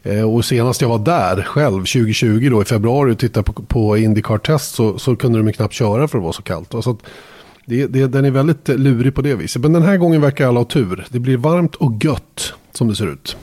Eh, 0.04 0.34
och 0.34 0.46
senast 0.46 0.82
jag 0.82 0.90
var 0.90 1.00
där 1.00 1.42
själv, 1.42 1.80
2020 1.80 2.50
då 2.52 2.62
i 2.62 2.66
februari 2.66 3.14
och 3.14 3.20
tittade 3.20 3.44
på, 3.44 3.54
på 3.54 3.98
Indycar-test 3.98 4.76
så, 4.76 4.98
så 4.98 5.16
kunde 5.16 5.40
de 5.40 5.48
ju 5.48 5.54
knappt 5.54 5.74
köra 5.74 6.08
för 6.08 6.18
det 6.18 6.24
var 6.24 6.32
så 6.32 6.42
kallt. 6.42 6.72
Så 6.84 6.92
att 6.92 7.00
det, 7.66 7.88
det, 7.88 8.08
den 8.08 8.26
är 8.26 8.32
väldigt 8.32 8.70
eh, 8.70 8.78
lurig 8.78 9.16
på 9.16 9.22
det 9.22 9.36
viset. 9.36 9.62
Men 9.62 9.74
den 9.74 9.84
här 9.84 9.98
gången 9.98 10.22
verkar 10.22 10.48
alla 10.48 10.60
ha 10.60 10.66
tur. 10.66 11.06
Det 11.10 11.20
blir 11.20 11.38
varmt 11.38 11.76
och 11.76 12.06
gött 12.06 12.54
som 12.72 12.88
det 12.88 12.96
ser 12.96 13.14
ut. 13.14 13.38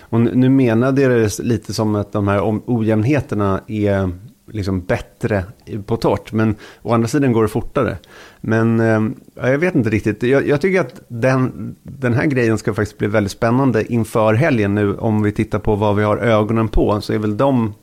Och 0.00 0.20
nu- 0.20 0.48
menade 0.48 1.02
jag 1.02 1.10
det 1.10 1.38
lite 1.38 1.74
som 1.74 1.94
att 1.94 2.12
de 2.12 2.28
här 2.28 2.60
ojämnheterna 2.66 3.60
är 3.66 4.10
liksom 4.50 4.80
bättre 4.80 5.44
på 5.86 5.96
torrt. 5.96 6.32
Men 6.32 6.54
å 6.82 6.92
andra 6.94 7.08
sidan 7.08 7.32
går 7.32 7.42
det 7.42 7.48
fortare. 7.48 7.98
Men 8.40 8.80
eh, 8.80 9.00
ja, 9.34 9.48
jag 9.48 9.58
vet 9.58 9.74
inte 9.74 9.90
riktigt. 9.90 10.22
Jag, 10.22 10.48
jag 10.48 10.60
tycker 10.60 10.80
att 10.80 11.00
den, 11.08 11.76
den 11.82 12.14
här 12.14 12.26
grejen 12.26 12.58
ska 12.58 12.74
faktiskt 12.74 12.98
bli 12.98 13.08
väldigt 13.08 13.32
spännande 13.32 13.92
inför 13.92 14.34
helgen 14.34 14.74
nu. 14.74 14.96
Om 14.96 15.22
vi 15.22 15.32
tittar 15.32 15.58
på 15.58 15.74
vad 15.76 15.96
vi 15.96 16.02
har 16.02 16.16
ögonen 16.16 16.68
på 16.68 17.00
så 17.00 17.12
är 17.12 17.18
väl 17.18 17.36
de 17.36 17.74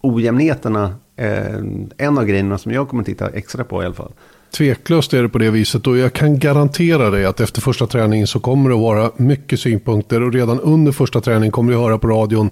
ojämnheterna 0.00 0.94
eh, 1.16 1.56
en 1.98 2.18
av 2.18 2.24
grejerna 2.24 2.58
som 2.58 2.72
jag 2.72 2.88
kommer 2.88 3.04
titta 3.04 3.28
extra 3.28 3.64
på 3.64 3.82
i 3.82 3.86
alla 3.86 3.94
fall. 3.94 4.12
Tveklöst 4.54 5.14
är 5.14 5.22
det 5.22 5.28
på 5.28 5.38
det 5.38 5.50
viset. 5.50 5.86
Och 5.86 5.98
jag 5.98 6.12
kan 6.12 6.38
garantera 6.38 7.10
dig 7.10 7.24
att 7.24 7.40
efter 7.40 7.60
första 7.60 7.86
träningen 7.86 8.26
så 8.26 8.40
kommer 8.40 8.70
det 8.70 8.76
att 8.76 8.82
vara 8.82 9.10
mycket 9.16 9.60
synpunkter. 9.60 10.22
Och 10.22 10.32
redan 10.32 10.60
under 10.60 10.92
första 10.92 11.20
träningen 11.20 11.52
kommer 11.52 11.72
vi 11.72 11.78
höra 11.78 11.98
på 11.98 12.08
radion 12.08 12.50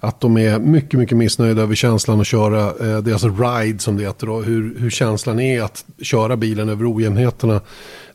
att 0.00 0.20
de 0.20 0.36
är 0.36 0.58
mycket, 0.58 1.00
mycket 1.00 1.18
missnöjda 1.18 1.62
över 1.62 1.74
känslan 1.74 2.20
att 2.20 2.26
köra 2.26 2.60
eh, 2.60 2.98
deras 2.98 3.24
ride 3.24 3.78
som 3.78 3.96
det 3.96 4.02
heter 4.02 4.28
och 4.28 4.44
hur, 4.44 4.78
hur 4.78 4.90
känslan 4.90 5.40
är 5.40 5.62
att 5.62 5.84
köra 6.02 6.36
bilen 6.36 6.68
över 6.68 6.94
ojämnheterna. 6.94 7.60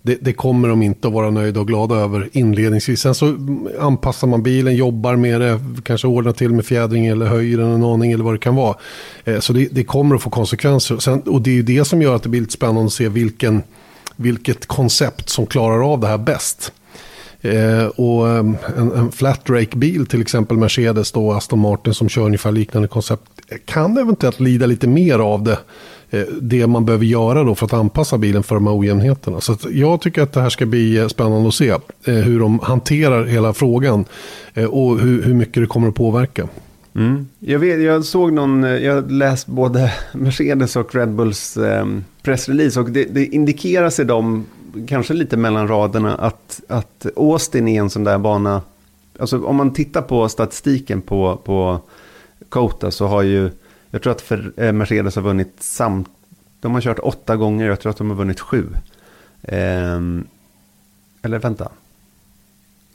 Det, 0.08 0.18
det 0.22 0.34
kommer 0.34 0.68
de 0.70 0.82
inte 0.82 1.08
att 1.08 1.14
vara 1.14 1.30
nöjda 1.30 1.60
och 1.60 1.68
glada 1.68 1.96
över 1.96 2.30
inledningsvis. 2.32 3.02
Sen 3.02 3.16
så 3.16 3.38
anpassar 3.80 4.28
man 4.28 4.44
bilen, 4.44 4.76
jobbar 4.76 5.16
med 5.16 5.42
det, 5.42 5.60
kanske 5.84 6.08
ordnar 6.08 6.32
till 6.32 6.54
med 6.54 6.66
fjädring 6.66 7.08
eller 7.08 7.26
höjer 7.26 7.58
den 7.58 7.72
en 7.72 7.84
aning 7.84 8.12
eller 8.12 8.24
vad 8.24 8.34
det 8.34 8.40
kan 8.40 8.56
vara. 8.56 8.76
Eh, 9.26 9.40
Så 9.40 9.54
det, 9.54 9.68
det 9.72 9.84
kommer 9.84 10.16
att 10.16 10.22
få 10.22 10.30
konsekvenser. 10.30 10.98
Sen, 10.98 11.22
och 11.22 11.42
det 11.42 11.50
är 11.50 11.54
ju 11.56 11.64
det 11.64 11.86
som 11.86 12.02
gör 12.02 12.16
att 12.16 12.24
det 12.24 12.30
blir 12.30 12.42
lite 12.42 12.54
spännande 12.54 12.86
att 12.86 12.94
se 12.94 13.10
vilken, 13.10 13.64
vilket 14.16 14.66
koncept 14.66 15.30
som 15.30 15.46
klarar 15.46 15.94
av 15.94 16.00
det 16.00 16.08
här 16.08 16.18
bäst. 16.18 16.72
Eh, 17.42 17.86
och 17.86 18.30
eh, 18.30 18.46
en, 18.78 18.92
en 18.92 19.12
flat 19.12 19.50
rake-bil, 19.50 20.06
till 20.06 20.22
exempel 20.22 20.58
Mercedes 20.58 21.12
då, 21.12 21.34
Aston 21.34 21.60
Martin 21.60 21.94
som 21.94 22.10
kör 22.10 22.22
ungefär 22.22 22.52
liknande 22.52 22.88
koncept, 22.88 23.24
kan 23.66 23.98
eventuellt 23.98 24.40
lida 24.40 24.66
lite 24.66 24.88
mer 24.88 25.20
av 25.20 25.44
det 25.44 25.58
Eh, 26.10 26.22
det 26.42 26.68
man 26.68 26.86
behöver 26.86 27.06
göra 27.06 27.44
då 27.44 27.56
för 27.56 27.66
att 27.66 27.74
anpassa 27.74 28.18
bilen 28.18 28.44
för 28.44 28.56
de 28.56 28.68
här 28.68 28.80
ojämnheterna. 28.80 29.42
Så 29.42 29.58
jag 29.70 30.02
tycker 30.02 30.22
att 30.22 30.34
det 30.34 30.42
här 30.42 30.50
ska 30.50 30.66
bli 30.66 30.98
eh, 30.98 31.08
spännande 31.08 31.48
att 31.48 31.54
se 31.54 31.70
eh, 31.70 31.80
hur 32.14 32.40
de 32.40 32.60
hanterar 32.60 33.26
hela 33.26 33.54
frågan 33.54 34.06
och 34.70 35.00
hur, 35.00 35.34
mycket 35.34 35.64
det 35.64 35.68
kommer 35.68 35.88
att 35.88 35.96
påverka. 35.96 36.48
Mm. 36.96 37.28
Jag, 37.40 37.60
vet, 37.60 37.82
jag 37.82 38.06
såg 38.06 38.34
någon, 38.34 38.64
jag 38.64 39.12
läst 39.12 39.48
både 39.48 39.94
Mercedes 40.14 40.76
och 40.76 40.96
Red 40.96 41.10
Bulls 41.10 41.58
ehm, 41.58 42.04
pressrelease 42.22 42.80
och 42.80 42.90
det, 42.90 43.04
det 43.04 43.26
indikeras 43.26 44.00
i 44.00 44.04
dem, 44.04 44.46
kanske 44.88 45.14
lite 45.14 45.38
mellan 45.38 45.68
raderna, 45.68 46.16
att, 46.16 46.62
att 46.68 47.06
Austin 47.16 47.68
är 47.68 47.80
en 47.80 47.90
sån 47.90 48.04
där 48.04 48.18
bana, 48.18 48.62
alltså 49.20 49.44
om 49.44 49.56
man 49.56 49.74
tittar 49.74 50.02
på 50.02 50.30
statistiken 50.30 51.02
på, 51.02 51.40
på 51.44 51.80
Kota 52.50 52.92
så 52.92 53.08
har 53.08 53.22
ju, 53.22 53.50
jag 53.92 54.02
tror 54.02 54.12
att 54.12 54.22
för, 54.22 54.54
eh, 54.58 54.72
Mercedes 54.72 55.16
har 55.16 55.24
vunnit 55.24 55.54
samt, 55.60 56.10
de 56.60 56.74
har 56.74 56.82
kört 56.82 57.00
åtta 57.00 57.36
gånger, 57.36 57.66
jag 57.66 57.80
tror 57.80 57.90
att 57.90 57.98
de 57.98 58.10
har 58.10 58.18
vunnit 58.18 58.40
sju. 58.40 58.66
Eh, 59.44 60.00
eller 61.22 61.40
vänta, 61.40 61.70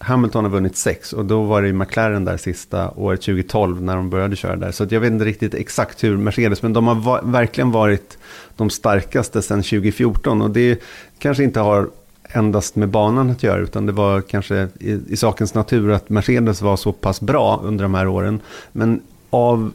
Hamilton 0.03 0.45
har 0.45 0.51
vunnit 0.51 0.76
sex 0.76 1.12
och 1.12 1.24
då 1.24 1.43
var 1.43 1.62
det 1.62 1.68
ju 1.68 1.74
McLaren 1.74 2.24
där 2.24 2.36
sista 2.36 2.90
året 2.90 3.20
2012 3.22 3.82
när 3.82 3.97
de 3.97 4.11
började 4.11 4.36
köra 4.36 4.57
där. 4.57 4.70
Så 4.70 4.86
jag 4.90 5.01
vet 5.01 5.12
inte 5.12 5.24
riktigt 5.24 5.55
exakt 5.55 6.05
hur 6.05 6.16
Mercedes, 6.16 6.62
men 6.62 6.72
de 6.72 6.86
har 6.86 6.95
va 6.95 7.20
verkligen 7.22 7.70
varit 7.70 8.18
de 8.57 8.70
starkaste 8.70 9.43
sedan 9.43 9.62
2014 9.62 10.43
och 10.43 10.51
det 10.51 10.82
kanske 11.18 11.45
inte 11.45 11.61
har 11.61 11.90
endast 12.22 12.76
med 12.76 12.88
banan 12.88 13.30
att 13.30 13.43
göra, 13.43 13.61
utan 13.61 13.86
det 13.86 13.93
var 13.93 14.20
kanske 14.20 14.68
i, 14.80 15.01
i 15.09 15.16
sakens 15.16 15.55
natur 15.55 15.90
att 15.90 16.09
Mercedes 16.09 16.62
var 16.62 16.76
så 16.76 16.93
pass 16.93 17.20
bra 17.20 17.61
under 17.64 17.82
de 17.82 17.95
här 17.95 18.09
åren. 18.09 18.40
Men 18.72 19.01
av 19.30 19.72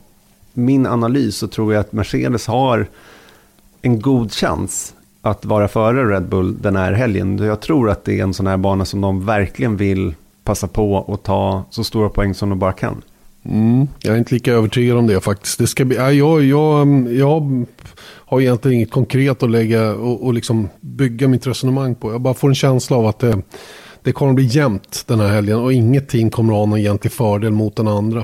min 0.57 0.85
analys 0.85 1.37
så 1.37 1.47
tror 1.47 1.73
jag 1.73 1.81
att 1.81 1.91
Mercedes 1.91 2.47
har 2.47 2.87
en 3.81 4.01
god 4.01 4.31
chans 4.31 4.93
att 5.21 5.45
vara 5.45 5.67
före 5.67 6.15
Red 6.15 6.29
Bull 6.29 6.61
den 6.61 6.75
här 6.75 6.93
helgen. 6.93 7.37
Jag 7.37 7.61
tror 7.61 7.89
att 7.89 8.05
det 8.05 8.19
är 8.19 8.23
en 8.23 8.33
sån 8.33 8.47
här 8.47 8.57
bana 8.57 8.85
som 8.85 9.01
de 9.01 9.25
verkligen 9.25 9.77
vill 9.77 10.15
passa 10.43 10.67
på 10.67 10.93
och 10.93 11.23
ta 11.23 11.63
så 11.69 11.83
stora 11.83 12.09
poäng 12.09 12.33
som 12.33 12.49
de 12.49 12.59
bara 12.59 12.73
kan. 12.73 13.01
Mm, 13.45 13.87
jag 13.99 14.13
är 14.13 14.17
inte 14.17 14.33
lika 14.33 14.53
övertygad 14.53 14.97
om 14.97 15.07
det 15.07 15.19
faktiskt. 15.19 15.59
Det 15.59 15.67
ska 15.67 15.85
bli, 15.85 15.97
ja, 15.97 16.11
jag, 16.11 16.43
jag, 16.43 16.87
jag 17.13 17.65
har 18.05 18.41
egentligen 18.41 18.77
inget 18.77 18.91
konkret 18.91 19.43
att 19.43 19.49
lägga 19.49 19.91
och, 19.91 20.25
och 20.25 20.33
liksom 20.33 20.69
bygga 20.81 21.27
mitt 21.27 21.47
resonemang 21.47 21.95
på. 21.95 22.11
Jag 22.11 22.21
bara 22.21 22.33
får 22.33 22.49
en 22.49 22.55
känsla 22.55 22.97
av 22.97 23.05
att 23.07 23.19
det, 23.19 23.41
det 24.03 24.11
kommer 24.11 24.31
att 24.31 24.35
bli 24.35 24.45
jämnt 24.45 25.03
den 25.07 25.19
här 25.19 25.27
helgen 25.27 25.59
och 25.59 25.73
inget 25.73 26.09
team 26.09 26.29
kommer 26.29 26.53
att 26.53 26.59
ha 26.59 26.65
någon 26.65 26.79
egentlig 26.79 27.11
fördel 27.11 27.51
mot 27.51 27.75
den 27.75 27.87
andra. 27.87 28.23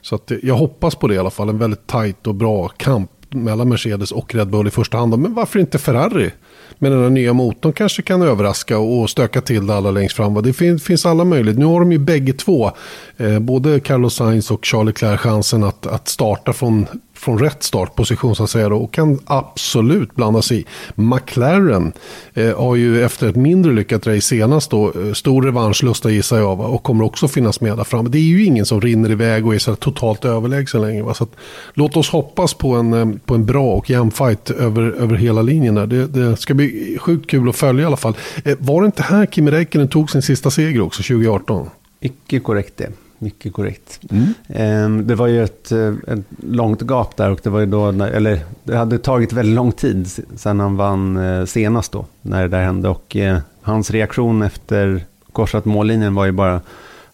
Så 0.00 0.14
att 0.14 0.32
jag 0.42 0.54
hoppas 0.54 0.94
på 0.94 1.08
det 1.08 1.14
i 1.14 1.18
alla 1.18 1.30
fall. 1.30 1.48
En 1.48 1.58
väldigt 1.58 1.86
tajt 1.86 2.26
och 2.26 2.34
bra 2.34 2.68
kamp 2.68 3.10
mellan 3.30 3.68
Mercedes 3.68 4.12
och 4.12 4.34
Red 4.34 4.48
Bull 4.48 4.66
i 4.66 4.70
första 4.70 4.98
hand. 4.98 5.18
Men 5.18 5.34
varför 5.34 5.58
inte 5.58 5.78
Ferrari? 5.78 6.30
Med 6.78 6.92
den 6.92 7.02
här 7.02 7.10
nya 7.10 7.32
motorn 7.32 7.72
kanske 7.72 8.02
kan 8.02 8.22
överraska 8.22 8.78
och 8.78 9.10
stöka 9.10 9.40
till 9.40 9.66
det 9.66 9.74
alla 9.74 9.90
längst 9.90 10.16
fram. 10.16 10.42
Det 10.42 10.52
finns, 10.52 11.06
alla 11.06 11.24
möjligheter. 11.24 11.60
Nu 11.60 11.66
har 11.66 11.80
de 11.80 11.92
ju 11.92 11.98
bägge 11.98 12.32
två, 12.32 12.72
eh, 13.16 13.38
både 13.38 13.80
Carlos 13.80 14.14
Sainz 14.14 14.50
och 14.50 14.64
Charlie 14.64 14.86
Leclerc, 14.86 15.20
chansen 15.20 15.64
att, 15.64 15.86
att 15.86 16.08
starta 16.08 16.52
från 16.52 16.86
från 17.18 17.38
rätt 17.38 17.62
startposition 17.62 18.36
så 18.36 18.44
att 18.44 18.50
säga 18.50 18.68
då, 18.68 18.76
och 18.76 18.92
kan 18.92 19.18
absolut 19.26 20.14
blanda 20.14 20.42
sig 20.42 20.60
i. 20.60 20.64
McLaren 20.94 21.92
eh, 22.34 22.58
har 22.58 22.76
ju 22.76 23.04
efter 23.04 23.28
ett 23.28 23.36
mindre 23.36 23.72
lyckat 23.72 24.06
race 24.06 24.20
senast 24.20 24.70
då 24.70 24.92
eh, 24.92 25.12
stor 25.12 25.42
revanschlusta 25.42 26.10
gissar 26.10 26.38
jag 26.38 26.60
och 26.60 26.82
kommer 26.82 27.04
också 27.04 27.28
finnas 27.28 27.60
med 27.60 27.76
där 27.76 27.84
framme. 27.84 28.08
Det 28.08 28.18
är 28.18 28.22
ju 28.22 28.44
ingen 28.44 28.66
som 28.66 28.80
rinner 28.80 29.10
iväg 29.10 29.46
och 29.46 29.54
är 29.54 29.58
så 29.58 29.76
totalt 29.76 30.24
överlägsen 30.24 30.80
längre. 30.80 31.02
Va? 31.02 31.14
Så 31.14 31.24
att, 31.24 31.30
låt 31.74 31.96
oss 31.96 32.10
hoppas 32.10 32.54
på 32.54 32.74
en, 32.74 32.92
eh, 32.92 33.18
på 33.24 33.34
en 33.34 33.46
bra 33.46 33.72
och 33.72 33.90
jämn 33.90 34.10
fight 34.10 34.50
över, 34.50 34.82
över 34.82 35.16
hela 35.16 35.42
linjen. 35.42 35.74
Där. 35.74 35.86
Det, 35.86 36.06
det 36.06 36.36
ska 36.36 36.54
bli 36.54 36.98
sjukt 37.00 37.30
kul 37.30 37.48
att 37.48 37.56
följa 37.56 37.82
i 37.82 37.86
alla 37.86 37.96
fall. 37.96 38.16
Eh, 38.44 38.56
var 38.58 38.82
det 38.82 38.86
inte 38.86 39.02
här 39.02 39.26
Kimi 39.26 39.50
Räikkönen 39.50 39.88
tog 39.88 40.10
sin 40.10 40.22
sista 40.22 40.50
seger 40.50 40.80
också 40.80 41.02
2018? 41.02 41.70
Icke 42.00 42.40
korrekt 42.40 42.76
det 42.76 43.07
mycket 43.18 43.52
korrekt. 43.52 44.00
Mm. 44.10 45.06
Det 45.06 45.14
var 45.14 45.26
ju 45.26 45.44
ett, 45.44 45.72
eh, 45.72 45.94
ett, 46.06 46.24
långt 46.42 46.82
gap 46.82 47.16
där 47.16 47.30
och 47.30 47.40
det 47.42 47.50
var 47.50 47.60
ju 47.60 47.66
då, 47.66 47.88
eller 47.88 48.40
det 48.64 48.76
hade 48.76 48.98
tagit 48.98 49.32
väldigt 49.32 49.54
lång 49.54 49.72
tid 49.72 50.10
sedan 50.36 50.60
han 50.60 50.76
vann 50.76 51.16
eh, 51.16 51.44
senast 51.44 51.92
då, 51.92 52.06
när 52.22 52.42
det 52.42 52.48
där 52.48 52.62
hände. 52.62 52.88
Och 52.88 53.16
eh, 53.16 53.38
hans 53.62 53.90
reaktion 53.90 54.42
efter 54.42 55.04
korsat 55.32 55.64
mållinjen 55.64 56.14
var 56.14 56.26
ju 56.26 56.32
bara 56.32 56.60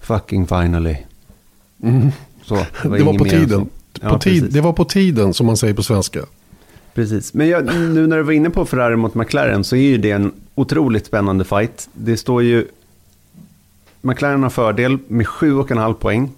fucking 0.00 0.46
finally. 0.46 0.96
Mm. 1.82 2.10
Så, 2.44 2.54
det 2.82 2.88
var, 2.88 2.98
det 2.98 3.04
var 3.04 3.18
på 3.18 3.24
tiden. 3.24 3.68
Ja, 4.00 4.18
tid, 4.18 4.46
det 4.50 4.60
var 4.60 4.72
på 4.72 4.84
tiden 4.84 5.34
som 5.34 5.46
man 5.46 5.56
säger 5.56 5.74
på 5.74 5.82
svenska. 5.82 6.20
Precis, 6.94 7.34
men 7.34 7.48
jag, 7.48 7.64
nu 7.66 8.06
när 8.06 8.16
du 8.16 8.22
var 8.22 8.32
inne 8.32 8.50
på 8.50 8.64
Ferrari 8.64 8.96
mot 8.96 9.14
McLaren 9.14 9.64
så 9.64 9.76
är 9.76 9.80
ju 9.80 9.98
det 9.98 10.10
en 10.10 10.32
otroligt 10.54 11.06
spännande 11.06 11.44
fight. 11.44 11.88
Det 11.92 12.16
står 12.16 12.42
ju 12.42 12.66
McLaren 14.04 14.42
har 14.42 14.50
fördel 14.50 14.98
med 15.08 15.26
7,5 15.26 15.94
poäng 15.94 16.32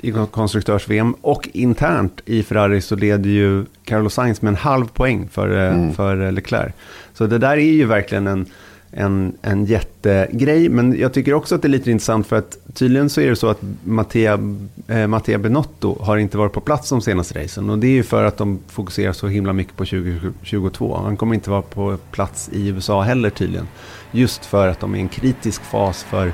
i 0.00 0.12
konstruktörs-VM. 0.30 1.14
Och 1.20 1.48
internt 1.52 2.20
i 2.24 2.42
Ferrari 2.42 2.80
så 2.80 2.96
leder 2.96 3.30
ju 3.30 3.64
Carlos 3.84 4.14
Sainz 4.14 4.42
med 4.42 4.48
en 4.48 4.56
halv 4.56 4.86
poäng 4.86 5.28
för, 5.28 5.56
eh, 5.56 5.74
mm. 5.74 5.94
för 5.94 6.26
eh, 6.26 6.32
Leclerc. 6.32 6.72
Så 7.14 7.26
det 7.26 7.38
där 7.38 7.56
är 7.56 7.72
ju 7.72 7.84
verkligen 7.84 8.26
en, 8.26 8.46
en, 8.90 9.32
en 9.42 9.64
jättegrej. 9.64 10.68
Men 10.68 10.98
jag 10.98 11.12
tycker 11.12 11.34
också 11.34 11.54
att 11.54 11.62
det 11.62 11.68
är 11.68 11.70
lite 11.70 11.90
intressant 11.90 12.26
för 12.26 12.36
att 12.36 12.58
tydligen 12.74 13.10
så 13.10 13.20
är 13.20 13.30
det 13.30 13.36
så 13.36 13.48
att 13.48 13.60
Mattia, 13.84 14.38
eh, 14.86 15.06
Mattia 15.06 15.38
Benotto 15.38 16.02
har 16.02 16.16
inte 16.16 16.38
varit 16.38 16.52
på 16.52 16.60
plats 16.60 16.90
de 16.90 17.00
senaste 17.00 17.42
racen. 17.42 17.70
Och 17.70 17.78
det 17.78 17.86
är 17.86 17.92
ju 17.92 18.02
för 18.02 18.24
att 18.24 18.36
de 18.36 18.58
fokuserar 18.68 19.12
så 19.12 19.28
himla 19.28 19.52
mycket 19.52 19.76
på 19.76 19.84
2022. 19.84 21.00
Han 21.04 21.16
kommer 21.16 21.34
inte 21.34 21.50
vara 21.50 21.62
på 21.62 21.96
plats 22.10 22.50
i 22.52 22.68
USA 22.68 23.02
heller 23.02 23.30
tydligen. 23.30 23.68
Just 24.10 24.44
för 24.44 24.68
att 24.68 24.80
de 24.80 24.94
är 24.94 24.98
i 24.98 25.00
en 25.00 25.08
kritisk 25.08 25.62
fas 25.62 26.02
för 26.02 26.32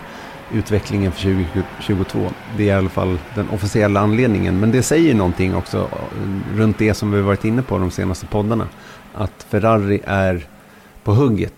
utvecklingen 0.52 1.12
för 1.12 1.20
2022. 1.22 2.30
Det 2.56 2.62
är 2.62 2.66
i 2.66 2.78
alla 2.78 2.88
fall 2.88 3.18
den 3.34 3.48
officiella 3.50 4.00
anledningen. 4.00 4.60
Men 4.60 4.70
det 4.70 4.82
säger 4.82 5.14
någonting 5.14 5.54
också 5.54 5.78
eh, 5.78 6.58
runt 6.58 6.78
det 6.78 6.94
som 6.94 7.12
vi 7.12 7.20
varit 7.20 7.44
inne 7.44 7.62
på 7.62 7.78
de 7.78 7.90
senaste 7.90 8.26
poddarna. 8.26 8.68
Att 9.14 9.46
Ferrari 9.50 10.00
är 10.04 10.46
på 11.04 11.12
hugget 11.12 11.54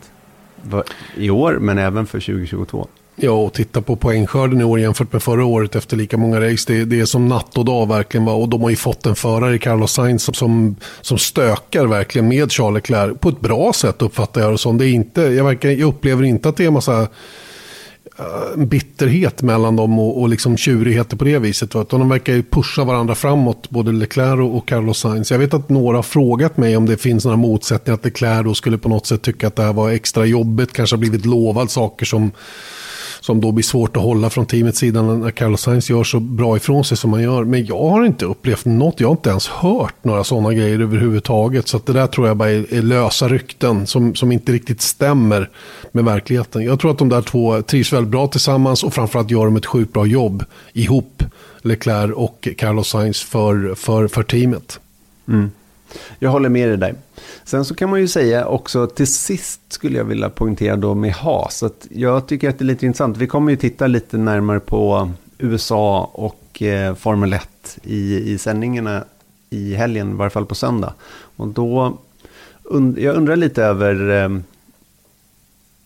i 1.17 1.31
år, 1.31 1.59
men 1.61 1.79
även 1.79 2.07
för 2.07 2.21
2022. 2.21 2.89
Ja, 3.19 3.31
och 3.31 3.53
titta 3.53 3.83
på 3.83 3.97
poängskörden 3.97 4.61
i 4.61 4.65
år 4.65 4.81
jämfört 4.81 5.13
med 5.13 5.23
förra 5.23 5.45
året 5.45 5.77
efter 5.77 5.97
lika 5.97 6.17
många 6.17 6.41
race. 6.41 6.73
Det, 6.73 6.85
det 6.85 7.01
är 7.01 7.05
som 7.05 7.29
natt 7.29 7.59
och 7.59 7.65
dag 7.65 7.89
verkligen. 7.89 8.29
Och 8.29 8.49
de 8.49 8.63
har 8.63 8.71
ju 8.71 8.77
fått 8.77 9.07
en 9.07 9.15
förare 9.15 9.55
i 9.55 9.59
Carlos 9.59 9.93
Sainz 9.93 10.37
som, 10.37 10.77
som 11.01 11.19
stökar 11.19 11.87
verkligen 11.87 12.29
med 12.29 12.53
Charles 12.53 12.75
Leclerc 12.75 13.19
på 13.21 13.29
ett 13.29 13.41
bra 13.41 13.73
sätt 13.73 14.03
uppfattar 14.03 14.41
jag 14.41 14.53
det 14.53 14.59
som. 14.59 14.79
Det 14.79 14.87
är 14.87 14.93
inte, 14.93 15.23
jag, 15.23 15.45
verkar, 15.45 15.69
jag 15.69 15.89
upplever 15.89 16.25
inte 16.25 16.49
att 16.49 16.57
det 16.57 16.65
är 16.65 16.69
en 16.69 16.73
massa 16.73 17.09
Eh, 18.19 18.65
bitterhet 18.65 19.43
mellan 19.43 19.77
dem 19.77 19.99
och, 19.99 20.21
och 20.21 20.29
liksom 20.29 20.57
tjurigheter 20.57 21.17
på 21.17 21.25
det 21.25 21.39
viset. 21.39 21.75
Va? 21.75 21.87
de 21.91 22.09
verkar 22.09 22.33
ju 22.33 22.43
pusha 22.43 22.85
varandra 22.85 23.15
framåt, 23.15 23.71
både 23.71 23.93
Leclerc 23.93 24.41
och 24.41 24.69
Carlos 24.69 24.99
Sainz. 24.99 25.31
Jag 25.31 25.39
vet 25.39 25.55
att 25.55 25.69
några 25.69 25.99
har 25.99 26.03
frågat 26.03 26.57
mig 26.57 26.77
om 26.77 26.87
det 26.87 26.97
finns 26.97 27.25
några 27.25 27.37
motsättningar, 27.37 27.95
att 27.95 28.05
Leclerc 28.05 28.45
då 28.45 28.55
skulle 28.55 28.79
på 28.79 28.89
något 28.89 29.07
sätt 29.07 29.23
tycka 29.23 29.47
att 29.47 29.57
det 29.57 29.63
här 29.63 29.73
var 29.73 29.91
extra 29.91 30.25
jobbigt, 30.25 30.73
kanske 30.73 30.97
har 30.97 30.99
blivit 30.99 31.27
lovad 31.27 31.71
saker 31.71 32.07
som 32.07 32.31
som 33.27 33.41
då 33.41 33.53
blir 33.53 33.65
svårt 33.65 33.97
att 33.97 34.03
hålla 34.03 34.31
från 34.31 34.47
teamets 34.47 34.79
sida 34.79 35.03
när 35.03 35.31
Carlos 35.31 35.61
Sainz 35.61 35.91
gör 35.91 36.05
så 36.05 36.21
bra 36.21 36.57
ifrån 36.57 36.85
sig 36.85 36.97
som 36.97 37.13
han 37.13 37.23
gör. 37.23 37.45
Men 37.45 37.67
jag 37.67 37.79
har 37.79 38.05
inte 38.05 38.25
upplevt 38.25 38.65
något, 38.65 39.01
jag 39.01 39.09
har 39.09 39.13
inte 39.13 39.31
ens 39.31 39.49
hört 39.49 40.05
några 40.05 40.25
sådana 40.25 40.55
grejer 40.55 40.81
överhuvudtaget. 40.81 41.69
Så 41.69 41.81
det 41.87 41.93
där 41.93 42.07
tror 42.07 42.27
jag 42.27 42.37
bara 42.37 42.51
är, 42.51 42.75
är, 42.75 42.83
lösa 42.83 43.29
rykten 43.29 43.87
som, 43.87 44.15
som 44.15 44.33
inte 44.33 44.53
riktigt 44.53 44.81
stämmer 44.81 45.51
med 45.93 46.05
verkligheten. 46.05 46.65
Jag 46.65 46.81
tror 46.81 46.91
att 46.91 46.99
de 46.99 47.09
där 47.09 47.23
två 47.23 47.63
trivs 47.63 47.93
väldigt 47.93 48.11
bra 48.11 48.27
tillsammans 48.27 48.85
och 48.85 48.95
framförallt 48.95 49.31
gör 49.31 49.45
de 49.45 49.57
ett 49.57 49.67
sjukt 49.67 49.93
bra 49.93 50.07
jobb 50.07 50.45
ihop. 50.73 51.23
Leclerc 51.63 52.13
och 52.15 52.49
Carlos 52.59 52.89
Sainz 52.89 53.23
för, 53.23 53.75
för, 53.75 54.09
för 54.09 54.23
teamet. 54.23 54.81
Mm. 55.29 55.51
Jag 56.19 56.31
håller 56.31 56.49
med 56.49 56.69
dig 56.69 56.77
där. 56.77 56.95
Sen 57.45 57.65
så 57.65 57.75
kan 57.75 57.91
man 57.91 58.01
ju 58.01 58.09
säga 58.09 58.47
också 58.47 58.87
till 58.87 59.07
sist 59.07 59.61
skulle 59.73 59.99
jag 59.99 60.05
vilja 60.05 60.31
poängtera 60.31 60.77
då 60.77 60.95
med 60.95 61.13
HAS, 61.13 61.63
Att 61.63 61.87
jag 61.91 62.27
tycker 62.27 62.49
att 62.49 62.59
det 62.59 62.63
är 62.63 62.67
lite 62.67 62.87
intressant. 62.87 63.17
Vi 63.17 63.27
kommer 63.27 63.51
ju 63.51 63.57
titta 63.57 63.87
lite 63.87 64.17
närmare 64.17 64.61
på 64.61 65.11
USA 65.39 66.11
och 66.13 66.63
eh, 66.63 66.95
Formel 66.95 67.33
1 67.33 67.79
i, 67.83 68.33
i 68.33 68.39
sändningarna 68.39 69.05
i 69.51 69.75
helgen, 69.75 70.11
i 70.11 70.15
varje 70.15 70.31
fall 70.31 70.47
på 70.47 70.55
söndag. 70.55 70.95
Och 71.37 71.49
då, 71.49 71.99
und 72.63 72.99
jag 72.99 73.17
undrar 73.17 73.37
lite 73.37 73.65
över 73.65 74.25
eh, 74.25 74.39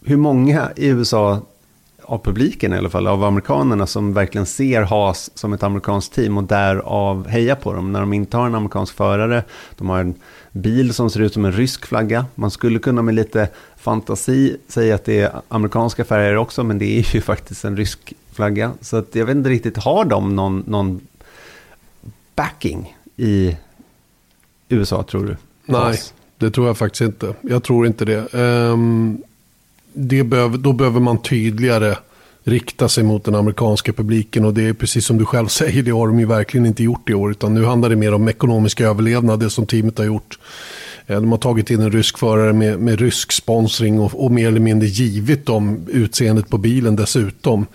hur 0.04 0.16
många 0.16 0.70
i 0.76 0.86
USA 0.86 1.40
av 2.10 2.18
publiken 2.18 2.72
i 2.72 2.76
alla 2.76 2.90
fall, 2.90 3.06
av 3.06 3.24
amerikanerna 3.24 3.86
som 3.86 4.12
verkligen 4.14 4.46
ser 4.46 4.82
Haas 4.82 5.30
som 5.34 5.52
ett 5.52 5.62
amerikanskt 5.62 6.14
team 6.14 6.38
och 6.38 6.44
därav 6.44 7.28
hejar 7.28 7.54
på 7.54 7.72
dem. 7.72 7.92
När 7.92 8.00
de 8.00 8.12
inte 8.12 8.36
har 8.36 8.46
en 8.46 8.54
amerikansk 8.54 8.94
förare, 8.94 9.44
de 9.76 9.88
har 9.88 10.00
en 10.00 10.14
bil 10.52 10.94
som 10.94 11.10
ser 11.10 11.20
ut 11.20 11.32
som 11.32 11.44
en 11.44 11.52
rysk 11.52 11.86
flagga. 11.86 12.26
Man 12.34 12.50
skulle 12.50 12.78
kunna 12.78 13.02
med 13.02 13.14
lite 13.14 13.48
fantasi 13.76 14.56
säga 14.68 14.94
att 14.94 15.04
det 15.04 15.20
är 15.20 15.32
amerikanska 15.48 16.04
färger 16.04 16.36
också, 16.36 16.64
men 16.64 16.78
det 16.78 16.98
är 16.98 17.14
ju 17.14 17.20
faktiskt 17.32 17.64
en 17.64 17.76
rysk 17.76 18.14
flagga. 18.32 18.72
Så 18.80 18.96
att 18.96 19.14
jag 19.14 19.26
vet 19.26 19.36
inte 19.36 19.50
riktigt, 19.50 19.76
har 19.76 20.04
de 20.04 20.36
någon, 20.36 20.64
någon 20.66 21.00
backing 22.34 22.96
i 23.16 23.56
USA 24.68 25.02
tror 25.02 25.26
du? 25.26 25.36
Nej, 25.64 25.98
Det 26.38 26.50
tror 26.50 26.66
jag 26.66 26.78
faktiskt 26.78 27.00
inte. 27.00 27.34
Jag 27.40 27.62
tror 27.62 27.86
inte 27.86 28.04
det. 28.04 28.34
Um, 28.34 29.22
det 29.92 30.24
behöver, 30.24 30.58
då 30.58 30.72
behöver 30.72 31.00
man 31.00 31.22
tydligare 31.22 31.96
rikta 32.44 32.88
sig 32.88 33.04
mot 33.04 33.24
den 33.24 33.34
amerikanska 33.34 33.92
publiken. 33.92 34.44
Och 34.44 34.54
det 34.54 34.68
är 34.68 34.72
precis 34.72 35.06
som 35.06 35.18
du 35.18 35.24
själv 35.24 35.46
säger, 35.48 35.82
det 35.82 35.90
har 35.90 36.06
de 36.06 36.20
ju 36.20 36.26
verkligen 36.26 36.66
inte 36.66 36.82
gjort 36.82 37.10
i 37.10 37.14
år. 37.14 37.30
Utan 37.30 37.54
nu 37.54 37.64
handlar 37.64 37.88
det 37.88 37.96
mer 37.96 38.14
om 38.14 38.28
ekonomisk 38.28 38.80
överlevnad, 38.80 39.40
det 39.40 39.50
som 39.50 39.66
teamet 39.66 39.98
har 39.98 40.04
gjort. 40.04 40.38
Eh, 41.06 41.20
de 41.20 41.30
har 41.32 41.38
tagit 41.38 41.70
in 41.70 41.80
en 41.80 41.92
rysk 41.92 42.18
förare 42.18 42.52
med, 42.52 42.80
med 42.80 43.00
rysk 43.00 43.32
sponsring 43.32 44.00
och, 44.00 44.24
och 44.24 44.30
mer 44.30 44.48
eller 44.48 44.60
mindre 44.60 44.88
givit 44.88 45.46
dem 45.46 45.86
utseendet 45.88 46.48
på 46.48 46.58
bilen 46.58 46.96
dessutom. 46.96 47.66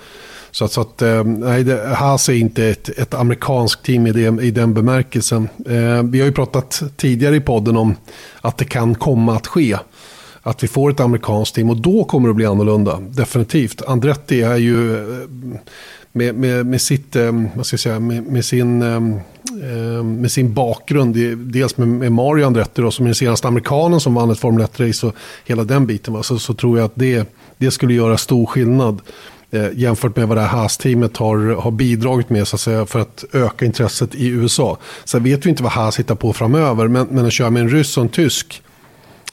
Så, 0.52 0.68
så 0.68 0.82
att, 0.82 1.02
eh, 1.02 1.24
nej, 1.24 1.64
det, 1.64 1.96
Haas 1.96 2.30
är 2.30 2.34
inte 2.34 2.66
ett, 2.66 2.90
ett 2.90 3.14
amerikanskt 3.14 3.86
team 3.86 4.08
i, 4.08 4.12
det, 4.12 4.44
i 4.44 4.52
den 4.52 4.74
bemärkelsen. 4.74 5.50
Eh, 5.66 6.04
vi 6.04 6.20
har 6.20 6.26
ju 6.26 6.32
pratat 6.32 6.84
tidigare 6.98 7.36
i 7.36 7.40
podden 7.40 7.78
om 7.78 7.96
att 8.42 8.58
det 8.58 8.66
kan 8.66 8.96
komma 8.96 9.36
att 9.36 9.48
ske. 9.48 9.78
Att 10.48 10.64
vi 10.64 10.68
får 10.68 10.92
ett 10.92 11.00
amerikanskt 11.00 11.56
team 11.56 11.70
och 11.70 11.78
då 11.78 12.04
kommer 12.04 12.28
det 12.28 12.32
att 12.32 12.36
bli 12.36 12.46
annorlunda. 12.46 13.00
Definitivt. 13.00 13.82
Andretti 13.88 14.42
är 14.42 14.58
ju 14.58 14.96
eh, 14.96 15.28
med, 16.12 16.36
med, 16.36 16.66
med, 16.66 16.82
sitt, 16.82 17.16
eh, 17.16 17.32
vad 17.56 17.66
ska 17.66 17.74
jag 17.74 17.80
säga, 17.80 18.00
med, 18.00 18.24
med 18.24 18.46
sin, 18.46 18.82
eh, 18.82 20.04
med 20.04 20.32
sin 20.32 20.54
bakgrund, 20.54 21.16
dels 21.38 21.78
med, 21.78 21.88
med 21.88 22.12
Mario 22.12 22.46
Andretti 22.46 22.82
då, 22.82 22.92
som 22.92 23.06
är 23.06 23.08
den 23.08 23.16
senaste 23.16 23.48
amerikanen 23.48 24.00
som 24.00 24.14
vann 24.14 24.32
ett 24.32 24.40
Formel 24.40 24.66
1-race 24.66 25.08
och 25.08 25.16
hela 25.46 25.64
den 25.64 25.86
biten, 25.86 26.14
va, 26.14 26.24
så, 26.24 26.40
så 26.40 26.54
tror 26.54 26.78
jag 26.78 26.86
att 26.86 26.96
det, 26.96 27.34
det 27.58 27.72
skulle 27.72 27.94
göra 27.94 28.18
stor 28.18 28.46
skillnad 28.46 29.02
eh, 29.52 29.68
jämfört 29.74 30.16
med 30.16 30.28
vad 30.28 30.38
det 30.38 30.42
här 30.42 30.58
Haas-teamet 30.58 31.18
har, 31.18 31.62
har 31.62 31.72
bidragit 31.72 32.30
med 32.30 32.48
så 32.48 32.56
att 32.56 32.62
säga, 32.62 32.86
för 32.86 33.00
att 33.00 33.24
öka 33.34 33.66
intresset 33.66 34.16
i 34.16 34.28
USA. 34.28 34.78
Sen 35.06 35.24
vet 35.24 35.46
vi 35.46 35.50
inte 35.50 35.64
vad 35.64 35.72
Haas 35.72 36.00
hittar 36.00 36.16
på 36.16 36.34
framöver, 36.34 36.88
men, 36.88 37.08
men 37.12 37.26
att 37.26 37.34
köra 37.34 37.50
med 37.50 37.62
en 37.62 37.70
ryss 37.70 37.98
och 37.98 38.04
en 38.04 38.10
tysk 38.10 38.62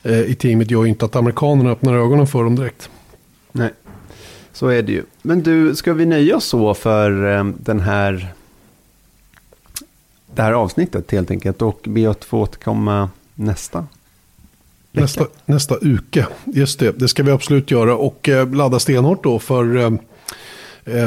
eh, 0.02 0.20
i 0.20 0.34
teamet 0.34 0.70
gör 0.70 0.84
ju 0.84 0.88
inte 0.88 1.04
att 1.04 1.16
amerikanerna 1.16 1.70
öppnar 1.70 1.94
ögonen 1.94 2.26
för 2.26 2.44
dem 2.44 2.56
direkt. 2.56 2.90
Nej, 3.52 3.70
så 4.52 4.68
är 4.68 4.82
det 4.82 4.92
ju. 4.92 5.02
Men 5.22 5.42
du, 5.42 5.74
ska 5.74 5.92
vi 5.92 6.06
nöja 6.06 6.36
oss 6.36 6.44
så 6.44 6.74
för 6.74 7.36
eh, 7.36 7.44
den 7.44 7.80
här 7.80 8.32
det 10.34 10.42
här 10.42 10.52
avsnittet 10.52 11.10
helt 11.10 11.30
enkelt 11.30 11.62
och 11.62 11.80
be 11.84 12.10
att 12.10 12.24
få 12.24 12.40
återkomma 12.40 13.10
nästa 13.34 13.86
Nästa, 14.94 15.26
nästa 15.46 15.76
uke, 15.80 16.26
just 16.44 16.78
det. 16.78 16.98
Det 16.98 17.08
ska 17.08 17.22
vi 17.22 17.30
absolut 17.30 17.70
göra 17.70 17.96
och 17.96 18.28
eh, 18.28 18.54
ladda 18.54 18.78
stenhårt 18.78 19.24
då 19.24 19.38
för, 19.38 19.76
eh, 19.76 19.84
eh 19.84 19.92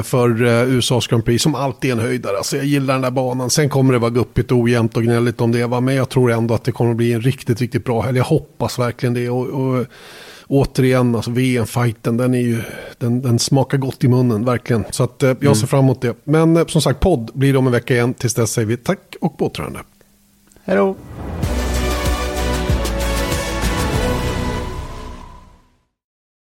för 0.04 0.46
eh, 0.46 0.74
USAs 0.74 1.08
Grand 1.08 1.26
Prix 1.26 1.44
som 1.44 1.56
alltid 1.56 1.92
är 1.92 1.96
en 1.96 2.02
höjdare. 2.02 2.38
Alltså 2.38 2.58
jag 2.58 2.66
gillar 2.66 2.94
den 2.94 3.02
där 3.02 3.12
banan. 3.12 3.50
Sen 3.50 3.70
kommer 3.70 3.94
det 3.94 4.00
vara 4.00 4.12
guppigt 4.12 4.52
och 4.52 4.58
ojämnt 4.58 4.98
och 4.98 5.04
gnälligt 5.04 5.42
om 5.42 5.52
det. 5.52 5.66
Va? 5.66 5.80
Men 5.80 5.96
jag 5.96 6.10
tror 6.10 6.32
ändå 6.32 6.54
att 6.54 6.64
det 6.64 6.72
kommer 6.72 6.94
bli 6.94 7.14
en 7.14 7.22
riktigt, 7.22 7.62
riktigt 7.62 7.86
bra 7.86 8.02
helg. 8.02 8.18
Jag 8.18 8.26
hoppas 8.26 8.80
verkligen 8.80 9.14
det. 9.14 9.30
Och, 9.30 9.48
och, 9.48 9.86
återigen, 10.48 11.16
alltså 11.16 11.32
VM-fighten, 11.32 12.18
den, 12.18 12.34
är 12.34 12.40
ju, 12.40 12.62
den, 12.98 13.22
den 13.22 13.40
smakar 13.40 13.78
gott 13.78 14.04
i 14.04 14.08
munnen, 14.08 14.46
verkligen. 14.46 14.86
Så 14.92 15.04
att, 15.04 15.24
eh, 15.24 15.30
jag 15.30 15.44
mm. 15.44 15.56
ser 15.56 15.68
fram 15.68 15.80
emot 15.80 16.02
det. 16.02 16.16
Men 16.24 16.58
eh, 16.58 16.66
som 16.66 16.82
sagt, 16.82 17.00
podd 17.00 17.32
blir 17.34 17.54
det 17.54 17.60
om 17.60 17.66
en 17.66 17.74
vecka 17.74 17.94
igen. 17.94 18.14
Tills 18.14 18.34
dess 18.34 18.52
säger 18.52 18.66
vi 18.66 18.78
tack 18.78 19.16
och 19.22 19.38
på 19.38 19.46
återhörande. 19.46 19.80
Hej 20.64 20.78
då! 20.78 20.96